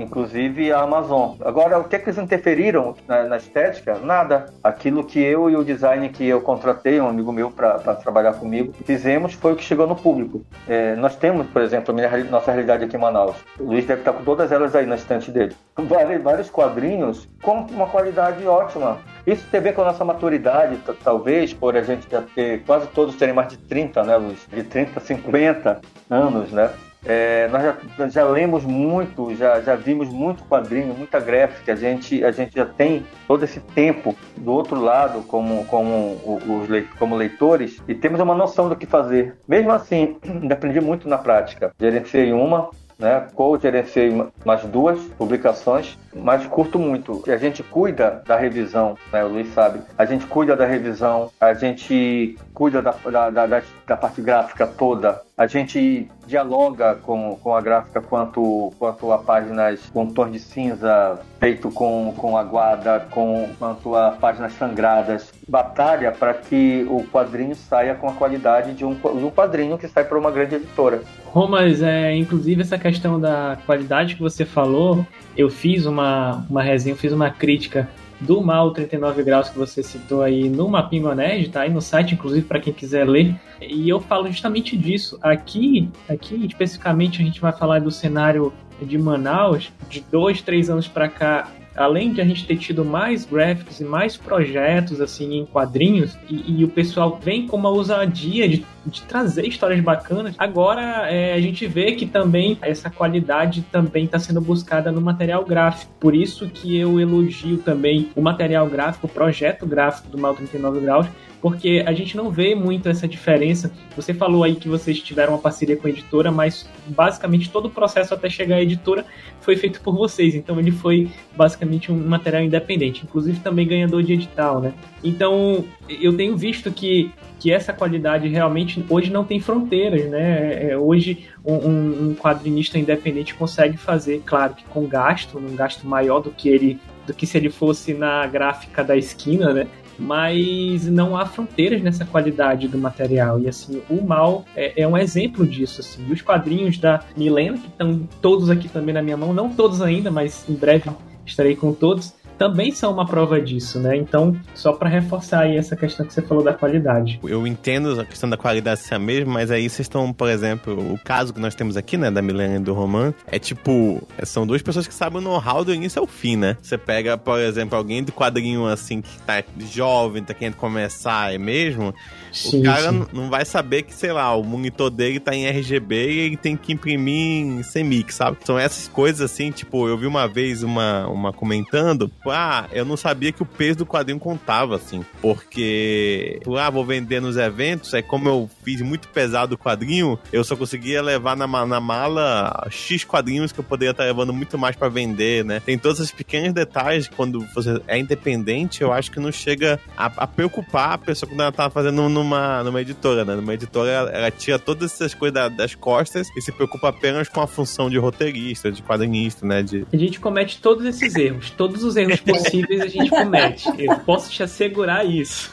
inclusive 0.00 0.72
a 0.72 0.80
Amazon. 0.80 1.36
Agora, 1.44 1.78
o 1.78 1.84
que 1.84 1.96
é 1.96 1.98
que 1.98 2.08
eles 2.08 2.18
interferiram 2.18 2.94
na, 3.06 3.24
na, 3.24 3.36
estética? 3.36 3.98
Nada. 3.98 4.46
Aquilo 4.62 5.04
que 5.04 5.18
eu 5.18 5.48
e 5.50 5.56
o 5.56 5.64
design 5.64 6.08
que 6.08 6.26
eu 6.26 6.40
contratei, 6.40 7.00
um 7.00 7.08
amigo 7.08 7.32
meu 7.32 7.50
para 7.50 7.78
trabalhar 7.94 8.34
comigo, 8.34 8.72
fizemos 8.84 9.34
foi 9.34 9.52
o 9.52 9.56
que 9.56 9.64
chegou 9.64 9.86
no 9.86 9.96
público. 9.96 10.44
É, 10.68 10.94
nós 10.96 11.16
temos, 11.16 11.46
por 11.46 11.62
exemplo, 11.62 11.94
minha, 11.94 12.10
nossa 12.24 12.50
realidade 12.50 12.84
aqui 12.84 12.96
em 12.96 13.00
Manaus. 13.00 13.36
O 13.58 13.64
Luiz 13.64 13.86
deve 13.86 14.00
estar 14.00 14.12
com 14.12 14.24
todas 14.24 14.52
elas 14.52 14.74
aí 14.74 14.86
na 14.86 14.96
estante 14.96 15.30
dele. 15.30 15.54
Vários, 15.76 16.22
vários 16.22 16.50
quadrinhos 16.50 17.28
com 17.42 17.60
uma 17.70 17.86
qualidade 17.86 18.46
ótima. 18.46 18.98
Isso 19.26 19.46
tem 19.50 19.58
a 19.58 19.62
ver 19.62 19.74
com 19.74 19.82
a 19.82 19.86
nossa 19.86 20.04
maturidade, 20.04 20.78
talvez, 21.02 21.52
por 21.52 21.76
a 21.76 21.82
gente 21.82 22.08
já 22.08 22.22
ter, 22.22 22.62
quase 22.64 22.86
todos 22.88 23.16
terem 23.16 23.34
mais 23.34 23.48
de 23.48 23.56
30, 23.56 24.04
né, 24.04 24.16
Luiz? 24.16 24.46
De 24.46 24.62
30, 24.62 25.00
50 25.00 25.80
anos, 26.08 26.52
né? 26.52 26.70
É, 27.04 27.48
nós 27.48 27.62
já, 27.62 28.08
já, 28.08 28.24
lemos 28.24 28.64
muito, 28.64 29.34
já, 29.34 29.60
já 29.60 29.76
vimos 29.76 30.08
muito 30.08 30.44
quadrinho, 30.44 30.94
muita 30.94 31.20
gráfica. 31.20 31.72
A 31.72 31.76
gente, 31.76 32.24
a 32.24 32.32
gente 32.32 32.54
já 32.54 32.66
tem 32.66 33.04
todo 33.28 33.44
esse 33.44 33.60
tempo 33.60 34.14
do 34.36 34.52
outro 34.52 34.80
lado 34.80 35.22
como, 35.22 35.64
como, 35.66 36.18
os, 36.24 36.68
como 36.98 37.16
leitores 37.16 37.82
e 37.86 37.94
temos 37.94 38.20
uma 38.20 38.34
noção 38.34 38.68
do 38.68 38.76
que 38.76 38.86
fazer. 38.86 39.36
Mesmo 39.46 39.72
assim, 39.72 40.16
aprendi 40.50 40.80
muito 40.80 41.08
na 41.08 41.18
prática. 41.18 41.72
Gerenciei 41.78 42.32
uma, 42.32 42.70
né? 42.98 43.26
Co-gerenciei 43.34 44.12
mais 44.44 44.62
duas 44.64 44.98
publicações, 45.18 45.98
mas 46.14 46.46
curto 46.46 46.78
muito. 46.78 47.22
A 47.26 47.36
gente 47.36 47.62
cuida 47.62 48.22
da 48.26 48.36
revisão, 48.36 48.96
né? 49.12 49.24
O 49.24 49.28
Luiz 49.28 49.52
sabe. 49.52 49.80
A 49.96 50.04
gente 50.04 50.26
cuida 50.26 50.56
da 50.56 50.66
revisão, 50.66 51.30
a 51.40 51.52
gente 51.54 52.38
cuida 52.54 52.80
da, 52.80 52.92
da, 52.92 53.30
da, 53.30 53.62
da 53.86 53.96
parte 53.96 54.20
gráfica 54.20 54.66
toda, 54.66 55.22
a 55.36 55.46
gente 55.46 56.08
dialoga 56.26 56.94
com, 56.94 57.36
com 57.36 57.54
a 57.54 57.60
gráfica 57.60 58.00
quanto, 58.00 58.72
quanto 58.78 59.12
a 59.12 59.18
páginas 59.18 59.90
com 59.92 60.06
tons 60.06 60.32
de 60.32 60.38
cinza 60.38 61.20
feito 61.38 61.70
com, 61.70 62.14
com 62.16 62.38
aguada, 62.38 63.06
com, 63.10 63.46
quanto 63.58 63.94
a 63.94 64.12
páginas 64.12 64.54
sangradas. 64.54 65.30
Batalha 65.46 66.10
para 66.10 66.32
que 66.32 66.86
o 66.88 67.04
quadrinho 67.12 67.54
saia 67.54 67.94
com 67.94 68.08
a 68.08 68.12
qualidade 68.12 68.72
de 68.72 68.84
um, 68.84 68.94
de 68.94 69.24
um 69.24 69.30
quadrinho 69.30 69.76
que 69.76 69.86
sai 69.86 70.04
para 70.04 70.18
uma 70.18 70.30
grande 70.30 70.54
editora. 70.54 71.02
Romas, 71.26 71.82
é, 71.82 72.16
inclusive 72.16 72.62
essa 72.62 72.78
questão 72.78 73.20
da 73.20 73.58
qualidade 73.66 74.14
que 74.14 74.22
você 74.22 74.46
falou, 74.46 75.06
eu 75.36 75.50
fiz 75.50 75.84
uma, 75.84 76.46
uma 76.48 76.62
resenha, 76.62 76.94
eu 76.94 76.98
fiz 76.98 77.12
uma 77.12 77.30
crítica 77.30 77.86
do 78.20 78.40
Mal 78.40 78.70
39 78.72 79.22
Graus 79.22 79.48
que 79.48 79.58
você 79.58 79.82
citou 79.82 80.22
aí 80.22 80.48
no 80.48 80.68
Mapingo 80.68 81.12
Nerd, 81.14 81.48
tá 81.50 81.62
aí 81.62 81.70
no 81.70 81.80
site, 81.80 82.14
inclusive, 82.14 82.46
para 82.46 82.60
quem 82.60 82.72
quiser 82.72 83.06
ler. 83.08 83.34
E 83.60 83.88
eu 83.88 84.00
falo 84.00 84.26
justamente 84.28 84.76
disso. 84.76 85.18
Aqui, 85.22 85.90
aqui 86.08 86.46
especificamente, 86.46 87.20
a 87.20 87.24
gente 87.24 87.40
vai 87.40 87.52
falar 87.52 87.80
do 87.80 87.90
cenário 87.90 88.52
de 88.82 88.98
Manaus, 88.98 89.72
de 89.88 90.04
dois, 90.10 90.40
três 90.42 90.68
anos 90.68 90.88
para 90.88 91.08
cá, 91.08 91.48
além 91.76 92.12
de 92.12 92.20
a 92.20 92.24
gente 92.24 92.46
ter 92.46 92.56
tido 92.56 92.84
mais 92.84 93.24
gráficos 93.24 93.80
e 93.80 93.84
mais 93.84 94.16
projetos 94.16 95.00
assim 95.00 95.34
em 95.34 95.46
quadrinhos, 95.46 96.16
e, 96.28 96.60
e 96.60 96.64
o 96.64 96.68
pessoal 96.68 97.18
vem 97.22 97.46
com 97.46 97.56
uma 97.56 97.68
ousadia 97.68 98.48
de, 98.48 98.64
de 98.86 99.02
trazer 99.02 99.46
histórias 99.46 99.80
bacanas, 99.80 100.34
agora 100.38 101.10
é, 101.10 101.34
a 101.34 101.40
gente 101.40 101.66
vê 101.66 101.92
que 101.92 102.06
também 102.06 102.58
essa 102.62 102.88
qualidade 102.88 103.62
também 103.70 104.04
está 104.04 104.18
sendo 104.18 104.40
buscada 104.40 104.90
no 104.90 105.00
material 105.00 105.44
gráfico. 105.44 105.92
Por 106.00 106.14
isso 106.14 106.48
que 106.48 106.76
eu 106.76 106.98
elogio 106.98 107.58
também 107.58 108.10
o 108.16 108.22
material 108.22 108.66
gráfico, 108.66 109.06
o 109.06 109.10
projeto 109.10 109.66
gráfico 109.66 110.08
do 110.08 110.18
Mal 110.18 110.34
39 110.34 110.80
Graus, 110.80 111.06
porque 111.46 111.84
a 111.86 111.92
gente 111.92 112.16
não 112.16 112.28
vê 112.28 112.56
muito 112.56 112.88
essa 112.88 113.06
diferença. 113.06 113.70
Você 113.94 114.12
falou 114.12 114.42
aí 114.42 114.56
que 114.56 114.68
vocês 114.68 114.98
tiveram 114.98 115.34
uma 115.34 115.38
parceria 115.38 115.76
com 115.76 115.86
a 115.86 115.90
editora, 115.90 116.28
mas 116.32 116.68
basicamente 116.88 117.48
todo 117.50 117.66
o 117.66 117.70
processo 117.70 118.12
até 118.12 118.28
chegar 118.28 118.56
à 118.56 118.62
editora 118.62 119.06
foi 119.42 119.54
feito 119.54 119.80
por 119.80 119.94
vocês, 119.94 120.34
então 120.34 120.58
ele 120.58 120.72
foi 120.72 121.08
basicamente 121.36 121.92
um 121.92 121.96
material 121.96 122.42
independente, 122.42 123.04
inclusive 123.04 123.38
também 123.38 123.64
ganhador 123.64 124.02
de 124.02 124.14
edital, 124.14 124.60
né? 124.60 124.74
Então 125.04 125.64
eu 125.88 126.16
tenho 126.16 126.36
visto 126.36 126.72
que, 126.72 127.12
que 127.38 127.52
essa 127.52 127.72
qualidade 127.72 128.26
realmente 128.26 128.84
hoje 128.90 129.12
não 129.12 129.22
tem 129.22 129.38
fronteiras, 129.38 130.04
né? 130.10 130.70
É, 130.70 130.76
hoje 130.76 131.28
um, 131.44 132.08
um 132.08 132.14
quadrinista 132.16 132.76
independente 132.76 133.36
consegue 133.36 133.76
fazer, 133.76 134.20
claro 134.26 134.54
que 134.54 134.64
com 134.64 134.84
gasto, 134.84 135.38
um 135.38 135.54
gasto 135.54 135.86
maior 135.86 136.18
do 136.18 136.32
que 136.32 136.48
ele 136.48 136.80
do 137.06 137.14
que 137.14 137.24
se 137.24 137.38
ele 137.38 137.50
fosse 137.50 137.94
na 137.94 138.26
gráfica 138.26 138.82
da 138.82 138.96
esquina, 138.96 139.52
né? 139.52 139.68
Mas 139.98 140.86
não 140.86 141.16
há 141.16 141.26
fronteiras 141.26 141.82
nessa 141.82 142.04
qualidade 142.04 142.68
do 142.68 142.78
material. 142.78 143.40
E 143.40 143.48
assim, 143.48 143.82
o 143.88 144.02
mal 144.02 144.44
é, 144.54 144.82
é 144.82 144.88
um 144.88 144.96
exemplo 144.96 145.46
disso. 145.46 145.80
Assim. 145.80 146.06
E 146.08 146.12
os 146.12 146.22
quadrinhos 146.22 146.78
da 146.78 147.02
Milena, 147.16 147.58
que 147.58 147.68
estão 147.68 148.08
todos 148.20 148.50
aqui 148.50 148.68
também 148.68 148.94
na 148.94 149.02
minha 149.02 149.16
mão, 149.16 149.32
não 149.32 149.50
todos 149.50 149.80
ainda, 149.80 150.10
mas 150.10 150.44
em 150.48 150.54
breve 150.54 150.90
estarei 151.24 151.56
com 151.56 151.72
todos 151.72 152.14
também 152.38 152.72
são 152.72 152.92
uma 152.92 153.06
prova 153.06 153.40
disso, 153.40 153.78
né? 153.78 153.96
Então, 153.96 154.36
só 154.54 154.72
para 154.72 154.88
reforçar 154.88 155.40
aí 155.40 155.56
essa 155.56 155.76
questão 155.76 156.06
que 156.06 156.12
você 156.12 156.22
falou 156.22 156.42
da 156.42 156.52
qualidade. 156.52 157.18
Eu 157.24 157.46
entendo 157.46 158.00
a 158.00 158.04
questão 158.04 158.28
da 158.28 158.36
qualidade 158.36 158.80
ser 158.80 158.94
a 158.94 158.98
mesma, 158.98 159.34
mas 159.34 159.50
aí 159.50 159.68
vocês 159.68 159.86
estão, 159.86 160.12
por 160.12 160.28
exemplo, 160.28 160.92
o 160.92 160.98
caso 160.98 161.32
que 161.32 161.40
nós 161.40 161.54
temos 161.54 161.76
aqui, 161.76 161.96
né, 161.96 162.10
da 162.10 162.22
Milena 162.22 162.56
e 162.56 162.58
do 162.58 162.74
Roman, 162.74 163.12
é 163.26 163.38
tipo, 163.38 164.06
são 164.24 164.46
duas 164.46 164.62
pessoas 164.62 164.86
que 164.86 164.94
sabem 164.94 165.18
o 165.18 165.20
know-how 165.20 165.64
do 165.64 165.74
início 165.74 166.00
ao 166.00 166.06
fim, 166.06 166.36
né? 166.36 166.56
Você 166.60 166.78
pega, 166.78 167.16
por 167.16 167.38
exemplo, 167.38 167.76
alguém 167.76 168.02
do 168.02 168.12
quadrinho 168.12 168.66
assim 168.66 169.00
que 169.00 169.18
tá 169.20 169.42
jovem, 169.70 170.22
tá 170.22 170.34
querendo 170.34 170.56
começar, 170.56 171.32
é 171.34 171.38
mesmo? 171.38 171.94
Sim, 172.36 172.60
o 172.60 172.62
cara 172.64 172.92
sim. 172.92 173.06
não 173.12 173.30
vai 173.30 173.44
saber 173.44 173.82
que, 173.82 173.94
sei 173.94 174.12
lá, 174.12 174.34
o 174.36 174.44
monitor 174.44 174.90
dele 174.90 175.18
tá 175.18 175.34
em 175.34 175.46
RGB 175.46 176.10
e 176.10 176.18
ele 176.18 176.36
tem 176.36 176.56
que 176.56 176.72
imprimir 176.72 177.42
em 177.42 177.62
CMYK, 177.62 178.12
sabe? 178.12 178.36
São 178.44 178.58
essas 178.58 178.88
coisas 178.88 179.20
assim, 179.20 179.50
tipo, 179.50 179.88
eu 179.88 179.96
vi 179.96 180.06
uma 180.06 180.28
vez 180.28 180.62
uma, 180.62 181.06
uma 181.08 181.32
comentando, 181.32 182.10
ah, 182.26 182.66
eu 182.72 182.84
não 182.84 182.96
sabia 182.96 183.32
que 183.32 183.42
o 183.42 183.46
peso 183.46 183.78
do 183.78 183.86
quadrinho 183.86 184.18
contava, 184.18 184.76
assim, 184.76 185.04
porque, 185.20 186.40
ah, 186.58 186.70
vou 186.70 186.84
vender 186.84 187.20
nos 187.20 187.36
eventos, 187.36 187.94
aí 187.94 188.02
como 188.02 188.28
eu 188.28 188.50
fiz 188.62 188.80
muito 188.82 189.08
pesado 189.08 189.54
o 189.54 189.58
quadrinho, 189.58 190.18
eu 190.32 190.44
só 190.44 190.56
conseguia 190.56 191.00
levar 191.00 191.36
na, 191.36 191.46
na 191.46 191.80
mala 191.80 192.66
X 192.70 193.04
quadrinhos 193.04 193.52
que 193.52 193.60
eu 193.60 193.64
poderia 193.64 193.92
estar 193.92 194.04
levando 194.04 194.32
muito 194.32 194.58
mais 194.58 194.76
para 194.76 194.88
vender, 194.88 195.44
né? 195.44 195.60
Tem 195.60 195.78
todos 195.78 196.00
esses 196.00 196.12
pequenos 196.12 196.52
detalhes 196.52 197.08
quando 197.08 197.46
você 197.54 197.80
é 197.86 197.98
independente, 197.98 198.82
eu 198.82 198.92
acho 198.92 199.10
que 199.10 199.20
não 199.20 199.32
chega 199.32 199.80
a, 199.96 200.06
a 200.06 200.26
preocupar 200.26 200.92
a 200.92 200.98
pessoa 200.98 201.28
quando 201.28 201.40
ela 201.40 201.52
tá 201.52 201.70
fazendo 201.70 202.08
numa, 202.26 202.64
numa 202.64 202.80
editora, 202.80 203.24
né? 203.24 203.34
Numa 203.36 203.54
editora, 203.54 203.90
ela, 203.90 204.10
ela 204.10 204.30
tira 204.30 204.58
todas 204.58 204.92
essas 204.92 205.14
coisas 205.14 205.34
da, 205.34 205.48
das 205.48 205.74
costas 205.74 206.28
e 206.36 206.42
se 206.42 206.50
preocupa 206.50 206.88
apenas 206.88 207.28
com 207.28 207.40
a 207.40 207.46
função 207.46 207.88
de 207.88 207.96
roteirista, 207.96 208.70
de 208.70 208.82
quadrinista, 208.82 209.46
né? 209.46 209.62
De... 209.62 209.86
A 209.92 209.96
gente 209.96 210.18
comete 210.18 210.60
todos 210.60 210.84
esses 210.84 211.14
erros, 211.14 211.50
todos 211.50 211.84
os 211.84 211.96
erros 211.96 212.20
possíveis 212.20 212.80
a 212.80 212.86
gente 212.88 213.08
comete. 213.08 213.68
Eu 213.78 213.96
posso 214.00 214.30
te 214.30 214.42
assegurar 214.42 215.06
isso. 215.06 215.50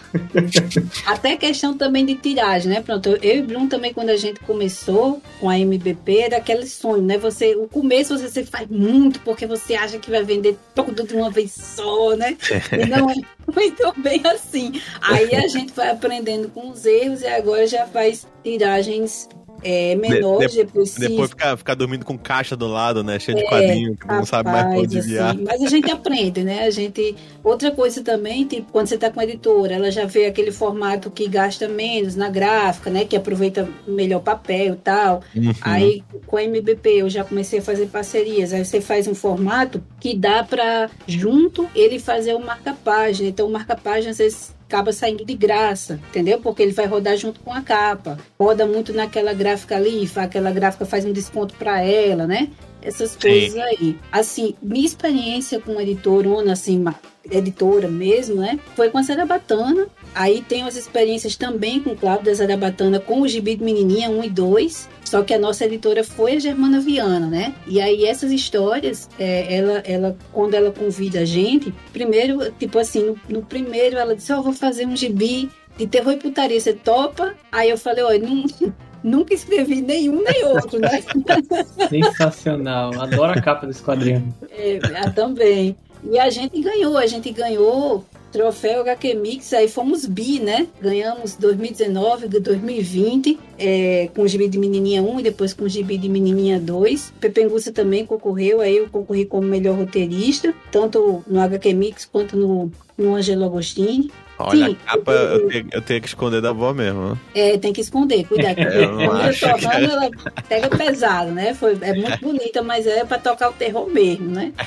Até 1.05 1.37
questão 1.37 1.77
também 1.77 2.05
de 2.05 2.15
tiragem, 2.15 2.71
né? 2.71 2.81
Pronto, 2.81 3.09
eu 3.21 3.37
e 3.37 3.41
Bruno 3.41 3.67
também, 3.67 3.93
quando 3.93 4.09
a 4.09 4.17
gente 4.17 4.39
começou 4.39 5.21
com 5.39 5.49
a 5.49 5.57
MBP, 5.57 6.17
era 6.17 6.37
aquele 6.37 6.65
sonho, 6.65 7.03
né? 7.03 7.17
Você, 7.17 7.55
o 7.55 7.67
começo 7.67 8.17
você 8.17 8.43
faz 8.43 8.67
muito 8.67 9.19
porque 9.19 9.45
você 9.45 9.75
acha 9.75 9.99
que 9.99 10.09
vai 10.09 10.23
vender 10.23 10.57
tudo 10.73 11.03
de 11.03 11.15
uma 11.15 11.29
vez 11.29 11.51
só, 11.51 12.15
né? 12.15 12.37
E 12.71 12.85
não 12.85 13.09
é 13.09 13.15
muito 13.53 14.01
bem 14.01 14.21
assim. 14.25 14.81
Aí 15.01 15.35
a 15.35 15.47
gente 15.47 15.73
vai 15.73 15.89
aprendendo 15.89 16.49
com 16.49 16.69
os 16.69 16.85
erros 16.85 17.21
e 17.21 17.27
agora 17.27 17.67
já 17.67 17.85
faz 17.87 18.27
tiragens 18.43 19.27
é, 19.63 19.95
menor 19.95 20.45
de, 20.45 20.57
depois, 20.57 20.95
depois 20.95 21.29
ficar, 21.29 21.57
ficar 21.57 21.75
dormindo 21.75 22.05
com 22.05 22.17
caixa 22.17 22.55
do 22.55 22.67
lado, 22.67 23.03
né? 23.03 23.19
Cheio 23.19 23.37
é, 23.37 23.41
de 23.41 23.47
quadrinho, 23.47 23.97
que 23.97 24.07
não 24.07 24.25
sabe 24.25 24.49
mais 24.49 24.65
onde 24.77 24.87
desviar. 24.87 25.31
Assim, 25.31 25.43
mas 25.43 25.61
a 25.61 25.67
gente 25.67 25.91
aprende, 25.91 26.43
né? 26.43 26.63
A 26.63 26.69
gente. 26.69 27.15
Outra 27.43 27.71
coisa 27.71 28.03
também, 28.03 28.45
tipo, 28.45 28.71
quando 28.71 28.87
você 28.87 28.97
tá 28.97 29.09
com 29.09 29.19
a 29.19 29.23
editora, 29.23 29.75
ela 29.75 29.91
já 29.91 30.05
vê 30.05 30.25
aquele 30.25 30.51
formato 30.51 31.09
que 31.09 31.27
gasta 31.27 31.67
menos 31.67 32.15
na 32.15 32.29
gráfica, 32.29 32.89
né? 32.89 33.05
Que 33.05 33.15
aproveita 33.15 33.67
melhor 33.87 34.19
papel 34.19 34.73
e 34.73 34.77
tal. 34.77 35.21
Uhum. 35.35 35.53
Aí 35.61 36.03
com 36.25 36.37
a 36.37 36.43
MBP 36.43 36.89
eu 36.89 37.09
já 37.09 37.23
comecei 37.23 37.59
a 37.59 37.61
fazer 37.61 37.87
parcerias. 37.87 38.53
Aí 38.53 38.63
você 38.63 38.81
faz 38.81 39.07
um 39.07 39.15
formato 39.15 39.83
que 39.99 40.15
dá 40.15 40.43
para 40.43 40.89
junto 41.07 41.67
ele 41.75 41.99
fazer 41.99 42.33
o 42.33 42.39
marca-página. 42.39 43.29
Então, 43.29 43.47
o 43.47 43.51
marca-página, 43.51 44.11
às 44.11 44.17
vezes 44.17 44.53
acaba 44.73 44.91
saindo 44.91 45.23
de 45.23 45.35
graça, 45.35 45.99
entendeu? 46.09 46.39
Porque 46.39 46.63
ele 46.63 46.71
vai 46.71 46.87
rodar 46.87 47.15
junto 47.15 47.39
com 47.41 47.53
a 47.53 47.61
capa. 47.61 48.17
Roda 48.39 48.65
muito 48.65 48.91
naquela 48.91 49.31
gráfica 49.31 49.75
ali, 49.75 50.09
aquela 50.15 50.51
gráfica 50.51 50.83
faz 50.83 51.05
um 51.05 51.11
desconto 51.11 51.53
para 51.53 51.81
ela, 51.81 52.25
né? 52.25 52.49
Essas 52.81 53.15
coisas 53.15 53.53
Sim. 53.53 53.61
aí. 53.61 53.97
Assim, 54.11 54.55
minha 54.61 54.85
experiência 54.85 55.59
com 55.59 55.79
editorona, 55.79 56.53
assim, 56.53 56.83
editora 57.29 57.87
mesmo, 57.87 58.37
né? 58.41 58.59
Foi 58.75 58.89
com 58.89 58.97
a 58.97 59.03
Zarabatana. 59.03 59.87
Aí 60.15 60.43
tenho 60.47 60.67
as 60.67 60.75
experiências 60.75 61.35
também 61.35 61.81
com 61.81 61.95
Cláudio 61.95 62.25
da 62.25 62.33
Zarabatana 62.33 62.99
com 62.99 63.21
o 63.21 63.27
Gibi 63.27 63.55
de 63.55 63.63
Menininha 63.63 64.09
1 64.09 64.23
e 64.23 64.29
2. 64.29 64.89
Só 65.05 65.21
que 65.21 65.33
a 65.33 65.39
nossa 65.39 65.65
editora 65.65 66.03
foi 66.03 66.35
a 66.35 66.39
Germana 66.39 66.79
Viana, 66.79 67.27
né? 67.27 67.53
E 67.67 67.79
aí 67.79 68.05
essas 68.05 68.31
histórias, 68.31 69.09
é, 69.19 69.55
ela, 69.55 69.83
ela, 69.85 70.17
quando 70.31 70.55
ela 70.55 70.71
convida 70.71 71.19
a 71.19 71.25
gente, 71.25 71.73
primeiro, 71.91 72.51
tipo 72.53 72.79
assim, 72.79 73.03
no, 73.03 73.19
no 73.29 73.41
primeiro 73.43 73.97
ela 73.97 74.15
disse, 74.15 74.33
ó, 74.33 74.39
oh, 74.39 74.43
vou 74.43 74.53
fazer 74.53 74.87
um 74.87 74.95
gibi 74.95 75.49
de 75.77 75.87
terror 75.87 76.13
e 76.13 76.17
putaria, 76.17 76.59
você 76.59 76.73
topa? 76.73 77.35
Aí 77.51 77.69
eu 77.69 77.77
falei, 77.77 78.03
olha, 78.03 78.19
não, 78.19 78.43
nunca 79.03 79.33
escrevi 79.33 79.81
nenhum 79.81 80.23
nem 80.23 80.45
outro, 80.45 80.79
né? 80.79 81.03
Sensacional, 81.89 82.99
adoro 82.99 83.33
a 83.37 83.41
capa 83.41 83.67
desse 83.67 83.83
quadrinho. 83.83 84.33
É, 84.49 84.79
também. 85.11 85.75
E 86.03 86.19
a 86.19 86.29
gente 86.29 86.59
ganhou, 86.61 86.97
a 86.97 87.05
gente 87.05 87.31
ganhou 87.31 88.03
troféu 88.33 88.81
HQ 88.81 89.13
Mix, 89.13 89.53
aí 89.53 89.67
fomos 89.67 90.07
bi, 90.07 90.39
né? 90.39 90.67
Ganhamos 90.81 91.35
2019, 91.35 92.27
2020, 92.27 93.39
é, 93.59 94.09
com 94.15 94.23
o 94.23 94.27
Gibi 94.27 94.49
de 94.49 94.57
Menininha 94.57 95.03
1 95.03 95.19
e 95.19 95.23
depois 95.23 95.53
com 95.53 95.65
o 95.65 95.69
Gibi 95.69 95.99
de 95.99 96.09
Menininha 96.09 96.59
2. 96.59 97.13
Pepenguça 97.19 97.71
também 97.71 98.05
concorreu, 98.05 98.59
aí 98.59 98.77
eu 98.77 98.89
concorri 98.89 99.25
como 99.25 99.47
melhor 99.47 99.77
roteirista, 99.77 100.51
tanto 100.71 101.23
no 101.27 101.39
HQ 101.39 101.73
Mix 101.73 102.05
quanto 102.05 102.35
no, 102.35 102.71
no 102.97 103.13
Angelo 103.13 103.45
Agostini. 103.45 104.11
Olha, 104.39 104.65
Sim, 104.67 104.77
a 104.85 104.91
capa 104.91 105.11
eu- 105.11 105.47
tenho, 105.47 105.67
eu 105.71 105.81
tenho 105.81 106.01
que 106.01 106.07
esconder 106.07 106.41
da 106.41 106.49
avó 106.49 106.73
mesmo. 106.73 107.17
É, 107.35 107.57
tem 107.57 107.71
que 107.71 107.81
esconder, 107.81 108.25
cuidado. 108.25 108.55
Não 108.97 109.07
Quando 109.07 109.25
eu 109.27 109.33
que- 109.33 109.39
falando, 109.61 109.91
ela 109.91 110.09
pega 110.49 110.69
pesado, 110.69 111.31
né? 111.31 111.53
Foi, 111.53 111.77
é 111.81 111.93
muito 111.93 112.19
bonita, 112.19 112.61
mas 112.63 112.85
é 112.87 113.05
pra 113.05 113.17
tocar 113.19 113.49
o 113.49 113.53
terror 113.53 113.89
mesmo, 113.89 114.29
né? 114.29 114.51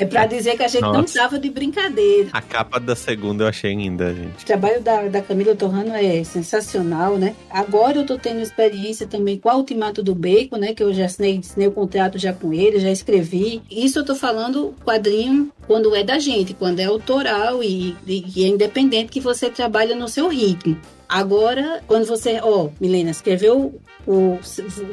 É 0.00 0.04
pra 0.04 0.26
dizer 0.26 0.56
que 0.56 0.62
a 0.62 0.68
gente 0.68 0.82
não 0.82 0.92
Nossa. 0.94 1.18
tava 1.18 1.38
de 1.38 1.48
brincadeira. 1.50 2.28
A 2.32 2.40
capa 2.42 2.80
da 2.80 2.96
segunda 2.96 3.44
eu 3.44 3.48
achei 3.48 3.74
linda, 3.74 4.12
gente. 4.14 4.42
O 4.42 4.46
trabalho 4.46 4.80
da, 4.80 5.02
da 5.08 5.22
Camila 5.22 5.54
Torrano 5.54 5.94
é 5.94 6.22
sensacional, 6.24 7.16
né? 7.16 7.34
Agora 7.50 7.98
eu 7.98 8.06
tô 8.06 8.18
tendo 8.18 8.40
experiência 8.40 9.06
também 9.06 9.38
com 9.38 9.48
a 9.48 9.56
Ultimato 9.56 10.02
do 10.02 10.14
Bacon, 10.14 10.56
né? 10.56 10.74
Que 10.74 10.82
eu 10.82 10.92
já 10.92 11.04
assinei, 11.06 11.38
assinei 11.38 11.68
o 11.68 11.72
contrato 11.72 12.18
já 12.18 12.32
com 12.32 12.52
ele, 12.52 12.80
já 12.80 12.90
escrevi. 12.90 13.62
Isso 13.70 13.98
eu 14.00 14.04
tô 14.04 14.14
falando 14.14 14.74
quadrinho 14.84 15.50
quando 15.66 15.94
é 15.94 16.02
da 16.02 16.18
gente, 16.18 16.54
quando 16.54 16.80
é 16.80 16.84
autoral 16.84 17.62
e, 17.62 17.96
e- 18.06 18.24
e 18.36 18.44
é 18.44 18.48
independente 18.48 19.03
que 19.08 19.20
você 19.20 19.50
trabalha 19.50 19.94
no 19.94 20.08
seu 20.08 20.28
ritmo. 20.28 20.78
Agora, 21.08 21.82
quando 21.86 22.06
você, 22.06 22.40
ó, 22.42 22.70
Milena, 22.80 23.10
escreveu 23.10 23.80
o, 24.06 24.38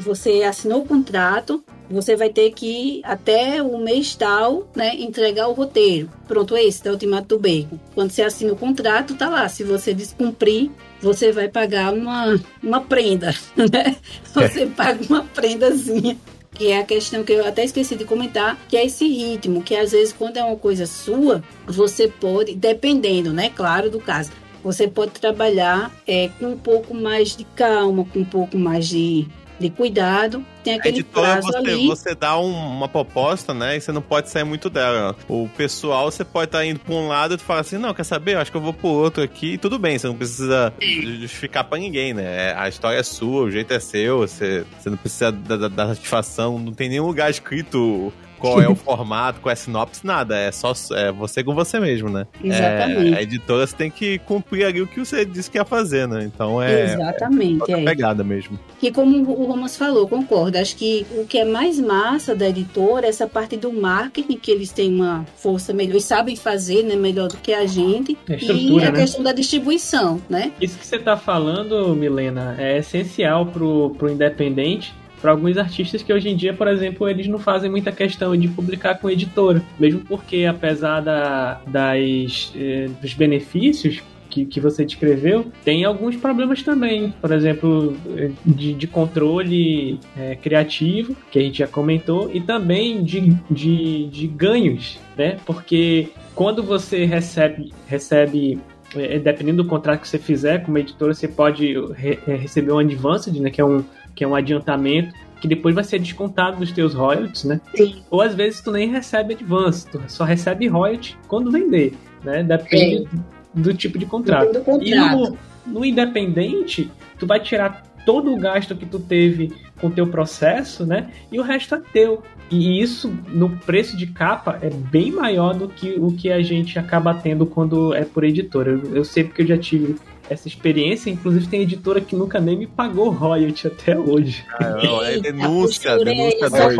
você 0.00 0.42
assinou 0.42 0.82
o 0.82 0.86
contrato, 0.86 1.64
você 1.90 2.16
vai 2.16 2.30
ter 2.30 2.52
que 2.52 3.00
até 3.04 3.62
o 3.62 3.78
mês 3.78 4.14
tal, 4.14 4.70
né, 4.74 4.94
entregar 4.94 5.48
o 5.48 5.52
roteiro. 5.52 6.08
Pronto, 6.26 6.56
esse 6.56 6.82
da 6.82 6.92
Ultimato 6.92 7.28
do 7.28 7.38
Bacon. 7.38 7.78
Quando 7.94 8.10
você 8.10 8.22
assina 8.22 8.52
o 8.52 8.56
contrato, 8.56 9.14
tá 9.14 9.28
lá. 9.28 9.48
Se 9.48 9.62
você 9.64 9.92
descumprir, 9.92 10.70
você 11.00 11.32
vai 11.32 11.48
pagar 11.48 11.92
uma, 11.92 12.40
uma 12.62 12.80
prenda, 12.80 13.34
né? 13.56 13.96
Você 14.32 14.66
paga 14.66 15.04
uma 15.08 15.24
prendazinha. 15.24 16.16
Que 16.52 16.70
é 16.70 16.80
a 16.80 16.84
questão 16.84 17.24
que 17.24 17.32
eu 17.32 17.46
até 17.46 17.64
esqueci 17.64 17.96
de 17.96 18.04
comentar, 18.04 18.58
que 18.68 18.76
é 18.76 18.84
esse 18.84 19.06
ritmo, 19.08 19.62
que 19.62 19.74
às 19.74 19.92
vezes 19.92 20.12
quando 20.12 20.36
é 20.36 20.44
uma 20.44 20.56
coisa 20.56 20.86
sua, 20.86 21.42
você 21.66 22.08
pode, 22.08 22.54
dependendo, 22.54 23.32
né, 23.32 23.50
claro, 23.50 23.90
do 23.90 23.98
caso, 23.98 24.30
você 24.62 24.86
pode 24.86 25.12
trabalhar 25.12 25.90
é, 26.06 26.28
com 26.38 26.46
um 26.52 26.56
pouco 26.56 26.94
mais 26.94 27.36
de 27.36 27.44
calma, 27.44 28.04
com 28.04 28.20
um 28.20 28.24
pouco 28.24 28.56
mais 28.56 28.86
de, 28.86 29.26
de 29.62 29.70
cuidado. 29.70 30.44
Tem 30.62 30.74
aquele 30.74 30.98
editora, 31.00 31.32
prazo 31.40 31.46
você, 31.48 31.56
ali. 31.56 31.86
você 31.86 32.14
dá 32.14 32.38
um- 32.38 32.52
uma 32.76 32.88
proposta, 32.88 33.52
né? 33.54 33.76
E 33.76 33.80
você 33.80 33.90
não 33.90 34.02
pode 34.02 34.28
sair 34.30 34.44
muito 34.44 34.68
dela. 34.70 35.16
O 35.28 35.48
pessoal, 35.56 36.10
você 36.10 36.24
pode 36.24 36.46
estar 36.48 36.64
indo 36.64 36.78
pra 36.80 36.94
um 36.94 37.08
lado 37.08 37.34
e 37.34 37.36
tu 37.36 37.42
fala 37.42 37.60
assim, 37.60 37.78
não, 37.78 37.92
quer 37.94 38.04
saber? 38.04 38.34
Eu 38.34 38.40
acho 38.40 38.50
que 38.50 38.56
eu 38.56 38.60
vou 38.60 38.72
pro 38.72 38.88
outro 38.88 39.22
aqui. 39.22 39.54
E 39.54 39.58
tudo 39.58 39.78
bem, 39.78 39.98
você 39.98 40.06
não 40.06 40.14
precisa 40.16 40.72
justificar 41.18 41.64
pra 41.64 41.78
ninguém, 41.78 42.12
né? 42.14 42.54
A 42.56 42.68
história 42.68 42.98
é 42.98 43.02
sua, 43.02 43.42
o 43.44 43.50
jeito 43.50 43.72
é 43.72 43.80
seu, 43.80 44.18
você, 44.18 44.64
você 44.78 44.90
não 44.90 44.96
precisa 44.96 45.32
da, 45.32 45.56
da- 45.56 45.68
da 45.68 45.86
satisfação, 45.88 46.58
não 46.58 46.72
tem 46.72 46.88
nenhum 46.88 47.06
lugar 47.06 47.30
escrito 47.30 48.12
qual 48.42 48.60
é 48.60 48.68
o 48.68 48.74
formato, 48.76 49.40
qual 49.40 49.50
é 49.50 49.52
a 49.52 49.56
sinopse, 49.56 50.04
nada. 50.04 50.36
É 50.36 50.50
só 50.50 50.72
é 50.92 51.12
você 51.12 51.44
com 51.44 51.54
você 51.54 51.78
mesmo, 51.78 52.10
né? 52.10 52.26
Exatamente. 52.42 53.14
É, 53.14 53.18
a 53.18 53.22
editora 53.22 53.66
você 53.66 53.76
tem 53.76 53.90
que 53.90 54.18
cumprir 54.20 54.66
ali 54.66 54.82
o 54.82 54.86
que 54.86 54.98
você 54.98 55.24
disse 55.24 55.50
que 55.50 55.56
ia 55.56 55.64
fazer, 55.64 56.08
né? 56.08 56.24
Então 56.24 56.60
é, 56.60 56.94
Exatamente, 56.94 57.60
outra 57.60 57.80
é. 57.80 57.84
pegada 57.84 58.24
mesmo. 58.24 58.58
Que 58.80 58.90
como 58.90 59.16
o 59.30 59.44
Romas 59.44 59.76
falou, 59.76 60.08
concordo. 60.08 60.58
Acho 60.58 60.76
que 60.76 61.06
o 61.12 61.24
que 61.24 61.38
é 61.38 61.44
mais 61.44 61.78
massa 61.78 62.34
da 62.34 62.48
editora 62.48 63.06
é 63.06 63.08
essa 63.08 63.26
parte 63.26 63.56
do 63.56 63.72
marketing, 63.72 64.36
que 64.36 64.50
eles 64.50 64.72
têm 64.72 64.94
uma 64.94 65.24
força 65.36 65.72
melhor, 65.72 65.92
eles 65.92 66.04
sabem 66.04 66.34
fazer, 66.34 66.82
né, 66.82 66.96
melhor 66.96 67.28
do 67.28 67.36
que 67.36 67.52
a 67.52 67.66
gente. 67.66 68.18
A 68.28 68.34
e 68.34 68.84
a 68.84 68.90
né? 68.90 69.00
questão 69.00 69.22
da 69.22 69.32
distribuição, 69.32 70.20
né? 70.28 70.52
Isso 70.60 70.78
que 70.78 70.86
você 70.86 70.98
tá 70.98 71.16
falando, 71.16 71.94
Milena, 71.94 72.56
é 72.58 72.78
essencial 72.78 73.46
pro, 73.46 73.94
pro 73.98 74.10
independente. 74.10 74.94
Para 75.22 75.30
alguns 75.30 75.56
artistas 75.56 76.02
que 76.02 76.12
hoje 76.12 76.28
em 76.28 76.36
dia, 76.36 76.52
por 76.52 76.66
exemplo, 76.66 77.08
eles 77.08 77.28
não 77.28 77.38
fazem 77.38 77.70
muita 77.70 77.92
questão 77.92 78.36
de 78.36 78.48
publicar 78.48 78.98
com 78.98 79.08
editora. 79.08 79.62
Mesmo 79.78 80.00
porque, 80.00 80.44
apesar 80.44 81.00
da, 81.00 81.60
das, 81.66 82.52
eh, 82.56 82.88
dos 83.00 83.14
benefícios 83.14 84.02
que, 84.28 84.44
que 84.44 84.58
você 84.58 84.84
descreveu, 84.84 85.46
tem 85.64 85.84
alguns 85.84 86.16
problemas 86.16 86.62
também. 86.62 87.14
Por 87.20 87.30
exemplo, 87.30 87.96
eh, 88.16 88.30
de, 88.44 88.74
de 88.74 88.86
controle 88.88 90.00
eh, 90.18 90.36
criativo, 90.42 91.14
que 91.30 91.38
a 91.38 91.42
gente 91.42 91.58
já 91.58 91.68
comentou, 91.68 92.28
e 92.34 92.40
também 92.40 93.04
de, 93.04 93.36
de, 93.48 94.08
de 94.08 94.26
ganhos, 94.26 94.98
né? 95.16 95.36
Porque 95.46 96.08
quando 96.34 96.62
você 96.64 97.04
recebe, 97.04 97.72
recebe 97.86 98.58
é, 98.94 99.18
dependendo 99.18 99.62
do 99.62 99.68
contrato 99.68 100.00
que 100.00 100.08
você 100.08 100.18
fizer 100.18 100.64
como 100.64 100.76
editora, 100.78 101.14
você 101.14 101.26
pode 101.28 101.74
re- 101.94 102.18
é, 102.26 102.34
receber 102.34 102.72
um 102.72 102.78
advanced, 102.78 103.34
né, 103.40 103.48
que 103.50 103.60
é 103.60 103.64
um, 103.64 103.82
que 104.14 104.24
é 104.24 104.28
um 104.28 104.34
adiantamento, 104.34 105.14
que 105.40 105.48
depois 105.48 105.74
vai 105.74 105.84
ser 105.84 105.98
descontado 105.98 106.58
dos 106.58 106.70
teus 106.70 106.94
royalties, 106.94 107.44
né? 107.44 107.60
Sim. 107.74 108.02
Ou 108.10 108.20
às 108.20 108.34
vezes 108.34 108.60
tu 108.60 108.70
nem 108.70 108.88
recebe 108.88 109.34
advance, 109.34 109.86
tu 109.90 110.00
só 110.06 110.24
recebe 110.24 110.68
royalty 110.68 111.18
quando 111.26 111.50
vender, 111.50 111.94
né? 112.22 112.42
Depende 112.42 113.08
do 113.52 113.74
tipo 113.74 113.98
de 113.98 114.06
contrato. 114.06 114.52
Do 114.52 114.60
contrato. 114.60 114.86
E 114.86 114.94
no, 114.94 115.36
no 115.66 115.84
independente, 115.84 116.90
tu 117.18 117.26
vai 117.26 117.40
tirar 117.40 117.82
todo 118.06 118.32
o 118.32 118.38
gasto 118.38 118.74
que 118.76 118.86
tu 118.86 118.98
teve 118.98 119.52
com 119.80 119.88
o 119.88 119.90
teu 119.90 120.06
processo, 120.06 120.86
né? 120.86 121.10
E 121.30 121.38
o 121.38 121.42
resto 121.42 121.74
é 121.74 121.82
teu. 121.92 122.22
E 122.50 122.80
isso, 122.80 123.12
no 123.28 123.48
preço 123.48 123.96
de 123.96 124.06
capa, 124.06 124.58
é 124.60 124.68
bem 124.68 125.10
maior 125.10 125.54
do 125.54 125.68
que 125.68 125.94
o 125.98 126.12
que 126.12 126.30
a 126.30 126.42
gente 126.42 126.78
acaba 126.78 127.14
tendo 127.14 127.46
quando 127.46 127.94
é 127.94 128.04
por 128.04 128.24
editora. 128.24 128.70
Eu, 128.72 128.96
eu 128.96 129.04
sei 129.04 129.24
porque 129.24 129.42
eu 129.42 129.46
já 129.46 129.58
tive 129.58 129.96
essa 130.32 130.48
experiência, 130.48 131.10
inclusive 131.10 131.46
tem 131.46 131.62
editora 131.62 132.00
que 132.00 132.16
nunca 132.16 132.40
nem 132.40 132.56
me 132.56 132.66
pagou 132.66 133.10
royalty 133.10 133.66
até 133.66 133.98
hoje. 133.98 134.44
Ah, 134.54 134.70
não, 134.82 135.04
é 135.04 135.20
denúncia, 135.20 135.96
denúncia 135.98 136.50
dois. 136.50 136.76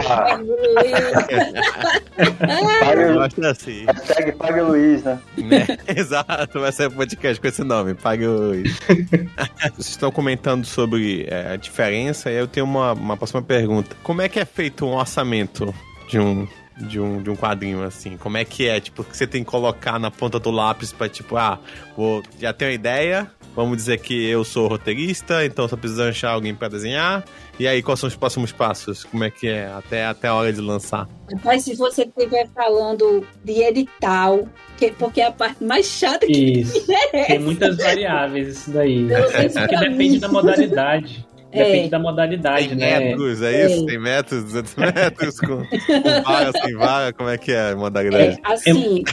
Paga, 2.80 3.20
acho 3.24 3.46
assim. 3.46 3.84
hashtag 3.86 4.32
paga 4.32 4.62
Luiz, 4.62 5.02
né? 5.02 5.20
né? 5.36 5.66
Exato, 5.96 6.60
vai 6.60 6.72
ser 6.72 6.88
um 6.88 6.92
podcast 6.92 7.40
com 7.40 7.46
esse 7.48 7.62
nome, 7.62 7.94
Pague 7.94 8.26
o 8.26 8.48
Luiz. 8.48 8.78
Vocês 9.76 9.88
estão 9.88 10.10
comentando 10.10 10.64
sobre 10.64 11.26
é, 11.28 11.52
a 11.52 11.56
diferença 11.56 12.30
e 12.30 12.36
eu 12.36 12.46
tenho 12.46 12.66
uma, 12.66 12.92
uma 12.92 13.16
próxima 13.16 13.42
pergunta. 13.42 13.96
Como 14.02 14.22
é 14.22 14.28
que 14.28 14.40
é 14.40 14.44
feito 14.44 14.84
um 14.86 14.94
orçamento 14.94 15.74
de 16.08 16.18
um, 16.18 16.46
de 16.86 17.00
um, 17.00 17.22
de 17.22 17.30
um 17.30 17.36
quadrinho 17.36 17.82
assim? 17.82 18.16
Como 18.16 18.36
é 18.36 18.44
que 18.44 18.68
é? 18.68 18.80
Tipo, 18.80 19.04
que 19.04 19.16
você 19.16 19.26
tem 19.26 19.44
que 19.44 19.50
colocar 19.50 19.98
na 19.98 20.10
ponta 20.10 20.38
do 20.38 20.50
lápis 20.50 20.92
pra, 20.92 21.08
tipo, 21.08 21.36
ah, 21.36 21.58
vou, 21.96 22.22
já 22.38 22.52
tenho 22.52 22.70
uma 22.70 22.74
ideia, 22.74 23.30
vamos 23.54 23.76
dizer 23.76 23.98
que 24.00 24.28
eu 24.28 24.44
sou 24.44 24.68
roteirista, 24.68 25.44
então 25.44 25.68
só 25.68 25.76
preciso 25.76 26.02
achar 26.02 26.30
alguém 26.30 26.54
pra 26.54 26.68
desenhar. 26.68 27.24
E 27.58 27.68
aí, 27.68 27.82
quais 27.82 28.00
são 28.00 28.08
os 28.08 28.16
próximos 28.16 28.50
passos? 28.50 29.04
Como 29.04 29.22
é 29.22 29.30
que 29.30 29.46
é? 29.46 29.66
Até, 29.66 30.06
até 30.06 30.28
a 30.28 30.34
hora 30.34 30.52
de 30.52 30.60
lançar. 30.60 31.08
Mas 31.44 31.64
se 31.64 31.76
você 31.76 32.02
estiver 32.02 32.48
falando 32.54 33.24
de 33.44 33.62
edital, 33.62 34.48
que, 34.76 34.90
porque 34.92 35.20
é 35.20 35.26
a 35.26 35.32
parte 35.32 35.62
mais 35.62 35.86
chata 35.86 36.26
que 36.26 36.60
Isso. 36.60 36.84
Tem 37.10 37.38
muitas 37.38 37.76
variáveis 37.76 38.48
isso 38.48 38.70
daí. 38.70 39.00
Menos 39.00 39.32
Porque 39.32 39.76
depende 39.76 40.18
da 40.18 40.28
modalidade. 40.28 41.26
É. 41.52 41.64
Depende 41.64 41.90
da 41.90 41.98
modalidade, 41.98 42.68
Tem 42.68 42.76
né? 42.76 42.98
metros, 43.00 43.42
é 43.42 43.66
isso? 43.66 43.82
É. 43.82 43.86
Tem 43.86 43.98
metros, 44.00 44.44
200 44.44 44.74
metros, 44.76 45.38
com, 45.40 45.46
com 45.58 46.22
vaga, 46.22 46.52
sem 46.62 46.74
vaga, 46.74 47.12
como 47.12 47.28
é 47.28 47.36
que 47.36 47.52
é 47.52 47.70
a 47.72 47.76
modalidade? 47.76 48.40
É, 48.42 48.52
assim, 48.52 49.04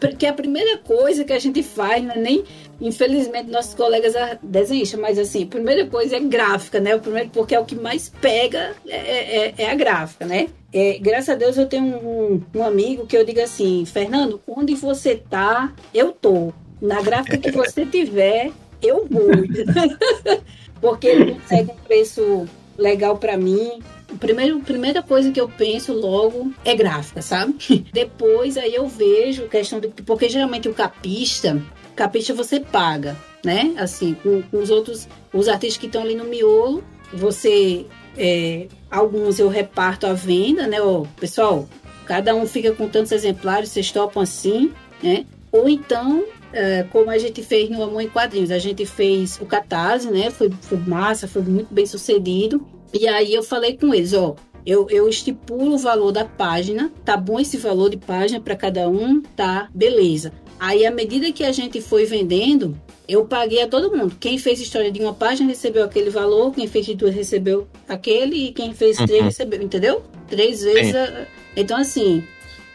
porque 0.00 0.26
a 0.26 0.32
primeira 0.32 0.78
coisa 0.78 1.24
que 1.24 1.32
a 1.32 1.38
gente 1.38 1.62
faz, 1.62 2.02
não 2.02 2.12
é 2.12 2.18
nem, 2.18 2.44
infelizmente, 2.80 3.50
nossos 3.50 3.74
colegas 3.74 4.14
desenhistas, 4.42 4.98
mas 4.98 5.18
assim, 5.18 5.44
a 5.44 5.46
primeira 5.46 5.86
coisa 5.86 6.16
é 6.16 6.20
gráfica, 6.20 6.80
né? 6.80 6.94
O 6.94 7.00
primeiro, 7.00 7.28
porque 7.30 7.54
é 7.54 7.60
o 7.60 7.64
que 7.64 7.74
mais 7.74 8.08
pega 8.20 8.72
é, 8.88 9.46
é- 9.48 9.54
é 9.58 9.70
a 9.70 9.74
gráfica, 9.74 10.24
né? 10.24 10.48
É, 10.72 10.98
graças 10.98 11.28
a 11.28 11.34
Deus 11.34 11.56
eu 11.56 11.66
tenho 11.66 11.84
um, 11.84 12.42
um 12.54 12.64
amigo 12.64 13.06
que 13.06 13.16
eu 13.16 13.24
digo 13.24 13.40
assim, 13.40 13.84
Fernando, 13.84 14.40
onde 14.48 14.74
você 14.74 15.14
tá, 15.16 15.72
eu 15.92 16.12
tô. 16.12 16.52
Na 16.82 17.00
gráfica 17.00 17.38
que 17.38 17.50
você 17.52 17.86
tiver, 17.86 18.50
eu 18.82 19.06
vou. 19.08 19.30
porque 20.84 21.06
ele 21.06 21.32
consegue 21.32 21.70
um 21.70 21.76
preço 21.76 22.46
legal 22.76 23.16
para 23.16 23.38
mim. 23.38 23.82
Primeiro, 24.20 24.60
primeira 24.60 25.02
coisa 25.02 25.32
que 25.32 25.40
eu 25.40 25.48
penso 25.48 25.94
logo 25.94 26.52
é 26.62 26.74
gráfica, 26.74 27.22
sabe? 27.22 27.54
Depois 27.90 28.58
aí 28.58 28.74
eu 28.74 28.86
vejo 28.86 29.48
questão 29.48 29.80
do. 29.80 29.88
Porque 29.88 30.28
geralmente 30.28 30.68
o 30.68 30.74
capista, 30.74 31.58
capista 31.96 32.34
você 32.34 32.60
paga, 32.60 33.16
né? 33.42 33.74
Assim, 33.78 34.12
com, 34.22 34.42
com 34.42 34.58
os 34.58 34.68
outros, 34.68 35.08
os 35.32 35.48
artistas 35.48 35.78
que 35.78 35.86
estão 35.86 36.02
ali 36.02 36.14
no 36.14 36.24
miolo, 36.24 36.84
você. 37.14 37.86
é, 38.18 38.66
alguns 38.90 39.38
eu 39.38 39.48
reparto 39.48 40.06
a 40.06 40.12
venda, 40.12 40.66
né? 40.66 40.82
Ó, 40.82 41.06
pessoal, 41.18 41.66
cada 42.04 42.34
um 42.34 42.46
fica 42.46 42.72
com 42.72 42.90
tantos 42.90 43.10
exemplares, 43.10 43.70
vocês 43.70 43.90
topam 43.90 44.22
assim, 44.22 44.70
né? 45.02 45.24
Ou 45.50 45.66
então, 45.66 46.24
é, 46.54 46.84
como 46.90 47.10
a 47.10 47.18
gente 47.18 47.42
fez 47.42 47.68
no 47.68 47.82
Amor 47.82 48.00
em 48.00 48.08
Quadrinhos, 48.08 48.50
a 48.50 48.58
gente 48.58 48.86
fez 48.86 49.38
o 49.40 49.46
Catarse, 49.46 50.10
né? 50.10 50.30
Foi, 50.30 50.50
foi 50.62 50.78
massa, 50.78 51.26
foi 51.28 51.42
muito 51.42 51.72
bem 51.74 51.84
sucedido. 51.86 52.66
E 52.92 53.06
aí 53.08 53.34
eu 53.34 53.42
falei 53.42 53.76
com 53.76 53.92
eles, 53.92 54.12
ó, 54.14 54.36
eu, 54.64 54.86
eu 54.88 55.08
estipulo 55.08 55.74
o 55.74 55.78
valor 55.78 56.12
da 56.12 56.24
página, 56.24 56.90
tá 57.04 57.16
bom 57.16 57.38
esse 57.40 57.56
valor 57.58 57.90
de 57.90 57.96
página 57.98 58.40
para 58.40 58.56
cada 58.56 58.88
um, 58.88 59.20
tá, 59.20 59.68
beleza. 59.74 60.32
Aí, 60.58 60.86
à 60.86 60.90
medida 60.90 61.30
que 61.32 61.42
a 61.44 61.50
gente 61.52 61.80
foi 61.80 62.06
vendendo, 62.06 62.80
eu 63.08 63.24
paguei 63.26 63.60
a 63.60 63.66
todo 63.68 63.94
mundo. 63.94 64.16
Quem 64.18 64.38
fez 64.38 64.60
história 64.60 64.90
de 64.90 65.00
uma 65.00 65.12
página 65.12 65.48
recebeu 65.48 65.82
aquele 65.84 66.08
valor, 66.08 66.54
quem 66.54 66.66
fez 66.68 66.86
de 66.86 66.94
duas 66.94 67.12
recebeu 67.14 67.66
aquele, 67.88 68.36
e 68.46 68.52
quem 68.52 68.72
fez 68.72 68.96
três 68.96 69.18
Uhum. 69.18 69.24
recebeu, 69.26 69.60
entendeu? 69.62 70.02
Três 70.28 70.62
vezes. 70.62 70.94
a- 70.94 71.26
Então, 71.56 71.76
assim, 71.76 72.22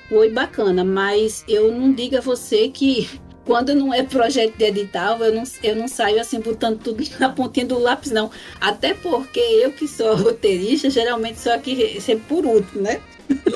foi 0.10 0.30
bacana, 0.30 0.84
mas 0.84 1.44
eu 1.48 1.72
não 1.72 1.92
digo 1.94 2.18
a 2.18 2.22
você 2.22 2.68
que 2.68 3.10
quando 3.50 3.74
não 3.74 3.92
é 3.92 4.04
projeto 4.04 4.56
de 4.56 4.64
edital, 4.64 5.18
eu 5.24 5.34
não, 5.34 5.44
eu 5.64 5.76
não 5.76 5.88
saio 5.88 6.22
assim 6.22 6.40
botando 6.40 6.78
tudo 6.78 7.04
na 7.20 7.30
pontinha 7.30 7.66
do 7.66 7.80
lápis, 7.80 8.12
não. 8.12 8.30
Até 8.62 8.94
porque 8.94 9.40
eu 9.40 9.72
que 9.72 9.88
sou 9.88 10.16
roteirista, 10.16 10.88
geralmente 10.88 11.40
sou 11.40 11.52
aqui 11.52 12.00
sempre 12.00 12.26
por 12.28 12.46
último, 12.46 12.84
né? 12.84 13.02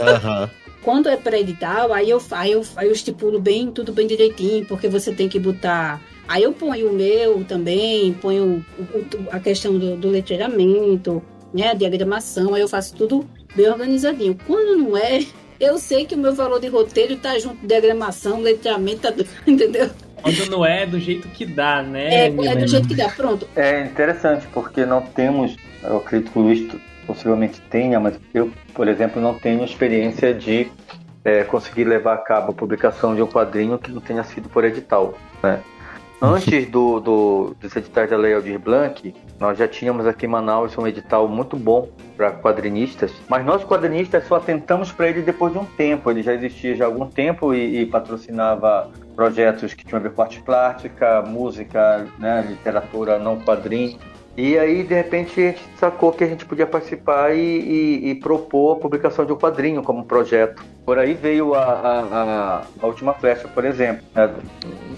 Aham. 0.01 0.49
Quando 0.81 1.07
é 1.09 1.15
pré-edital, 1.15 1.93
aí 1.93 2.09
eu, 2.09 2.19
aí, 2.31 2.53
eu, 2.53 2.63
aí 2.75 2.87
eu 2.87 2.91
estipulo 2.91 3.39
bem, 3.39 3.71
tudo 3.71 3.93
bem 3.93 4.07
direitinho, 4.07 4.65
porque 4.65 4.89
você 4.89 5.13
tem 5.13 5.29
que 5.29 5.39
botar. 5.39 6.01
Aí 6.27 6.41
eu 6.41 6.53
ponho 6.53 6.89
o 6.89 6.93
meu 6.93 7.43
também, 7.43 8.13
ponho 8.13 8.65
a 9.31 9.39
questão 9.39 9.77
do, 9.77 9.95
do 9.95 10.09
letreiramento, 10.09 11.21
né? 11.53 11.69
A 11.69 11.73
diagramação, 11.75 12.55
aí 12.55 12.61
eu 12.61 12.67
faço 12.67 12.95
tudo 12.95 13.29
bem 13.55 13.69
organizadinho. 13.69 14.35
Quando 14.47 14.75
não 14.75 14.97
é, 14.97 15.23
eu 15.63 15.77
sei 15.77 16.05
que 16.05 16.15
o 16.15 16.17
meu 16.17 16.33
valor 16.33 16.59
de 16.59 16.67
roteiro 16.67 17.15
tá 17.15 17.37
junto 17.39 17.65
diagramação, 17.65 18.41
letramento, 18.41 19.01
tá, 19.01 19.13
entendeu? 19.47 19.89
Quando 20.21 20.49
não 20.49 20.65
é 20.65 20.85
do 20.85 20.99
jeito 20.99 21.27
que 21.29 21.45
dá, 21.45 21.81
né? 21.81 22.27
É, 22.27 22.27
é 22.27 22.55
do 22.55 22.67
jeito 22.67 22.87
que 22.87 22.95
dá. 22.95 23.09
Pronto. 23.09 23.47
É 23.55 23.81
interessante, 23.81 24.47
porque 24.53 24.85
não 24.85 25.01
temos, 25.01 25.55
eu 25.83 25.97
acredito 25.97 26.31
que 26.31 26.39
o 26.39 26.41
Luiz 26.41 26.75
possivelmente 27.05 27.59
tenha, 27.69 27.99
mas 27.99 28.17
eu, 28.33 28.51
por 28.73 28.87
exemplo, 28.87 29.21
não 29.21 29.33
tenho 29.33 29.63
experiência 29.65 30.33
de 30.33 30.71
é, 31.25 31.43
conseguir 31.43 31.83
levar 31.85 32.13
a 32.13 32.17
cabo 32.17 32.51
a 32.51 32.53
publicação 32.53 33.15
de 33.15 33.21
um 33.21 33.27
quadrinho 33.27 33.77
que 33.77 33.91
não 33.91 34.01
tenha 34.01 34.23
sido 34.23 34.49
por 34.49 34.63
edital. 34.63 35.17
Né? 35.41 35.59
Antes 36.21 36.69
do, 36.69 36.99
do, 36.99 37.55
dos 37.59 37.75
editais 37.75 38.09
da 38.09 38.17
Lei 38.17 38.33
Aldir 38.33 38.57
Blanc, 38.57 39.13
nós 39.39 39.57
já 39.57 39.67
tínhamos 39.67 40.07
aqui 40.07 40.25
em 40.25 40.29
Manaus 40.29 40.77
um 40.77 40.87
edital 40.87 41.27
muito 41.27 41.57
bom 41.57 41.89
para 42.15 42.31
quadrinistas, 42.31 43.11
mas 43.27 43.45
nós 43.45 43.63
quadrinistas 43.63 44.25
só 44.25 44.35
atentamos 44.35 44.91
para 44.91 45.09
ele 45.09 45.21
depois 45.21 45.51
de 45.51 45.59
um 45.59 45.65
tempo. 45.65 46.09
Ele 46.09 46.23
já 46.23 46.33
existia 46.33 46.75
já 46.75 46.85
há 46.85 46.87
algum 46.87 47.07
tempo 47.07 47.53
e, 47.53 47.81
e 47.81 47.85
patrocinava 47.85 48.89
projetos 49.15 49.73
que 49.73 49.85
tinham 49.85 49.99
a 49.99 50.03
ver 50.03 50.13
com 50.13 50.21
arte 50.21 50.41
plástica, 50.41 51.21
música, 51.21 52.07
né, 52.17 52.45
literatura 52.47 53.19
não 53.19 53.39
quadrinho. 53.39 53.99
E 54.35 54.57
aí, 54.57 54.81
de 54.83 54.95
repente, 54.95 55.39
a 55.39 55.43
gente 55.51 55.61
sacou 55.79 56.11
que 56.11 56.23
a 56.23 56.27
gente 56.27 56.43
podia 56.45 56.65
participar 56.65 57.35
e, 57.35 57.39
e- 57.39 58.09
e 58.09 58.15
propor 58.15 58.77
a 58.77 58.79
publicação 58.79 59.25
de 59.25 59.31
um 59.31 59.35
quadrinho 59.35 59.83
como 59.83 60.05
projeto. 60.05 60.63
Por 60.83 60.97
aí 60.97 61.13
veio 61.13 61.53
a, 61.53 61.63
a, 61.63 61.99
a- 62.01 62.63
a 62.81 62.87
Última 62.87 63.13
Flecha, 63.13 63.47
por 63.47 63.63
exemplo, 63.63 64.03
né, 64.15 64.27
do- 64.27 64.41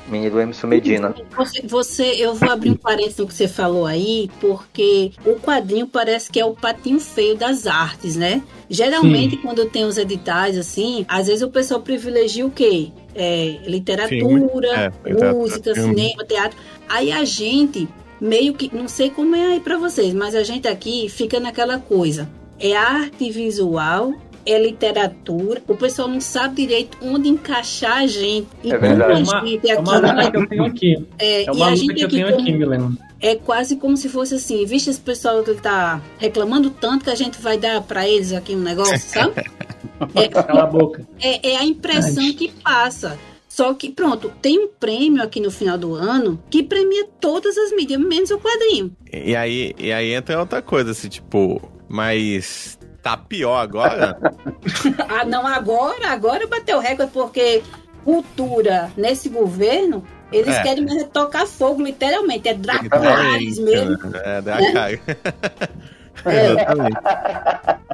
minha 0.09 0.29
do 0.31 0.39
Emerson 0.39 0.67
Medina. 0.67 1.13
Você, 1.35 1.61
você, 1.67 2.03
eu 2.17 2.33
vou 2.33 2.49
abrir 2.49 2.69
um 2.71 2.75
parênteses 2.77 3.17
no 3.17 3.27
que 3.27 3.33
você 3.33 3.47
falou 3.47 3.85
aí, 3.85 4.29
porque 4.39 5.11
o 5.25 5.33
quadrinho 5.35 5.87
parece 5.87 6.31
que 6.31 6.39
é 6.39 6.45
o 6.45 6.53
patinho 6.55 6.99
feio 7.01 7.35
das 7.35 7.67
artes, 7.67 8.15
né? 8.15 8.41
Geralmente, 8.69 9.35
quando 9.37 9.65
tem 9.65 9.83
os 9.83 9.97
editais 9.97 10.57
assim, 10.57 11.05
às 11.09 11.27
vezes 11.27 11.41
o 11.41 11.49
pessoal 11.49 11.81
privilegia 11.81 12.45
o 12.45 12.51
quê? 12.51 12.89
É, 13.13 13.59
literatura, 13.67 14.69
É, 14.69 15.09
literatura, 15.09 15.33
música, 15.33 15.73
filme. 15.75 15.95
cinema, 15.95 16.23
teatro. 16.23 16.57
Aí 16.87 17.11
a 17.11 17.25
gente 17.25 17.87
meio 18.26 18.53
que, 18.53 18.69
não 18.76 18.88
sei 18.88 19.10
como 19.10 19.35
é 19.35 19.53
aí 19.53 19.60
pra 19.60 19.77
vocês, 19.77 20.14
mas 20.14 20.35
a 20.35 20.43
gente 20.43 20.68
aqui 20.68 21.07
fica 21.10 21.39
naquela 21.39 21.77
coisa. 21.80 22.27
É 22.60 22.76
arte 22.76 23.30
visual, 23.31 24.14
é 24.45 24.57
literatura. 24.61 25.61
O 25.68 25.76
pessoal 25.76 26.07
não 26.07 26.22
sabe 26.22 26.61
direito 26.64 26.97
onde 27.02 27.27
encaixar 27.30 27.97
a 27.99 28.07
gente. 28.07 28.47
E 28.64 28.72
É 28.72 28.77
como 28.77 28.85
a 28.85 28.88
verdade. 28.89 29.11
É 29.11 29.15
uma, 29.23 29.45
gente 29.45 29.69
é 29.69 29.73
aqui 29.73 29.81
uma 29.81 30.02
não 30.02 30.10
luta 30.15 30.31
que 30.31 30.38
eu 30.38 30.47
tenho 30.49 30.65
aqui. 30.65 31.06
é, 31.19 31.41
É 31.43 31.45
e 31.45 31.49
uma 31.49 31.65
a 31.65 31.69
luta 31.69 31.76
gente 31.76 31.93
que 31.95 32.02
eu 32.02 32.06
aqui 32.07 32.15
tenho 32.15 32.27
como- 32.31 32.41
aqui, 32.41 32.52
Milena. 32.53 32.97
é 33.22 33.35
quase 33.35 33.76
como 33.76 33.97
se 33.97 34.07
fosse 34.10 34.35
assim, 34.35 34.65
vixe, 34.65 34.89
esse 34.89 34.99
pessoal 35.02 35.43
que 35.43 35.53
tá 35.56 36.02
reclamando 36.18 36.69
tanto 36.69 37.03
que 37.06 37.10
a 37.11 37.15
gente 37.15 37.41
vai 37.41 37.57
dar 37.57 37.81
pra 37.81 38.07
eles 38.07 38.31
aqui 38.34 38.56
um 38.56 38.60
negócio, 38.61 38.97
sabe? 38.99 39.34
Cala 40.31 40.64
a 40.64 40.65
boca. 40.65 41.07
É, 41.22 41.52
é 41.52 41.57
a 41.57 41.64
impressão 41.65 42.31
que 42.34 42.49
passa. 42.64 43.18
Só 43.56 43.73
que, 43.73 43.90
pronto, 43.90 44.30
tem 44.41 44.60
um 44.60 44.68
prêmio 44.68 45.23
aqui 45.23 45.40
no 45.40 45.49
final 45.49 45.77
do 45.77 45.95
ano 45.95 46.44
que 46.49 46.61
premia 46.61 47.07
todas 47.22 47.57
as 47.57 47.72
mídias, 47.72 48.02
menos 48.02 48.30
o 48.30 48.38
quadrinho. 48.38 48.94
E 49.14 49.34
aí, 49.34 49.73
e 49.77 49.94
aí 49.94 50.11
entra 50.11 50.38
outra 50.38 50.61
coisa, 50.61 50.91
assim, 50.91 51.07
tipo, 51.07 51.61
mas 51.88 52.77
tá 53.02 53.15
pior 53.15 53.56
agora? 53.56 54.19
Ah, 55.07 55.23
não, 55.23 55.48
agora, 55.48 56.10
agora 56.10 56.45
bateu 56.48 56.80
recorde, 56.80 57.14
porque 57.14 57.64
cultura 58.03 58.91
nesse 58.98 59.30
governo, 59.30 60.03
eles 60.34 60.53
É. 60.53 60.61
querem 60.61 60.99
é 60.99 61.06
tocar 61.06 61.45
fogo, 61.48 61.82
literalmente. 61.82 62.49
É 62.49 62.53
Draculares 62.56 63.57
mesmo. 63.57 63.98
É, 64.15 64.41
dá 64.41 64.56
a 64.57 64.73
cara. 64.73 64.99
É. 66.26 67.84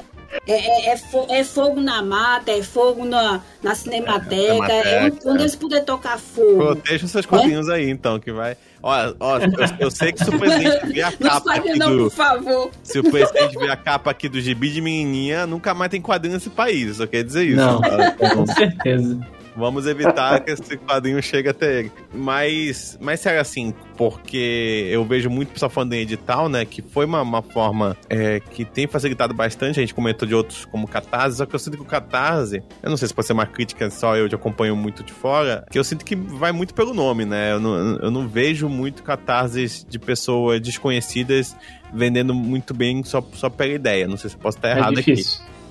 É, 0.52 0.90
é, 0.90 0.94
é 0.94 0.98
fo- 0.98 1.28
é 1.30 1.44
fogo 1.44 1.80
na 1.82 2.02
mata, 2.02 2.52
é 2.52 2.62
fogo 2.62 3.06
na, 3.06 3.42
na 3.64 3.76
cinemateca, 3.76 4.44
é, 4.44 4.54
onde, 4.54 4.66
Cinemateca. 4.90 5.30
onde 5.30 5.42
eles 5.44 5.56
puderem 5.56 5.86
tocar 5.86 6.18
fogo. 6.20 6.58
Proteja 6.58 7.06
os 7.06 7.12
seus 7.12 7.26
quadrinhos 7.26 7.70
aí, 7.70 7.90
então, 7.90 8.20
que 8.20 8.32
vai. 8.32 8.58
Ó, 8.84 9.14
ó, 9.20 9.38
eu, 9.38 9.50
eu 9.80 9.92
sei 9.92 10.12
que 10.12 10.24
se 10.24 10.30
o 10.30 10.40
presidente 10.40 10.88
ver 10.88 11.04
a 11.04 11.12
Não 11.20 11.30
capa 11.30 11.42
fale 11.54 11.70
aqui 11.70 11.80
não, 11.80 11.98
do. 11.98 12.04
por 12.06 12.12
favor. 12.12 12.72
Se 12.84 13.00
o 13.00 13.04
presidente 13.04 13.58
ver 13.58 13.70
a 13.70 13.76
capa 13.78 14.10
aqui 14.12 14.28
do 14.28 14.42
gibi 14.42 14.72
de 14.72 14.82
menininha, 14.82 15.46
nunca 15.46 15.74
mais 15.74 15.92
tem 15.92 16.02
quadrinho 16.02 16.34
nesse 16.34 16.50
país. 16.50 16.98
Só 16.98 17.06
quer 17.06 17.24
dizer 17.24 17.44
isso. 17.46 17.58
Não. 17.58 17.80
tá? 17.80 18.12
Com 18.34 18.46
certeza. 18.48 19.20
Vamos 19.56 19.86
evitar 19.86 20.40
que 20.40 20.52
esse 20.52 20.78
quadrinho 20.78 21.22
chegue 21.22 21.50
até 21.50 21.80
ele. 21.80 21.92
Mas, 22.14 22.98
mas 23.02 23.20
sério 23.20 23.42
assim, 23.42 23.74
porque 23.98 24.88
eu 24.90 25.04
vejo 25.06 25.30
muito 25.30 25.52
pessoal 25.52 25.70
falando 25.70 25.94
em 25.94 26.00
edital, 26.00 26.48
né? 26.50 26.66
Que 26.66 26.82
foi 26.82 27.06
uma, 27.06 27.22
uma 27.22 27.42
forma 27.42 27.98
é, 28.10 28.40
que 28.40 28.66
tem 28.66 28.88
facilitado 28.88 29.34
bastante. 29.34 29.80
A 29.80 29.82
gente 29.82 29.94
comentou 29.94 30.28
de 30.28 30.34
outros 30.34 30.66
como 30.66 30.88
Catarse, 30.88 31.38
só 31.38 31.46
que 31.46 31.54
eu 31.54 31.60
sinto 31.60 31.78
que 31.78 31.84
o 31.84 31.86
Catarse, 31.86 32.64
eu 32.82 32.90
não 32.90 32.98
sei 32.98 33.08
se 33.08 33.14
pode 33.14 33.28
ser 33.28 33.34
uma 33.34 33.46
crítica 33.46 33.90
só, 33.90 34.16
eu 34.16 34.30
já 34.30 34.36
acompanho 34.36 34.76
muito 34.76 35.04
de 35.04 35.14
fora, 35.14 35.66
que 35.70 35.78
eu 35.78 35.84
sinto 35.84 36.04
que 36.06 36.16
vai 36.16 36.52
muito 36.52 36.74
pelo 36.74 36.94
nome, 36.94 37.26
né? 37.26 37.52
Eu 37.52 37.60
não, 37.60 37.96
eu 37.98 38.12
não 38.12 38.28
vejo 38.28 38.70
muito 38.70 39.04
Catarses 39.04 39.86
de 39.88 40.00
pessoas 40.00 40.62
desconhecidas 40.62 41.56
vendendo 41.94 42.34
muito 42.34 42.74
bem 42.74 43.04
só, 43.04 43.24
só 43.34 43.50
pela 43.50 43.74
ideia. 43.74 44.08
Não 44.08 44.18
sei 44.18 44.30
se 44.30 44.38
posso 44.38 44.58
estar 44.58 44.70
É 44.70 44.78
errado 44.78 45.00
aqui. 45.00 45.16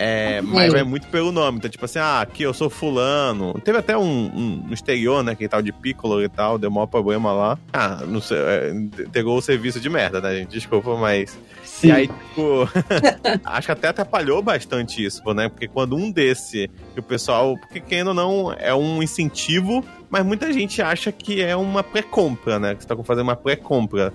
É, 0.02 0.40
mas 0.40 0.72
vai 0.72 0.82
muito 0.82 1.06
pelo 1.09 1.31
nome. 1.31 1.59
Então, 1.59 1.68
tipo 1.68 1.85
assim, 1.85 1.98
ah, 1.98 2.22
aqui 2.22 2.43
eu 2.43 2.55
sou 2.55 2.70
fulano. 2.70 3.52
Teve 3.62 3.77
até 3.77 3.98
um, 3.98 4.64
um 4.64 4.72
exterior, 4.72 5.22
né? 5.22 5.35
Que 5.35 5.47
tal 5.47 5.60
de 5.60 5.72
Piccolo 5.72 6.22
e 6.22 6.28
tal, 6.28 6.56
deu 6.56 6.70
maior 6.70 6.86
problema 6.86 7.32
lá. 7.32 7.59
Ah, 7.70 8.02
não 8.09 8.18
sei, 8.18 8.39
é, 8.39 8.72
pegou 9.12 9.36
o 9.36 9.43
serviço 9.43 9.78
de 9.78 9.90
merda, 9.90 10.18
né, 10.18 10.36
gente? 10.36 10.52
Desculpa, 10.52 10.97
mas. 10.97 11.39
Sim. 11.62 11.89
E 11.89 11.93
aí, 11.93 12.09
tipo. 12.09 12.66
acho 13.44 13.66
que 13.66 13.72
até 13.72 13.89
atrapalhou 13.89 14.40
bastante 14.40 15.05
isso, 15.05 15.22
né? 15.35 15.51
Porque 15.51 15.68
quando 15.68 15.94
um 15.94 16.10
desse, 16.10 16.70
que 16.94 17.01
o 17.01 17.02
pessoal. 17.02 17.59
Porque 17.59 17.78
quem 17.78 18.02
ou 18.02 18.14
não 18.14 18.55
é 18.59 18.74
um 18.74 19.02
incentivo, 19.02 19.85
mas 20.09 20.24
muita 20.24 20.51
gente 20.51 20.81
acha 20.81 21.12
que 21.12 21.43
é 21.43 21.55
uma 21.55 21.82
pré-compra, 21.82 22.59
né? 22.59 22.74
Que 22.74 22.82
você 22.82 22.89
tá 22.89 22.97
fazendo 23.05 23.24
uma 23.24 23.36
pré-compra. 23.36 24.14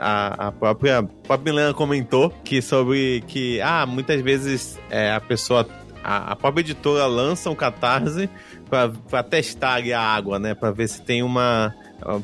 A, 0.00 0.48
a 0.48 0.52
própria, 0.52 1.08
a 1.28 1.36
Milena 1.36 1.74
comentou 1.74 2.30
que 2.44 2.62
sobre 2.62 3.22
que, 3.26 3.60
ah, 3.60 3.86
muitas 3.86 4.20
vezes 4.20 4.78
é, 4.90 5.12
a 5.12 5.20
pessoa, 5.20 5.66
a, 6.02 6.32
a 6.32 6.36
própria 6.36 6.62
editora 6.62 7.06
lança 7.06 7.50
um 7.50 7.54
catarse 7.54 8.28
pra 9.10 9.22
testar 9.22 9.82
a 9.92 10.00
água, 10.00 10.38
né? 10.38 10.54
Pra 10.54 10.70
ver 10.70 10.88
se 10.88 11.02
tem 11.02 11.22
uma. 11.22 11.74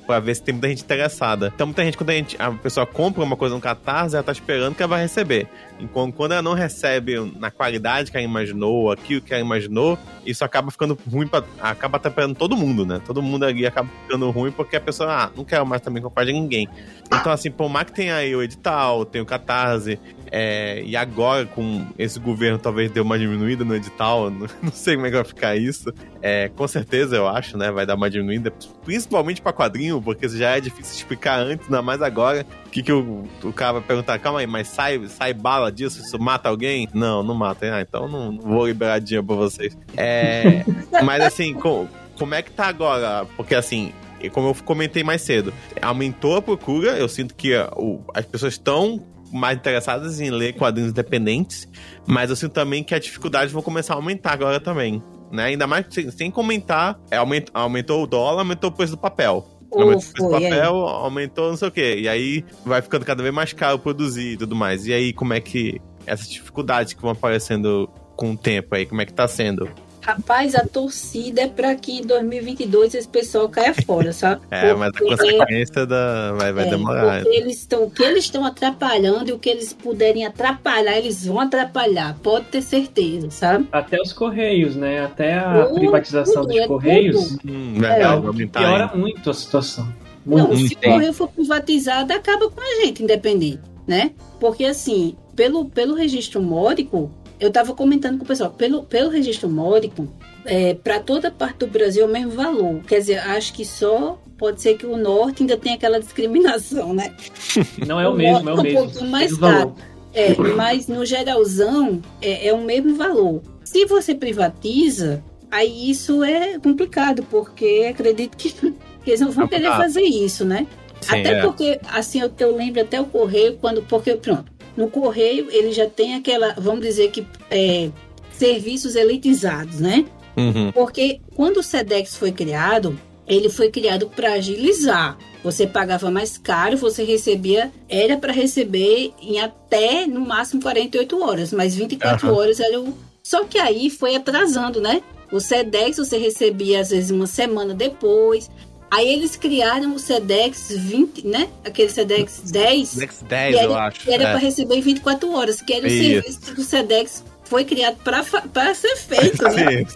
Pra 0.07 0.21
ver 0.21 0.35
se 0.35 0.43
tem 0.43 0.53
muita 0.53 0.69
gente 0.69 0.83
interessada. 0.83 1.51
Então, 1.55 1.67
muita 1.67 1.83
gente, 1.85 1.97
quando 1.97 2.11
a, 2.11 2.15
gente, 2.15 2.37
a 2.39 2.51
pessoa 2.53 2.87
compra 2.87 3.23
uma 3.23 3.37
coisa 3.37 3.55
no 3.55 3.61
Catarse, 3.61 4.15
ela 4.15 4.23
tá 4.23 4.31
esperando 4.31 4.75
que 4.75 4.83
ela 4.83 4.91
vai 4.91 5.03
receber. 5.03 5.49
Enquanto 5.81 6.15
quando 6.15 6.33
ela 6.33 6.43
não 6.43 6.53
recebe 6.53 7.19
na 7.39 7.51
qualidade 7.51 8.11
que 8.11 8.17
ela 8.17 8.25
imaginou, 8.25 8.93
aquilo 8.93 9.21
que 9.21 9.33
ela 9.33 9.43
imaginou, 9.43 9.99
isso 10.25 10.45
acaba 10.45 10.71
ficando 10.71 10.97
ruim, 11.11 11.27
pra, 11.27 11.43
acaba 11.61 11.97
atrapalhando 11.97 12.35
todo 12.35 12.57
mundo, 12.57 12.85
né? 12.85 13.01
Todo 13.05 13.23
mundo 13.23 13.45
ali 13.45 13.67
acaba 13.67 13.89
ficando 14.03 14.31
ruim 14.31 14.53
porque 14.53 14.77
a 14.77 14.81
pessoa, 14.81 15.25
ah, 15.25 15.31
não 15.35 15.45
quero 15.45 15.67
mais 15.67 15.81
também 15.81 16.03
comprar 16.03 16.25
de 16.25 16.33
ninguém. 16.33 16.69
Então, 17.07 17.33
assim, 17.33 17.51
por 17.51 17.69
mais 17.69 17.87
que 17.87 17.93
tenha 17.93 18.15
aí 18.15 18.35
o 18.37 18.43
edital, 18.43 19.05
tem 19.05 19.21
o 19.21 19.27
Catarse, 19.27 19.99
é, 20.35 20.83
e 20.83 20.97
agora 20.97 21.45
com 21.45 21.87
esse 21.99 22.19
governo 22.19 22.59
talvez 22.59 22.91
deu 22.91 23.05
uma 23.05 23.19
diminuída 23.19 23.67
no 23.67 23.77
edital, 23.77 24.31
não, 24.33 24.47
não 24.63 24.73
sei 24.73 24.95
como 24.95 25.07
é 25.07 25.11
que 25.11 25.17
vai 25.17 25.25
ficar 25.25 25.57
isso. 25.57 25.93
É, 26.23 26.49
com 26.49 26.67
certeza, 26.67 27.17
eu 27.17 27.29
acho, 27.29 27.59
né? 27.59 27.71
Vai 27.71 27.85
dar 27.85 27.97
uma 27.97 28.09
diminuída, 28.09 28.51
principalmente 28.83 29.43
pra 29.43 29.53
quadrinho, 29.53 30.01
porque 30.01 30.27
já 30.31 30.57
é 30.57 30.61
difícil 30.61 30.97
explicar 30.97 31.39
antes, 31.39 31.67
ainda 31.67 31.83
mais 31.83 32.01
agora. 32.01 32.47
O 32.67 32.71
que, 32.71 32.83
que 32.83 32.93
o, 32.93 33.25
o 33.45 33.53
cara 33.53 33.75
vai 33.75 33.83
perguntar? 33.83 34.19
Calma 34.21 34.41
aí, 34.41 34.47
mas 34.47 34.69
sai, 34.69 35.07
sai 35.07 35.35
bala 35.35 35.71
disso? 35.71 36.01
Isso 36.01 36.19
mata 36.19 36.49
alguém? 36.49 36.89
Não, 36.95 37.23
não 37.23 37.35
mata. 37.35 37.67
Ah, 37.77 37.83
então 37.83 38.09
não, 38.09 38.33
não 38.33 38.41
vou 38.41 38.67
liberar 38.67 39.01
dinheiro 39.01 39.27
pra 39.27 39.37
vocês. 39.37 39.77
É, 39.99 40.65
mas 41.05 41.23
assim, 41.23 41.53
com, 41.53 41.87
como 42.19 42.35
é 42.35 42.41
que 42.41 42.51
tá 42.51 42.69
agora? 42.69 43.27
Porque 43.37 43.55
assim, 43.55 43.93
como 44.31 44.49
eu 44.49 44.57
comentei 44.65 45.05
mais 45.05 45.21
cedo, 45.21 45.53
aumentou 45.83 46.37
a 46.37 46.43
procura. 46.43 46.97
Eu 46.97 47.09
sinto 47.09 47.35
que 47.35 47.55
uh, 47.55 48.03
as 48.15 48.25
pessoas 48.25 48.55
estão 48.55 49.03
mais 49.33 49.57
interessadas 49.59 50.21
em 50.21 50.31
ler 50.31 50.53
quadrinhos 50.55 50.91
independentes, 50.91 51.67
mas 52.07 52.31
eu 52.31 52.37
sinto 52.37 52.53
também 52.53 52.85
que 52.85 52.95
as 52.95 53.03
dificuldades 53.03 53.53
vão 53.53 53.63
começar 53.63 53.95
a 53.95 53.97
aumentar 53.97 54.33
agora 54.33 54.61
também. 54.61 55.03
Né? 55.31 55.45
Ainda 55.45 55.67
mais 55.67 55.87
sem, 55.89 56.11
sem 56.11 56.31
comentar, 56.31 56.99
é, 57.11 57.17
aument- 57.17 57.49
aumentou 57.55 58.03
o 58.03 58.07
dólar, 58.07 58.41
aumentou 58.41 58.69
o 58.71 58.73
preço 58.73 58.93
do 58.93 58.99
papel. 58.99 59.47
Ou 59.71 59.81
Aumentou 59.83 59.99
o 59.99 60.13
preço 60.13 60.15
do 60.23 60.31
papel, 60.31 60.75
aumentou 60.75 61.49
não 61.49 61.57
sei 61.57 61.69
o 61.69 61.71
quê. 61.73 61.97
E 62.01 62.09
aí 62.09 62.45
vai 62.67 62.83
ficando 62.83 63.07
cada 63.07 63.23
vez 63.23 63.35
mais 63.35 63.53
caro 63.55 63.79
produzir 63.79 64.33
e 64.33 64.37
tudo 64.37 64.55
mais. 64.55 64.87
E 64.87 64.93
aí, 64.93 65.13
como 65.15 65.33
é 65.33 65.41
que 65.41 65.81
essas 66.05 66.29
dificuldades 66.29 66.93
que 66.93 67.01
vão 67.01 67.13
aparecendo 67.13 67.89
com 68.15 68.33
o 68.33 68.37
tempo 68.37 68.75
aí, 68.75 68.85
como 68.85 69.01
é 69.01 69.07
que 69.07 69.15
tá 69.15 69.27
sendo? 69.27 69.67
Rapaz, 70.03 70.55
a 70.57 70.67
torcida 70.67 71.43
é 71.43 71.49
para 71.49 71.75
que 71.77 71.99
em 71.99 72.03
2022 72.03 72.95
esse 72.95 73.09
pessoal 73.09 73.49
caia 73.49 73.73
fora, 73.73 74.13
sabe? 74.13 74.43
É, 74.51 74.75
mas 74.75 74.93
a 74.95 74.99
consequência 74.99 75.87
da... 75.87 76.33
vai, 76.33 76.53
vai 76.53 76.67
é, 76.67 76.71
demorar. 76.71 77.23
porque 77.23 77.37
eles 77.37 77.59
estão, 77.59 77.85
o 77.85 77.91
que 77.91 78.03
eles 78.03 78.25
estão 78.25 78.45
atrapalhando 78.45 79.31
e 79.31 79.33
o 79.33 79.39
que 79.39 79.49
eles 79.49 79.73
puderem 79.73 80.27
atrapalhar, 80.27 80.99
eles 80.99 81.25
vão 81.27 81.41
atrapalhar, 81.41 82.17
pode 82.23 82.47
ter 82.47 82.63
certeza, 82.63 83.31
sabe? 83.31 83.67
Até 83.73 84.01
os 84.01 84.13
Correios, 84.13 84.77
né? 84.77 85.05
Até 85.05 85.35
a 85.35 85.67
Tudo, 85.67 85.81
privatização 85.81 86.43
tudo, 86.43 86.53
dos 86.53 86.59
é 86.59 86.67
Correios 86.67 87.37
Hum, 87.45 87.83
é 87.83 88.03
aumentar. 88.03 88.61
piora 88.61 88.91
hein? 88.93 89.01
muito 89.01 89.31
a 89.31 89.35
situação. 89.35 89.93
Não, 90.25 90.49
Muito. 90.49 90.69
se 90.69 90.75
o 90.75 90.81
Correio 90.81 91.13
for 91.13 91.29
privatizado, 91.29 92.13
acaba 92.13 92.49
com 92.49 92.61
a 92.61 92.85
gente, 92.85 93.03
independente, 93.03 93.61
né? 93.87 94.13
Porque 94.39 94.65
assim, 94.65 95.17
pelo, 95.35 95.65
pelo 95.69 95.95
registro 95.95 96.41
módico, 96.41 97.11
eu 97.39 97.49
estava 97.49 97.75
comentando 97.75 98.19
com 98.19 98.25
o 98.25 98.27
pessoal, 98.27 98.51
pelo, 98.51 98.83
pelo 98.85 99.11
registro 99.11 99.49
módico, 99.49 100.09
é, 100.45 100.75
para 100.75 101.01
toda 101.01 101.31
parte 101.31 101.59
do 101.59 101.67
Brasil 101.67 102.05
é 102.05 102.07
o 102.07 102.11
mesmo 102.11 102.33
valor. 102.33 102.83
Quer 102.87 102.99
dizer, 102.99 103.19
acho 103.19 103.53
que 103.53 103.65
só 103.65 104.19
pode 104.37 104.61
ser 104.61 104.77
que 104.77 104.87
o 104.87 104.97
norte 104.97 105.43
ainda 105.43 105.57
tenha 105.57 105.77
aquela 105.77 106.01
discriminação, 106.01 106.93
né? 106.93 107.15
Não 107.87 108.01
é 108.01 108.09
o 108.09 108.15
mesmo, 108.15 108.49
é 108.49 108.55
o 108.55 108.59
um 108.59 108.63
mesmo. 108.63 108.81
pouquinho 108.81 109.11
mais 109.11 109.37
caro. 109.37 109.75
É, 110.15 110.37
mas 110.57 110.89
no 110.89 111.07
geralzão 111.07 112.03
é, 112.21 112.49
é 112.49 112.53
o 112.53 112.61
mesmo 112.61 112.95
valor. 112.97 113.41
Se 113.65 113.87
você 113.87 114.15
privatiza, 114.15 115.23
aí 115.51 115.91
isso 115.91 116.23
é 116.23 116.59
complicado, 116.59 117.23
porque 117.31 117.89
acredito 117.91 118.37
que, 118.37 118.51
que 118.53 118.75
eles 119.07 119.21
não 119.21 119.31
vão 119.31 119.49
querer 119.49 119.71
fazer 119.71 120.03
isso, 120.03 120.45
né? 120.45 120.67
Sim, 121.01 121.21
até 121.21 121.39
é. 121.39 121.43
porque, 121.43 121.81
assim, 121.91 122.21
eu, 122.21 122.31
eu 122.39 122.57
lembro 122.57 122.81
até 122.81 123.01
o 123.01 123.05
correio, 123.05 123.59
quando. 123.61 123.83
Porque, 123.83 124.15
pronto, 124.15 124.52
no 124.77 124.89
correio 124.89 125.49
ele 125.51 125.73
já 125.73 125.89
tem 125.89 126.15
aquela, 126.15 126.55
vamos 126.59 126.81
dizer 126.81 127.11
que, 127.11 127.27
é, 127.51 127.91
serviços 128.33 128.97
elitizados, 128.97 129.81
né? 129.81 130.05
Uhum. 130.37 130.73
Porque 130.73 131.21
quando 131.35 131.59
o 131.59 131.63
SEDEX 131.63 132.17
foi 132.17 132.33
criado, 132.33 132.99
ele 133.27 133.49
foi 133.49 133.71
criado 133.71 134.09
para 134.09 134.35
agilizar. 134.35 135.17
Você 135.45 135.67
pagava 135.67 136.11
mais 136.11 136.39
caro, 136.39 136.77
você 136.77 137.05
recebia, 137.05 137.73
era 137.89 138.17
para 138.17 138.33
receber 138.33 139.13
em 139.21 139.41
até 139.41 140.07
no 140.07 140.21
máximo 140.21 140.63
48 140.63 141.23
horas, 141.23 141.53
mas 141.53 141.75
24 141.75 142.29
Aham. 142.29 142.37
horas 142.37 142.61
era 142.61 142.81
o. 142.81 142.97
Só 143.23 143.45
que 143.45 143.59
aí 143.59 143.91
foi 143.91 144.17
atrasando, 144.17 144.81
né? 144.81 145.03
O 145.31 145.41
SEDEX 145.41 145.97
você 145.97 146.19
recebia 146.19 146.81
às 146.81 146.91
vezes 146.91 147.11
uma 147.11 147.27
semana 147.27 147.75
depois. 147.75 148.51
Aí 148.93 149.09
eles 149.09 149.37
criaram 149.37 149.95
o 149.95 149.99
SEDEX 149.99 150.71
20, 150.71 151.27
né? 151.27 151.49
Aquele 151.65 151.89
SEDEX 151.89 152.43
10, 152.51 152.97
Next 152.97 153.25
10, 153.25 153.55
E 153.55 153.59
aí, 153.59 153.65
eu 153.65 153.75
acho. 153.75 154.01
que 154.01 154.13
era 154.13 154.25
é. 154.25 154.31
para 154.33 154.39
receber 154.39 154.75
em 154.75 154.83
24 154.83 155.33
horas, 155.33 155.63
que 155.63 155.73
era 155.73 155.85
o 155.85 155.89
Isso. 155.89 156.05
serviço 156.05 156.55
que 156.55 156.61
o 156.61 156.63
SEDEX 156.63 157.25
foi 157.45 157.65
criado 157.65 157.97
para 158.05 158.75
ser 158.75 158.95
feito, 158.97 159.45
né? 159.45 159.79
Sim, 159.81 159.87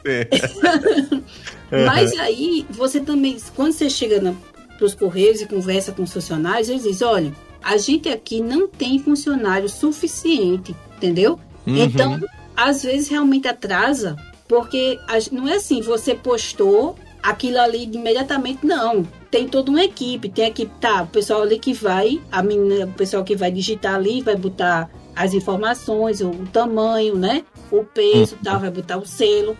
sim. 1.10 1.24
Mas 1.84 2.18
aí, 2.18 2.64
você 2.70 2.98
também, 2.98 3.36
quando 3.54 3.72
você 3.72 3.90
chega 3.90 4.34
para 4.78 4.86
os 4.86 4.94
Correios 4.94 5.42
e 5.42 5.46
conversa 5.46 5.92
com 5.92 6.02
os 6.02 6.12
funcionários, 6.14 6.70
eles 6.70 6.84
dizem: 6.84 7.06
olha, 7.06 7.32
a 7.62 7.76
gente 7.76 8.08
aqui 8.08 8.40
não 8.40 8.66
tem 8.66 8.98
funcionário 8.98 9.68
suficiente, 9.68 10.74
entendeu? 10.96 11.38
Uhum. 11.66 11.84
Então, 11.84 12.18
às 12.56 12.82
vezes 12.82 13.08
realmente 13.08 13.46
atrasa, 13.46 14.16
porque 14.48 14.98
não 15.30 15.46
é 15.46 15.56
assim, 15.56 15.82
você 15.82 16.14
postou 16.14 16.96
aquilo 17.30 17.58
ali 17.60 17.84
imediatamente, 17.84 18.64
não. 18.64 19.06
Tem 19.30 19.48
toda 19.48 19.70
uma 19.70 19.84
equipe, 19.84 20.28
tem 20.28 20.44
a 20.44 20.48
equipe, 20.48 20.72
tá, 20.80 21.02
o 21.02 21.06
pessoal 21.08 21.42
ali 21.42 21.58
que 21.58 21.72
vai, 21.72 22.20
a 22.30 22.42
menina, 22.42 22.86
o 22.86 22.92
pessoal 22.92 23.24
que 23.24 23.34
vai 23.34 23.50
digitar 23.50 23.94
ali, 23.96 24.22
vai 24.22 24.36
botar 24.36 24.88
as 25.14 25.34
informações, 25.34 26.20
o, 26.20 26.30
tamanho, 26.52 27.16
né? 27.16 27.42
O 27.70 27.82
peso, 27.82 28.36
tal, 28.44 28.60
vai 28.60 28.70
botar 28.70 28.96
o 28.98 29.06
selo. 29.06 29.56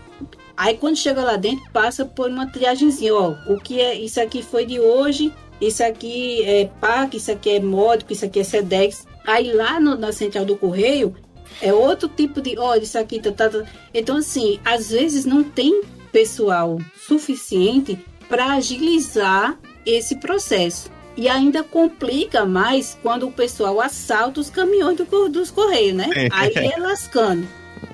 Aí 0.57 0.77
quando 0.77 0.97
chega 0.97 1.23
lá 1.23 1.37
dentro, 1.37 1.65
passa 1.73 2.05
por 2.05 2.31
uma 2.31 2.47
triagemzinha, 2.47 3.15
ó, 3.15 3.35
o 3.49 3.59
que 3.59 3.81
é, 3.81 3.95
isso 3.95 4.21
aqui 4.21 4.43
foi 4.43 4.65
de 4.65 4.79
hoje, 4.81 5.33
isso 5.61 5.83
aqui 5.83 6.43
é 6.45 6.71
PAC, 6.81 7.17
isso 7.17 7.33
aqui 7.33 7.51
é 7.51 7.61
módico, 7.61 8.13
isso 8.13 8.25
aqui 8.25 8.41
é 8.41 8.45
SEDEX. 8.45 9.07
Aí 9.27 9.53
lá 9.53 9.81
no- 9.81 9.97
na 9.97 10.13
central 10.13 10.45
do 10.45 10.57
correio, 10.57 11.15
é 11.61 11.73
outro 11.75 12.09
tipo 12.09 12.41
de, 12.41 12.59
olha, 12.59 12.83
isso 12.83 12.99
aqui 12.99 13.21
tá, 13.21 13.33
tá, 13.33 13.49
tá. 13.51 13.65
Então, 13.93 14.17
assim, 14.17 14.61
às 14.65 14.91
vezes 14.91 15.25
não 15.25 15.43
tem 15.43 15.83
pessoal 16.17 16.79
suficiente 17.07 17.99
para 18.27 18.55
agilizar 18.55 19.59
esse 19.85 20.17
processo. 20.17 20.91
E 21.15 21.29
ainda 21.29 21.63
complica 21.63 22.47
mais 22.47 22.97
quando 23.03 23.29
o 23.29 23.33
pessoal 23.33 23.83
assalta 23.83 24.41
os 24.41 24.49
caminhões 24.49 24.97
do 24.97 25.29
dos 25.29 25.51
correios, 25.51 25.95
né? 25.95 26.09
Aí 26.33 26.53
é 26.57 26.79
lascando. 26.79 27.47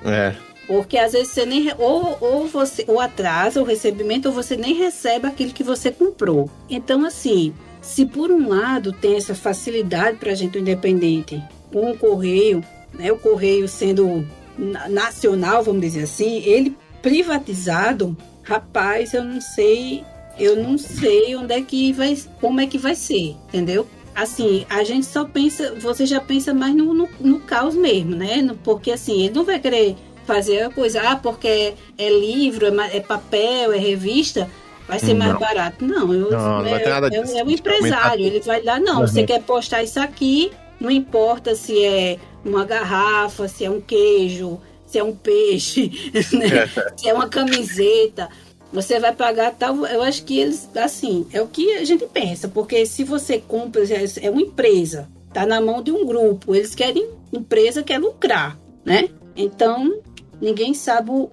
É. 0.05 0.33
Porque 0.65 0.97
às 0.97 1.11
vezes 1.11 1.29
você 1.29 1.45
nem. 1.45 1.73
Ou, 1.77 2.17
ou 2.21 2.47
você 2.47 2.85
ou 2.87 3.01
atrasa 3.01 3.61
o 3.61 3.65
recebimento, 3.65 4.29
ou 4.29 4.33
você 4.33 4.55
nem 4.55 4.73
recebe 4.73 5.27
aquilo 5.27 5.51
que 5.51 5.63
você 5.63 5.91
comprou. 5.91 6.49
Então, 6.69 7.05
assim, 7.05 7.53
se 7.81 8.05
por 8.05 8.31
um 8.31 8.47
lado 8.47 8.93
tem 8.93 9.17
essa 9.17 9.35
facilidade 9.35 10.17
para 10.17 10.31
a 10.31 10.35
gente 10.35 10.57
o 10.57 10.61
independente 10.61 11.43
com 11.73 11.91
o 11.91 11.97
correio, 11.97 12.63
né, 12.93 13.11
o 13.11 13.17
correio 13.17 13.67
sendo 13.67 14.25
na- 14.57 14.87
nacional, 14.87 15.61
vamos 15.63 15.81
dizer 15.81 16.03
assim, 16.03 16.41
ele 16.45 16.77
privatizado, 17.03 18.17
rapaz, 18.41 19.13
eu 19.13 19.23
não 19.23 19.39
sei, 19.39 20.03
eu 20.39 20.55
não 20.55 20.77
sei 20.77 21.35
onde 21.35 21.53
é 21.53 21.61
que 21.61 21.91
vai, 21.93 22.17
como 22.41 22.59
é 22.61 22.65
que 22.65 22.77
vai 22.79 22.95
ser, 22.95 23.35
entendeu? 23.49 23.85
Assim, 24.15 24.65
a 24.69 24.83
gente 24.83 25.05
só 25.05 25.25
pensa, 25.25 25.75
você 25.79 26.05
já 26.05 26.19
pensa 26.19 26.53
mais 26.53 26.73
no, 26.73 26.93
no, 26.93 27.09
no 27.19 27.39
caos 27.41 27.75
mesmo, 27.75 28.15
né? 28.15 28.47
Porque 28.63 28.91
assim, 28.91 29.25
ele 29.25 29.35
não 29.35 29.43
vai 29.43 29.59
querer 29.59 29.95
fazer 30.25 30.61
a 30.63 30.69
coisa, 30.69 31.01
ah, 31.01 31.15
porque 31.15 31.47
é, 31.47 31.73
é 31.97 32.09
livro, 32.09 32.67
é, 32.81 32.97
é 32.97 32.99
papel, 33.01 33.73
é 33.73 33.77
revista, 33.77 34.49
vai 34.87 34.99
ser 34.99 35.13
mais 35.13 35.33
Não. 35.33 35.39
barato. 35.39 35.85
Não, 35.85 36.13
eu, 36.13 36.31
Não, 36.31 36.65
é, 36.65 36.71
é, 36.71 37.39
é 37.39 37.43
Vai 37.43 37.53
empresário, 37.53 38.25
ele 38.25 38.39
vai 38.39 38.61
lá, 38.63 38.79
não, 38.79 39.01
Uhum. 39.01 39.07
você 39.07 39.23
quer 39.23 39.41
postar 39.41 39.83
isso 39.83 39.99
aqui, 39.99 40.51
não 40.79 40.89
importa 40.89 41.55
se 41.55 41.83
é 41.83 42.17
uma 42.45 42.63
garrafa, 42.63 43.47
se 43.47 43.65
é 43.65 43.69
um 43.69 43.81
queijo, 43.81 44.59
se 44.93 44.99
é 44.99 45.03
um 45.03 45.15
peixe, 45.15 45.91
né? 46.33 46.67
se 46.95 47.09
é 47.09 47.13
uma 47.13 47.27
camiseta. 47.27 48.29
Você 48.71 48.99
vai 48.99 49.13
pagar 49.13 49.53
tal. 49.53 49.85
Eu 49.85 50.03
acho 50.03 50.23
que 50.23 50.39
eles, 50.39 50.69
assim, 50.75 51.27
é 51.33 51.41
o 51.41 51.47
que 51.47 51.73
a 51.73 51.83
gente 51.83 52.05
pensa. 52.07 52.47
Porque 52.47 52.85
se 52.85 53.03
você 53.03 53.39
compra, 53.39 53.83
é 54.21 54.29
uma 54.29 54.41
empresa, 54.41 55.09
tá 55.31 55.45
na 55.45 55.59
mão 55.59 55.81
de 55.81 55.91
um 55.91 56.05
grupo. 56.05 56.55
Eles 56.55 56.75
querem, 56.75 57.09
empresa 57.31 57.83
quer 57.83 57.99
lucrar, 57.99 58.57
né? 58.85 59.09
Então, 59.35 59.99
ninguém 60.39 60.73
sabe 60.73 61.09
o, 61.11 61.29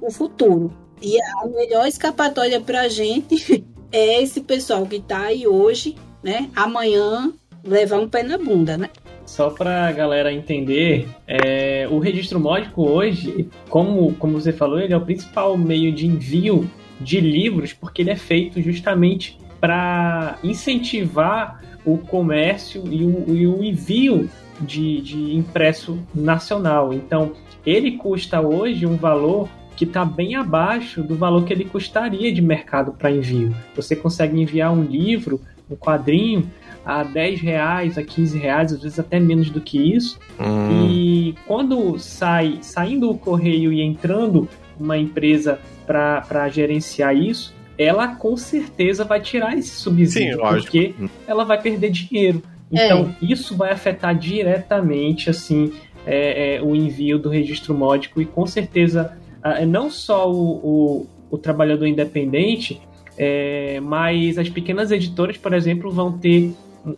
o 0.00 0.10
futuro. 0.10 0.72
E 1.00 1.20
a 1.20 1.46
melhor 1.46 1.86
escapatória 1.86 2.60
pra 2.60 2.88
gente 2.88 3.64
é 3.92 4.22
esse 4.22 4.40
pessoal 4.40 4.86
que 4.86 5.00
tá 5.00 5.22
aí 5.22 5.46
hoje, 5.46 5.96
né? 6.22 6.50
Amanhã 6.54 7.32
levar 7.64 7.98
um 7.98 8.08
pé 8.08 8.22
na 8.22 8.38
bunda, 8.38 8.76
né? 8.76 8.90
Só 9.26 9.50
pra 9.50 9.90
galera 9.92 10.32
entender, 10.32 11.08
é, 11.26 11.86
o 11.90 11.98
registro 11.98 12.38
módico 12.38 12.88
hoje, 12.88 13.48
como, 13.68 14.14
como 14.14 14.40
você 14.40 14.52
falou, 14.52 14.78
ele 14.80 14.94
é 14.94 14.96
o 14.96 15.00
principal 15.00 15.58
meio 15.58 15.92
de 15.92 16.06
envio 16.06 16.70
de 17.00 17.20
livros, 17.20 17.72
porque 17.72 18.02
ele 18.02 18.10
é 18.10 18.16
feito 18.16 18.62
justamente 18.62 19.36
para 19.60 20.38
incentivar 20.44 21.60
o 21.84 21.98
comércio 21.98 22.84
e 22.86 23.04
o, 23.04 23.24
e 23.34 23.46
o 23.46 23.64
envio 23.64 24.30
de, 24.60 25.00
de 25.00 25.36
impresso 25.36 25.98
nacional. 26.14 26.92
Então, 26.92 27.32
ele 27.64 27.92
custa 27.92 28.40
hoje 28.40 28.86
um 28.86 28.96
valor 28.96 29.48
que 29.76 29.84
está 29.84 30.04
bem 30.04 30.34
abaixo 30.36 31.02
do 31.02 31.16
valor 31.16 31.44
que 31.44 31.52
ele 31.52 31.64
custaria 31.64 32.32
de 32.32 32.40
mercado 32.40 32.92
para 32.92 33.10
envio. 33.10 33.54
Você 33.74 33.94
consegue 33.94 34.40
enviar 34.40 34.72
um 34.72 34.82
livro, 34.82 35.40
um 35.70 35.76
quadrinho, 35.76 36.50
a 36.86 37.02
10 37.02 37.40
reais, 37.40 37.98
a 37.98 38.02
15 38.04 38.38
reais, 38.38 38.72
às 38.72 38.80
vezes 38.80 38.98
até 38.98 39.18
menos 39.18 39.50
do 39.50 39.60
que 39.60 39.76
isso. 39.76 40.20
Hum, 40.38 40.88
E 40.88 41.34
quando 41.44 41.98
sai, 41.98 42.58
saindo 42.62 43.10
o 43.10 43.18
correio 43.18 43.72
e 43.72 43.82
entrando 43.82 44.48
uma 44.78 44.96
empresa 44.96 45.58
para 45.84 46.48
gerenciar 46.48 47.16
isso, 47.16 47.52
ela 47.76 48.08
com 48.08 48.36
certeza 48.36 49.04
vai 49.04 49.20
tirar 49.20 49.58
esse 49.58 49.70
subsídio, 49.76 50.34
Sim, 50.36 50.40
lógico. 50.40 50.62
porque 50.62 50.94
ela 51.26 51.44
vai 51.44 51.60
perder 51.60 51.90
dinheiro. 51.90 52.40
Então, 52.70 53.14
isso 53.20 53.56
vai 53.56 53.70
afetar 53.72 54.16
diretamente 54.16 55.28
assim 55.28 55.72
é, 56.06 56.56
é, 56.56 56.62
o 56.62 56.74
envio 56.74 57.18
do 57.18 57.28
registro 57.28 57.74
módico 57.74 58.20
e 58.20 58.24
com 58.24 58.46
certeza 58.46 59.16
ah, 59.42 59.64
não 59.66 59.90
só 59.90 60.30
o, 60.30 60.54
o, 60.64 61.06
o 61.30 61.38
trabalhador 61.38 61.86
independente, 61.86 62.80
é, 63.18 63.80
mas 63.80 64.38
as 64.38 64.48
pequenas 64.48 64.90
editoras, 64.90 65.36
por 65.36 65.52
exemplo, 65.52 65.90
vão 65.90 66.12
ter 66.12 66.52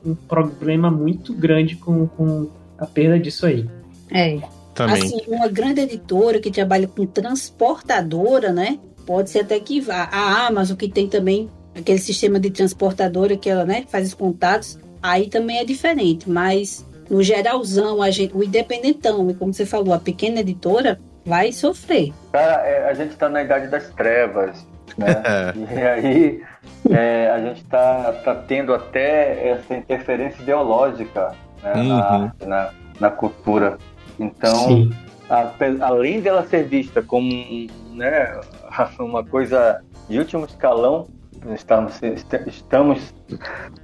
um, 0.05 0.15
problema 0.15 0.91
muito 0.91 1.33
grande 1.33 1.77
com, 1.77 2.07
com 2.07 2.49
a 2.77 2.87
perda 2.87 3.19
disso 3.19 3.47
aí. 3.47 3.69
É. 4.11 4.39
também. 4.75 5.03
Assim, 5.03 5.23
uma 5.29 5.49
grande 5.49 5.81
editora 5.81 6.41
que 6.41 6.51
trabalha 6.51 6.87
com 6.87 7.07
transportadora, 7.07 8.53
né? 8.53 8.79
Pode 9.07 9.31
ser 9.31 9.41
até 9.41 9.59
que 9.59 9.81
vá. 9.81 10.09
A 10.13 10.47
Amazon, 10.47 10.77
que 10.77 10.89
tem 10.89 11.09
também 11.09 11.51
aquele 11.75 11.99
sistema 11.99 12.39
de 12.39 12.51
transportadora 12.51 13.37
que 13.37 13.49
ela 13.49 13.65
né, 13.65 13.85
faz 13.89 14.09
os 14.09 14.15
contatos, 14.15 14.79
aí 15.03 15.29
também 15.29 15.59
é 15.59 15.65
diferente. 15.65 16.29
Mas 16.29 16.85
no 17.09 17.23
geralzão, 17.23 18.03
a 18.03 18.11
gente, 18.11 18.37
o 18.37 18.43
independentão, 18.43 19.31
e 19.31 19.35
como 19.35 19.53
você 19.53 19.65
falou, 19.65 19.95
a 19.95 19.99
pequena 19.99 20.41
editora, 20.41 21.01
vai 21.25 21.53
sofrer. 21.53 22.13
Cara, 22.33 22.67
é, 22.67 22.91
a 22.91 22.95
gente 22.95 23.17
tá 23.17 23.29
na 23.29 23.43
idade 23.43 23.69
das 23.69 23.89
trevas, 23.91 24.67
né? 24.97 25.53
e 25.75 25.83
aí 25.83 26.43
é, 26.91 27.31
a 27.31 27.41
gente 27.41 27.65
tá, 27.65 28.13
tá 28.25 28.35
tendo 28.35 28.73
até 28.75 29.49
essa 29.51 29.75
interferência 29.75 30.41
ideológica 30.43 31.33
né, 31.63 31.75
na 31.75 31.83
Uhum. 31.83 32.25
arte, 32.25 32.47
na, 32.47 32.71
na 33.01 33.11
cultura. 33.11 33.77
Então, 34.19 34.89
ape- 35.29 35.79
além 35.81 36.21
dela 36.21 36.45
ser 36.45 36.65
vista 36.65 37.03
como 37.03 37.31
né, 37.95 38.41
uma 38.99 39.25
coisa 39.25 39.81
de 40.09 40.19
último 40.19 40.45
escalão, 40.47 41.07
estamos, 41.55 42.03
est- 42.03 42.35
estamos 42.47 43.15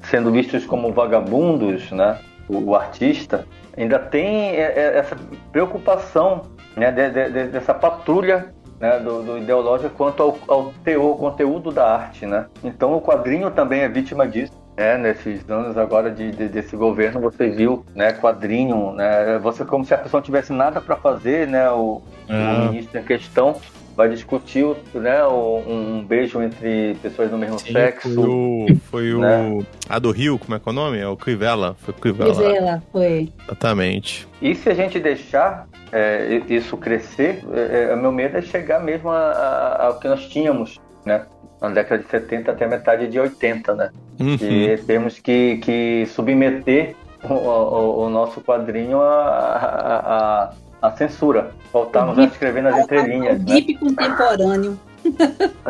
sendo 0.03 0.31
vistos 0.33 0.65
como 0.67 0.93
vagabundos, 0.93 1.91
né, 1.93 2.19
o, 2.49 2.71
o 2.71 2.75
artista, 2.77 3.47
ainda 3.77 3.99
tem 3.99 4.51
é, 4.57 4.73
é, 4.77 4.99
essa 4.99 5.17
preocupação 5.53 6.43
né, 6.77 6.91
de- 6.91 7.11
de- 7.11 7.31
de- 7.31 7.49
dessa 7.49 7.73
patrulha 7.75 8.53
né, 8.85 8.99
do, 8.99 9.23
do 9.23 9.39
ideológico 9.39 9.95
quanto 9.97 10.23
ao, 10.23 10.39
ao 10.47 10.73
teor, 10.85 11.17
conteúdo 11.17 11.71
da 11.73 11.87
arte. 11.91 12.27
Né? 12.27 12.45
Então 12.63 12.95
o 12.95 13.01
quadrinho 13.01 13.51
também 13.51 13.81
é 13.81 13.89
vítima 13.89 14.29
disso. 14.29 14.53
É, 14.77 14.99
nesses 14.99 15.49
anos 15.49 15.79
agora 15.79 16.11
de, 16.11 16.33
de- 16.33 16.49
desse 16.49 16.77
governo, 16.77 17.21
você 17.21 17.49
viu, 17.49 17.87
né, 17.95 18.13
quadrinho, 18.13 18.91
né, 18.93 19.39
você 19.41 19.65
como 19.65 19.85
se 19.85 19.95
a 19.95 19.99
pessoa 19.99 20.19
não 20.21 20.25
tivesse 20.25 20.53
nada 20.53 20.81
para 20.81 20.97
fazer, 20.97 21.47
né, 21.47 21.71
o, 21.71 22.03
Ah. 22.29 22.57
o 22.67 22.73
ministro 22.73 22.99
em 22.99 23.05
questão 23.05 23.55
vai 23.97 24.09
discutir, 24.09 24.67
né, 24.93 25.23
o- 25.25 25.63
um, 25.65 25.99
um 25.99 26.05
beijo 26.05 26.43
entre 26.43 26.97
pessoas 27.01 27.31
do 27.31 27.39
mesmo 27.39 27.57
Sim, 27.61 27.71
sexo. 27.73 28.13
foi 28.17 28.27
o. 28.27 28.67
Foi 28.91 29.15
o. 29.15 29.21
né? 29.21 29.65
A 29.89 30.01
do 30.01 30.11
Rio, 30.11 30.41
como 30.41 30.57
é 30.57 30.59
que 30.59 30.69
é 30.69 30.73
o 30.73 30.75
nome? 30.75 30.99
É 30.99 31.07
o 31.07 31.17
Crivella. 31.17 31.77
Foi 31.79 31.95
o 31.95 31.97
Crivella. 31.97 32.35
Crivella, 32.35 32.83
foi. 32.91 33.29
Exatamente. 33.47 34.27
E 34.43 34.57
se 34.57 34.69
a 34.69 34.75
gente 34.75 34.99
deixar 34.99 35.69
é, 35.95 36.43
isso 36.49 36.77
crescer, 36.77 37.45
é, 37.53 37.91
é, 37.91 37.95
o 37.95 37.97
meu 37.97 38.11
medo 38.13 38.37
é 38.37 38.43
chegar 38.43 38.81
mesmo 38.81 39.11
a- 39.11 39.31
a- 39.33 39.87
ao 39.87 39.99
que 40.01 40.09
nós 40.09 40.27
tínhamos, 40.29 40.81
né, 41.07 41.25
na 41.63 41.69
década 41.71 42.03
de 42.03 42.09
70 42.11 42.51
até 42.51 42.65
a 42.65 42.69
metade 42.69 43.07
de 43.09 43.19
80, 43.19 43.75
né. 43.75 43.91
Uhum. 44.21 44.37
E 44.41 44.77
temos 44.87 45.19
que, 45.19 45.57
que 45.59 46.07
submeter 46.15 46.95
o, 47.23 47.33
o- 47.33 48.07
o 48.07 48.11
nosso 48.11 48.41
quadrinho 48.41 49.01
à, 49.01 50.53
à 50.83 50.91
censura. 50.93 51.53
Voltarmos 51.73 52.19
a 52.19 52.25
escrever 52.25 52.63
nas 52.63 52.77
entrelinhas. 52.79 53.41
O 53.41 53.45
Né? 53.45 53.63
Contemporâneo. 53.81 54.79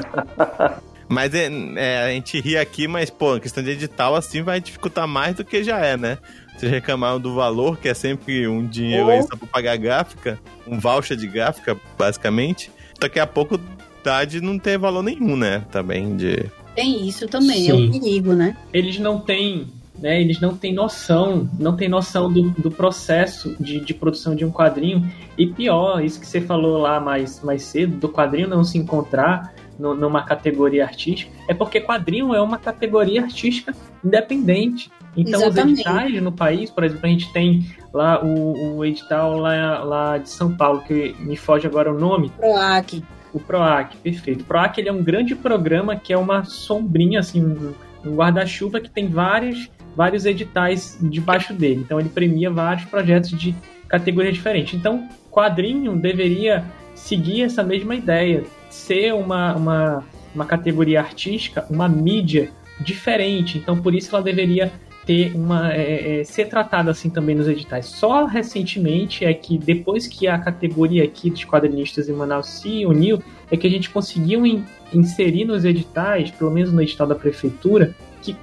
Mas 1.09 1.35
é, 1.35 1.49
é, 1.77 2.03
a 2.03 2.09
gente 2.09 2.41
ri 2.41 2.57
aqui, 2.57 2.89
mas, 2.89 3.11
pô, 3.11 3.35
a 3.35 3.41
questão 3.41 3.63
de 3.63 3.71
edital 3.71 4.17
assim 4.17 4.43
vai 4.43 4.59
dificultar 4.59 5.07
mais 5.07 5.35
do 5.37 5.45
que 5.45 5.63
já 5.63 5.79
é, 5.79 5.97
né? 5.99 6.17
Vocês 6.57 6.71
reclamaram 6.71 7.19
do 7.21 7.35
valor, 7.35 7.79
que 7.79 7.89
é 7.89 7.95
sempre 7.95 8.47
um 8.47 8.65
dinheiro 8.67 9.09
aí 9.09 9.23
só 9.23 9.37
pra 9.37 9.47
pagar 9.49 9.77
gráfica, 9.77 10.39
um 10.67 10.79
voucher 10.79 11.17
de 11.17 11.27
gráfica, 11.27 11.77
basicamente. 11.99 12.71
Daqui 13.01 13.19
a 13.19 13.27
pouco 13.27 13.59
dá 14.05 14.25
de 14.25 14.41
não 14.41 14.59
ter 14.59 14.79
valor 14.79 15.03
nenhum, 15.03 15.37
né? 15.37 15.65
Também 15.73 16.17
de. 16.17 16.47
Tem 16.77 17.07
isso 17.09 17.27
também, 17.29 17.69
é 17.71 17.73
Sim. 17.75 17.89
um 17.89 17.91
perigo, 17.91 18.33
né? 18.35 18.57
Eles 18.73 18.99
não 18.99 19.19
têm, 19.21 19.67
né? 19.99 20.21
Eles 20.21 20.41
não 20.41 20.57
têm 20.57 20.73
noção, 20.73 21.49
não 21.59 21.77
têm 21.77 21.89
noção 21.89 22.33
do, 22.33 22.51
do 22.51 22.71
processo 22.71 23.55
de, 23.61 23.81
de 23.81 23.93
produção 23.95 24.35
de 24.35 24.45
um 24.45 24.51
quadrinho. 24.51 25.09
E 25.37 25.47
pior, 25.47 26.05
isso 26.05 26.21
que 26.21 26.27
você 26.27 26.41
falou 26.41 26.79
lá 26.79 27.01
mais, 27.01 27.43
mais 27.43 27.63
cedo, 27.63 27.97
do 27.97 28.09
quadrinho 28.09 28.49
não 28.49 28.63
se 28.65 28.79
encontrar 28.79 29.53
no- 29.79 29.95
numa 29.95 30.23
categoria 30.23 30.85
artística, 30.85 31.31
é 31.49 31.55
porque 31.55 31.81
quadrinho 31.81 32.33
é 32.35 32.41
uma 32.41 32.59
categoria 32.59 33.23
artística 33.23 33.75
independente. 34.05 34.91
Então, 35.17 35.41
Exatamente. 35.41 35.81
os 35.81 35.81
editais 35.81 36.23
no 36.23 36.33
país, 36.33 36.71
por 36.71 36.85
exemplo, 36.85 37.07
a 37.07 37.09
gente 37.09 37.33
tem 37.33 37.67
lá 37.93 38.23
o, 38.25 38.77
o 38.77 38.85
edital 38.85 39.37
lá, 39.37 39.83
lá 39.85 40.19
de 40.19 40.29
São 40.29 40.55
Paulo, 40.55 40.83
que 40.83 41.15
me 41.21 41.37
foge 41.37 41.67
agora 41.67 41.93
o 41.93 41.99
nome, 41.99 42.31
PROAC. 42.31 43.03
o 43.33 43.41
PROAC, 43.41 43.97
perfeito. 43.99 44.43
O 44.43 44.45
PROAC 44.45 44.79
ele 44.79 44.89
é 44.89 44.93
um 44.93 45.03
grande 45.03 45.35
programa 45.35 45.97
que 45.97 46.13
é 46.13 46.19
uma 46.19 46.45
sombrinha, 46.45 47.21
assim, 47.21 47.45
um, 47.45 47.75
um 48.05 48.15
guarda-chuva 48.15 48.81
que 48.81 48.91
tem 48.91 49.09
vários, 49.09 49.71
vários 49.97 50.27
editais 50.27 50.99
debaixo 51.01 51.55
dele. 51.55 51.83
Então 51.85 52.01
ele 52.01 52.09
premia 52.09 52.51
vários 52.51 52.85
projetos 52.87 53.31
de 53.31 53.55
categoria 53.89 54.33
diferente. 54.33 54.77
Então, 54.77 55.09
quadrinho 55.31 55.97
deveria 55.97 56.65
seguir 56.95 57.43
essa 57.43 57.63
mesma 57.63 57.95
ideia, 57.95 58.45
ser 58.71 59.13
uma, 59.13 59.55
uma, 59.55 60.05
uma 60.35 60.45
categoria 60.45 61.01
artística, 61.01 61.67
uma 61.69 61.89
mídia 61.89 62.51
diferente. 62.81 63.59
Então, 63.59 63.81
por 63.81 63.95
isso 63.95 64.15
ela 64.15 64.25
deveria 64.25 64.73
ter 65.07 65.35
uma 65.35 65.73
é, 65.73 66.21
é, 66.21 66.25
ser 66.25 66.47
tratada 66.47 66.91
assim 66.91 67.11
também 67.11 67.35
nos 67.35 67.49
editais. 67.49 67.87
Só 67.87 68.25
recentemente 68.25 69.25
é 69.25 69.35
que 69.35 69.59
depois 69.59 70.07
que 70.07 70.27
a 70.27 70.39
categoria 70.39 71.05
aqui 71.05 71.31
dos 71.31 71.45
quadrinistas 71.45 72.09
em 72.09 72.13
Manaus 72.13 72.49
se 72.49 72.87
uniu, 72.87 73.23
é 73.51 73.57
que 73.57 73.67
a 73.67 73.71
gente 73.71 73.91
conseguiu 73.91 74.47
in- 74.47 74.65
inserir 74.93 75.45
nos 75.45 75.65
editais, 75.65 76.31
pelo 76.31 76.51
menos 76.51 76.73
no 76.73 76.81
edital 76.81 77.07
da 77.07 77.15
prefeitura, 77.15 77.95
que 78.23 78.35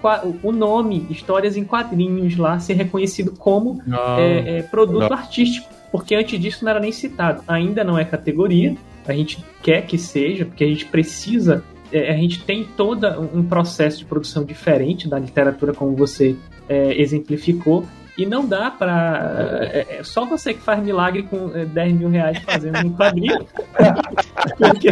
o 0.43 0.51
nome 0.51 1.07
Histórias 1.09 1.57
em 1.57 1.63
Quadrinhos 1.63 2.37
lá 2.37 2.59
ser 2.59 2.73
reconhecido 2.73 3.31
como 3.31 3.81
é, 4.19 4.59
é, 4.59 4.61
produto 4.61 5.11
artístico, 5.11 5.67
porque 5.91 6.13
antes 6.13 6.39
disso 6.39 6.63
não 6.63 6.69
era 6.69 6.79
nem 6.79 6.91
citado. 6.91 7.43
Ainda 7.47 7.83
não 7.83 7.97
é 7.97 8.05
categoria, 8.05 8.75
a 9.07 9.13
gente 9.13 9.43
quer 9.63 9.87
que 9.87 9.97
seja, 9.97 10.45
porque 10.45 10.63
a 10.63 10.67
gente 10.67 10.85
precisa, 10.85 11.63
é, 11.91 12.11
a 12.11 12.15
gente 12.15 12.43
tem 12.43 12.63
todo 12.63 13.07
um 13.33 13.43
processo 13.43 13.97
de 13.97 14.05
produção 14.05 14.43
diferente 14.43 15.09
da 15.09 15.17
literatura, 15.17 15.73
como 15.73 15.95
você 15.95 16.35
é, 16.71 17.01
exemplificou, 17.01 17.85
e 18.17 18.25
não 18.25 18.45
dá 18.45 18.71
pra. 18.71 19.59
É, 19.73 19.97
é 19.99 20.03
só 20.03 20.25
você 20.25 20.53
que 20.53 20.61
faz 20.61 20.81
milagre 20.81 21.23
com 21.23 21.51
é, 21.53 21.65
10 21.65 21.93
mil 21.93 22.09
reais 22.09 22.39
fazendo 22.39 22.87
um 22.87 22.93
quadrinho. 22.93 23.45
Porque 24.57 24.89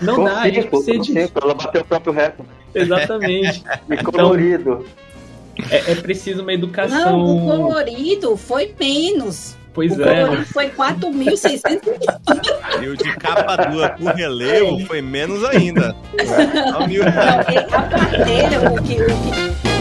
não 0.00 0.24
dá, 0.24 0.40
a 0.40 0.48
gente 0.48 0.68
Consigo, 0.68 0.98
precisa 0.98 1.28
de. 1.28 1.32
ela 1.42 1.54
bateu 1.54 1.82
o 1.82 1.84
próprio 1.84 2.12
recorde. 2.12 2.50
Exatamente. 2.74 3.62
E 3.88 3.94
Então, 3.94 4.12
colorido. 4.12 4.84
É, 5.70 5.92
é 5.92 5.94
preciso 5.96 6.40
uma 6.40 6.46
Não, 6.46 6.54
educação. 6.54 7.20
o 7.20 7.46
colorido 7.46 8.36
foi 8.36 8.74
menos. 8.78 9.56
Pois 9.74 9.96
o 9.96 10.02
é. 10.02 10.22
colorido 10.24 10.46
foi 10.46 10.68
4.600. 10.70 12.82
E 12.82 12.88
o 12.88 12.96
de 12.96 13.16
capa 13.16 13.56
dura 13.66 13.90
por 13.90 14.14
relevo 14.14 14.80
foi 14.86 15.02
menos 15.02 15.44
ainda. 15.44 15.94
Não, 16.72 16.88
e 16.88 17.00
a 17.02 17.82
parteira, 17.82 18.72
o 18.72 18.82
que, 18.82 18.94
o 18.94 19.06
que 19.06 19.79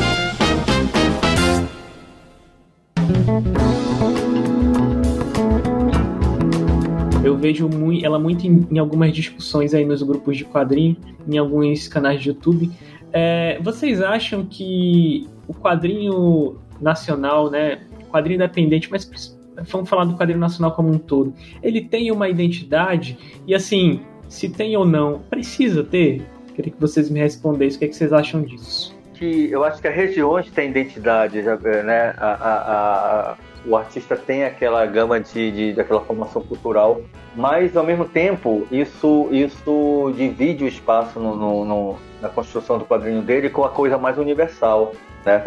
Eu 7.24 7.38
vejo 7.38 7.68
mui- 7.68 8.04
ela 8.04 8.18
muito 8.18 8.46
em, 8.48 8.68
em 8.72 8.80
algumas 8.80 9.14
discussões 9.14 9.74
aí 9.74 9.86
nos 9.86 10.02
grupos 10.02 10.38
de 10.38 10.46
quadrinho, 10.46 10.96
em 11.28 11.38
alguns 11.38 11.88
canais 11.88 12.22
de 12.22 12.30
YouTube. 12.30 12.72
É, 13.12 13.60
vocês 13.62 14.02
acham 14.02 14.46
que 14.46 15.28
o 15.48 15.54
quadrinho 15.54 16.58
nacional, 16.80 17.50
né, 17.50 17.80
quadrinho 18.10 18.36
independente, 18.38 18.90
mas 18.90 19.38
vamos 19.70 19.90
falar 19.90 20.06
do 20.06 20.16
quadrinho 20.16 20.40
nacional 20.40 20.72
como 20.72 20.90
um 20.90 20.98
todo, 20.98 21.34
ele 21.62 21.82
tem 21.82 22.12
uma 22.12 22.30
identidade 22.30 23.18
e 23.46 23.54
assim, 23.54 24.00
se 24.28 24.48
tem 24.50 24.78
ou 24.78 24.86
não, 24.86 25.20
precisa 25.30 25.84
ter? 25.84 26.24
Queria 26.56 26.72
que 26.72 26.80
vocês 26.80 27.10
me 27.10 27.20
respondessem 27.20 27.78
o 27.78 27.80
que, 27.80 27.86
é 27.86 27.88
que 27.88 27.96
vocês 27.96 28.14
acham 28.14 28.42
disso. 28.42 28.96
Que 29.20 29.52
eu 29.52 29.64
acho 29.66 29.82
que 29.82 29.88
as 29.88 29.94
regiões 29.96 30.50
têm 30.50 30.70
identidade, 30.70 31.44
já, 31.44 31.58
né? 31.58 32.14
A, 32.18 32.28
a- 32.28 33.32
a- 33.32 33.36
o 33.66 33.76
artista 33.76 34.16
tem 34.16 34.46
aquela 34.46 34.86
gama 34.86 35.20
de, 35.20 35.52
de 35.52 35.74
daquela 35.74 36.00
formação 36.00 36.42
cultural, 36.42 37.02
mas 37.36 37.76
ao 37.76 37.84
mesmo 37.84 38.06
tempo 38.06 38.66
isso 38.72 39.28
isso 39.32 40.14
divide 40.16 40.64
o 40.64 40.68
espaço 40.68 41.20
no, 41.20 41.36
no- 41.36 41.66
no- 41.66 41.96
na 42.22 42.30
construção 42.30 42.78
do 42.80 42.86
quadrinho 42.86 43.22
dele 43.22 43.50
com 43.50 43.66
a 43.66 43.70
coisa 43.70 43.98
mais 43.98 44.18
universal, 44.18 44.94
né? 45.26 45.44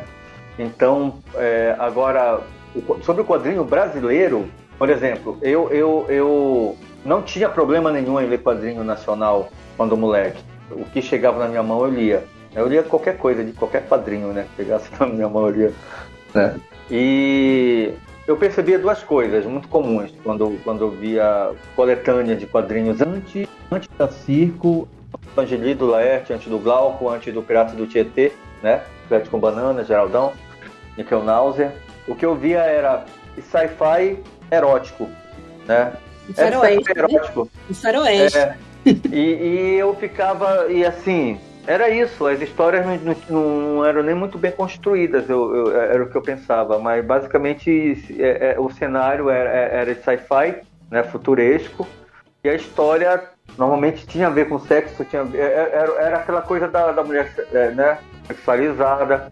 Então 0.59 1.15
é, 1.35 1.75
agora 1.79 2.41
sobre 3.03 3.23
o 3.23 3.25
quadrinho 3.25 3.65
brasileiro, 3.65 4.47
por 4.79 4.91
exemplo, 4.91 5.39
eu, 5.41 5.71
eu, 5.71 6.07
eu 6.11 6.77
não 7.07 7.23
tinha 7.23 7.49
problema 7.49 7.91
nenhum 7.91 8.21
em 8.21 8.27
ler 8.27 8.43
quadrinho 8.43 8.85
nacional 8.85 9.49
quando 9.77 9.97
moleque. 9.97 10.43
O 10.71 10.85
que 10.85 11.01
chegava 11.01 11.39
na 11.39 11.49
minha 11.49 11.63
mão 11.63 11.83
eu 11.85 11.91
lia. 11.91 12.25
Eu 12.55 12.69
lia 12.69 12.83
qualquer 12.83 13.17
coisa, 13.17 13.43
de 13.43 13.53
qualquer 13.53 13.89
quadrinho, 13.89 14.29
né? 14.29 14.47
Que 14.51 14.65
pegasse 14.65 14.91
na 14.99 15.07
minha 15.07 15.29
lia. 15.51 15.73
Né? 16.35 16.57
E 16.91 17.95
eu 18.27 18.37
percebia 18.37 18.79
duas 18.79 19.03
coisas 19.03 19.45
muito 19.45 19.69
comuns 19.69 20.13
quando, 20.23 20.59
quando 20.63 20.85
eu 20.85 20.91
via 20.91 21.53
coletânea 21.75 22.37
de 22.37 22.47
quadrinhos 22.47 23.01
antes, 23.01 23.49
antes 23.71 23.89
da 23.97 24.09
Circo, 24.09 24.89
Angeli 25.37 25.75
do 25.75 25.87
Laerte, 25.87 26.33
antes 26.33 26.49
do 26.49 26.59
Glauco, 26.59 27.09
antes 27.09 27.33
do 27.33 27.43
Pirata 27.43 27.75
do 27.75 27.87
Tietê, 27.87 28.33
né? 28.63 28.83
Pirata 29.09 29.31
com 29.31 29.39
Banana, 29.39 29.85
Geraldão, 29.85 30.33
Nickel 30.97 31.23
Náusea. 31.23 31.75
O 32.07 32.15
que 32.15 32.25
eu 32.25 32.35
via 32.35 32.61
era 32.61 33.05
sci-fi 33.37 34.19
erótico, 34.51 35.09
né? 35.67 35.93
faroeste, 36.35 36.95
né? 36.95 36.95
erótico. 36.97 37.51
Faroeste. 37.75 38.39
É. 38.39 38.57
E, 38.85 39.19
e 39.19 39.75
eu 39.79 39.95
ficava, 39.95 40.67
e 40.71 40.85
assim, 40.85 41.39
era 41.67 41.89
isso, 41.91 42.27
as 42.27 42.41
histórias 42.41 42.85
não, 42.87 42.97
não- 43.29 43.61
não 43.77 43.85
eram 43.85 44.03
nem 44.03 44.15
muito 44.15 44.37
bem 44.39 44.51
construídas, 44.53 45.29
eu, 45.31 45.55
eu- 45.55 45.81
era 45.81 46.03
o 46.03 46.09
que 46.11 46.17
eu 46.17 46.23
pensava, 46.23 46.79
mas 46.79 47.05
basicamente 47.05 48.05
é- 48.19 48.55
é, 48.55 48.61
o 48.61 48.71
cenário 48.71 49.31
era, 49.31 49.49
era 49.51 49.95
sci-fi, 49.95 50.57
né, 50.91 51.03
futuresco, 51.05 51.87
E 52.45 52.49
a 52.49 52.55
história 52.57 53.23
normalmente 53.57 54.05
tinha 54.05 54.27
a 54.27 54.31
ver 54.31 54.49
com 54.49 54.59
sexo, 54.59 55.05
tinha, 55.05 55.23
era, 55.33 55.93
era 56.03 56.17
aquela 56.17 56.43
coisa 56.43 56.67
da, 56.67 56.91
da 56.91 57.05
mulher 57.05 57.33
é, 57.53 57.71
né, 57.71 57.99
sexualizada. 58.27 59.31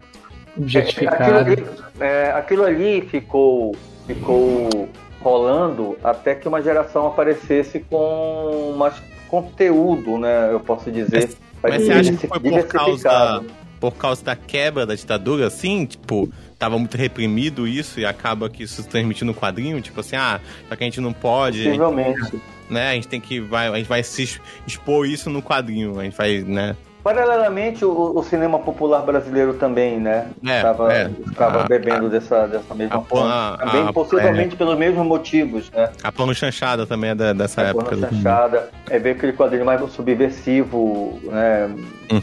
Objetificada. 0.55 1.17
Aquilo 1.17 1.37
ali, 1.37 1.67
é, 1.99 2.31
aquilo 2.31 2.63
ali 2.63 3.01
ficou, 3.01 3.75
ficou 4.07 4.87
rolando 5.21 5.97
até 6.01 6.35
que 6.35 6.47
uma 6.47 6.61
geração 6.61 7.05
aparecesse 7.07 7.81
com 7.81 8.75
mais 8.77 8.93
conteúdo, 9.27 10.17
né? 10.17 10.49
Eu 10.53 10.61
posso 10.61 10.89
dizer. 10.89 11.29
Mas 11.61 11.83
você 11.83 11.91
acha 11.91 12.13
que 12.13 12.27
foi 12.27 12.39
por 12.39 12.67
causa, 12.67 13.43
por 13.79 13.95
causa 13.95 14.23
da 14.23 14.35
quebra 14.35 14.85
da 14.85 14.95
ditadura, 14.95 15.47
assim? 15.47 15.85
Tipo, 15.85 16.31
tava 16.57 16.77
muito 16.77 16.97
reprimido 16.97 17.67
isso 17.67 17.99
e 17.99 18.05
acaba 18.05 18.49
que 18.49 18.63
isso 18.63 18.81
se 18.81 18.87
transmitiu 18.87 19.25
no 19.25 19.33
quadrinho? 19.33 19.81
Tipo 19.81 19.99
assim, 19.99 20.15
ah, 20.15 20.39
só 20.69 20.75
que 20.75 20.83
a 20.83 20.85
gente 20.85 21.01
não 21.01 21.13
pode. 21.13 21.63
Possivelmente. 21.63 22.41
Né? 22.69 22.91
A 22.91 22.93
gente 22.93 23.07
tem 23.07 23.19
que. 23.19 23.39
Vai, 23.39 23.67
a 23.67 23.77
gente 23.77 23.87
vai 23.87 24.03
se 24.03 24.39
expor 24.65 25.05
isso 25.07 25.29
no 25.29 25.41
quadrinho. 25.41 25.99
A 25.99 26.03
gente 26.03 26.15
vai, 26.15 26.39
né? 26.39 26.75
Paralelamente, 27.03 27.83
o, 27.83 28.13
o, 28.15 28.23
cinema 28.23 28.59
popular 28.59 29.01
brasileiro 29.01 29.55
também, 29.55 29.99
né? 29.99 30.27
É, 30.45 30.57
estava 30.57 30.93
é. 30.93 31.09
estava 31.27 31.61
A- 31.61 31.63
bebendo 31.67 32.05
a- 32.05 32.09
dessa, 32.09 32.47
dessa 32.47 32.75
mesma 32.75 32.97
a- 32.97 33.01
fonte. 33.01 33.23
a- 33.27 33.57
também, 33.59 33.87
a- 33.87 33.93
possivelmente 33.93 34.55
pelos 34.55 34.77
mesmos 34.77 35.05
motivos, 35.05 35.71
né? 35.71 35.89
A 36.03 36.11
plano 36.11 36.33
chanchada 36.35 36.85
também 36.85 37.09
é 37.09 37.15
da- 37.15 37.33
dessa 37.33 37.61
A 37.61 37.65
época. 37.65 37.95
Do- 37.95 38.01
Chanchada, 38.07 38.69
é 38.87 38.99
ver 38.99 39.11
aquele 39.11 39.33
quadrinho 39.33 39.65
mais 39.65 39.81
subversivo, 39.91 41.19
né? 41.23 41.73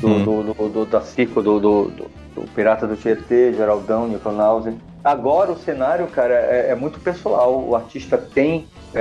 Do, 0.01 0.07
Uhum. 0.07 0.25
do, 0.25 0.55
do, 0.55 0.69
do- 0.69 0.87
da 0.87 1.01
circo 1.01 1.43
do, 1.43 1.59
do, 1.59 1.85
do- 1.89 2.11
do 2.37 2.43
Pirata 2.55 2.87
do 2.87 2.97
Tietê, 2.97 3.53
Geraldão, 3.53 4.07
Newton 4.07 4.33
Nauser. 4.33 4.75
Agora 5.03 5.51
o 5.51 5.57
cenário, 5.59 6.07
cara, 6.07 6.35
é, 6.35 6.69
é 6.71 6.75
muito 6.77 7.01
pessoal. 7.01 7.65
O 7.67 7.75
artista 7.75 8.17
tem, 8.17 8.69
é, 8.95 9.01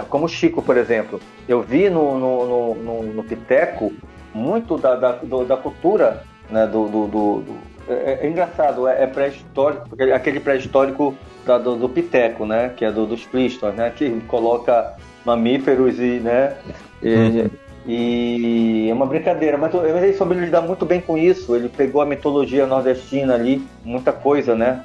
é, 0.00 0.02
como 0.10 0.26
o 0.26 0.28
Chico, 0.28 0.60
por 0.60 0.76
exemplo. 0.76 1.18
Eu 1.48 1.62
vi 1.62 1.88
no, 1.88 2.18
no, 2.18 2.46
no, 2.46 2.74
no, 2.74 3.02
no 3.14 3.22
Piteco 3.24 3.90
muito 4.34 4.76
da, 4.76 4.94
da, 4.96 5.12
do- 5.12 5.44
da 5.44 5.56
cultura, 5.56 6.22
né? 6.50 6.66
Do, 6.66 6.86
do, 6.88 7.06
do- 7.06 7.44
é, 7.88 8.20
é 8.22 8.28
engraçado, 8.28 8.88
é, 8.88 9.02
é 9.04 9.06
pré-histórico, 9.06 9.88
aquele 10.14 10.40
pré-histórico 10.40 11.14
do, 11.46 11.76
do 11.76 11.88
Piteco, 11.88 12.44
né? 12.46 12.70
Que 12.76 12.84
é 12.84 12.90
do, 12.90 13.06
dos 13.06 13.24
Plistons, 13.24 13.74
né? 13.74 13.90
Que 13.94 14.20
coloca 14.28 14.94
mamíferos 15.24 15.98
e, 15.98 16.20
né? 16.20 16.56
E, 17.02 17.14
Uhum. 17.14 17.50
e 17.86 18.86
é 18.90 18.94
uma 18.94 19.04
brincadeira, 19.06 19.58
mas 19.58 19.72
mas 19.74 20.02
ele 20.02 20.14
soube 20.14 20.34
lidar 20.34 20.62
muito 20.62 20.86
bem 20.86 21.00
com 21.00 21.18
isso. 21.18 21.54
Ele 21.54 21.68
pegou 21.68 22.00
a 22.00 22.06
mitologia 22.06 22.66
nordestina 22.66 23.34
ali, 23.34 23.62
muita 23.84 24.10
coisa, 24.12 24.54
né? 24.54 24.82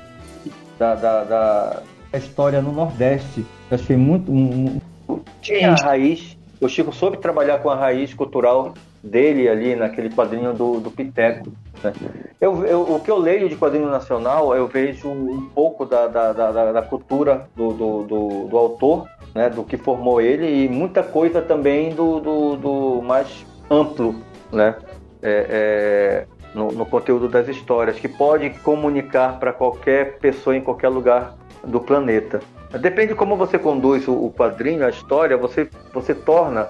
Da, 0.77 0.95
da, 0.95 1.23
da- 1.23 1.81
A 2.11 2.17
história 2.17 2.61
no 2.61 2.71
Nordeste. 2.73 3.45
Eu 3.71 3.75
achei 3.75 3.95
muito. 3.95 4.29
um- 4.31 4.79
um- 5.07 5.19
Tinha 5.41 5.71
a 5.71 5.75
raiz. 5.75 6.37
O 6.59 6.67
Chico 6.67 6.91
soube 6.93 7.17
trabalhar 7.17 7.59
com 7.59 7.69
a 7.69 7.75
raiz 7.75 8.13
cultural 8.13 8.73
dele 9.03 9.47
ali 9.47 9.75
naquele 9.75 10.09
quadrinho 10.09 10.53
do, 10.53 10.79
do 10.79 10.91
Piteco. 10.91 11.51
né? 11.83 11.93
Eu, 12.41 12.65
eu- 12.65 12.81
o 12.81 12.99
que 12.99 13.11
eu 13.11 13.17
leio 13.17 13.49
de 13.49 13.55
quadrinho 13.55 13.89
nacional, 13.89 14.55
eu 14.55 14.67
vejo 14.67 15.09
um 15.09 15.49
pouco 15.53 15.85
da, 15.85 16.07
da, 16.07 16.33
da, 16.33 16.71
da- 16.71 16.81
cultura 16.81 17.47
do, 17.55 17.73
do, 17.73 18.03
do, 18.03 18.47
do 18.47 18.57
autor, 18.57 19.07
né, 19.35 19.49
do 19.49 19.63
que 19.63 19.77
formou 19.77 20.19
ele, 20.21 20.65
e 20.65 20.69
muita 20.69 21.03
coisa 21.03 21.41
também 21.41 21.89
do, 21.93 22.19
do, 22.19 22.55
do 22.55 23.01
mais 23.01 23.45
amplo, 23.69 24.15
né? 24.51 24.75
É, 25.21 25.45
é, 25.49 26.25
no, 26.55 26.71
no 26.71 26.85
conteúdo 26.85 27.27
das 27.27 27.47
histórias, 27.47 27.99
que 27.99 28.07
pode 28.07 28.49
comunicar 28.61 29.37
para 29.39 29.51
qualquer 29.53 30.17
pessoa 30.19 30.55
em 30.55 30.61
qualquer 30.61 30.87
lugar 30.89 31.35
do 31.63 31.79
planeta. 31.79 32.39
Depende 32.79 33.09
de 33.09 33.15
como 33.15 33.35
você 33.35 33.59
conduz 33.59 34.07
o, 34.07 34.13
o 34.13 34.31
quadrinho, 34.31 34.85
a 34.85 34.89
história, 34.89 35.35
você, 35.37 35.67
você 35.93 36.15
torna 36.15 36.69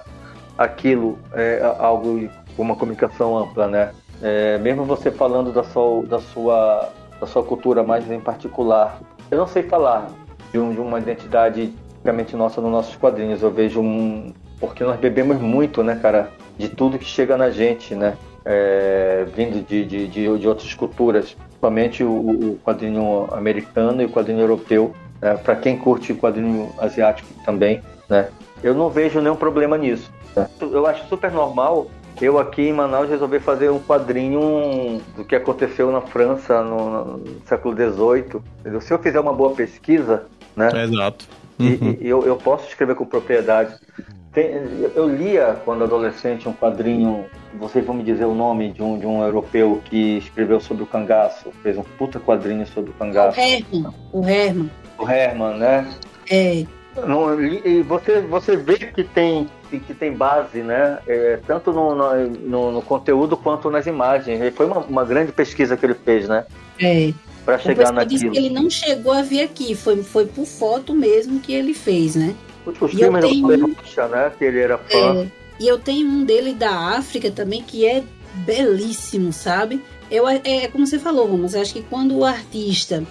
aquilo 0.59 1.17
é, 1.33 1.61
algo 1.79 2.29
com 2.57 2.61
uma 2.61 2.75
comunicação 2.75 3.37
ampla, 3.37 3.65
né? 3.67 3.91
É, 4.21 4.57
mesmo 4.57 4.83
você 4.83 5.09
falando 5.09 5.53
da 5.53 5.63
sua, 5.63 6.03
da, 6.05 6.19
sua, 6.19 6.89
da 7.21 7.25
sua 7.25 7.41
cultura 7.43 7.81
mais 7.81 8.11
em 8.11 8.19
particular. 8.19 8.99
Eu 9.31 9.37
não 9.37 9.47
sei 9.47 9.63
falar 9.63 10.09
de, 10.51 10.59
um- 10.59 10.73
de 10.73 10.81
uma 10.81 10.99
identidade 10.99 11.73
realmente 12.03 12.35
nossa 12.35 12.59
nos 12.59 12.69
nossos 12.69 12.95
quadrinhos. 12.97 13.41
Eu 13.41 13.49
vejo 13.49 13.79
um. 13.79 14.33
Porque 14.59 14.83
nós 14.83 14.99
bebemos 14.99 15.39
muito, 15.39 15.81
né, 15.81 15.97
cara? 16.01 16.29
De 16.57 16.67
tudo 16.67 16.99
que 16.99 17.05
chega 17.05 17.37
na 17.37 17.49
gente, 17.49 17.95
né? 17.95 18.17
É, 18.43 19.25
vindo 19.33 19.65
de, 19.65 19.85
de, 19.85 20.07
de, 20.09 20.37
de 20.37 20.47
outras 20.47 20.73
culturas, 20.73 21.33
principalmente 21.33 22.03
o, 22.03 22.09
o 22.09 22.59
quadrinho 22.65 23.29
americano 23.31 24.01
e 24.01 24.05
o 24.05 24.09
quadrinho 24.09 24.39
europeu, 24.41 24.93
né? 25.21 25.35
para 25.35 25.55
quem 25.55 25.77
curte 25.77 26.13
quadrinho 26.13 26.69
asiático 26.79 27.29
também, 27.45 27.81
né? 28.09 28.27
Eu 28.61 28.73
não 28.73 28.89
vejo 28.89 29.21
nenhum 29.21 29.35
problema 29.35 29.77
nisso. 29.77 30.11
Eu 30.61 30.85
acho 30.87 31.07
super 31.07 31.31
normal 31.31 31.87
eu 32.21 32.37
aqui 32.37 32.63
em 32.63 32.73
Manaus 32.73 33.09
resolver 33.09 33.39
fazer 33.39 33.69
um 33.69 33.79
quadrinho 33.79 35.01
do 35.15 35.23
que 35.23 35.35
aconteceu 35.35 35.89
na 35.91 36.01
França 36.01 36.61
no, 36.61 37.17
no 37.17 37.41
século 37.45 37.73
XVIII. 37.73 38.81
Se 38.81 38.91
eu 38.93 38.99
fizer 38.99 39.19
uma 39.21 39.31
boa 39.33 39.51
pesquisa, 39.55 40.25
né? 40.55 40.69
Exato. 40.83 41.27
E, 41.57 41.67
Uhum. 41.69 41.97
e 41.99 42.07
eu, 42.09 42.23
eu 42.25 42.35
posso 42.35 42.67
escrever 42.67 42.95
com 42.95 43.05
propriedade. 43.05 43.73
Tem- 44.33 44.49
eu 44.95 45.07
lia, 45.07 45.59
quando 45.65 45.83
adolescente, 45.83 46.47
um 46.47 46.53
quadrinho, 46.53 47.25
vocês 47.57 47.85
vão 47.85 47.95
me 47.95 48.03
dizer 48.03 48.25
o 48.25 48.35
nome 48.35 48.71
de 48.71 48.83
um, 48.83 48.97
de 48.99 49.05
um 49.05 49.23
europeu 49.23 49.81
que 49.85 50.17
escreveu 50.17 50.59
sobre 50.59 50.83
o 50.83 50.85
cangaço, 50.87 51.51
fez 51.63 51.77
um 51.77 51.83
puta 51.97 52.19
quadrinho 52.19 52.65
sobre 52.67 52.91
o 52.91 52.93
O 52.93 52.97
cangaço. 52.97 53.39
Herman, 53.39 53.93
o 54.13 54.27
Herman. 54.27 54.71
O 54.97 55.09
Herman, 55.09 55.57
né? 55.57 55.87
É, 56.29 56.65
Não, 57.07 57.41
e 57.41 57.61
e 57.65 57.81
você, 57.81 58.21
você 58.21 58.55
vê 58.57 58.77
que 58.77 59.03
tem, 59.03 59.47
que 59.77 59.93
tem 59.93 60.13
base, 60.13 60.61
né? 60.61 60.99
É, 61.05 61.39
tanto 61.45 61.71
no, 61.71 61.93
no, 61.93 62.71
no- 62.71 62.81
conteúdo 62.81 63.37
quanto 63.37 63.69
nas 63.69 63.85
imagens. 63.85 64.41
E 64.41 64.49
Foi 64.51 64.65
uma, 64.65 64.79
uma 64.79 65.05
grande 65.05 65.31
pesquisa 65.31 65.77
que 65.77 65.85
ele 65.85 65.93
fez, 65.93 66.27
né? 66.27 66.45
é. 66.79 67.13
Para 67.45 67.57
chegar 67.57 67.87
pessoal 67.87 68.05
disse 68.05 68.25
naquilo. 68.25 68.31
que 68.31 68.47
ele 68.47 68.53
não 68.53 68.69
chegou 68.69 69.11
a 69.11 69.21
vir 69.21 69.41
aqui, 69.41 69.73
foi, 69.73 70.03
foi 70.03 70.25
por 70.25 70.45
foto 70.45 70.93
mesmo 70.93 71.39
que 71.39 71.53
ele 71.53 71.73
fez, 71.73 72.15
né? 72.15 72.35
Os, 72.65 72.77
filmes 72.91 73.23
do 73.23 73.73
Rocha, 73.73 74.07
né? 74.07 74.31
Que 74.37 74.45
ele 74.45 74.59
era 74.59 74.77
fã. 74.77 75.23
É, 75.23 75.27
e 75.59 75.67
eu 75.67 75.79
tenho 75.79 76.07
um 76.07 76.23
dele 76.23 76.53
da 76.53 76.69
África 76.97 77.31
também 77.31 77.63
que 77.63 77.87
é 77.87 78.03
belíssimo, 78.45 79.33
sabe? 79.33 79.81
Eu, 80.11 80.27
é, 80.27 80.41
é 80.43 80.67
como 80.67 80.85
você 80.85 80.99
falou, 80.99 81.27
eu 81.27 81.61
acho 81.61 81.73
que 81.73 81.81
quando 81.81 82.17
o 82.17 82.25
artista 82.25 83.03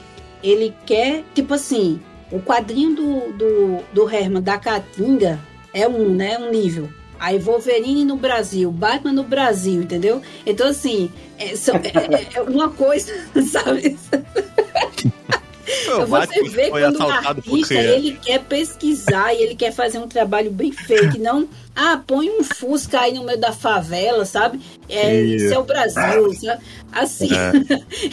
ele 0.43 0.75
quer, 0.87 1.25
tipo 1.35 1.55
assim, 1.55 2.01
o 2.31 2.41
quadrinho 2.41 2.95
do, 2.95 3.33
do, 3.33 3.79
do 3.93 4.11
Herman 4.11 4.43
da 4.43 4.59
Caatinga 4.59 5.39
é 5.73 5.87
um, 5.89 6.15
né? 6.15 6.39
Um 6.39 6.51
nível. 6.51 6.89
Aí 7.21 7.37
Wolverine 7.39 8.05
no 8.05 8.17
Brasil, 8.17 8.71
Batman 8.71 9.13
no 9.13 9.25
Brasil, 9.25 9.83
entendeu? 9.83 10.23
Então, 10.47 10.69
assim, 10.69 11.11
é, 11.37 11.57
são- 11.57 11.75
é- 11.77 12.15
é- 12.15 12.29
é 12.39 12.43
uma 12.43 12.69
coisa, 12.69 13.13
sabe? 13.51 13.99
Você 16.07 16.43
vê 16.49 16.71
foi 16.71 16.81
quando 16.83 16.99
por 16.99 17.13
artista 17.13 17.75
ele 17.75 18.19
quer 18.23 18.41
pesquisar 18.41 19.35
e 19.35 19.43
ele 19.43 19.55
quer 19.55 19.73
fazer 19.73 19.99
um 19.99 20.09
trabalho 20.09 20.51
bem 20.51 20.73
feito, 20.73 21.17
e 21.17 21.21
não, 21.21 21.49
ah, 21.75 22.01
põe 22.07 22.29
um 22.29 22.43
Fusca 22.43 23.01
aí 23.01 23.15
no 23.15 23.25
meio 23.25 23.39
da 23.39 23.53
favela, 23.53 24.25
sabe? 24.25 24.61
É, 24.89 25.15
Isso. 25.21 25.45
isso 25.47 25.55
é 25.55 25.59
o 25.59 25.65
Brasil, 25.65 26.35
sabe? 26.35 26.63
Assim. 26.91 27.29
É. 27.33 27.53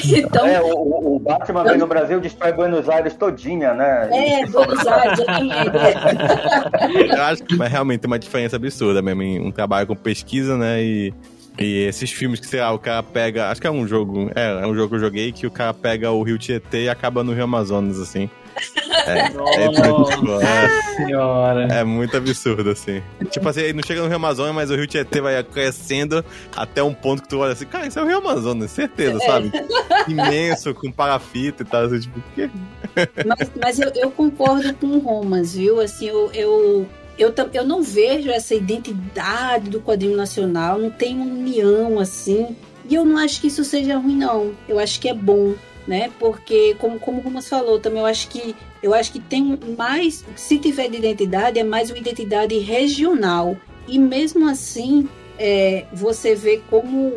então, 0.20 0.46
É, 0.46 0.62
o, 0.62 1.16
o 1.16 1.20
Batman 1.20 1.64
vem 1.64 1.78
no 1.78 1.88
Brasil 1.88 2.20
destrói 2.20 2.52
Buenos 2.52 2.90
Aires 2.90 3.14
todinha, 3.14 3.74
né? 3.74 4.10
é, 4.12 4.46
Buenos 4.46 4.86
Aires, 4.86 5.20
exatamente. 5.20 7.16
Eu 7.16 7.22
acho 7.24 7.44
que 7.44 7.56
mas 7.56 7.72
realmente 7.72 8.02
tem 8.02 8.08
uma 8.08 8.20
diferença 8.20 8.56
absurda 8.56 9.02
mesmo 9.02 9.24
em 9.24 9.40
um 9.40 9.52
trabalho 9.52 9.88
com 9.88 9.96
pesquisa, 9.96 10.58
né? 10.58 10.84
E, 10.84 11.14
e 11.58 11.86
esses 11.86 12.12
filmes 12.12 12.40
que, 12.40 12.48
sei 12.48 12.60
lá, 12.60 12.72
o 12.74 12.80
cara 12.80 13.02
pega. 13.02 13.50
Acho 13.50 13.62
que 13.62 13.68
é 13.68 13.72
um 13.72 13.88
jogo. 13.88 14.30
É, 14.36 14.64
é 14.64 14.68
um 14.68 14.76
jogo 14.76 14.90
que 14.90 14.96
eu 14.96 15.00
joguei 15.00 15.32
que 15.32 15.48
o 15.48 15.52
cara 15.52 15.74
pega 15.74 16.12
o 16.12 16.22
Rio 16.22 16.38
Tietê 16.38 16.84
e 16.84 16.90
acaba 16.90 17.24
no 17.24 17.34
Rio 17.34 17.44
Amazonas, 17.44 18.00
assim. 18.00 18.30
É, 19.06 19.20
é, 19.20 19.30
Nossa 19.30 20.44
é, 20.44 20.96
senhora. 20.96 21.68
é 21.72 21.84
muito 21.84 22.18
absurdo, 22.18 22.72
assim. 22.72 23.04
Tipo 23.30 23.50
assim, 23.50 23.72
não 23.72 23.84
chega 23.84 24.02
no 24.02 24.08
Rio 24.08 24.16
Amazonas, 24.16 24.56
mas 24.56 24.72
o 24.72 24.76
Rio 24.76 24.88
Tietê 24.88 25.22
vai 25.22 25.44
crescendo 25.44 26.26
até 26.56 26.82
um 26.82 26.92
ponto 26.92 27.22
que 27.22 27.30
tu 27.30 27.38
olha 27.38 27.54
assim, 27.54 27.68
cara, 27.68 27.86
isso 27.86 28.00
é 28.00 28.02
o 28.02 28.08
Rio 28.08 28.18
Amazonas, 28.18 28.72
certeza, 28.72 29.20
sabe? 29.20 29.52
Imenso, 30.08 30.74
com 30.74 30.92
parafita 30.92 31.62
e 31.62 31.66
tal, 31.68 31.84
assim, 31.84 32.00
tipo, 32.00 32.18
o 32.18 32.24
quê? 32.34 32.50
Mas, 33.28 33.52
mas 33.62 33.80
eu, 33.80 33.92
eu 33.96 34.10
concordo 34.10 34.74
com 34.74 34.88
o 34.88 34.98
Romas, 34.98 35.54
viu? 35.54 35.80
Assim, 35.80 36.08
eu, 36.08 36.32
eu, 36.34 36.88
eu, 37.18 37.34
eu 37.54 37.66
não 37.66 37.82
vejo 37.82 38.30
essa 38.30 38.54
identidade 38.56 39.70
do 39.70 39.82
quadrinho 39.82 40.16
nacional, 40.18 40.78
não 40.78 40.90
tem 40.92 41.16
uma 41.16 41.26
união 41.26 42.00
assim. 42.00 42.56
E 42.90 42.94
eu 42.96 43.04
não 43.06 43.18
acho 43.18 43.42
que 43.42 43.48
isso 43.48 43.64
seja 43.64 43.98
ruim, 43.98 44.16
não. 44.18 44.54
Eu 44.68 44.78
acho 44.80 45.00
que 45.00 45.10
é 45.10 45.14
bom, 45.14 45.54
né? 45.88 46.12
Porque, 46.20 46.76
como, 46.80 47.00
como 47.00 47.20
o 47.20 47.22
Romas 47.24 47.48
falou, 47.50 47.80
também 47.80 48.00
eu 48.00 48.06
acho 48.06 48.28
que 48.28 48.56
eu 48.84 48.94
acho 48.94 49.12
que 49.12 49.20
tem 49.20 49.58
mais. 49.78 50.24
Se 50.36 50.58
tiver 50.60 50.90
de 50.90 50.98
identidade, 50.98 51.58
é 51.60 51.64
mais 51.64 51.90
uma 51.90 51.98
identidade 51.98 52.58
regional. 52.60 53.58
E 53.88 53.98
mesmo 53.98 54.48
assim, 54.48 55.08
é, 55.40 55.86
você 55.92 56.36
vê 56.36 56.62
como 56.70 57.14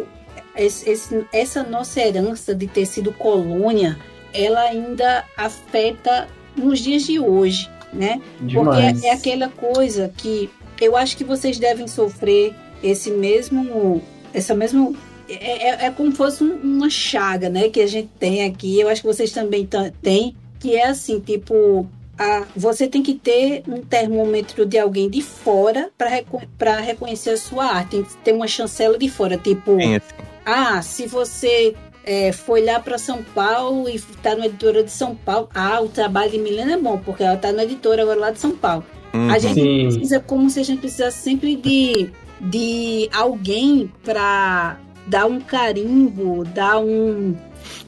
esse- 0.56 0.88
esse- 0.88 1.24
essa 1.32 1.62
nossa 1.62 2.00
herança 2.00 2.54
de 2.54 2.66
ter 2.66 2.86
sido 2.86 3.12
colônia 3.12 3.98
ela 4.34 4.60
ainda 4.60 5.24
afeta 5.36 6.28
nos 6.56 6.80
dias 6.80 7.04
de 7.04 7.18
hoje, 7.18 7.68
né? 7.92 8.20
Demais. 8.40 8.92
Porque 8.92 9.06
é, 9.06 9.10
é 9.10 9.12
aquela 9.12 9.48
coisa 9.48 10.12
que 10.16 10.50
eu 10.80 10.96
acho 10.96 11.16
que 11.16 11.24
vocês 11.24 11.58
devem 11.58 11.88
sofrer 11.88 12.54
esse 12.82 13.10
mesmo, 13.10 14.02
essa 14.32 14.54
mesmo 14.54 14.96
é, 15.28 15.68
é, 15.68 15.86
é 15.86 15.90
como 15.90 16.10
se 16.10 16.16
fosse 16.16 16.42
uma 16.42 16.88
chaga, 16.88 17.48
né, 17.48 17.68
que 17.68 17.80
a 17.80 17.86
gente 17.86 18.08
tem 18.18 18.44
aqui. 18.44 18.80
Eu 18.80 18.88
acho 18.88 19.02
que 19.02 19.06
vocês 19.06 19.30
também 19.30 19.68
têm, 20.00 20.34
que 20.58 20.74
é 20.74 20.86
assim, 20.86 21.20
tipo, 21.20 21.86
a, 22.18 22.44
você 22.56 22.88
tem 22.88 23.02
que 23.02 23.14
ter 23.14 23.62
um 23.68 23.82
termômetro 23.82 24.64
de 24.64 24.78
alguém 24.78 25.10
de 25.10 25.20
fora 25.22 25.90
para 25.98 26.08
reco 26.08 26.40
reconhecer 26.84 27.30
a 27.30 27.36
sua 27.36 27.66
arte. 27.66 27.90
Tem 27.90 28.02
que 28.02 28.16
ter 28.18 28.32
uma 28.32 28.48
chancela 28.48 28.96
de 28.96 29.08
fora, 29.08 29.36
tipo, 29.36 29.76
Sim, 29.78 30.00
ah, 30.44 30.80
se 30.80 31.06
você 31.06 31.74
é, 32.04 32.32
foi 32.32 32.64
lá 32.64 32.80
para 32.80 32.98
São 32.98 33.22
Paulo 33.22 33.88
e 33.88 33.96
está 33.96 34.34
na 34.34 34.46
editora 34.46 34.82
de 34.82 34.90
São 34.90 35.14
Paulo, 35.14 35.48
ah, 35.54 35.80
o 35.80 35.88
trabalho 35.88 36.30
de 36.30 36.38
Milena 36.38 36.72
é 36.72 36.76
bom, 36.76 36.98
porque 36.98 37.22
ela 37.22 37.34
está 37.34 37.52
na 37.52 37.64
editora 37.64 38.02
agora 38.02 38.18
lá 38.18 38.30
de 38.30 38.38
São 38.38 38.52
Paulo. 38.52 38.84
Uhum. 39.12 39.30
A 39.30 39.38
gente 39.38 39.60
Sim. 39.60 39.88
precisa, 39.88 40.20
como 40.20 40.50
se 40.50 40.60
a 40.60 40.62
gente 40.62 40.80
precisasse 40.80 41.18
sempre 41.18 41.56
de, 41.56 42.10
de 42.40 43.08
alguém 43.12 43.92
para 44.04 44.78
dar 45.06 45.26
um 45.26 45.40
carimbo, 45.40 46.44
dar 46.44 46.78
um 46.78 47.34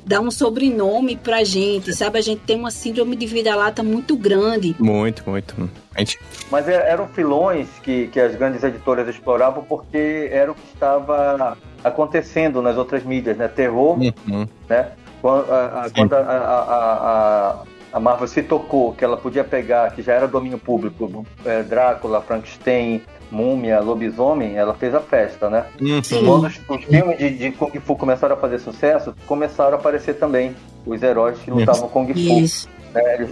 dar 0.04 0.20
um 0.20 0.30
sobrenome 0.30 1.16
pra 1.16 1.44
gente, 1.44 1.92
sabe? 1.94 2.18
A 2.18 2.22
gente 2.22 2.40
tem 2.40 2.56
uma 2.56 2.70
síndrome 2.70 3.14
de 3.16 3.26
vida-lata 3.26 3.82
muito 3.82 4.16
grande. 4.16 4.74
Muito, 4.78 5.28
muito. 5.28 5.70
Gente... 5.96 6.18
Mas 6.50 6.68
é, 6.68 6.90
eram 6.90 7.08
filões 7.08 7.68
que, 7.82 8.08
que 8.08 8.18
as 8.18 8.34
grandes 8.34 8.62
editoras 8.62 9.08
exploravam 9.08 9.64
porque 9.64 10.28
era 10.32 10.50
o 10.50 10.54
que 10.54 10.74
estava 10.74 11.56
acontecendo 11.82 12.62
nas 12.62 12.76
outras 12.76 13.04
mídias, 13.04 13.36
né? 13.36 13.48
Terror, 13.48 13.98
uhum. 13.98 14.46
né? 14.68 14.88
Quando, 15.20 15.52
a, 15.52 15.82
a, 15.84 15.90
quando 15.90 16.14
a, 16.14 16.18
a, 16.18 17.56
a, 17.92 18.00
Marvel 18.00 18.26
se 18.26 18.42
tocou 18.42 18.94
que 18.94 19.04
ela 19.04 19.16
podia 19.16 19.44
pegar, 19.44 19.90
que 19.92 20.00
já 20.00 20.14
era 20.14 20.26
domínio 20.26 20.58
público, 20.58 21.26
é, 21.44 21.62
Drácula, 21.62 22.22
Frankenstein, 22.22 23.02
Múmia, 23.30 23.80
Lobisomem, 23.80 24.56
ela 24.56 24.74
fez 24.74 24.94
a 24.94 25.00
festa, 25.00 25.50
né? 25.50 25.66
Uhum. 25.80 26.00
Quando 26.24 26.46
os, 26.46 26.60
os 26.68 26.84
filmes 26.84 27.18
de, 27.18 27.30
de, 27.30 27.50
Kung 27.52 27.78
Fu 27.80 27.96
começaram 27.96 28.34
a 28.34 28.38
fazer 28.38 28.58
sucesso, 28.58 29.14
começaram 29.26 29.76
a 29.76 29.80
aparecer 29.80 30.14
também 30.14 30.54
os 30.86 31.02
heróis 31.02 31.38
que 31.38 31.50
lutavam 31.50 31.88
Kung 31.88 32.12
Fu. 32.12 32.18
Isso. 32.18 32.68
É, 32.94 33.22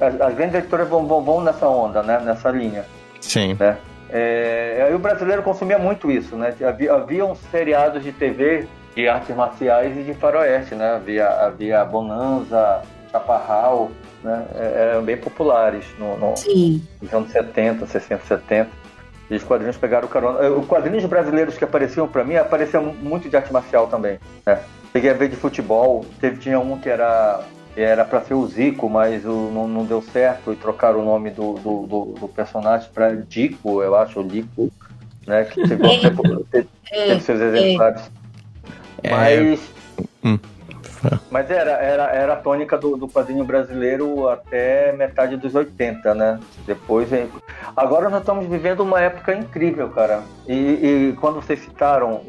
as, 0.00 0.20
as, 0.20 0.34
grandes 0.34 0.56
editoras 0.56 0.88
vão, 0.88 1.06
vão, 1.06 1.22
vão, 1.22 1.40
nessa 1.40 1.68
onda, 1.68 2.02
né? 2.02 2.20
Nessa 2.20 2.50
linha. 2.50 2.84
Sim. 3.20 3.54
Né? 3.58 3.76
É, 4.10 4.84
aí 4.86 4.94
o 4.94 4.98
brasileiro 4.98 5.42
consumia 5.42 5.78
muito 5.78 6.10
isso, 6.10 6.36
né? 6.36 6.54
Havia, 6.62 7.24
uns 7.24 7.38
seriados 7.50 8.02
de 8.02 8.12
TV 8.12 8.66
de 8.94 9.08
artes 9.08 9.34
marciais 9.34 9.96
e 9.96 10.02
de 10.02 10.14
faroeste, 10.14 10.74
né? 10.74 10.94
Havia, 10.94 11.28
havia 11.28 11.84
Bonanza, 11.84 12.82
Chaparral, 13.10 13.90
né? 14.22 14.46
É, 14.54 14.90
eram 14.92 15.02
bem 15.02 15.16
populares 15.16 15.84
no, 15.98 16.16
no, 16.16 16.34
nos 17.00 17.12
anos 17.12 17.30
70, 17.30 17.86
60, 17.86 18.24
70. 18.24 18.70
E 19.30 19.36
os 19.36 19.42
quadrinhos 19.42 19.76
pegaram 19.76 20.06
carona. 20.06 20.40
Eh, 20.40 20.50
os 20.50 20.66
quadrinhos 20.66 21.04
brasileiros 21.06 21.56
que 21.56 21.64
apareciam 21.64 22.06
para 22.06 22.24
mim 22.24 22.36
apareciam 22.36 22.82
muito 22.82 23.28
de 23.28 23.36
arte 23.36 23.52
marcial 23.52 23.86
também. 23.86 24.18
Né? 24.44 24.60
Peguei 24.92 25.10
a 25.10 25.14
ver 25.14 25.28
de 25.28 25.36
futebol, 25.36 26.04
teve, 26.20 26.38
tinha 26.38 26.60
um 26.60 26.78
que 26.78 26.88
era 26.88 27.42
era 27.76 28.04
para 28.04 28.20
ser 28.22 28.34
o 28.34 28.46
Zico, 28.46 28.88
mas 28.88 29.24
o, 29.24 29.50
não, 29.50 29.66
não, 29.66 29.84
deu 29.84 30.00
certo 30.00 30.52
e 30.52 30.56
trocaram 30.56 31.00
o 31.00 31.04
nome 31.04 31.30
do, 31.30 31.54
do, 31.54 31.86
do, 31.86 32.04
do 32.20 32.28
personagem 32.28 32.88
para 32.92 33.14
Dico, 33.14 33.82
eu 33.82 33.96
acho, 33.96 34.20
o 34.20 34.24
Dico, 34.24 34.70
né? 35.26 35.44
Que 35.44 35.68
teve, 35.68 35.82
teve, 36.50 36.68
teve 36.88 37.20
seus 37.20 37.40
exemplares. 37.40 38.10
É. 39.02 39.10
Mas. 39.10 39.60
Hum. 40.24 40.38
Mas 41.30 41.50
era, 41.50 41.72
era, 41.72 42.04
era 42.04 42.32
a 42.32 42.36
tônica 42.36 42.78
do, 42.78 42.96
do 42.96 43.06
quadrinho 43.06 43.44
brasileiro 43.44 44.26
até 44.28 44.90
metade 44.92 45.36
dos 45.36 45.54
80, 45.54 46.14
né? 46.14 46.40
Depois. 46.66 47.10
Agora 47.76 48.08
nós 48.08 48.20
estamos 48.20 48.46
vivendo 48.46 48.80
uma 48.80 49.00
época 49.00 49.34
incrível, 49.34 49.90
cara. 49.90 50.22
E, 50.48 50.54
e 50.54 51.16
quando 51.20 51.36
vocês 51.36 51.60
citaram 51.60 52.22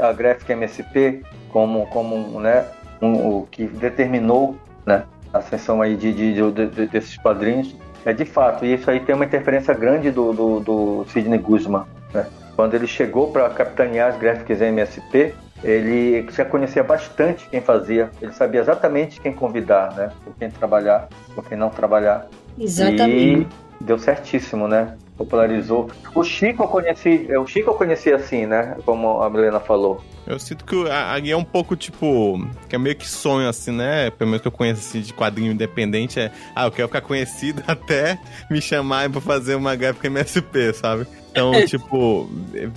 a, 0.00 0.08
a 0.08 0.12
Graphic 0.14 0.50
MSP 0.50 1.22
como, 1.50 1.86
como 1.88 2.40
né, 2.40 2.66
um, 3.02 3.40
o 3.40 3.48
que 3.50 3.66
determinou 3.66 4.56
né, 4.86 5.04
a 5.32 5.38
ascensão 5.38 5.82
aí 5.82 5.96
de, 5.96 6.12
de, 6.12 6.32
de, 6.34 6.66
de, 6.66 6.86
desses 6.86 7.16
quadrinhos, 7.18 7.74
é 8.04 8.12
de 8.12 8.24
fato. 8.24 8.64
E 8.64 8.72
isso 8.72 8.90
aí 8.90 9.00
tem 9.00 9.14
uma 9.14 9.24
interferência 9.24 9.74
grande 9.74 10.10
do, 10.10 10.32
do, 10.32 10.60
do 10.60 11.06
Sidney 11.10 11.38
Guzman. 11.38 11.84
Né? 12.14 12.26
Quando 12.54 12.74
ele 12.74 12.86
chegou 12.86 13.32
para 13.32 13.50
capitanear 13.50 14.10
as 14.10 14.18
Graphics 14.18 14.60
MSP, 14.60 15.34
ele 15.64 16.26
já 16.30 16.44
conhecia 16.44 16.84
bastante 16.84 17.48
quem 17.48 17.60
fazia, 17.60 18.10
ele 18.20 18.32
sabia 18.32 18.60
exatamente 18.60 19.20
quem 19.20 19.32
convidar, 19.32 19.92
né? 19.94 20.12
Por 20.22 20.34
quem 20.36 20.50
trabalhar, 20.50 21.08
por 21.34 21.44
quem 21.44 21.56
não 21.56 21.70
trabalhar. 21.70 22.28
Exatamente. 22.58 23.48
E 23.80 23.84
deu 23.84 23.98
certíssimo, 23.98 24.68
né? 24.68 24.96
Popularizou. 25.16 25.90
O 26.14 26.22
Chico 26.22 26.62
eu 26.62 26.68
conheci, 26.68 27.28
o 27.38 27.46
Chico 27.46 27.70
eu 27.70 27.74
conheci 27.74 28.12
assim, 28.12 28.46
né? 28.46 28.76
Como 28.84 29.22
a 29.22 29.30
Milena 29.30 29.60
falou. 29.60 30.02
Eu 30.26 30.40
sinto 30.40 30.64
que 30.64 30.88
a, 30.90 31.14
a 31.14 31.28
é 31.28 31.36
um 31.36 31.44
pouco 31.44 31.76
tipo. 31.76 32.44
Que 32.68 32.74
é 32.74 32.78
meio 32.78 32.96
que 32.96 33.08
sonho, 33.08 33.48
assim, 33.48 33.70
né? 33.70 34.10
Pelo 34.10 34.30
menos 34.30 34.42
que 34.42 34.48
eu 34.48 34.52
conheço 34.52 34.80
assim, 34.80 35.00
de 35.00 35.14
quadrinho 35.14 35.52
independente. 35.52 36.18
É. 36.18 36.32
Ah, 36.54 36.66
eu 36.66 36.72
quero 36.72 36.88
ficar 36.88 37.00
conhecido 37.00 37.62
até 37.66 38.18
me 38.50 38.60
chamarem 38.60 39.10
pra 39.10 39.20
fazer 39.20 39.54
uma 39.54 39.76
gráfica 39.76 40.08
MSP, 40.08 40.74
sabe? 40.74 41.06
Então, 41.30 41.52
tipo, 41.66 42.28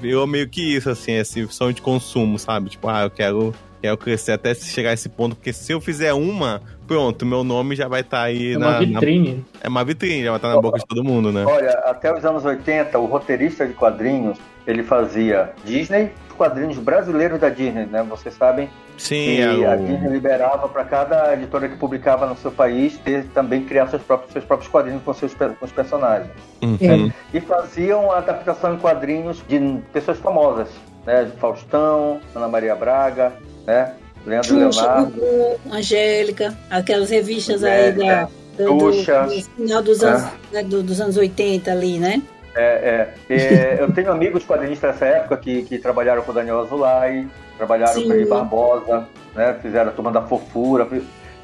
eu 0.04 0.28
meio 0.28 0.48
que 0.48 0.62
isso, 0.76 0.90
assim, 0.90 1.14
esse 1.14 1.48
sonho 1.48 1.74
de 1.74 1.82
consumo, 1.82 2.38
sabe? 2.38 2.70
Tipo, 2.70 2.88
ah, 2.88 3.04
eu 3.04 3.10
quero, 3.10 3.54
quero 3.82 3.98
crescer 3.98 4.34
até 4.34 4.54
chegar 4.54 4.92
a 4.92 4.94
esse 4.94 5.10
ponto, 5.10 5.36
porque 5.36 5.54
se 5.54 5.72
eu 5.72 5.82
fizer 5.82 6.14
uma, 6.14 6.62
pronto, 6.88 7.26
meu 7.26 7.44
nome 7.44 7.76
já 7.76 7.88
vai 7.88 8.02
estar 8.02 8.18
tá 8.18 8.24
aí 8.24 8.54
é 8.54 8.58
na. 8.58 8.68
Uma 8.68 8.80
vitrine. 8.80 9.34
Na, 9.54 9.60
é 9.64 9.68
uma 9.68 9.84
vitrine, 9.84 10.24
já 10.24 10.32
vai 10.32 10.38
estar 10.38 10.50
tá 10.50 10.56
na 10.56 10.62
boca 10.62 10.80
de 10.80 10.86
todo 10.86 11.04
mundo, 11.04 11.32
né? 11.32 11.46
Olha, 11.46 11.72
até 11.86 12.16
os 12.16 12.24
anos 12.26 12.46
80, 12.46 12.98
o 13.00 13.06
roteirista 13.06 13.66
de 13.66 13.74
quadrinhos, 13.74 14.38
ele 14.68 14.84
fazia 14.84 15.52
Disney, 15.66 16.12
quadrinhos 16.40 16.78
brasileiros 16.78 17.38
da 17.38 17.50
Disney, 17.50 17.86
né? 17.86 18.02
Vocês 18.04 18.34
sabem 18.34 18.70
Sim, 18.98 19.16
que 19.16 19.42
é 19.42 19.66
a 19.68 19.76
Disney 19.76 20.10
liberava 20.10 20.70
para 20.70 20.86
cada 20.86 21.34
editora 21.34 21.68
que 21.68 21.76
publicava 21.76 22.26
no 22.26 22.36
seu 22.38 22.52
país 22.52 22.98
ter 22.98 23.26
também 23.34 23.66
criar 23.66 23.88
seus 23.88 24.02
próprios, 24.02 24.32
seus 24.32 24.46
próprios 24.46 24.72
quadrinhos 24.72 25.04
com 25.04 25.14
seus 25.14 25.34
com 25.34 25.66
os 25.66 25.72
personagens. 25.72 26.32
Uhum. 26.62 27.12
E 27.34 27.42
faziam 27.42 28.12
adaptação 28.12 28.76
em 28.76 28.78
quadrinhos 28.78 29.44
de 29.48 29.80
pessoas 29.92 30.18
famosas, 30.20 30.70
né? 31.06 31.30
Faustão, 31.40 32.22
Ana 32.34 32.48
Maria 32.48 32.76
Braga, 32.76 33.34
né? 33.70 33.94
Leandro 34.26 34.50
Xuxa, 34.50 34.82
Leonardo. 34.82 35.12
Gugu, 35.12 35.60
Angélica, 35.72 36.58
aquelas 36.70 37.10
revistas 37.10 37.64
aí 37.64 37.92
da, 37.92 38.28
do, 38.58 38.66
do, 38.66 38.92
do, 38.92 39.42
final 39.56 39.82
dos 39.82 40.04
anos, 40.04 40.24
é. 40.24 40.56
né, 40.56 40.64
do, 40.64 40.84
dos 40.84 41.00
anos 41.00 41.16
80 41.16 41.72
ali, 41.72 42.00
né? 42.00 42.22
É, 42.56 43.14
é, 43.30 43.36
é, 43.36 43.78
eu 43.80 43.92
tenho 43.94 44.12
amigos 44.12 44.44
quadrinistas 44.44 44.94
dessa 44.94 45.06
época 45.06 45.38
que, 45.38 45.62
que 45.64 45.78
trabalharam 45.78 46.24
com 46.24 46.32
o 46.32 46.34
Daniel 46.34 46.62
Azulay, 46.62 47.28
trabalharam 47.58 47.94
Sim. 47.94 48.08
com 48.08 48.14
ele 48.14 48.26
Barbosa, 48.26 49.08
né? 49.36 49.56
Fizeram 49.62 49.90
a 49.90 49.94
turma 49.94 50.12
da 50.12 50.24
fofura. 50.24 50.88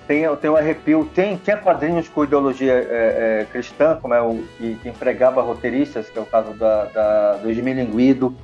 Tem, 0.07 0.23
tem 0.35 0.49
um 0.49 0.55
arrepio, 0.55 1.09
tem, 1.15 1.35
tem 1.37 1.57
quadrinhos 1.57 2.07
com 2.07 2.23
ideologia 2.23 2.73
é, 2.73 3.41
é, 3.41 3.47
cristã, 3.51 3.97
como 3.99 4.13
é 4.13 4.21
o 4.21 4.43
que, 4.57 4.75
que, 4.75 4.89
empregava 4.89 5.41
roteiristas, 5.41 6.09
que 6.09 6.19
é 6.19 6.21
o 6.21 6.25
caso 6.25 6.53
da, 6.53 6.85
da 6.85 7.33
do 7.37 7.49
Esmilinguido. 7.49 8.35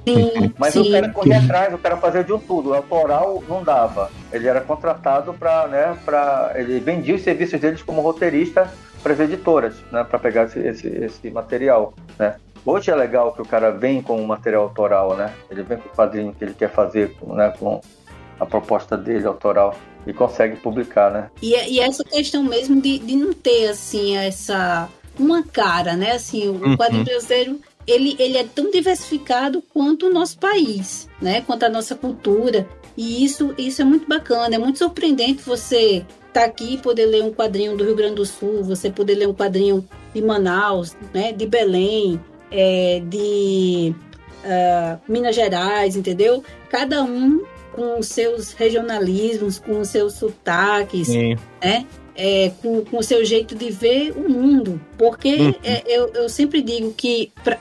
Mas 0.57 0.73
sim. 0.73 0.81
o 0.81 0.91
cara 0.91 1.09
corria 1.09 1.39
atrás, 1.39 1.73
o 1.73 1.77
cara 1.77 1.97
fazia 1.97 2.23
de 2.23 2.33
um 2.33 2.39
tudo. 2.39 2.69
O 2.69 2.73
autoral 2.73 3.43
não 3.47 3.63
dava. 3.63 4.09
Ele 4.33 4.47
era 4.47 4.61
contratado 4.61 5.33
para. 5.33 5.67
Né, 5.67 5.97
pra, 6.03 6.53
ele 6.55 6.79
vendia 6.79 7.15
os 7.15 7.21
serviços 7.21 7.59
deles 7.59 7.83
como 7.83 8.01
roteirista 8.01 8.71
para 9.03 9.13
as 9.13 9.19
editoras, 9.19 9.75
né, 9.91 10.03
para 10.03 10.19
pegar 10.19 10.43
esse, 10.45 10.59
esse, 10.59 10.87
esse 10.87 11.29
material. 11.29 11.93
Né. 12.17 12.35
Hoje 12.65 12.91
é 12.91 12.95
legal 12.95 13.33
que 13.33 13.41
o 13.41 13.45
cara 13.45 13.71
vem 13.71 14.01
com 14.01 14.21
o 14.21 14.27
material 14.27 14.63
autoral, 14.63 15.15
né? 15.15 15.33
Ele 15.49 15.63
vem 15.63 15.79
com 15.79 15.89
o 15.89 15.91
quadrinho 15.91 16.33
que 16.33 16.43
ele 16.43 16.53
quer 16.53 16.69
fazer, 16.69 17.15
né? 17.23 17.51
Com 17.57 17.81
a 18.39 18.45
proposta 18.45 18.95
dele 18.95 19.25
autoral 19.25 19.75
e 20.05 20.13
consegue 20.13 20.55
publicar, 20.57 21.11
né? 21.11 21.29
E, 21.41 21.55
e 21.73 21.79
essa 21.79 22.03
questão 22.03 22.43
mesmo 22.43 22.81
de, 22.81 22.99
de 22.99 23.15
não 23.15 23.33
ter, 23.33 23.69
assim, 23.69 24.17
essa... 24.17 24.89
Uma 25.19 25.43
cara, 25.43 25.95
né? 25.95 26.13
Assim, 26.13 26.47
o 26.47 26.53
uhum. 26.53 26.77
quadrinho 26.77 27.03
brasileiro 27.03 27.59
ele, 27.85 28.15
ele 28.19 28.37
é 28.37 28.43
tão 28.43 28.71
diversificado 28.71 29.61
quanto 29.73 30.07
o 30.07 30.13
nosso 30.13 30.37
país, 30.37 31.09
né? 31.21 31.41
Quanto 31.41 31.63
a 31.63 31.69
nossa 31.69 31.95
cultura. 31.95 32.67
E 32.95 33.23
isso, 33.23 33.53
isso 33.57 33.81
é 33.81 33.85
muito 33.85 34.07
bacana, 34.07 34.55
é 34.55 34.57
muito 34.57 34.79
surpreendente 34.79 35.43
você 35.43 36.05
estar 36.27 36.41
tá 36.41 36.45
aqui 36.45 36.75
e 36.75 36.77
poder 36.77 37.05
ler 37.05 37.23
um 37.23 37.31
quadrinho 37.31 37.75
do 37.75 37.83
Rio 37.83 37.95
Grande 37.95 38.15
do 38.15 38.25
Sul, 38.25 38.63
você 38.63 38.89
poder 38.89 39.15
ler 39.15 39.27
um 39.27 39.33
quadrinho 39.33 39.87
de 40.13 40.21
Manaus, 40.21 40.95
né? 41.13 41.31
De 41.31 41.45
Belém, 41.45 42.19
é, 42.51 43.01
de 43.05 43.95
uh, 44.43 44.99
Minas 45.07 45.35
Gerais, 45.35 45.95
entendeu? 45.95 46.43
Cada 46.69 47.03
um 47.03 47.43
com 47.73 47.99
os 47.99 48.07
seus 48.07 48.53
regionalismos, 48.53 49.59
com 49.59 49.79
os 49.79 49.87
seus 49.87 50.13
sotaques, 50.13 51.07
Sim. 51.07 51.37
né? 51.61 51.85
É, 52.13 52.51
com, 52.61 52.83
com 52.83 52.97
o 52.97 53.03
seu 53.03 53.23
jeito 53.23 53.55
de 53.55 53.71
ver 53.71 54.11
o 54.11 54.29
mundo. 54.29 54.79
Porque 54.97 55.33
uhum. 55.35 55.53
é, 55.63 55.83
eu, 55.87 56.11
eu 56.13 56.29
sempre 56.29 56.61
digo 56.61 56.93
que. 56.93 57.31
Pra, 57.43 57.57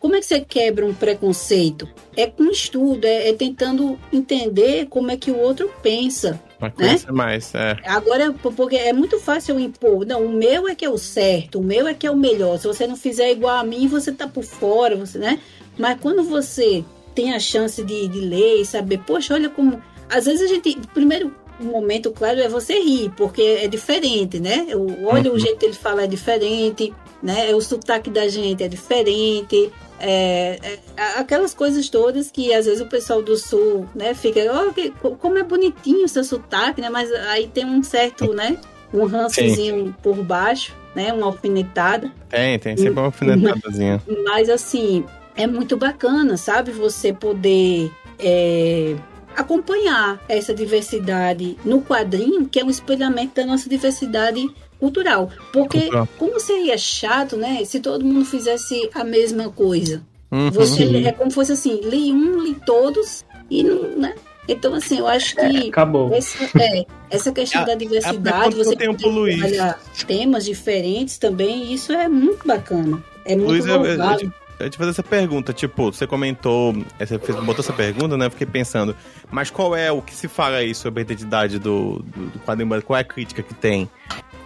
como 0.00 0.14
é 0.14 0.20
que 0.20 0.26
você 0.26 0.40
quebra 0.40 0.86
um 0.86 0.94
preconceito? 0.94 1.88
É 2.16 2.26
com 2.26 2.44
estudo, 2.44 3.04
é, 3.04 3.30
é, 3.30 3.32
tentando 3.32 3.98
entender 4.12 4.86
como 4.86 5.10
é 5.10 5.16
que 5.16 5.30
o 5.30 5.36
outro 5.36 5.70
pensa. 5.82 6.40
Vai 6.60 6.70
conhecer 6.70 7.12
mais, 7.12 7.52
é. 7.54 7.76
Agora, 7.84 8.32
porque 8.32 8.76
é 8.76 8.92
muito 8.92 9.18
fácil 9.18 9.56
eu 9.56 9.60
impor. 9.60 10.06
Não, 10.06 10.24
o 10.24 10.32
meu 10.32 10.68
é 10.68 10.74
que 10.74 10.84
é 10.84 10.90
o 10.90 10.98
certo, 10.98 11.58
o 11.58 11.62
meu 11.62 11.86
é 11.86 11.94
que 11.94 12.06
é 12.06 12.10
o 12.10 12.16
melhor. 12.16 12.58
Se 12.58 12.66
você 12.66 12.86
não 12.86 12.96
fizer 12.96 13.30
igual 13.32 13.56
a 13.56 13.64
mim, 13.64 13.88
você 13.88 14.12
tá 14.12 14.28
por 14.28 14.44
fora, 14.44 14.96
você, 14.96 15.18
né? 15.18 15.40
Mas 15.76 16.00
quando 16.00 16.22
você 16.22 16.84
tem 17.20 17.34
a 17.34 17.40
chance 17.40 17.82
de, 17.82 18.06
de 18.06 18.20
ler 18.20 18.60
e 18.60 18.64
saber, 18.64 18.98
poxa, 19.06 19.34
olha 19.34 19.48
como. 19.48 19.82
Às 20.08 20.26
vezes 20.26 20.42
a 20.42 20.54
gente. 20.54 20.78
Primeiro 20.94 21.34
momento, 21.60 22.12
claro, 22.12 22.38
é 22.40 22.48
você 22.48 22.78
rir, 22.78 23.10
porque 23.16 23.42
é 23.42 23.66
diferente, 23.66 24.38
né? 24.38 24.68
O- 24.74 25.06
Olha 25.06 25.28
Uhum. 25.30 25.36
o 25.36 25.38
jeito 25.40 25.58
que 25.58 25.66
ele 25.66 25.74
fala 25.74 26.04
é 26.04 26.06
diferente, 26.06 26.94
né? 27.20 27.52
O 27.54 27.60
sotaque 27.60 28.08
da 28.10 28.28
gente 28.28 28.62
é 28.62 28.68
diferente. 28.68 29.70
É, 30.00 30.58
é, 30.62 30.78
aquelas 31.16 31.52
coisas 31.52 31.88
todas 31.88 32.30
que 32.30 32.54
às 32.54 32.66
vezes 32.66 32.80
o 32.80 32.86
pessoal 32.86 33.20
do 33.20 33.36
sul, 33.36 33.84
né, 33.96 34.14
fica, 34.14 34.40
ó, 34.52 34.70
que- 34.72 34.90
co- 35.02 35.16
como 35.16 35.36
é 35.38 35.42
bonitinho 35.42 36.04
o 36.04 36.08
seu 36.08 36.22
sotaque, 36.22 36.80
né? 36.80 36.88
Mas 36.88 37.12
aí 37.12 37.48
tem 37.48 37.64
um 37.66 37.82
certo, 37.82 38.32
né, 38.32 38.56
um 38.94 39.04
rançozinho 39.06 39.92
por 40.00 40.14
baixo, 40.22 40.72
né, 40.94 41.12
uma 41.12 41.26
alfinetada. 41.26 42.12
Tem, 42.28 42.56
tem 42.60 42.76
sempre 42.76 42.92
uma 42.92 43.06
alfinetadazinha. 43.06 44.00
Mas 44.24 44.48
assim, 44.48 45.04
é 45.38 45.46
muito 45.46 45.76
bacana, 45.76 46.36
sabe? 46.36 46.72
Você 46.72 47.12
poder 47.12 47.90
é, 48.18 48.96
acompanhar 49.34 50.20
essa 50.28 50.52
diversidade 50.52 51.56
no 51.64 51.80
quadrinho, 51.80 52.46
que 52.48 52.58
é 52.60 52.64
um 52.64 52.68
espelhamento 52.70 53.36
da 53.36 53.46
nossa 53.46 53.68
diversidade 53.70 54.44
cultural. 54.80 55.30
Porque 55.52 55.80
Cultural. 55.82 56.08
como 56.18 56.38
seria 56.40 56.76
chato, 56.76 57.36
né? 57.36 57.64
Se 57.64 57.80
todo 57.80 58.04
mundo 58.04 58.24
fizesse 58.24 58.90
a 58.94 59.04
mesma 59.04 59.48
coisa. 59.48 60.02
Uhum. 60.30 60.50
Você 60.50 61.04
é 61.06 61.12
como 61.12 61.30
se 61.30 61.34
fosse 61.36 61.52
assim, 61.52 61.80
li 61.82 62.12
um, 62.12 62.42
li 62.42 62.54
todos 62.66 63.24
e 63.48 63.62
não, 63.62 63.96
né? 63.96 64.14
Então, 64.46 64.74
assim, 64.74 64.98
eu 64.98 65.06
acho 65.06 65.36
que 65.36 65.68
Acabou. 65.68 66.12
essa, 66.14 66.42
é, 66.58 66.84
essa 67.10 67.30
questão 67.30 67.62
A- 67.62 67.66
da 67.66 67.74
diversidade, 67.74 68.54
você 68.56 68.74
Luiz. 69.04 69.38
trabalhar 69.38 69.78
temas 70.06 70.44
diferentes 70.44 71.18
também, 71.18 71.72
isso 71.72 71.92
é 71.92 72.08
muito 72.08 72.46
bacana. 72.46 73.02
É 73.26 73.36
muito 73.36 73.50
Luiz, 73.50 73.66
eu, 73.66 73.74
eu, 73.84 73.96
louvável. 73.98 74.32
Eu 74.58 74.68
te 74.70 74.76
fazer 74.76 74.90
essa 74.90 75.02
pergunta, 75.02 75.52
tipo, 75.52 75.92
você 75.92 76.06
comentou, 76.06 76.74
eh, 76.98 77.06
você 77.06 77.18
fez, 77.18 77.38
botou 77.44 77.62
essa 77.62 77.72
pergunta, 77.72 78.16
né? 78.16 78.26
Eu 78.26 78.30
fiquei 78.30 78.46
pensando, 78.46 78.94
mas 79.30 79.50
qual 79.50 79.74
é 79.76 79.90
o 79.92 80.02
que 80.02 80.14
se 80.14 80.26
fala 80.28 80.56
aí 80.56 80.74
sobre 80.74 81.00
a 81.00 81.02
identidade 81.02 81.58
do, 81.58 82.02
do, 82.14 82.26
do 82.30 82.38
quadrinho? 82.40 82.82
Qual 82.82 82.96
é 82.96 83.00
a 83.00 83.04
crítica 83.04 83.42
que 83.42 83.54
tem? 83.54 83.88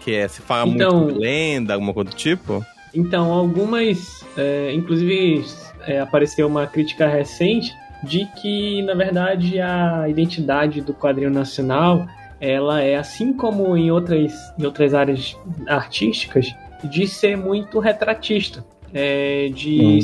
Que 0.01 0.14
é, 0.14 0.28
se 0.28 0.43
fala 0.43 0.68
Então- 0.70 1.02
muito 1.05 1.14
de 1.14 1.20
lenda, 1.20 1.74
alguma 1.74 1.94
coisa 1.94 2.10
do 2.10 2.16
tipo? 2.16 2.64
Então, 2.94 3.32
algumas. 3.32 4.22
é, 4.36 4.72
inclusive, 4.74 5.44
é, 5.86 6.01
apareceu 6.01 6.47
uma 6.47 6.66
crítica 6.66 7.06
recente 7.06 7.72
de 8.05 8.26
que, 8.40 8.82
na 8.82 8.94
verdade, 8.94 9.60
a 9.60 10.09
identidade 10.09 10.80
do 10.80 10.93
quadrinho 10.93 11.30
nacional 11.30 12.06
ela 12.40 12.82
é, 12.82 12.97
assim 12.97 13.32
como 13.32 13.76
em 13.76 13.93
outras, 13.93 14.32
em 14.59 14.64
outras 14.66 14.93
áreas 14.94 15.36
artísticas, 15.68 16.52
de 16.82 17.06
ser 17.06 17.36
muito 17.36 17.78
retratista. 17.78 18.64
É, 18.93 19.48
de 19.55 20.01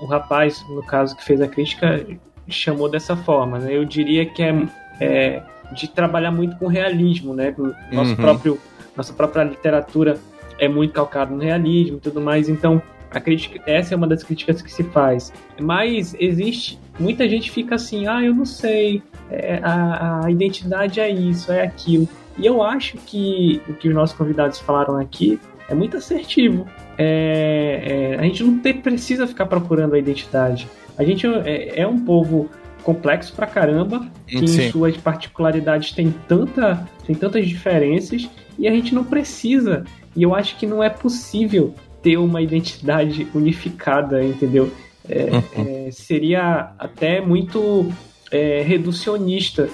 O 0.00 0.06
rapaz, 0.06 0.64
no 0.68 0.82
caso, 0.82 1.16
que 1.16 1.24
fez 1.24 1.40
a 1.40 1.48
crítica, 1.48 2.06
chamou 2.48 2.88
dessa 2.88 3.16
forma. 3.16 3.58
Né? 3.58 3.74
Eu 3.76 3.84
diria 3.84 4.24
que 4.24 4.42
é, 4.42 4.54
é 5.00 5.42
de 5.72 5.88
trabalhar 5.88 6.30
muito 6.30 6.56
com 6.56 6.66
realismo, 6.68 7.34
né? 7.34 7.54
Nosso 7.92 8.10
Uhum. 8.10 8.16
próprio, 8.16 8.58
nossa 8.96 9.12
própria 9.12 9.42
literatura 9.44 10.18
é 10.58 10.68
muito 10.68 10.92
calcado 10.92 11.34
no 11.34 11.42
realismo 11.42 11.96
e 11.96 12.00
tudo 12.00 12.20
mais. 12.20 12.48
Então, 12.48 12.80
a 13.10 13.20
crítica, 13.20 13.60
essa 13.66 13.94
é 13.94 13.96
uma 13.96 14.06
das 14.06 14.22
críticas 14.22 14.62
que 14.62 14.70
se 14.72 14.84
faz. 14.84 15.32
Mas 15.60 16.14
existe, 16.18 16.78
muita 16.98 17.28
gente 17.28 17.50
fica 17.50 17.74
assim, 17.74 18.06
ah, 18.06 18.22
eu 18.22 18.34
não 18.34 18.44
sei, 18.44 19.02
é, 19.30 19.60
a, 19.62 20.24
a 20.24 20.30
identidade 20.30 21.00
é 21.00 21.10
isso, 21.10 21.50
é 21.52 21.62
aquilo. 21.62 22.08
E 22.38 22.46
eu 22.46 22.62
acho 22.62 22.96
que 22.98 23.60
o 23.68 23.74
que 23.74 23.88
os 23.88 23.94
nossos 23.94 24.16
convidados 24.16 24.58
falaram 24.60 24.96
aqui 24.96 25.40
é 25.68 25.74
muito 25.74 25.96
assertivo. 25.96 26.66
É, 26.98 28.16
é, 28.16 28.18
a 28.18 28.22
gente 28.24 28.42
não 28.42 28.58
te- 28.58 28.74
precisa 28.74 29.26
ficar 29.26 29.46
procurando 29.46 29.94
a 29.94 29.98
identidade. 29.98 30.68
A 30.98 31.04
gente 31.04 31.26
é, 31.26 31.80
é 31.80 31.86
um 31.86 32.00
povo 32.00 32.50
complexo 32.82 33.32
pra 33.34 33.46
caramba, 33.46 34.10
que 34.26 34.46
Sim. 34.46 34.66
em 34.66 34.70
suas 34.70 34.96
particularidades 34.96 35.92
tem, 35.92 36.12
tanta, 36.26 36.86
tem 37.06 37.14
tantas 37.14 37.46
diferenças, 37.46 38.28
e 38.58 38.66
a 38.66 38.72
gente 38.72 38.94
não 38.94 39.04
precisa. 39.04 39.84
E 40.16 40.22
eu 40.22 40.34
acho 40.34 40.56
que 40.56 40.66
não 40.66 40.82
é 40.82 40.90
possível 40.90 41.72
ter 42.02 42.16
uma 42.16 42.42
identidade 42.42 43.28
unificada, 43.32 44.24
entendeu? 44.24 44.72
É, 45.08 45.86
é, 45.86 45.90
seria 45.90 46.72
até 46.78 47.20
muito 47.20 47.90
é, 48.30 48.62
reducionista 48.62 49.68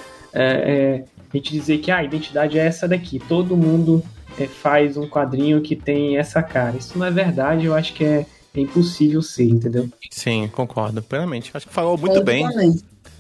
a 1.35 1.37
gente 1.37 1.53
dizer 1.53 1.79
que 1.79 1.91
ah, 1.91 1.99
a 1.99 2.05
identidade 2.05 2.59
é 2.59 2.67
essa 2.67 2.89
daqui, 2.89 3.19
todo 3.19 3.57
mundo 3.57 4.03
é, 4.39 4.47
faz 4.47 4.97
um 4.97 5.09
quadrinho 5.09 5.61
que 5.61 5.75
tem 5.77 6.17
essa 6.19 6.43
cara. 6.43 6.77
Isso 6.77 6.99
não 6.99 7.07
é 7.07 7.11
verdade, 7.11 7.67
eu 7.67 7.75
acho 7.75 7.93
que 7.95 8.05
é, 8.05 8.27
é 8.55 8.61
impossível 8.61 9.23
ser, 9.23 9.49
entendeu? 9.49 9.89
Sim, 10.11 10.49
concordo 10.53 11.03
plenamente. 11.03 11.51
Acho 11.55 11.67
que 11.67 11.75
falou 11.75 11.97
muito 11.99 12.23
bem. 12.23 12.47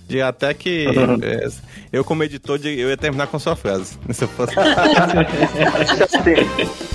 De 0.07 0.21
até 0.21 0.53
que 0.53 0.87
é, 1.23 1.49
eu, 1.93 2.05
como 2.05 2.23
editor, 2.23 2.59
de- 2.59 2.79
eu 2.79 2.91
ia 2.91 2.97
terminar 2.97 3.27
com 3.27 3.39
sua 3.39 3.57
frase. 3.57 3.99
Se 4.13 4.25
eu 4.25 4.29
fosse. 4.29 4.53